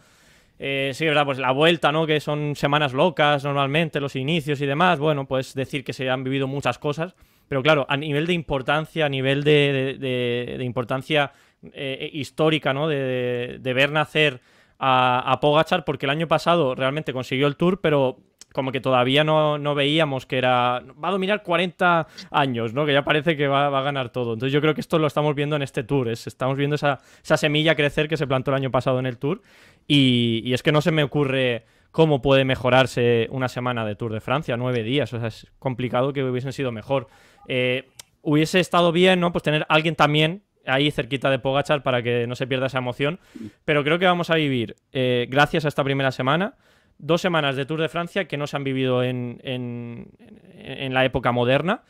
Eh, 0.59 0.91
sí, 0.93 1.05
verdad, 1.05 1.23
pues 1.23 1.37
la 1.37 1.51
vuelta, 1.51 1.93
¿no? 1.93 2.05
Que 2.05 2.19
son 2.19 2.57
semanas 2.57 2.91
locas 2.91 3.45
normalmente, 3.45 4.01
los 4.01 4.17
inicios 4.17 4.59
y 4.59 4.65
demás. 4.65 4.99
Bueno, 4.99 5.25
pues 5.25 5.53
decir 5.53 5.85
que 5.85 5.93
se 5.93 6.09
han 6.09 6.25
vivido 6.25 6.45
muchas 6.45 6.77
cosas. 6.77 7.15
Pero 7.51 7.63
claro, 7.63 7.85
a 7.89 7.97
nivel 7.97 8.27
de 8.27 8.31
importancia, 8.31 9.05
a 9.05 9.09
nivel 9.09 9.43
de, 9.43 10.57
importancia 10.61 11.33
eh, 11.73 12.09
histórica, 12.13 12.73
¿no? 12.73 12.87
De, 12.87 13.59
ver 13.61 13.91
nacer 13.91 14.39
a, 14.79 15.37
Pogachar, 15.41 15.83
porque 15.83 16.05
el 16.05 16.11
año 16.11 16.29
pasado 16.29 16.75
realmente 16.75 17.11
consiguió 17.11 17.47
el 17.47 17.57
Tour, 17.57 17.81
pero 17.81 18.19
como 18.53 18.71
que 18.71 18.79
todavía 18.79 19.25
no, 19.25 19.75
veíamos 19.75 20.25
que 20.25 20.37
era. 20.37 20.81
Va 21.03 21.09
a 21.09 21.11
dominar 21.11 21.43
40 21.43 22.07
años, 22.31 22.73
¿no? 22.73 22.85
Que 22.85 22.93
ya 22.93 23.03
parece 23.03 23.35
que 23.35 23.49
va, 23.49 23.67
a 23.67 23.81
ganar 23.81 24.13
todo. 24.13 24.31
Entonces 24.31 24.53
yo 24.53 24.61
creo 24.61 24.73
que 24.73 24.79
esto 24.79 24.97
lo 24.97 25.07
estamos 25.07 25.35
viendo 25.35 25.57
en 25.57 25.61
este 25.61 25.83
tour. 25.83 26.07
estamos 26.07 26.55
viendo 26.55 26.77
esa, 26.77 27.01
semilla 27.21 27.75
crecer 27.75 28.07
que 28.07 28.15
se 28.15 28.27
plantó 28.27 28.51
el 28.51 28.55
año 28.55 28.71
pasado 28.71 28.97
en 28.97 29.07
el 29.07 29.17
tour. 29.17 29.41
Y, 29.89 30.41
y, 30.45 30.53
es 30.53 30.63
que 30.63 30.71
no 30.71 30.79
se 30.79 30.91
me 30.91 31.03
ocurre 31.03 31.65
cómo 31.91 32.21
puede 32.21 32.45
mejorarse 32.45 33.27
una 33.29 33.49
semana 33.49 33.85
de 33.85 33.95
Tour 33.97 34.13
de 34.13 34.21
Francia, 34.21 34.55
nueve 34.55 34.83
días. 34.83 35.13
O 35.13 35.19
sea, 35.19 35.27
es 35.27 35.47
complicado 35.59 36.13
que 36.13 36.23
hubiesen 36.23 36.53
sido 36.53 36.71
mejor. 36.71 37.09
Eh, 37.47 37.89
hubiese 38.21 38.59
estado 38.59 38.91
bien, 38.91 39.19
¿no? 39.19 39.31
Pues 39.31 39.43
tener 39.43 39.65
alguien 39.69 39.95
también 39.95 40.43
ahí 40.65 40.91
cerquita 40.91 41.29
de 41.29 41.39
Pogachar 41.39 41.83
para 41.83 42.03
que 42.03 42.27
no 42.27 42.35
se 42.35 42.47
pierda 42.47 42.67
esa 42.67 42.79
emoción. 42.79 43.19
Pero 43.65 43.83
creo 43.83 43.99
que 43.99 44.05
vamos 44.05 44.29
a 44.29 44.35
vivir, 44.35 44.75
eh, 44.91 45.27
gracias 45.29 45.65
a 45.65 45.67
esta 45.67 45.83
primera 45.83 46.11
semana, 46.11 46.55
dos 46.97 47.21
semanas 47.21 47.55
de 47.55 47.65
Tour 47.65 47.81
de 47.81 47.89
Francia 47.89 48.27
que 48.27 48.37
no 48.37 48.47
se 48.47 48.55
han 48.57 48.63
vivido 48.63 49.03
en, 49.03 49.39
en, 49.43 50.93
la 50.93 51.03
época 51.03 51.31
moderna, 51.31 51.81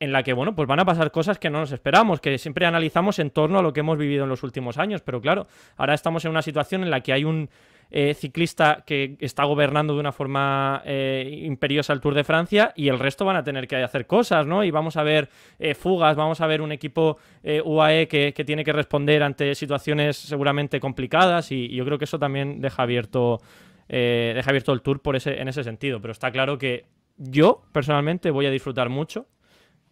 en 0.00 0.12
la 0.12 0.22
que, 0.22 0.32
bueno, 0.32 0.54
pues 0.54 0.66
van 0.68 0.80
a 0.80 0.84
pasar 0.84 1.10
cosas 1.10 1.38
que 1.38 1.50
no 1.50 1.60
nos 1.60 1.72
esperamos, 1.72 2.20
que 2.20 2.38
siempre 2.38 2.64
analizamos 2.64 3.18
en 3.18 3.30
torno 3.30 3.58
a 3.58 3.62
lo 3.62 3.72
que 3.72 3.80
hemos 3.80 3.98
vivido 3.98 4.24
en 4.24 4.30
los 4.30 4.42
últimos 4.42 4.78
años. 4.78 5.02
Pero 5.02 5.20
claro, 5.20 5.48
ahora 5.76 5.94
estamos 5.94 6.24
en 6.24 6.30
una 6.30 6.42
situación 6.42 6.82
en 6.82 6.90
la 6.90 7.00
que 7.00 7.12
hay 7.12 7.24
un 7.24 7.50
eh, 7.90 8.14
ciclista 8.14 8.84
que 8.86 9.16
está 9.20 9.44
gobernando 9.44 9.94
de 9.94 10.00
una 10.00 10.12
forma 10.12 10.82
eh, 10.84 11.40
imperiosa 11.44 11.92
el 11.92 12.00
Tour 12.00 12.14
de 12.14 12.24
Francia 12.24 12.72
y 12.76 12.88
el 12.88 12.98
resto 12.98 13.24
van 13.24 13.36
a 13.36 13.44
tener 13.44 13.66
que 13.66 13.76
hacer 13.76 14.06
cosas, 14.06 14.46
¿no? 14.46 14.62
Y 14.62 14.70
vamos 14.70 14.96
a 14.96 15.02
ver 15.02 15.30
eh, 15.58 15.74
fugas, 15.74 16.14
vamos 16.16 16.40
a 16.40 16.46
ver 16.46 16.60
un 16.60 16.72
equipo 16.72 17.18
UAE 17.42 18.08
que, 18.08 18.44
tiene 18.44 18.64
que 18.64 18.72
responder 18.72 19.22
ante 19.22 19.54
situaciones 19.54 20.16
seguramente 20.16 20.80
complicadas 20.80 21.50
y, 21.50 21.68
yo 21.68 21.84
creo 21.84 21.98
que 21.98 22.04
eso 22.04 22.18
también 22.18 22.60
deja 22.60 22.82
abierto, 22.82 23.40
deja 23.88 24.50
abierto 24.50 24.72
el 24.72 24.82
Tour 24.82 25.00
por 25.00 25.16
ese, 25.16 25.40
en 25.40 25.48
ese 25.48 25.64
sentido. 25.64 26.00
Pero 26.00 26.12
está 26.12 26.30
claro 26.30 26.58
que 26.58 26.86
yo 27.16 27.62
personalmente 27.72 28.30
voy 28.30 28.46
a 28.46 28.50
disfrutar 28.50 28.88
mucho 28.88 29.26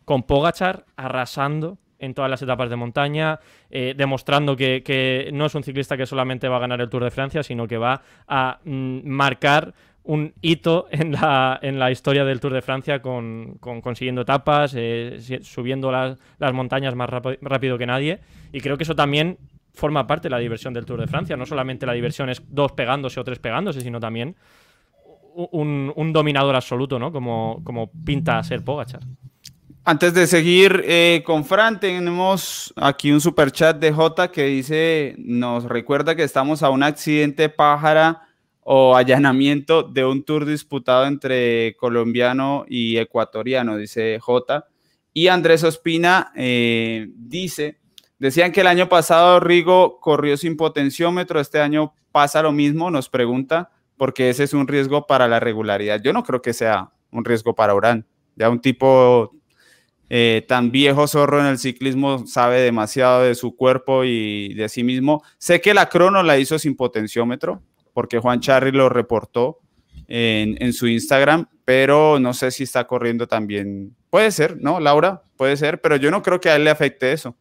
con 0.04 0.22
Pogachar 0.22 0.84
arrasando 0.96 1.78
en 1.98 2.14
todas 2.14 2.30
las 2.30 2.42
etapas 2.42 2.70
de 2.70 2.76
montaña, 2.76 3.40
eh, 3.70 3.94
demostrando 3.96 4.56
que, 4.56 5.30
no 5.32 5.46
es 5.46 5.54
un 5.54 5.62
ciclista 5.62 5.96
que 5.96 6.06
solamente 6.06 6.48
va 6.48 6.56
a 6.56 6.60
ganar 6.60 6.80
el 6.80 6.88
Tour 6.88 7.04
de 7.04 7.10
Francia, 7.10 7.42
sino 7.42 7.66
que 7.66 7.78
va 7.78 8.02
a 8.26 8.58
mm, 8.64 9.08
marcar 9.08 9.74
un 10.04 10.32
hito 10.40 10.86
en 10.90 11.12
la, 11.12 11.58
en 11.62 11.78
la, 11.78 11.90
historia 11.90 12.24
del 12.24 12.40
Tour 12.40 12.52
de 12.52 12.62
Francia 12.62 13.02
con, 13.02 13.58
consiguiendo 13.58 14.22
etapas, 14.22 14.74
eh, 14.76 15.18
subiendo 15.42 15.90
las, 15.90 16.18
montañas 16.52 16.94
más 16.94 17.10
rápido 17.10 17.78
que 17.78 17.86
nadie. 17.86 18.20
Y 18.52 18.60
creo 18.60 18.76
que 18.76 18.84
eso 18.84 18.94
también 18.94 19.38
forma 19.74 20.06
parte 20.06 20.28
de 20.28 20.30
la 20.30 20.38
diversión 20.38 20.72
del 20.72 20.86
Tour 20.86 21.00
de 21.00 21.06
Francia. 21.06 21.36
No 21.36 21.44
solamente 21.44 21.86
la 21.86 21.92
diversión 21.92 22.30
es 22.30 22.42
dos 22.48 22.72
pegándose 22.72 23.20
o 23.20 23.24
tres 23.24 23.38
pegándose, 23.38 23.80
sino 23.80 24.00
también 24.00 24.36
un, 25.34 26.12
dominador 26.12 26.56
absoluto, 26.56 26.98
¿no? 26.98 27.12
Como, 27.12 27.60
como 27.62 27.90
pinta 27.90 28.42
ser 28.42 28.64
Pogachar. 28.64 29.02
Antes 29.88 30.14
de 30.14 30.26
seguir 30.26 30.82
eh, 30.84 31.22
con 31.24 31.44
Fran, 31.44 31.78
tenemos 31.78 32.74
aquí 32.74 33.12
un 33.12 33.20
super 33.20 33.52
chat 33.52 33.78
de 33.78 33.92
J 33.92 34.32
que 34.32 34.46
dice, 34.46 35.14
nos 35.16 35.62
recuerda 35.62 36.16
que 36.16 36.24
estamos 36.24 36.64
a 36.64 36.70
un 36.70 36.82
accidente 36.82 37.48
pájara 37.48 38.26
o 38.64 38.96
allanamiento 38.96 39.84
de 39.84 40.04
un 40.04 40.24
tour 40.24 40.44
disputado 40.44 41.06
entre 41.06 41.76
colombiano 41.76 42.64
y 42.68 42.96
ecuatoriano, 42.96 43.76
dice 43.76 44.18
J. 44.18 44.66
Y 45.12 45.28
Andrés 45.28 45.62
Ospina 45.62 46.32
eh, 46.34 47.06
dice, 47.14 47.78
decían 48.18 48.50
que 48.50 48.62
el 48.62 48.66
año 48.66 48.88
pasado 48.88 49.38
Rigo 49.38 50.00
corrió 50.00 50.36
sin 50.36 50.56
potenciómetro, 50.56 51.38
este 51.38 51.60
año 51.60 51.94
pasa 52.10 52.42
lo 52.42 52.50
mismo, 52.50 52.90
nos 52.90 53.08
pregunta, 53.08 53.70
porque 53.96 54.30
ese 54.30 54.42
es 54.42 54.52
un 54.52 54.66
riesgo 54.66 55.06
para 55.06 55.28
la 55.28 55.38
regularidad. 55.38 56.02
Yo 56.02 56.12
no 56.12 56.24
creo 56.24 56.42
que 56.42 56.54
sea 56.54 56.90
un 57.12 57.24
riesgo 57.24 57.54
para 57.54 57.72
Urán. 57.72 58.04
Ya 58.34 58.50
un 58.50 58.60
tipo 58.60 59.32
eh, 60.08 60.44
tan 60.46 60.70
viejo 60.70 61.08
zorro 61.08 61.40
en 61.40 61.46
el 61.46 61.58
ciclismo 61.58 62.26
sabe 62.26 62.60
demasiado 62.60 63.22
de 63.22 63.34
su 63.34 63.56
cuerpo 63.56 64.04
y 64.04 64.54
de 64.54 64.68
sí 64.68 64.84
mismo. 64.84 65.22
Sé 65.38 65.60
que 65.60 65.74
la 65.74 65.88
crono 65.88 66.22
la 66.22 66.38
hizo 66.38 66.58
sin 66.58 66.76
potenciómetro, 66.76 67.62
porque 67.92 68.18
Juan 68.18 68.40
Charri 68.40 68.72
lo 68.72 68.88
reportó 68.88 69.58
en, 70.08 70.72
su 70.72 70.86
Instagram, 70.86 71.46
pero 71.64 72.18
no 72.18 72.32
sé 72.34 72.50
si 72.50 72.62
está 72.62 72.86
corriendo 72.86 73.26
también. 73.26 73.96
Puede 74.10 74.30
ser, 74.30 74.56
¿no, 74.60 74.78
Laura? 74.80 75.22
Puede 75.36 75.56
ser, 75.56 75.80
pero 75.80 75.96
yo 75.96 76.10
no 76.10 76.22
creo 76.22 76.40
que 76.40 76.50
a 76.50 76.56
él 76.56 76.64
le 76.64 76.70
afecte 76.70 77.12
eso. 77.12 77.36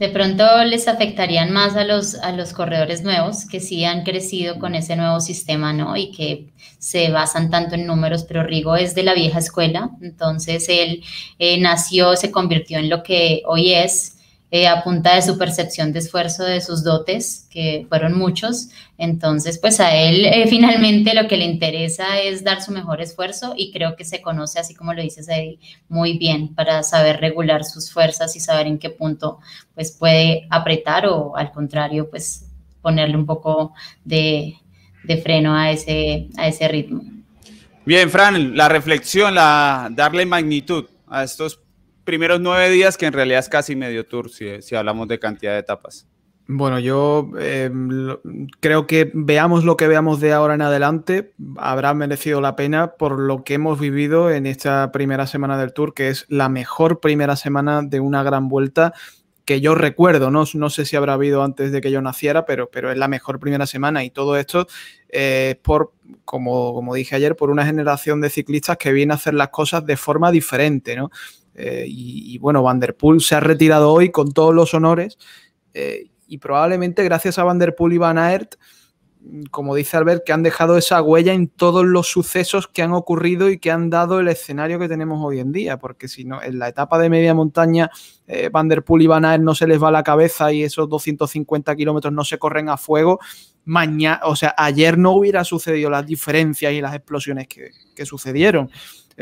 De 0.00 0.08
pronto 0.08 0.64
les 0.64 0.88
afectarían 0.88 1.52
más 1.52 1.76
a 1.76 1.84
los, 1.84 2.14
a 2.14 2.32
los 2.32 2.54
corredores 2.54 3.02
nuevos 3.02 3.44
que 3.44 3.60
sí 3.60 3.84
han 3.84 4.02
crecido 4.02 4.58
con 4.58 4.74
ese 4.74 4.96
nuevo 4.96 5.20
sistema, 5.20 5.74
¿no? 5.74 5.94
Y 5.94 6.10
que 6.10 6.46
se 6.78 7.10
basan 7.10 7.50
tanto 7.50 7.74
en 7.74 7.86
números, 7.86 8.24
pero 8.24 8.42
Rigo 8.42 8.76
es 8.76 8.94
de 8.94 9.02
la 9.02 9.12
vieja 9.12 9.40
escuela, 9.40 9.90
entonces 10.00 10.70
él 10.70 11.04
eh, 11.38 11.60
nació, 11.60 12.16
se 12.16 12.30
convirtió 12.30 12.78
en 12.78 12.88
lo 12.88 13.02
que 13.02 13.42
hoy 13.44 13.74
es, 13.74 14.16
eh, 14.52 14.66
a 14.66 14.82
punta 14.82 15.14
de 15.14 15.22
su 15.22 15.38
percepción 15.38 15.92
de 15.92 16.00
esfuerzo, 16.00 16.42
de 16.42 16.60
sus 16.60 16.82
dotes, 16.82 17.46
que 17.50 17.86
fueron 17.88 18.18
muchos. 18.18 18.70
Entonces, 18.98 19.58
pues 19.58 19.78
a 19.78 19.94
él 19.94 20.24
eh, 20.24 20.46
finalmente 20.50 21.14
lo 21.14 21.28
que 21.28 21.36
le 21.36 21.44
interesa 21.44 22.20
es 22.20 22.42
dar 22.42 22.60
su 22.60 22.72
mejor 22.72 23.00
esfuerzo 23.00 23.54
y 23.56 23.70
creo 23.70 23.94
que 23.94 24.04
se 24.04 24.20
conoce, 24.20 24.58
así 24.58 24.74
como 24.74 24.92
lo 24.92 25.02
dices 25.02 25.28
ahí, 25.28 25.60
muy 25.88 26.18
bien 26.18 26.54
para 26.54 26.82
saber 26.82 27.20
regular 27.20 27.64
sus 27.64 27.92
fuerzas 27.92 28.34
y 28.34 28.40
saber 28.40 28.66
en 28.66 28.78
qué 28.78 28.90
punto 28.90 29.38
pues 29.74 29.92
puede 29.92 30.48
apretar 30.50 31.06
o 31.06 31.36
al 31.36 31.52
contrario, 31.52 32.10
pues 32.10 32.46
ponerle 32.82 33.16
un 33.16 33.26
poco 33.26 33.72
de, 34.04 34.56
de 35.04 35.16
freno 35.18 35.54
a 35.54 35.70
ese, 35.70 36.28
a 36.36 36.48
ese 36.48 36.66
ritmo. 36.66 37.02
Bien, 37.84 38.10
Fran, 38.10 38.56
la 38.56 38.68
reflexión, 38.68 39.34
la 39.34 39.88
darle 39.92 40.26
magnitud 40.26 40.86
a 41.08 41.24
estos 41.24 41.60
primeros 42.10 42.40
nueve 42.40 42.68
días, 42.70 42.98
que 42.98 43.06
en 43.06 43.12
realidad 43.12 43.38
es 43.38 43.48
casi 43.48 43.76
medio 43.76 44.04
tour, 44.04 44.30
si, 44.30 44.74
hablamos 44.74 45.06
de 45.06 45.20
cantidad 45.20 45.52
de 45.52 45.60
etapas. 45.60 46.08
Bueno, 46.48 46.80
yo 46.80 47.30
em, 47.38 48.16
creo 48.58 48.88
que 48.88 49.12
veamos 49.14 49.62
lo 49.62 49.76
que 49.76 49.86
veamos 49.86 50.18
de 50.18 50.32
ahora 50.32 50.54
en 50.54 50.62
adelante, 50.62 51.34
habrá 51.56 51.94
merecido 51.94 52.40
la 52.40 52.56
pena 52.56 52.94
por 52.94 53.20
lo 53.20 53.44
que 53.44 53.54
hemos 53.54 53.78
vivido 53.78 54.28
en 54.28 54.46
esta 54.46 54.90
primera 54.90 55.28
semana 55.28 55.56
del 55.56 55.72
Tour, 55.72 55.94
que 55.94 56.08
es 56.08 56.26
la 56.28 56.48
mejor 56.48 56.98
primera 56.98 57.36
semana 57.36 57.82
de 57.82 58.00
una 58.00 58.24
gran 58.24 58.48
vuelta 58.48 58.92
que 59.44 59.60
yo 59.60 59.76
recuerdo, 59.76 60.30
no, 60.30 60.44
no 60.54 60.70
sé 60.70 60.84
si 60.84 60.96
habrá 60.96 61.14
habido 61.14 61.42
antes 61.42 61.72
de 61.72 61.80
que 61.80 61.90
yo 61.90 62.02
naciera, 62.02 62.44
pero, 62.44 62.70
pero 62.70 62.90
es 62.90 62.98
la 62.98 63.08
mejor 63.08 63.38
primera 63.38 63.66
semana 63.66 64.04
y 64.04 64.10
todo 64.10 64.36
esto 64.36 64.66
es 65.08 65.56
por, 65.56 65.92
como, 66.24 66.72
como 66.74 66.94
dije 66.94 67.16
ayer, 67.16 67.36
por 67.36 67.50
una 67.50 67.66
generación 67.66 68.20
de 68.20 68.30
ciclistas 68.30 68.76
que 68.76 68.92
viene 68.92 69.12
a 69.12 69.16
hacer 69.16 69.34
las 69.34 69.48
cosas 69.48 69.84
de 69.86 69.96
forma 69.96 70.30
diferente, 70.30 70.94
¿no? 70.96 71.10
Eh, 71.62 71.84
y, 71.86 72.38
bueno, 72.38 72.62
Vanderpool 72.62 73.20
se 73.20 73.34
ha 73.34 73.40
retirado 73.40 73.92
hoy 73.92 74.10
con 74.10 74.32
todos 74.32 74.54
los 74.54 74.72
honores 74.72 75.18
eh, 75.74 76.06
y 76.26 76.38
probablemente 76.38 77.04
gracias 77.04 77.38
a 77.38 77.44
Vanderpool 77.44 77.92
y 77.92 77.98
Van 77.98 78.16
Aert, 78.16 78.54
como 79.50 79.74
dice 79.74 79.98
Albert, 79.98 80.24
que 80.24 80.32
han 80.32 80.42
dejado 80.42 80.78
esa 80.78 81.02
huella 81.02 81.34
en 81.34 81.48
todos 81.48 81.84
los 81.84 82.06
sucesos 82.06 82.66
que 82.66 82.80
han 82.80 82.94
ocurrido 82.94 83.50
y 83.50 83.58
que 83.58 83.70
han 83.70 83.90
dado 83.90 84.20
el 84.20 84.28
escenario 84.28 84.78
que 84.78 84.88
tenemos 84.88 85.22
hoy 85.22 85.38
en 85.38 85.52
día, 85.52 85.78
porque 85.78 86.08
si 86.08 86.24
no, 86.24 86.42
en 86.42 86.58
la 86.58 86.68
etapa 86.68 86.98
de 86.98 87.10
media 87.10 87.34
montaña, 87.34 87.90
eh, 88.26 88.48
Vanderpool 88.50 89.02
y 89.02 89.06
Van 89.06 89.26
Aert 89.26 89.42
no 89.42 89.54
se 89.54 89.66
les 89.66 89.82
va 89.82 89.90
la 89.90 90.02
cabeza 90.02 90.50
y 90.54 90.62
esos 90.62 90.88
250 90.88 91.76
kilómetros 91.76 92.14
no 92.14 92.24
se 92.24 92.38
corren 92.38 92.70
a 92.70 92.78
fuego, 92.78 93.20
mañana, 93.66 94.20
o 94.24 94.34
sea, 94.34 94.54
ayer 94.56 94.96
no 94.96 95.12
hubiera 95.12 95.44
sucedido 95.44 95.90
las 95.90 96.06
diferencias 96.06 96.72
y 96.72 96.80
las 96.80 96.94
explosiones 96.94 97.48
que 97.48 98.06
sucedieron. 98.06 98.70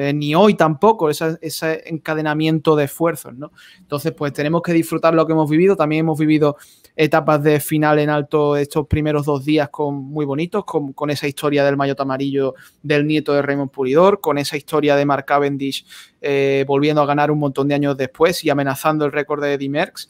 Eh, 0.00 0.12
ni 0.12 0.32
hoy 0.32 0.54
tampoco, 0.54 1.10
ese 1.10 1.82
encadenamiento 1.86 2.76
de 2.76 2.84
esfuerzos, 2.84 3.34
¿no? 3.34 3.50
Entonces, 3.80 4.12
pues 4.12 4.32
tenemos 4.32 4.62
que 4.62 4.72
disfrutar 4.72 5.12
lo 5.12 5.26
que 5.26 5.32
hemos 5.32 5.50
vivido. 5.50 5.74
También 5.74 6.00
hemos 6.00 6.16
vivido 6.16 6.56
etapas 6.94 7.42
de 7.42 7.58
final 7.58 7.98
en 7.98 8.08
alto 8.08 8.56
estos 8.56 8.86
primeros 8.86 9.26
dos 9.26 9.44
días 9.44 9.70
con, 9.70 9.96
muy 9.96 10.24
bonitos, 10.24 10.64
con, 10.64 11.10
esa 11.10 11.26
historia 11.26 11.64
del 11.64 11.76
maillot 11.76 11.98
amarillo 11.98 12.54
del 12.80 13.08
nieto 13.08 13.32
de 13.32 13.42
Raymond 13.42 13.72
Puridor, 13.72 14.20
con 14.20 14.38
esa 14.38 14.56
historia 14.56 14.94
de 14.94 15.04
Mark 15.04 15.24
Cavendish 15.24 15.84
eh, 16.20 16.64
volviendo 16.68 17.02
a 17.02 17.06
ganar 17.06 17.32
un 17.32 17.40
montón 17.40 17.66
de 17.66 17.74
años 17.74 17.96
después 17.96 18.44
y 18.44 18.50
amenazando 18.50 19.04
el 19.04 19.10
récord 19.10 19.42
de 19.42 19.54
Eddie 19.54 19.68
Merckx. 19.68 20.08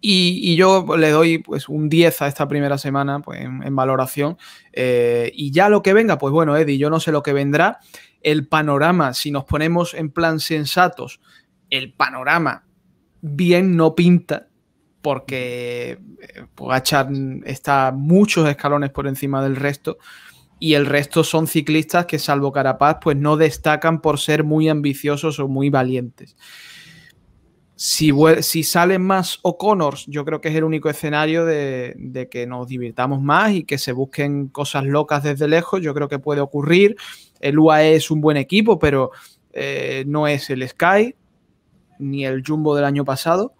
Y, 0.00 0.54
yo 0.54 0.96
le 0.96 1.10
doy 1.10 1.38
pues 1.38 1.68
un 1.68 1.88
10 1.88 2.22
a 2.22 2.28
esta 2.28 2.48
primera 2.48 2.78
semana 2.78 3.20
pues, 3.20 3.40
en, 3.40 3.74
valoración. 3.76 4.38
Eh, 4.72 5.30
y 5.34 5.50
ya 5.50 5.68
lo 5.68 5.82
que 5.82 5.92
venga, 5.92 6.18
pues 6.18 6.32
bueno, 6.32 6.56
Eddie, 6.56 6.78
yo 6.78 6.88
no 6.88 7.00
sé 7.00 7.10
lo 7.12 7.22
que 7.22 7.32
vendrá 7.32 7.80
el 8.22 8.46
panorama, 8.46 9.14
si 9.14 9.30
nos 9.30 9.44
ponemos 9.44 9.94
en 9.94 10.10
plan 10.10 10.40
sensatos, 10.40 11.20
el 11.70 11.92
panorama 11.92 12.64
bien 13.22 13.76
no 13.76 13.94
pinta 13.94 14.48
porque 15.02 15.92
eh, 15.92 16.44
Pogachar 16.54 17.08
está 17.44 17.92
muchos 17.94 18.48
escalones 18.48 18.90
por 18.90 19.06
encima 19.06 19.42
del 19.42 19.56
resto 19.56 19.98
y 20.58 20.74
el 20.74 20.86
resto 20.86 21.24
son 21.24 21.46
ciclistas 21.46 22.06
que 22.06 22.18
salvo 22.18 22.52
Carapaz 22.52 22.98
pues 23.02 23.16
no 23.16 23.36
destacan 23.36 24.02
por 24.02 24.18
ser 24.18 24.44
muy 24.44 24.68
ambiciosos 24.68 25.38
o 25.38 25.48
muy 25.48 25.70
valientes. 25.70 26.36
Si, 27.76 28.12
si 28.42 28.62
salen 28.62 29.00
más 29.00 29.38
O'Connors, 29.40 30.04
yo 30.06 30.26
creo 30.26 30.42
que 30.42 30.50
es 30.50 30.54
el 30.54 30.64
único 30.64 30.90
escenario 30.90 31.46
de, 31.46 31.94
de, 31.96 32.28
que 32.28 32.46
nos 32.46 32.68
divirtamos 32.68 33.22
más 33.22 33.52
y 33.52 33.64
que 33.64 33.78
se 33.78 33.92
busquen 33.92 34.48
cosas 34.48 34.84
locas 34.84 35.22
desde 35.22 35.48
lejos. 35.48 35.80
Yo 35.80 35.94
creo 35.94 36.06
que 36.06 36.18
puede 36.18 36.42
ocurrir. 36.42 36.96
El 37.40 37.58
UAE 37.58 37.96
es 37.96 38.10
un 38.10 38.20
buen 38.20 38.36
equipo, 38.36 38.78
pero 38.78 39.10
eh, 39.52 40.04
no 40.06 40.28
es 40.28 40.50
el 40.50 40.66
Sky 40.68 41.14
ni 41.98 42.24
el 42.24 42.42
Jumbo 42.46 42.74
del 42.74 42.84
año 42.84 43.04
pasado. 43.04 43.54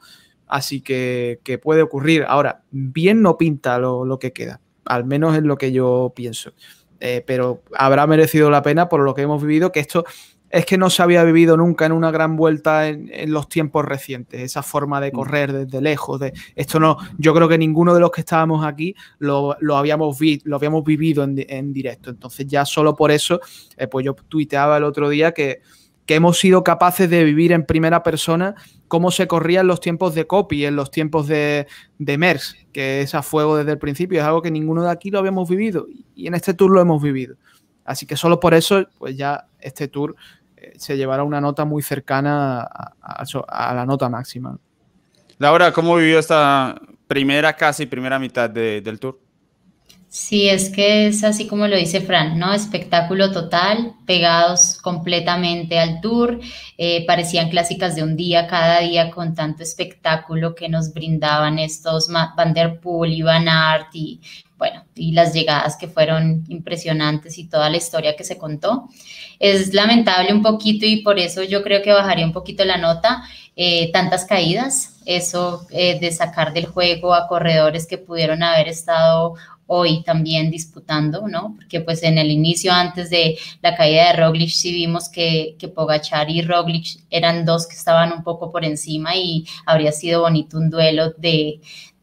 Así 0.46 0.80
que, 0.80 1.38
puede 1.62 1.82
ocurrir. 1.82 2.24
Ahora, 2.26 2.62
bien 2.70 3.22
no 3.22 3.36
pinta 3.36 3.78
lo, 3.78 4.18
que 4.18 4.32
queda, 4.32 4.60
al 4.84 5.04
menos 5.04 5.36
es 5.36 5.42
lo 5.42 5.56
que 5.56 5.72
yo 5.72 6.12
pienso. 6.14 6.52
Eh, 6.98 7.22
pero 7.26 7.62
habrá 7.74 8.06
merecido 8.06 8.50
la 8.50 8.62
pena 8.62 8.88
por 8.88 9.00
lo 9.00 9.14
que 9.14 9.22
hemos 9.22 9.40
vivido, 9.40 9.72
que 9.72 9.80
esto 9.80 10.04
es 10.50 10.66
que 10.66 10.76
no 10.76 10.90
se 10.90 11.02
había 11.02 11.22
vivido 11.22 11.56
nunca 11.56 11.86
en 11.86 11.92
una 11.92 12.10
gran 12.10 12.36
vuelta 12.36 12.88
en, 12.88 13.32
los 13.32 13.48
tiempos 13.48 13.84
recientes, 13.84 14.40
esa 14.40 14.62
forma 14.62 15.00
de 15.00 15.10
mm. 15.10 15.14
correr 15.14 15.52
desde 15.52 15.80
lejos. 15.80 16.18
De, 16.18 16.32
esto 16.56 16.80
no, 16.80 16.96
yo 17.18 17.32
creo 17.32 17.48
que 17.48 17.56
ninguno 17.56 17.94
de 17.94 18.00
los 18.00 18.10
que 18.10 18.22
estábamos 18.22 18.64
aquí 18.66 18.94
lo, 19.18 19.56
habíamos, 19.76 20.18
lo 20.44 20.56
habíamos 20.56 20.84
vivido 20.84 21.22
en, 21.24 21.72
directo. 21.72 22.10
Entonces 22.10 22.46
ya 22.48 22.64
solo 22.64 22.96
por 22.96 23.12
eso, 23.12 23.40
eh, 23.76 23.86
pues 23.86 24.04
yo 24.04 24.14
tuiteaba 24.14 24.76
el 24.76 24.84
otro 24.84 25.08
día 25.08 25.32
que, 25.32 25.60
que, 26.04 26.16
hemos 26.16 26.38
sido 26.38 26.64
capaces 26.64 27.08
de 27.08 27.22
vivir 27.22 27.52
en 27.52 27.64
primera 27.64 28.02
persona 28.02 28.56
cómo 28.88 29.12
se 29.12 29.28
corría 29.28 29.60
en 29.60 29.68
los 29.68 29.80
tiempos 29.80 30.16
de 30.16 30.26
Copy, 30.26 30.64
en 30.64 30.74
los 30.74 30.90
tiempos 30.90 31.28
de, 31.28 31.68
de 31.98 32.18
MERS, 32.18 32.56
que 32.72 33.02
es 33.02 33.14
a 33.14 33.22
fuego 33.22 33.56
desde 33.56 33.70
el 33.70 33.78
principio, 33.78 34.18
es 34.18 34.26
algo 34.26 34.42
que 34.42 34.50
ninguno 34.50 34.82
de 34.82 34.90
aquí 34.90 35.12
lo 35.12 35.20
habíamos 35.20 35.48
vivido 35.48 35.86
y 36.16 36.26
en 36.26 36.34
este 36.34 36.54
tour 36.54 36.72
lo 36.72 36.80
hemos 36.80 37.00
vivido. 37.00 37.36
Así 37.84 38.06
que 38.06 38.16
solo 38.16 38.40
por 38.40 38.54
eso, 38.54 38.86
pues 38.98 39.16
ya 39.16 39.46
este 39.58 39.88
tour 39.88 40.14
se 40.80 40.96
llevará 40.96 41.24
una 41.24 41.40
nota 41.40 41.66
muy 41.66 41.82
cercana 41.82 42.62
a, 42.62 43.74
la 43.74 43.84
nota 43.84 44.08
máxima. 44.08 44.58
Laura, 45.38 45.72
¿cómo 45.72 45.96
vivió 45.96 46.18
esta 46.18 46.80
primera, 47.06 47.54
casi 47.54 47.84
primera 47.84 48.18
mitad 48.18 48.48
del 48.48 48.98
tour? 48.98 49.20
Sí, 50.08 50.48
es 50.48 50.70
que 50.70 51.06
es 51.06 51.22
así 51.22 51.46
como 51.46 51.68
lo 51.68 51.76
dice 51.76 52.00
Fran, 52.00 52.38
¿no? 52.38 52.52
Espectáculo 52.52 53.30
total, 53.30 53.94
pegados 54.06 54.78
completamente 54.82 55.78
al 55.78 56.00
tour, 56.00 56.40
eh, 56.78 57.06
parecían 57.06 57.50
clásicas 57.50 57.94
de 57.94 58.02
un 58.02 58.16
día, 58.16 58.48
cada 58.48 58.80
día 58.80 59.10
con 59.10 59.34
tanto 59.34 59.62
espectáculo 59.62 60.54
que 60.54 60.68
nos 60.68 60.94
brindaban 60.94 61.60
estos 61.60 62.08
Van 62.08 62.54
Der 62.54 62.80
Poel 62.80 63.12
y 63.12 63.22
Van 63.22 63.48
Aert 63.48 63.94
y 63.94 64.20
bueno, 64.60 64.84
y 64.94 65.12
las 65.12 65.32
llegadas 65.32 65.78
que 65.78 65.88
fueron 65.88 66.44
impresionantes 66.48 67.38
y 67.38 67.48
toda 67.48 67.70
la 67.70 67.78
historia 67.78 68.14
que 68.14 68.24
se 68.24 68.36
contó. 68.36 68.90
Es 69.38 69.72
lamentable 69.72 70.34
un 70.34 70.42
poquito 70.42 70.84
y 70.84 70.98
por 70.98 71.18
eso 71.18 71.42
yo 71.42 71.62
creo 71.62 71.80
que 71.80 71.92
bajaría 71.92 72.26
un 72.26 72.34
poquito 72.34 72.62
la 72.66 72.76
nota, 72.76 73.22
eh, 73.56 73.90
tantas 73.90 74.26
caídas, 74.26 75.00
eso 75.06 75.66
eh, 75.70 75.98
de 75.98 76.12
sacar 76.12 76.52
del 76.52 76.66
juego 76.66 77.14
a 77.14 77.26
corredores 77.26 77.86
que 77.86 77.96
pudieron 77.96 78.42
haber 78.42 78.68
estado 78.68 79.34
hoy 79.72 80.02
también 80.02 80.50
disputando, 80.50 81.26
¿no? 81.26 81.54
Porque 81.56 81.80
pues 81.80 82.02
en 82.02 82.18
el 82.18 82.30
inicio, 82.30 82.72
antes 82.72 83.08
de 83.08 83.38
la 83.62 83.76
caída 83.76 84.08
de 84.08 84.12
Roglic, 84.14 84.50
sí 84.50 84.72
vimos 84.72 85.08
que, 85.08 85.56
que 85.58 85.68
Pogachar 85.68 86.28
y 86.28 86.42
Roglic 86.42 86.98
eran 87.08 87.46
dos 87.46 87.66
que 87.66 87.76
estaban 87.76 88.12
un 88.12 88.24
poco 88.24 88.50
por 88.50 88.64
encima 88.64 89.16
y 89.16 89.46
habría 89.64 89.92
sido 89.92 90.22
bonito 90.22 90.58
un 90.58 90.68
duelo 90.68 91.12
de, 91.16 91.60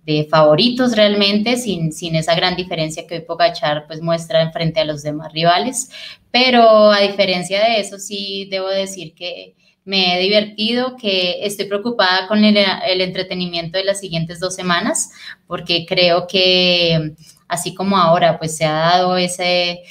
de 0.07 0.25
favoritos 0.31 0.95
realmente, 0.95 1.57
sin, 1.57 1.91
sin 1.91 2.15
esa 2.15 2.33
gran 2.33 2.55
diferencia 2.55 3.05
que 3.05 3.15
hoy 3.15 3.21
Pogachar 3.21 3.85
pues 3.87 4.01
muestra 4.01 4.49
frente 4.53 4.79
a 4.79 4.85
los 4.85 5.03
demás 5.03 5.33
rivales. 5.33 5.89
Pero 6.31 6.91
a 6.91 7.01
diferencia 7.01 7.59
de 7.59 7.81
eso, 7.81 7.99
sí 7.99 8.47
debo 8.49 8.69
decir 8.69 9.13
que 9.13 9.53
me 9.83 10.17
he 10.17 10.21
divertido, 10.23 10.95
que 10.95 11.45
estoy 11.45 11.65
preocupada 11.65 12.25
con 12.29 12.45
el, 12.45 12.57
el 12.57 13.01
entretenimiento 13.01 13.77
de 13.77 13.83
las 13.83 13.99
siguientes 13.99 14.39
dos 14.39 14.55
semanas, 14.55 15.11
porque 15.45 15.85
creo 15.85 16.25
que 16.25 17.13
así 17.49 17.75
como 17.75 17.97
ahora 17.97 18.39
pues 18.39 18.55
se 18.55 18.63
ha 18.63 18.71
dado 18.71 19.17
ese 19.17 19.81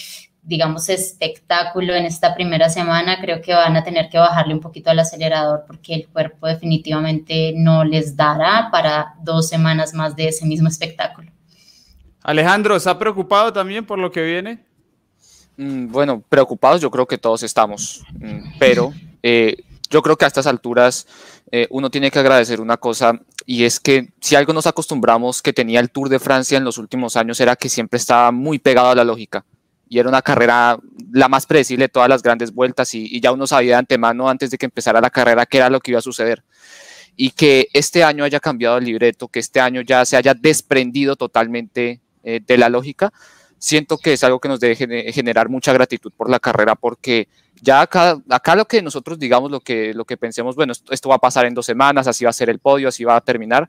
digamos, 0.46 0.88
espectáculo 0.88 1.92
en 1.94 2.06
esta 2.06 2.34
primera 2.34 2.70
semana, 2.70 3.20
creo 3.20 3.42
que 3.42 3.52
van 3.52 3.76
a 3.76 3.82
tener 3.82 4.08
que 4.08 4.16
bajarle 4.16 4.54
un 4.54 4.60
poquito 4.60 4.90
al 4.90 4.98
acelerador 5.00 5.64
porque 5.66 5.92
el 5.92 6.06
cuerpo 6.06 6.46
definitivamente 6.46 7.52
no 7.56 7.84
les 7.84 8.16
dará 8.16 8.68
para 8.70 9.16
dos 9.22 9.48
semanas 9.48 9.92
más 9.92 10.14
de 10.14 10.28
ese 10.28 10.46
mismo 10.46 10.68
espectáculo. 10.68 11.32
Alejandro, 12.22 12.76
¿está 12.76 12.96
preocupado 12.96 13.52
también 13.52 13.84
por 13.84 13.98
lo 13.98 14.12
que 14.12 14.22
viene? 14.22 14.64
Mm, 15.56 15.90
bueno, 15.90 16.22
preocupados 16.28 16.80
yo 16.80 16.92
creo 16.92 17.06
que 17.06 17.18
todos 17.18 17.42
estamos, 17.42 18.04
mm, 18.12 18.58
pero 18.60 18.92
eh, 19.24 19.56
yo 19.90 20.00
creo 20.00 20.16
que 20.16 20.26
a 20.26 20.28
estas 20.28 20.46
alturas 20.46 21.08
eh, 21.50 21.66
uno 21.70 21.90
tiene 21.90 22.12
que 22.12 22.20
agradecer 22.20 22.60
una 22.60 22.76
cosa 22.76 23.20
y 23.46 23.64
es 23.64 23.80
que 23.80 24.10
si 24.20 24.36
algo 24.36 24.52
nos 24.52 24.68
acostumbramos 24.68 25.42
que 25.42 25.52
tenía 25.52 25.80
el 25.80 25.90
Tour 25.90 26.08
de 26.08 26.20
Francia 26.20 26.56
en 26.56 26.64
los 26.64 26.78
últimos 26.78 27.16
años 27.16 27.40
era 27.40 27.56
que 27.56 27.68
siempre 27.68 27.96
estaba 27.96 28.30
muy 28.30 28.60
pegado 28.60 28.90
a 28.90 28.94
la 28.94 29.04
lógica 29.04 29.44
y 29.88 29.98
era 29.98 30.08
una 30.08 30.22
carrera 30.22 30.78
la 31.12 31.28
más 31.28 31.46
predecible 31.46 31.84
de 31.84 31.88
todas 31.88 32.08
las 32.08 32.22
grandes 32.22 32.52
vueltas 32.52 32.94
y, 32.94 33.20
ya 33.20 33.32
uno 33.32 33.46
sabía 33.46 33.72
de 33.72 33.78
antemano 33.78 34.28
antes 34.28 34.50
de 34.50 34.58
que 34.58 34.66
empezara 34.66 35.00
la 35.00 35.10
carrera 35.10 35.46
qué 35.46 35.58
era 35.58 35.70
lo 35.70 35.80
que 35.80 35.92
iba 35.92 35.98
a 35.98 36.02
suceder. 36.02 36.42
Y 37.16 37.30
que 37.30 37.68
este 37.72 38.04
año 38.04 38.24
haya 38.24 38.40
cambiado 38.40 38.76
el 38.76 38.84
libreto, 38.84 39.28
que 39.28 39.38
este 39.38 39.60
año 39.60 39.80
ya 39.80 40.04
se 40.04 40.16
haya 40.16 40.34
desprendido 40.34 41.16
totalmente 41.16 42.00
eh, 42.22 42.40
de 42.46 42.58
la 42.58 42.68
lógica, 42.68 43.12
siento 43.58 43.96
que 43.96 44.12
es 44.12 44.24
algo 44.24 44.38
que 44.38 44.48
nos 44.48 44.60
debe 44.60 44.76
generar 45.12 45.48
mucha 45.48 45.72
gratitud 45.72 46.12
por 46.14 46.28
la 46.28 46.38
carrera 46.38 46.74
porque 46.74 47.28
ya 47.62 47.80
acá, 47.80 48.20
acá 48.28 48.54
lo 48.54 48.66
que 48.66 48.82
nosotros 48.82 49.18
digamos, 49.18 49.50
lo 49.50 49.60
que, 49.60 49.94
lo 49.94 50.04
que 50.04 50.16
pensemos, 50.16 50.56
bueno, 50.56 50.74
esto 50.90 51.08
va 51.08 51.14
a 51.14 51.20
pasar 51.20 51.46
en 51.46 51.54
dos 51.54 51.64
semanas, 51.64 52.06
así 52.06 52.24
va 52.24 52.30
a 52.30 52.34
ser 52.34 52.50
el 52.50 52.58
podio, 52.58 52.88
así 52.88 53.04
va 53.04 53.16
a 53.16 53.20
terminar, 53.20 53.68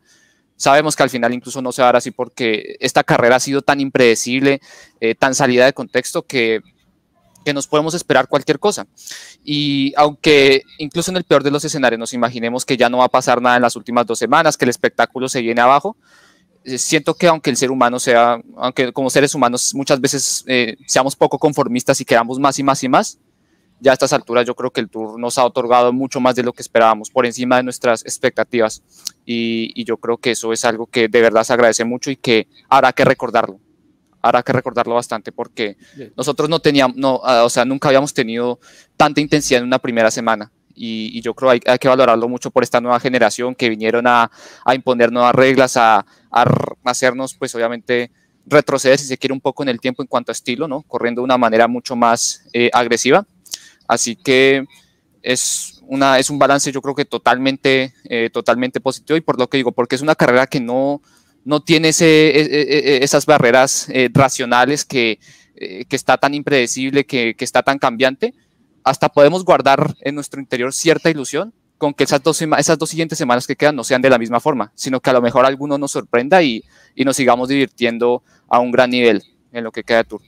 Sabemos 0.58 0.96
que 0.96 1.04
al 1.04 1.10
final 1.10 1.34
incluso 1.34 1.62
no 1.62 1.72
se 1.72 1.82
va 1.82 1.88
a 1.88 1.90
dar 1.90 1.96
así 1.98 2.12
porque 2.12 2.76
esta 2.80 3.04
carrera 3.04 3.38
ha 3.38 3.40
sido 3.40 3.62
tan 3.62 3.80
impredecible, 3.80 4.60
eh, 5.00 5.16
tan 5.16 5.36
salida 5.36 5.66
de 5.66 5.74
contexto 5.74 6.24
que, 6.24 6.62
que 7.46 7.54
nos 7.54 7.66
podemos 7.66 7.94
esperar 7.94 8.28
cualquier 8.28 8.60
cosa. 8.60 8.88
Y 9.42 9.94
aunque 9.96 10.64
incluso 10.80 11.12
en 11.12 11.18
el 11.18 11.24
peor 11.24 11.44
de 11.44 11.52
los 11.52 11.64
escenarios 11.64 11.98
nos 11.98 12.14
imaginemos 12.14 12.66
que 12.66 12.76
ya 12.76 12.90
no 12.90 12.98
va 12.98 13.06
a 13.06 13.10
pasar 13.10 13.42
nada 13.42 13.56
en 13.56 13.62
las 13.62 13.78
últimas 13.78 14.06
dos 14.06 14.20
semanas, 14.20 14.58
que 14.58 14.66
el 14.66 14.70
espectáculo 14.70 15.30
se 15.30 15.42
viene 15.42 15.62
abajo, 15.62 15.96
eh, 16.66 16.78
siento 16.78 17.14
que 17.14 17.28
aunque 17.28 17.50
el 17.50 17.56
ser 17.56 17.72
humano 17.72 18.00
sea, 18.00 18.42
aunque 18.58 18.92
como 18.92 19.10
seres 19.10 19.34
humanos 19.34 19.74
muchas 19.74 20.02
veces 20.02 20.44
eh, 20.48 20.76
seamos 20.88 21.16
poco 21.16 21.40
conformistas 21.40 22.02
y 22.02 22.06
queramos 22.06 22.38
más 22.38 22.60
y 22.60 22.64
más 22.64 22.84
y 22.84 22.90
más, 22.90 23.18
ya 23.80 23.92
a 23.92 23.94
estas 23.94 24.12
alturas 24.12 24.46
yo 24.46 24.54
creo 24.54 24.72
que 24.72 24.82
el 24.82 24.90
Tour 24.90 25.18
nos 25.18 25.38
ha 25.38 25.46
otorgado 25.46 25.94
mucho 25.94 26.20
más 26.20 26.36
de 26.36 26.44
lo 26.44 26.52
que 26.52 26.62
esperábamos, 26.62 27.10
por 27.10 27.26
encima 27.26 27.56
de 27.56 27.64
nuestras 27.64 28.04
expectativas. 28.04 28.82
Y, 29.30 29.84
yo 29.84 29.98
creo 29.98 30.18
que 30.18 30.32
eso 30.32 30.54
es 30.54 30.64
algo 30.64 30.88
que 30.88 31.10
de 31.10 31.22
verdad 31.22 31.44
se 31.44 31.52
agradece 31.52 31.84
mucho 31.84 32.10
y 32.10 32.16
que 32.16 32.48
habrá 32.70 32.94
que 32.94 33.04
recordarlo. 33.04 33.60
Habrá 34.22 34.42
que 34.42 34.54
recordarlo 34.54 34.96
bastante 34.96 35.32
porque 35.32 35.78
nosotros 36.16 36.50
no 36.50 36.60
teníamos, 36.60 36.98
no, 36.98 37.22
ah, 37.24 37.44
o 37.44 37.50
sea, 37.50 37.66
nunca 37.66 37.90
habíamos 37.90 38.14
tenido 38.14 38.60
tanta 38.96 39.22
intensidad 39.22 39.62
en 39.62 39.68
una 39.68 39.80
primera 39.80 40.10
semana. 40.10 40.52
Y, 40.74 41.22
yo 41.22 41.34
creo 41.34 41.60
que 41.60 41.70
hay, 41.70 41.78
que 41.78 41.88
valorarlo 41.88 42.30
mucho 42.30 42.52
por 42.52 42.64
esta 42.64 42.80
nueva 42.80 43.00
generación 43.00 43.54
que 43.54 43.70
vinieron 43.70 44.08
a, 44.08 44.32
a 44.64 44.76
imponer 44.76 45.12
nuevas 45.12 45.36
reglas, 45.36 45.76
a, 45.76 46.06
a 46.32 46.46
hacernos, 46.86 47.36
pues 47.36 47.54
obviamente, 47.54 48.12
retroceder, 48.46 48.98
si 48.98 49.06
se 49.06 49.18
quiere, 49.18 49.34
un 49.34 49.42
poco 49.42 49.64
en 49.64 49.70
el 49.70 49.82
tiempo 49.82 50.02
en 50.02 50.08
cuanto 50.08 50.32
a 50.32 50.34
estilo, 50.34 50.68
¿no? 50.68 50.84
Corriendo 50.84 51.22
de 51.22 51.26
una 51.26 51.38
manera 51.38 51.68
mucho 51.68 51.96
más 51.96 52.48
eh, 52.54 52.70
agresiva 52.74 53.26
Así 53.88 54.16
que 54.16 54.66
es, 55.22 55.77
es 56.18 56.30
un 56.30 56.40
balance 56.40 56.72
yo 56.72 56.82
creo 56.82 56.96
que 56.96 57.06
totalmente, 57.06 57.94
eh, 58.06 58.30
totalmente 58.32 58.80
positivo 58.80 59.18
y 59.18 59.22
por 59.22 59.40
lo 59.40 59.48
que 59.50 59.58
digo, 59.58 59.72
porque 59.72 59.96
es 59.96 60.02
una 60.02 60.16
carrera 60.16 60.48
que 60.48 60.60
no, 60.60 61.02
no 61.46 61.62
tiene 61.62 61.90
e, 61.90 62.02
e, 62.02 62.98
e, 62.98 63.04
esas 63.04 63.26
barreras 63.26 63.88
eh, 63.90 64.10
racionales 64.14 64.86
que, 64.86 65.20
eh, 65.56 65.86
que, 65.86 65.96
está 65.96 66.18
tan 66.18 66.34
impredecible, 66.34 67.06
que, 67.06 67.36
que, 67.36 67.46
está 67.46 67.64
tan 67.64 67.80
cambiante, 67.80 68.34
hasta 68.84 69.10
podemos 69.10 69.46
guardar 69.46 69.96
en 70.02 70.16
nuestro 70.16 70.40
interior 70.42 70.74
cierta 70.74 71.10
ilusión 71.10 71.54
con 71.78 71.94
que 71.94 72.04
esas 72.04 72.24
dos, 72.24 72.42
esas 72.42 72.78
dos 72.78 72.90
siguientes 72.90 73.18
semanas 73.18 73.48
que 73.48 73.56
quedan 73.56 73.76
no 73.76 73.84
sean 73.84 74.02
de 74.02 74.10
la 74.10 74.18
misma 74.18 74.40
forma, 74.40 74.72
sino 74.76 75.00
que 75.00 75.10
a 75.10 75.14
lo 75.14 75.22
mejor 75.22 75.46
alguno 75.46 75.78
nos 75.78 75.92
sorprenda 75.92 76.42
y, 76.42 76.64
y 76.96 77.06
nos 77.06 77.16
sigamos 77.16 77.50
divirtiendo 77.50 78.24
a 78.50 78.60
un 78.60 78.72
gran 78.72 78.90
nivel 78.90 79.24
en 79.52 79.64
lo 79.64 79.72
que 79.72 79.84
queda 79.84 80.00
de 80.00 80.04
Tour. 80.06 80.22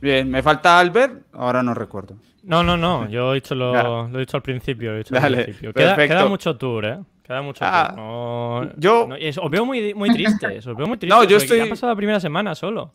Bien, 0.00 0.30
me 0.30 0.42
falta 0.42 0.78
Albert, 0.78 1.26
ahora 1.32 1.62
no 1.62 1.74
recuerdo. 1.74 2.16
No, 2.42 2.62
no, 2.62 2.76
no, 2.76 3.08
yo 3.08 3.32
he 3.32 3.36
dicho 3.36 3.54
lo, 3.54 4.08
he 4.08 4.18
dicho 4.18 4.36
al 4.36 4.42
principio. 4.42 4.94
He 4.94 4.98
dicho 4.98 5.16
al 5.16 5.34
principio. 5.34 5.72
Queda, 5.72 6.26
mucho 6.26 6.56
tour, 6.56 6.84
¿eh? 6.84 6.98
Queda 7.24 7.42
mucho 7.42 7.64
ah, 7.64 7.92
tour. 7.96 8.74
yo... 8.76 9.08
os 9.42 9.50
veo 9.50 9.66
muy, 9.66 9.94
muy 9.94 10.10
tristes, 10.10 10.64
os 10.66 10.76
veo 10.76 10.86
muy 10.86 10.96
tristes. 10.98 11.18
No, 11.18 11.24
yo 11.24 11.38
estoy... 11.38 11.60
ha 11.60 11.68
pasado 11.68 11.92
la 11.92 11.96
primera 11.96 12.20
semana 12.20 12.54
solo? 12.54 12.92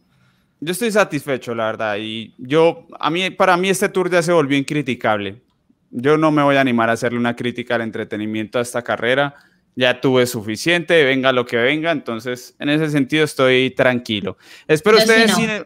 Yo 0.61 0.71
estoy 0.71 0.91
satisfecho, 0.91 1.53
la 1.55 1.65
verdad. 1.65 1.97
Y 1.99 2.33
yo, 2.37 2.87
a 2.99 3.09
mí, 3.09 3.31
para 3.31 3.57
mí 3.57 3.69
este 3.69 3.89
tour 3.89 4.09
ya 4.09 4.21
se 4.21 4.31
volvió 4.31 4.57
incriticable. 4.57 5.41
Yo 5.89 6.17
no 6.17 6.31
me 6.31 6.43
voy 6.43 6.55
a 6.55 6.61
animar 6.61 6.89
a 6.89 6.93
hacerle 6.93 7.19
una 7.19 7.35
crítica 7.35 7.75
al 7.75 7.81
entretenimiento 7.81 8.59
a 8.59 8.61
esta 8.61 8.83
carrera. 8.83 9.35
Ya 9.75 9.99
tuve 9.99 10.27
suficiente, 10.27 11.03
venga 11.03 11.31
lo 11.33 11.45
que 11.45 11.57
venga. 11.57 11.91
Entonces, 11.91 12.55
en 12.59 12.69
ese 12.69 12.89
sentido 12.89 13.25
estoy 13.25 13.71
tranquilo. 13.71 14.37
Espero 14.67 14.97
ustedes... 14.97 15.37
No. 15.37 15.65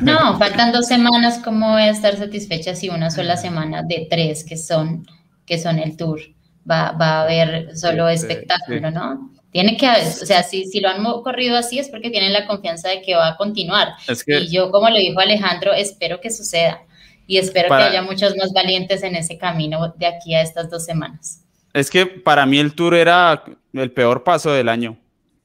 No, 0.00 0.38
faltan 0.38 0.72
dos 0.72 0.86
semanas. 0.86 1.40
¿Cómo 1.44 1.72
voy 1.72 1.82
a 1.82 1.90
estar 1.90 2.16
satisfecha 2.16 2.74
si 2.74 2.88
una 2.88 3.10
sola 3.10 3.36
semana 3.36 3.82
de 3.82 4.06
tres 4.08 4.44
que 4.44 4.56
son, 4.56 5.06
que 5.44 5.58
son 5.58 5.78
el 5.78 5.96
tour 5.96 6.20
va, 6.68 6.92
va 6.92 7.18
a 7.18 7.22
haber 7.22 7.76
solo 7.76 8.08
espectáculo, 8.08 8.90
¿no? 8.90 9.30
Tiene 9.50 9.76
que, 9.76 9.88
o 9.88 10.26
sea, 10.26 10.42
si, 10.44 10.66
si 10.66 10.80
lo 10.80 10.88
han 10.88 11.02
corrido 11.22 11.58
así 11.58 11.78
es 11.78 11.88
porque 11.88 12.10
tienen 12.10 12.32
la 12.32 12.46
confianza 12.46 12.88
de 12.88 13.02
que 13.02 13.14
va 13.14 13.28
a 13.28 13.36
continuar. 13.36 13.88
y 14.26 14.50
yo, 14.50 14.70
como 14.70 14.88
lo 14.88 14.96
dijo 14.96 15.20
Alejandro, 15.20 15.74
espero 15.74 16.20
que 16.20 16.30
suceda. 16.30 16.80
Y 17.26 17.38
espero 17.38 17.68
que 17.68 17.82
haya 17.82 18.02
muchos 18.02 18.36
más 18.36 18.52
valientes 18.52 19.02
en 19.02 19.16
ese 19.16 19.36
camino 19.36 19.94
de 19.96 20.06
aquí 20.06 20.34
a 20.34 20.42
estas 20.42 20.70
dos 20.70 20.84
semanas. 20.84 21.42
Es 21.72 21.90
que 21.90 22.06
para 22.06 22.46
mí 22.46 22.58
el 22.58 22.74
tour 22.74 22.94
era 22.94 23.44
el 23.72 23.90
peor 23.90 24.24
paso 24.24 24.52
del 24.52 24.68
año 24.68 24.96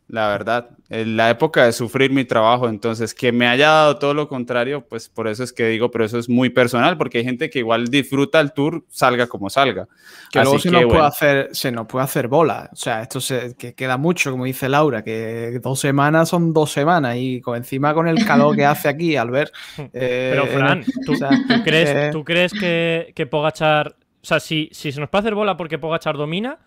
la 0.08 0.28
verdad, 0.30 0.70
en 0.90 1.18
la 1.18 1.30
época 1.30 1.66
de 1.66 1.74
sufrir 1.74 2.12
mi 2.12 2.24
trabajo, 2.24 2.70
entonces 2.70 3.14
que 3.14 3.32
me 3.32 3.48
haya 3.48 3.68
dado 3.68 3.98
todo 3.98 4.14
lo 4.14 4.28
contrario, 4.28 4.86
pues 4.88 5.10
por 5.10 5.28
eso 5.28 5.44
es 5.44 5.52
que 5.52 5.68
digo, 5.68 5.92
pero 5.92 6.06
eso 6.06 6.18
es 6.18 6.30
muy 6.30 6.50
personal, 6.50 6.98
porque 6.98 7.18
hay 7.18 7.24
gente 7.26 7.50
que 7.50 7.60
igual 7.60 7.88
disfruta 7.88 8.40
el 8.40 8.54
tour, 8.54 8.86
salga 8.90 9.28
como 9.28 9.50
salga. 9.50 9.88
Que 10.32 10.42
luego 10.42 10.60
se, 10.60 10.72
nos 10.72 10.86
puede 10.86 11.06
hacer, 11.06 11.50
se 11.52 11.72
nos 11.72 11.88
puede 11.88 12.06
hacer 12.06 12.28
bola, 12.28 12.70
o 12.72 12.76
sea, 12.76 13.02
esto 13.02 13.20
se, 13.20 13.56
que 13.56 13.74
queda 13.74 13.98
mucho, 13.98 14.32
como 14.32 14.46
dice 14.46 14.70
Laura, 14.70 15.04
que 15.04 15.60
dos 15.62 15.80
semanas 15.80 16.30
son 16.30 16.54
dos 16.54 16.72
semanas 16.72 17.18
y 17.18 17.42
con, 17.42 17.58
encima 17.58 17.94
con 17.94 18.08
el 18.08 18.24
calor 18.26 18.56
que 18.56 18.66
hace 18.66 18.88
aquí, 18.88 19.16
al 19.16 19.32
ver... 19.32 19.52
Eh, 19.94 20.32
pero 20.34 20.48
Fran, 20.48 20.84
¿tú, 21.06 21.14
crees, 21.64 21.90
eh, 21.90 22.10
¿tú 22.12 22.24
crees 22.24 22.52
que, 22.52 23.14
que 23.16 23.26
Pogachar, 23.26 23.96
o 24.22 24.26
sea, 24.26 24.40
si, 24.40 24.70
si 24.72 24.92
se 24.92 25.00
nos 25.00 25.10
puede 25.10 25.22
hacer 25.22 25.36
bola 25.36 25.56
porque 25.56 25.80
Pogachar 25.80 26.18
domina 26.18 26.60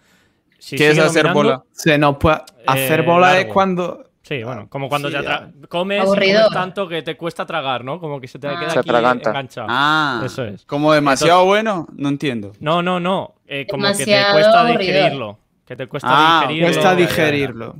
¿Qué 0.69 0.91
es 0.91 0.99
hacer 0.99 1.33
bola? 1.33 1.65
Se 1.73 1.97
nos 1.99 2.17
puede 2.19 2.39
hacer 2.67 3.03
bola 3.03 3.41
es 3.41 3.47
cuando. 3.47 4.10
Sí, 4.31 4.45
bueno, 4.45 4.69
como 4.69 4.89
cuando 4.89 5.09
ya 5.09 5.51
comes, 5.69 6.05
tanto 6.53 6.87
que 6.87 7.03
te 7.03 7.17
cuesta 7.17 7.45
tragar, 7.45 7.85
¿no? 7.85 7.99
Como 7.99 8.21
que 8.21 8.29
se 8.29 8.39
te 8.39 8.47
ah. 8.47 8.61
queda 8.61 9.11
aquí 9.11 9.29
enganchado. 9.29 9.67
Ah, 9.69 10.23
eso 10.25 10.45
es. 10.45 10.65
Como 10.67 10.93
demasiado 10.93 11.45
bueno, 11.47 11.89
no 11.97 12.11
entiendo. 12.11 12.53
No, 12.61 12.81
no, 12.81 13.01
no. 13.01 13.35
Eh, 13.49 13.67
como 13.69 13.89
que 13.89 14.05
te 14.05 14.23
cuesta 14.33 14.65
digerirlo. 14.67 15.37
Que 15.67 15.75
te 15.75 15.89
cuesta 15.89 16.09
ah, 16.13 16.41
digerirlo. 16.43 16.67
Cuesta 16.69 16.95
digerirlo. 16.95 17.77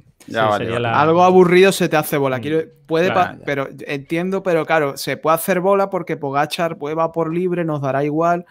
Algo 0.93 1.23
aburrido 1.23 1.71
se 1.71 1.89
te 1.89 1.97
hace 1.97 2.17
bola. 2.17 2.39
Mm. 2.39 2.41
Quiero, 2.41 2.63
puede 2.87 3.13
pero 3.45 3.69
entiendo, 3.87 4.43
pero 4.43 4.67
claro, 4.67 4.97
se 4.97 5.17
puede 5.17 5.37
hacer 5.37 5.61
bola 5.61 5.89
porque 5.89 6.17
Pogachar 6.17 6.79
pues, 6.79 6.99
va 6.99 7.13
por 7.13 7.33
libre, 7.33 7.65
nos 7.65 7.81
dará 7.81 8.03
igual. 8.03 8.45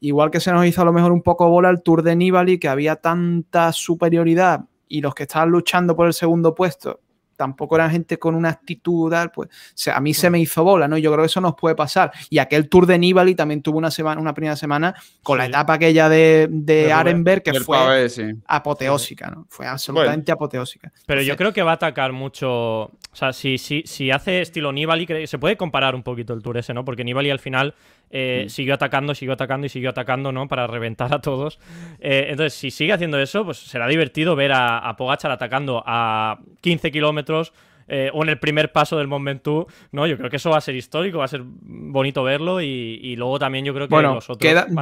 Igual 0.00 0.32
que 0.32 0.40
se 0.40 0.50
nos 0.50 0.66
hizo 0.66 0.82
a 0.82 0.84
lo 0.84 0.92
mejor 0.92 1.12
un 1.12 1.22
poco 1.22 1.48
bola 1.48 1.70
el 1.70 1.82
Tour 1.82 2.02
de 2.02 2.16
Nibali, 2.16 2.58
que 2.58 2.66
había 2.66 2.96
tanta 2.96 3.72
superioridad 3.72 4.62
y 4.88 5.02
los 5.02 5.14
que 5.14 5.22
estaban 5.22 5.50
luchando 5.50 5.94
por 5.94 6.08
el 6.08 6.14
segundo 6.14 6.52
puesto 6.56 6.98
tampoco 7.38 7.76
eran 7.76 7.90
gente 7.90 8.18
con 8.18 8.34
una 8.34 8.50
actitud, 8.50 9.14
pues 9.32 9.48
a 9.94 10.00
mí 10.00 10.12
se 10.12 10.28
me 10.28 10.40
hizo 10.40 10.64
bola, 10.64 10.88
¿no? 10.88 10.98
Yo 10.98 11.12
creo 11.12 11.22
que 11.22 11.28
eso 11.28 11.40
nos 11.40 11.54
puede 11.54 11.76
pasar. 11.76 12.10
Y 12.28 12.38
aquel 12.38 12.68
Tour 12.68 12.84
de 12.84 12.98
Nibali 12.98 13.36
también 13.36 13.62
tuvo 13.62 13.78
una 13.78 13.92
semana, 13.92 14.20
una 14.20 14.34
primera 14.34 14.56
semana 14.56 14.94
con 15.22 15.38
la 15.38 15.46
etapa 15.46 15.74
aquella 15.74 16.08
de, 16.08 16.48
de 16.50 16.92
Arenberg 16.92 17.42
que 17.42 17.60
fue 17.60 18.08
apoteósica, 18.46 19.30
¿no? 19.30 19.46
Fue 19.48 19.66
absolutamente 19.66 20.32
apoteósica. 20.32 20.92
Pero 21.06 21.22
yo 21.22 21.36
creo 21.36 21.52
que 21.52 21.62
va 21.62 21.70
a 21.70 21.74
atacar 21.74 22.12
mucho. 22.12 22.48
O 22.50 22.92
sea, 23.12 23.32
si, 23.32 23.56
si, 23.56 23.82
si 23.86 24.10
hace 24.10 24.40
estilo 24.40 24.72
Nibali, 24.72 25.06
se 25.26 25.38
puede 25.38 25.56
comparar 25.56 25.94
un 25.94 26.02
poquito 26.02 26.34
el 26.34 26.42
Tour 26.42 26.58
ese, 26.58 26.74
¿no? 26.74 26.84
Porque 26.84 27.04
Nibali 27.04 27.30
al 27.30 27.38
final 27.38 27.74
eh, 28.10 28.44
mm. 28.46 28.48
siguió 28.48 28.74
atacando, 28.74 29.14
siguió 29.14 29.34
atacando 29.34 29.66
y 29.66 29.70
siguió 29.70 29.90
atacando, 29.90 30.32
¿no? 30.32 30.48
Para 30.48 30.66
reventar 30.66 31.14
a 31.14 31.20
todos. 31.20 31.58
Eh, 32.00 32.26
entonces, 32.30 32.54
si 32.54 32.70
sigue 32.70 32.92
haciendo 32.92 33.18
eso, 33.18 33.44
pues 33.44 33.58
será 33.58 33.86
divertido 33.86 34.36
ver 34.36 34.52
a, 34.52 34.78
a 34.78 34.96
Pogachar 34.96 35.30
atacando 35.30 35.82
a 35.86 36.38
15 36.60 36.90
kilómetros. 36.90 37.52
Eh, 37.90 38.10
o 38.12 38.22
en 38.22 38.28
el 38.28 38.38
primer 38.38 38.70
paso 38.70 38.98
del 38.98 39.08
Momentum, 39.08 39.64
¿no? 39.92 40.06
Yo 40.06 40.18
creo 40.18 40.28
que 40.28 40.36
eso 40.36 40.50
va 40.50 40.58
a 40.58 40.60
ser 40.60 40.76
histórico, 40.76 41.18
va 41.18 41.24
a 41.24 41.28
ser 41.28 41.40
bonito 41.42 42.22
verlo 42.22 42.60
y, 42.60 43.16
luego 43.16 43.38
también 43.38 43.64
yo 43.64 43.72
creo 43.72 43.88
que 43.88 43.94
bueno, 43.94 44.18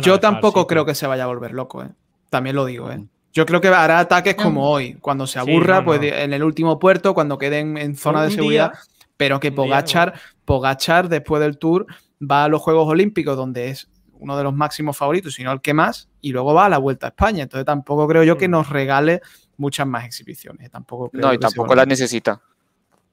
yo 0.03 0.19
tampoco 0.19 0.67
creo 0.67 0.85
que 0.85 0.97
se 0.97 1.07
vaya 1.07 1.23
a 1.23 1.29
volver 1.29 1.53
loco, 1.53 1.85
¿eh? 1.85 1.91
También 2.31 2.57
lo 2.57 2.65
digo, 2.65 2.91
¿eh? 2.91 3.05
Yo 3.33 3.47
creo 3.47 3.61
que 3.61 3.69
hará 3.69 4.01
ataques 4.01 4.35
como 4.35 4.69
hoy, 4.69 4.95
cuando 4.95 5.29
se 5.29 5.39
aburra, 5.39 5.85
pues 5.85 6.01
en 6.03 6.33
el 6.33 6.43
último 6.43 6.81
puerto, 6.81 7.15
cuando 7.15 7.39
queden 7.39 7.77
en 7.79 7.95
zona 7.95 8.25
de 8.25 8.31
seguridad, 8.33 8.73
pero 9.17 9.39
que 9.39 9.53
Pogachar, 9.53 10.15
Pogachar 10.45 11.09
después 11.09 11.41
del 11.41 11.59
Tour 11.59 11.87
va 12.21 12.45
a 12.45 12.49
los 12.49 12.63
Juegos 12.63 12.89
Olímpicos, 12.89 13.37
donde 13.37 13.71
es 13.71 13.89
uno 14.19 14.37
de 14.37 14.45
los 14.45 14.55
máximos 14.55 14.97
favoritos, 14.97 15.35
sino 15.35 15.53
el 15.53 15.61
que 15.61 15.75
más, 15.75 16.09
y 16.21 16.33
luego 16.33 16.55
va 16.55 16.67
a 16.67 16.69
la 16.69 16.79
Vuelta 16.79 17.07
a 17.07 17.11
España. 17.11 17.43
Entonces 17.43 17.67
tampoco 17.67 18.09
creo 18.09 18.25
yo 18.25 18.39
que 18.39 18.49
mm. 18.49 18.51
nos 18.51 18.69
regale 18.71 19.21
muchas 19.57 19.87
más 19.87 20.05
exhibiciones. 20.05 20.71
Tampoco 20.71 21.11
no, 21.13 21.33
y 21.33 21.39
tampoco 21.39 21.75
las 21.75 21.87
necesita. 21.87 22.41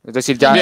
Es 0.03 0.13
decir, 0.13 0.37
ya 0.37 0.53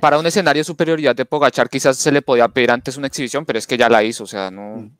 para 0.00 0.18
un 0.18 0.26
escenario 0.26 0.60
de 0.60 0.64
superioridad 0.64 1.16
de 1.16 1.24
Pogachar 1.24 1.68
quizás 1.68 1.96
se 1.96 2.12
le 2.12 2.22
podía 2.22 2.46
pedir 2.46 2.70
antes 2.70 2.96
una 2.96 3.08
exhibición, 3.08 3.44
pero 3.44 3.58
es 3.58 3.66
que 3.66 3.76
ya 3.76 3.88
la 3.88 4.04
hizo, 4.04 4.22
o 4.24 4.26
sea, 4.26 4.50
no 4.50 4.76
mm. 4.76 4.90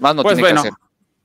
más 0.00 0.14
no 0.16 0.22
pues 0.22 0.36
tiene 0.36 0.52
que 0.52 0.58
hacer. 0.58 0.72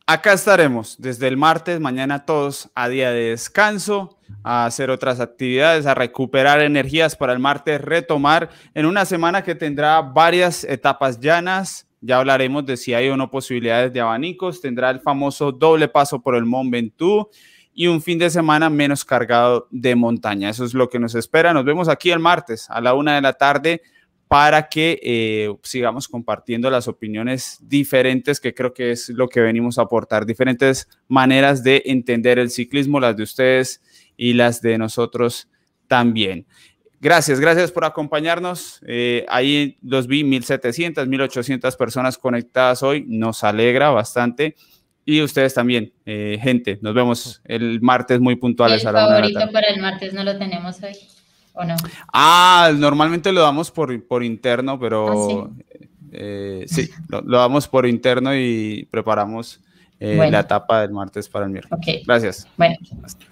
Acá 0.08 0.34
estaremos 0.34 0.98
desde 1.00 1.28
el 1.28 1.36
martes, 1.36 1.80
mañana 1.80 2.26
todos 2.26 2.70
a 2.76 2.88
día 2.90 3.10
de 3.10 3.32
descanso, 3.32 4.20
a 4.44 4.68
hacer 4.68 4.92
otras 4.92 5.20
actividades, 5.20 5.88
a 5.88 5.96
recuperar 5.96 6.62
energías 6.62 7.16
para 7.16 7.34
el 7.34 7.40
martes, 7.40 7.82
retomar 7.82 8.52
en 8.76 8.86
una 8.86 9.06
semana 9.06 9.44
que 9.44 9.56
tendrá 9.56 10.00
varias 10.04 10.64
etapas 10.64 11.20
llanas. 11.20 11.88
Ya 12.02 12.20
hablaremos 12.20 12.68
de 12.68 12.78
si 12.78 12.94
hay 12.94 13.10
o 13.10 13.18
no 13.18 13.32
posibilidades 13.32 13.92
de 13.94 14.02
abanicos. 14.02 14.62
Tendrá 14.62 14.92
el 14.92 15.00
famoso 15.00 15.52
doble 15.52 15.88
paso 15.88 16.22
por 16.22 16.36
el 16.36 16.46
Mont 16.46 16.72
Ventoux 16.72 17.28
y 17.74 17.88
un 17.88 18.00
fin 18.00 18.20
de 18.20 18.30
semana 18.30 18.70
menos 18.70 19.04
cargado 19.04 19.68
de 19.72 19.96
montaña. 19.96 20.52
Eso 20.52 20.66
es 20.66 20.76
lo 20.76 20.88
que 20.88 21.00
nos 21.00 21.16
espera. 21.16 21.52
Nos 21.52 21.66
vemos 21.66 21.90
aquí 21.90 22.12
el 22.12 22.20
martes 22.20 22.70
a 22.70 22.80
la 22.80 22.94
una 22.94 23.16
de 23.16 23.22
la 23.22 23.34
tarde 23.34 23.82
para 24.28 24.68
que 24.70 25.00
eh, 25.04 25.56
sigamos 25.64 26.08
compartiendo 26.08 26.70
las 26.70 26.88
opiniones 26.88 27.60
diferentes, 27.62 28.40
que 28.40 28.54
creo 28.54 28.74
que 28.74 28.92
es 28.92 29.10
lo 29.10 29.28
que 29.28 29.40
venimos 29.40 29.78
a 29.78 29.84
aportar, 29.84 30.26
diferentes 30.26 30.88
maneras 31.08 31.64
de 31.64 31.84
entender 31.86 32.40
el 32.40 32.50
ciclismo, 32.50 33.00
las 33.00 33.16
de 33.16 33.24
ustedes 33.24 33.82
y 34.18 34.34
las 34.34 34.62
de 34.62 34.78
nosotros 34.78 35.48
también. 35.88 36.48
Gracias, 37.00 37.40
gracias 37.40 37.72
por 37.72 37.86
acompañarnos. 37.86 38.82
Eh, 38.88 39.26
ahí 39.30 39.78
los 39.84 40.08
vi 40.08 40.24
1.700, 40.24 41.06
1.800 41.08 41.78
personas 41.78 42.18
conectadas 42.18 42.82
hoy, 42.82 43.06
nos 43.08 43.44
alegra 43.44 43.90
bastante. 43.92 44.56
Y 45.08 45.22
ustedes 45.22 45.54
también, 45.54 45.94
eh, 46.08 46.40
gente, 46.42 46.80
nos 46.82 46.96
vemos 46.96 47.44
el 47.46 47.80
martes 47.80 48.20
muy 48.20 48.38
puntuales 48.38 48.82
el 48.82 48.88
a 48.88 48.92
la 48.92 49.08
favorito 49.08 49.52
para 49.52 49.68
el 49.68 49.80
martes 49.80 50.14
no 50.16 50.24
lo 50.24 50.36
tenemos 50.40 50.82
hoy. 50.82 50.96
¿O 51.56 51.64
no? 51.64 51.76
Ah, 52.12 52.72
normalmente 52.76 53.32
lo 53.32 53.42
damos 53.42 53.72
por, 53.72 54.08
por 54.08 54.24
interno, 54.24 54.80
pero 54.80 55.08
ah, 55.08 55.28
sí, 55.28 55.66
eh, 56.12 56.66
sí 56.68 56.90
lo, 57.08 57.22
damos 57.22 57.68
por 57.68 57.86
interno 57.86 58.36
y 58.36 58.88
preparamos 58.92 59.62
eh, 60.00 60.28
la 60.30 60.42
etapa 60.42 60.82
del 60.82 60.92
martes 60.92 61.30
para 61.30 61.46
el 61.46 61.52
miércoles. 61.52 62.04
Gracias. 62.06 62.48
Bueno, 62.58 62.76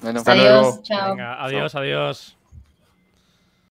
bueno 0.01 0.19
hasta 0.19 0.31
adiós, 0.31 0.61
luego. 0.61 0.81
Chao. 0.83 1.15
adiós, 1.39 1.75
adiós. 1.75 2.37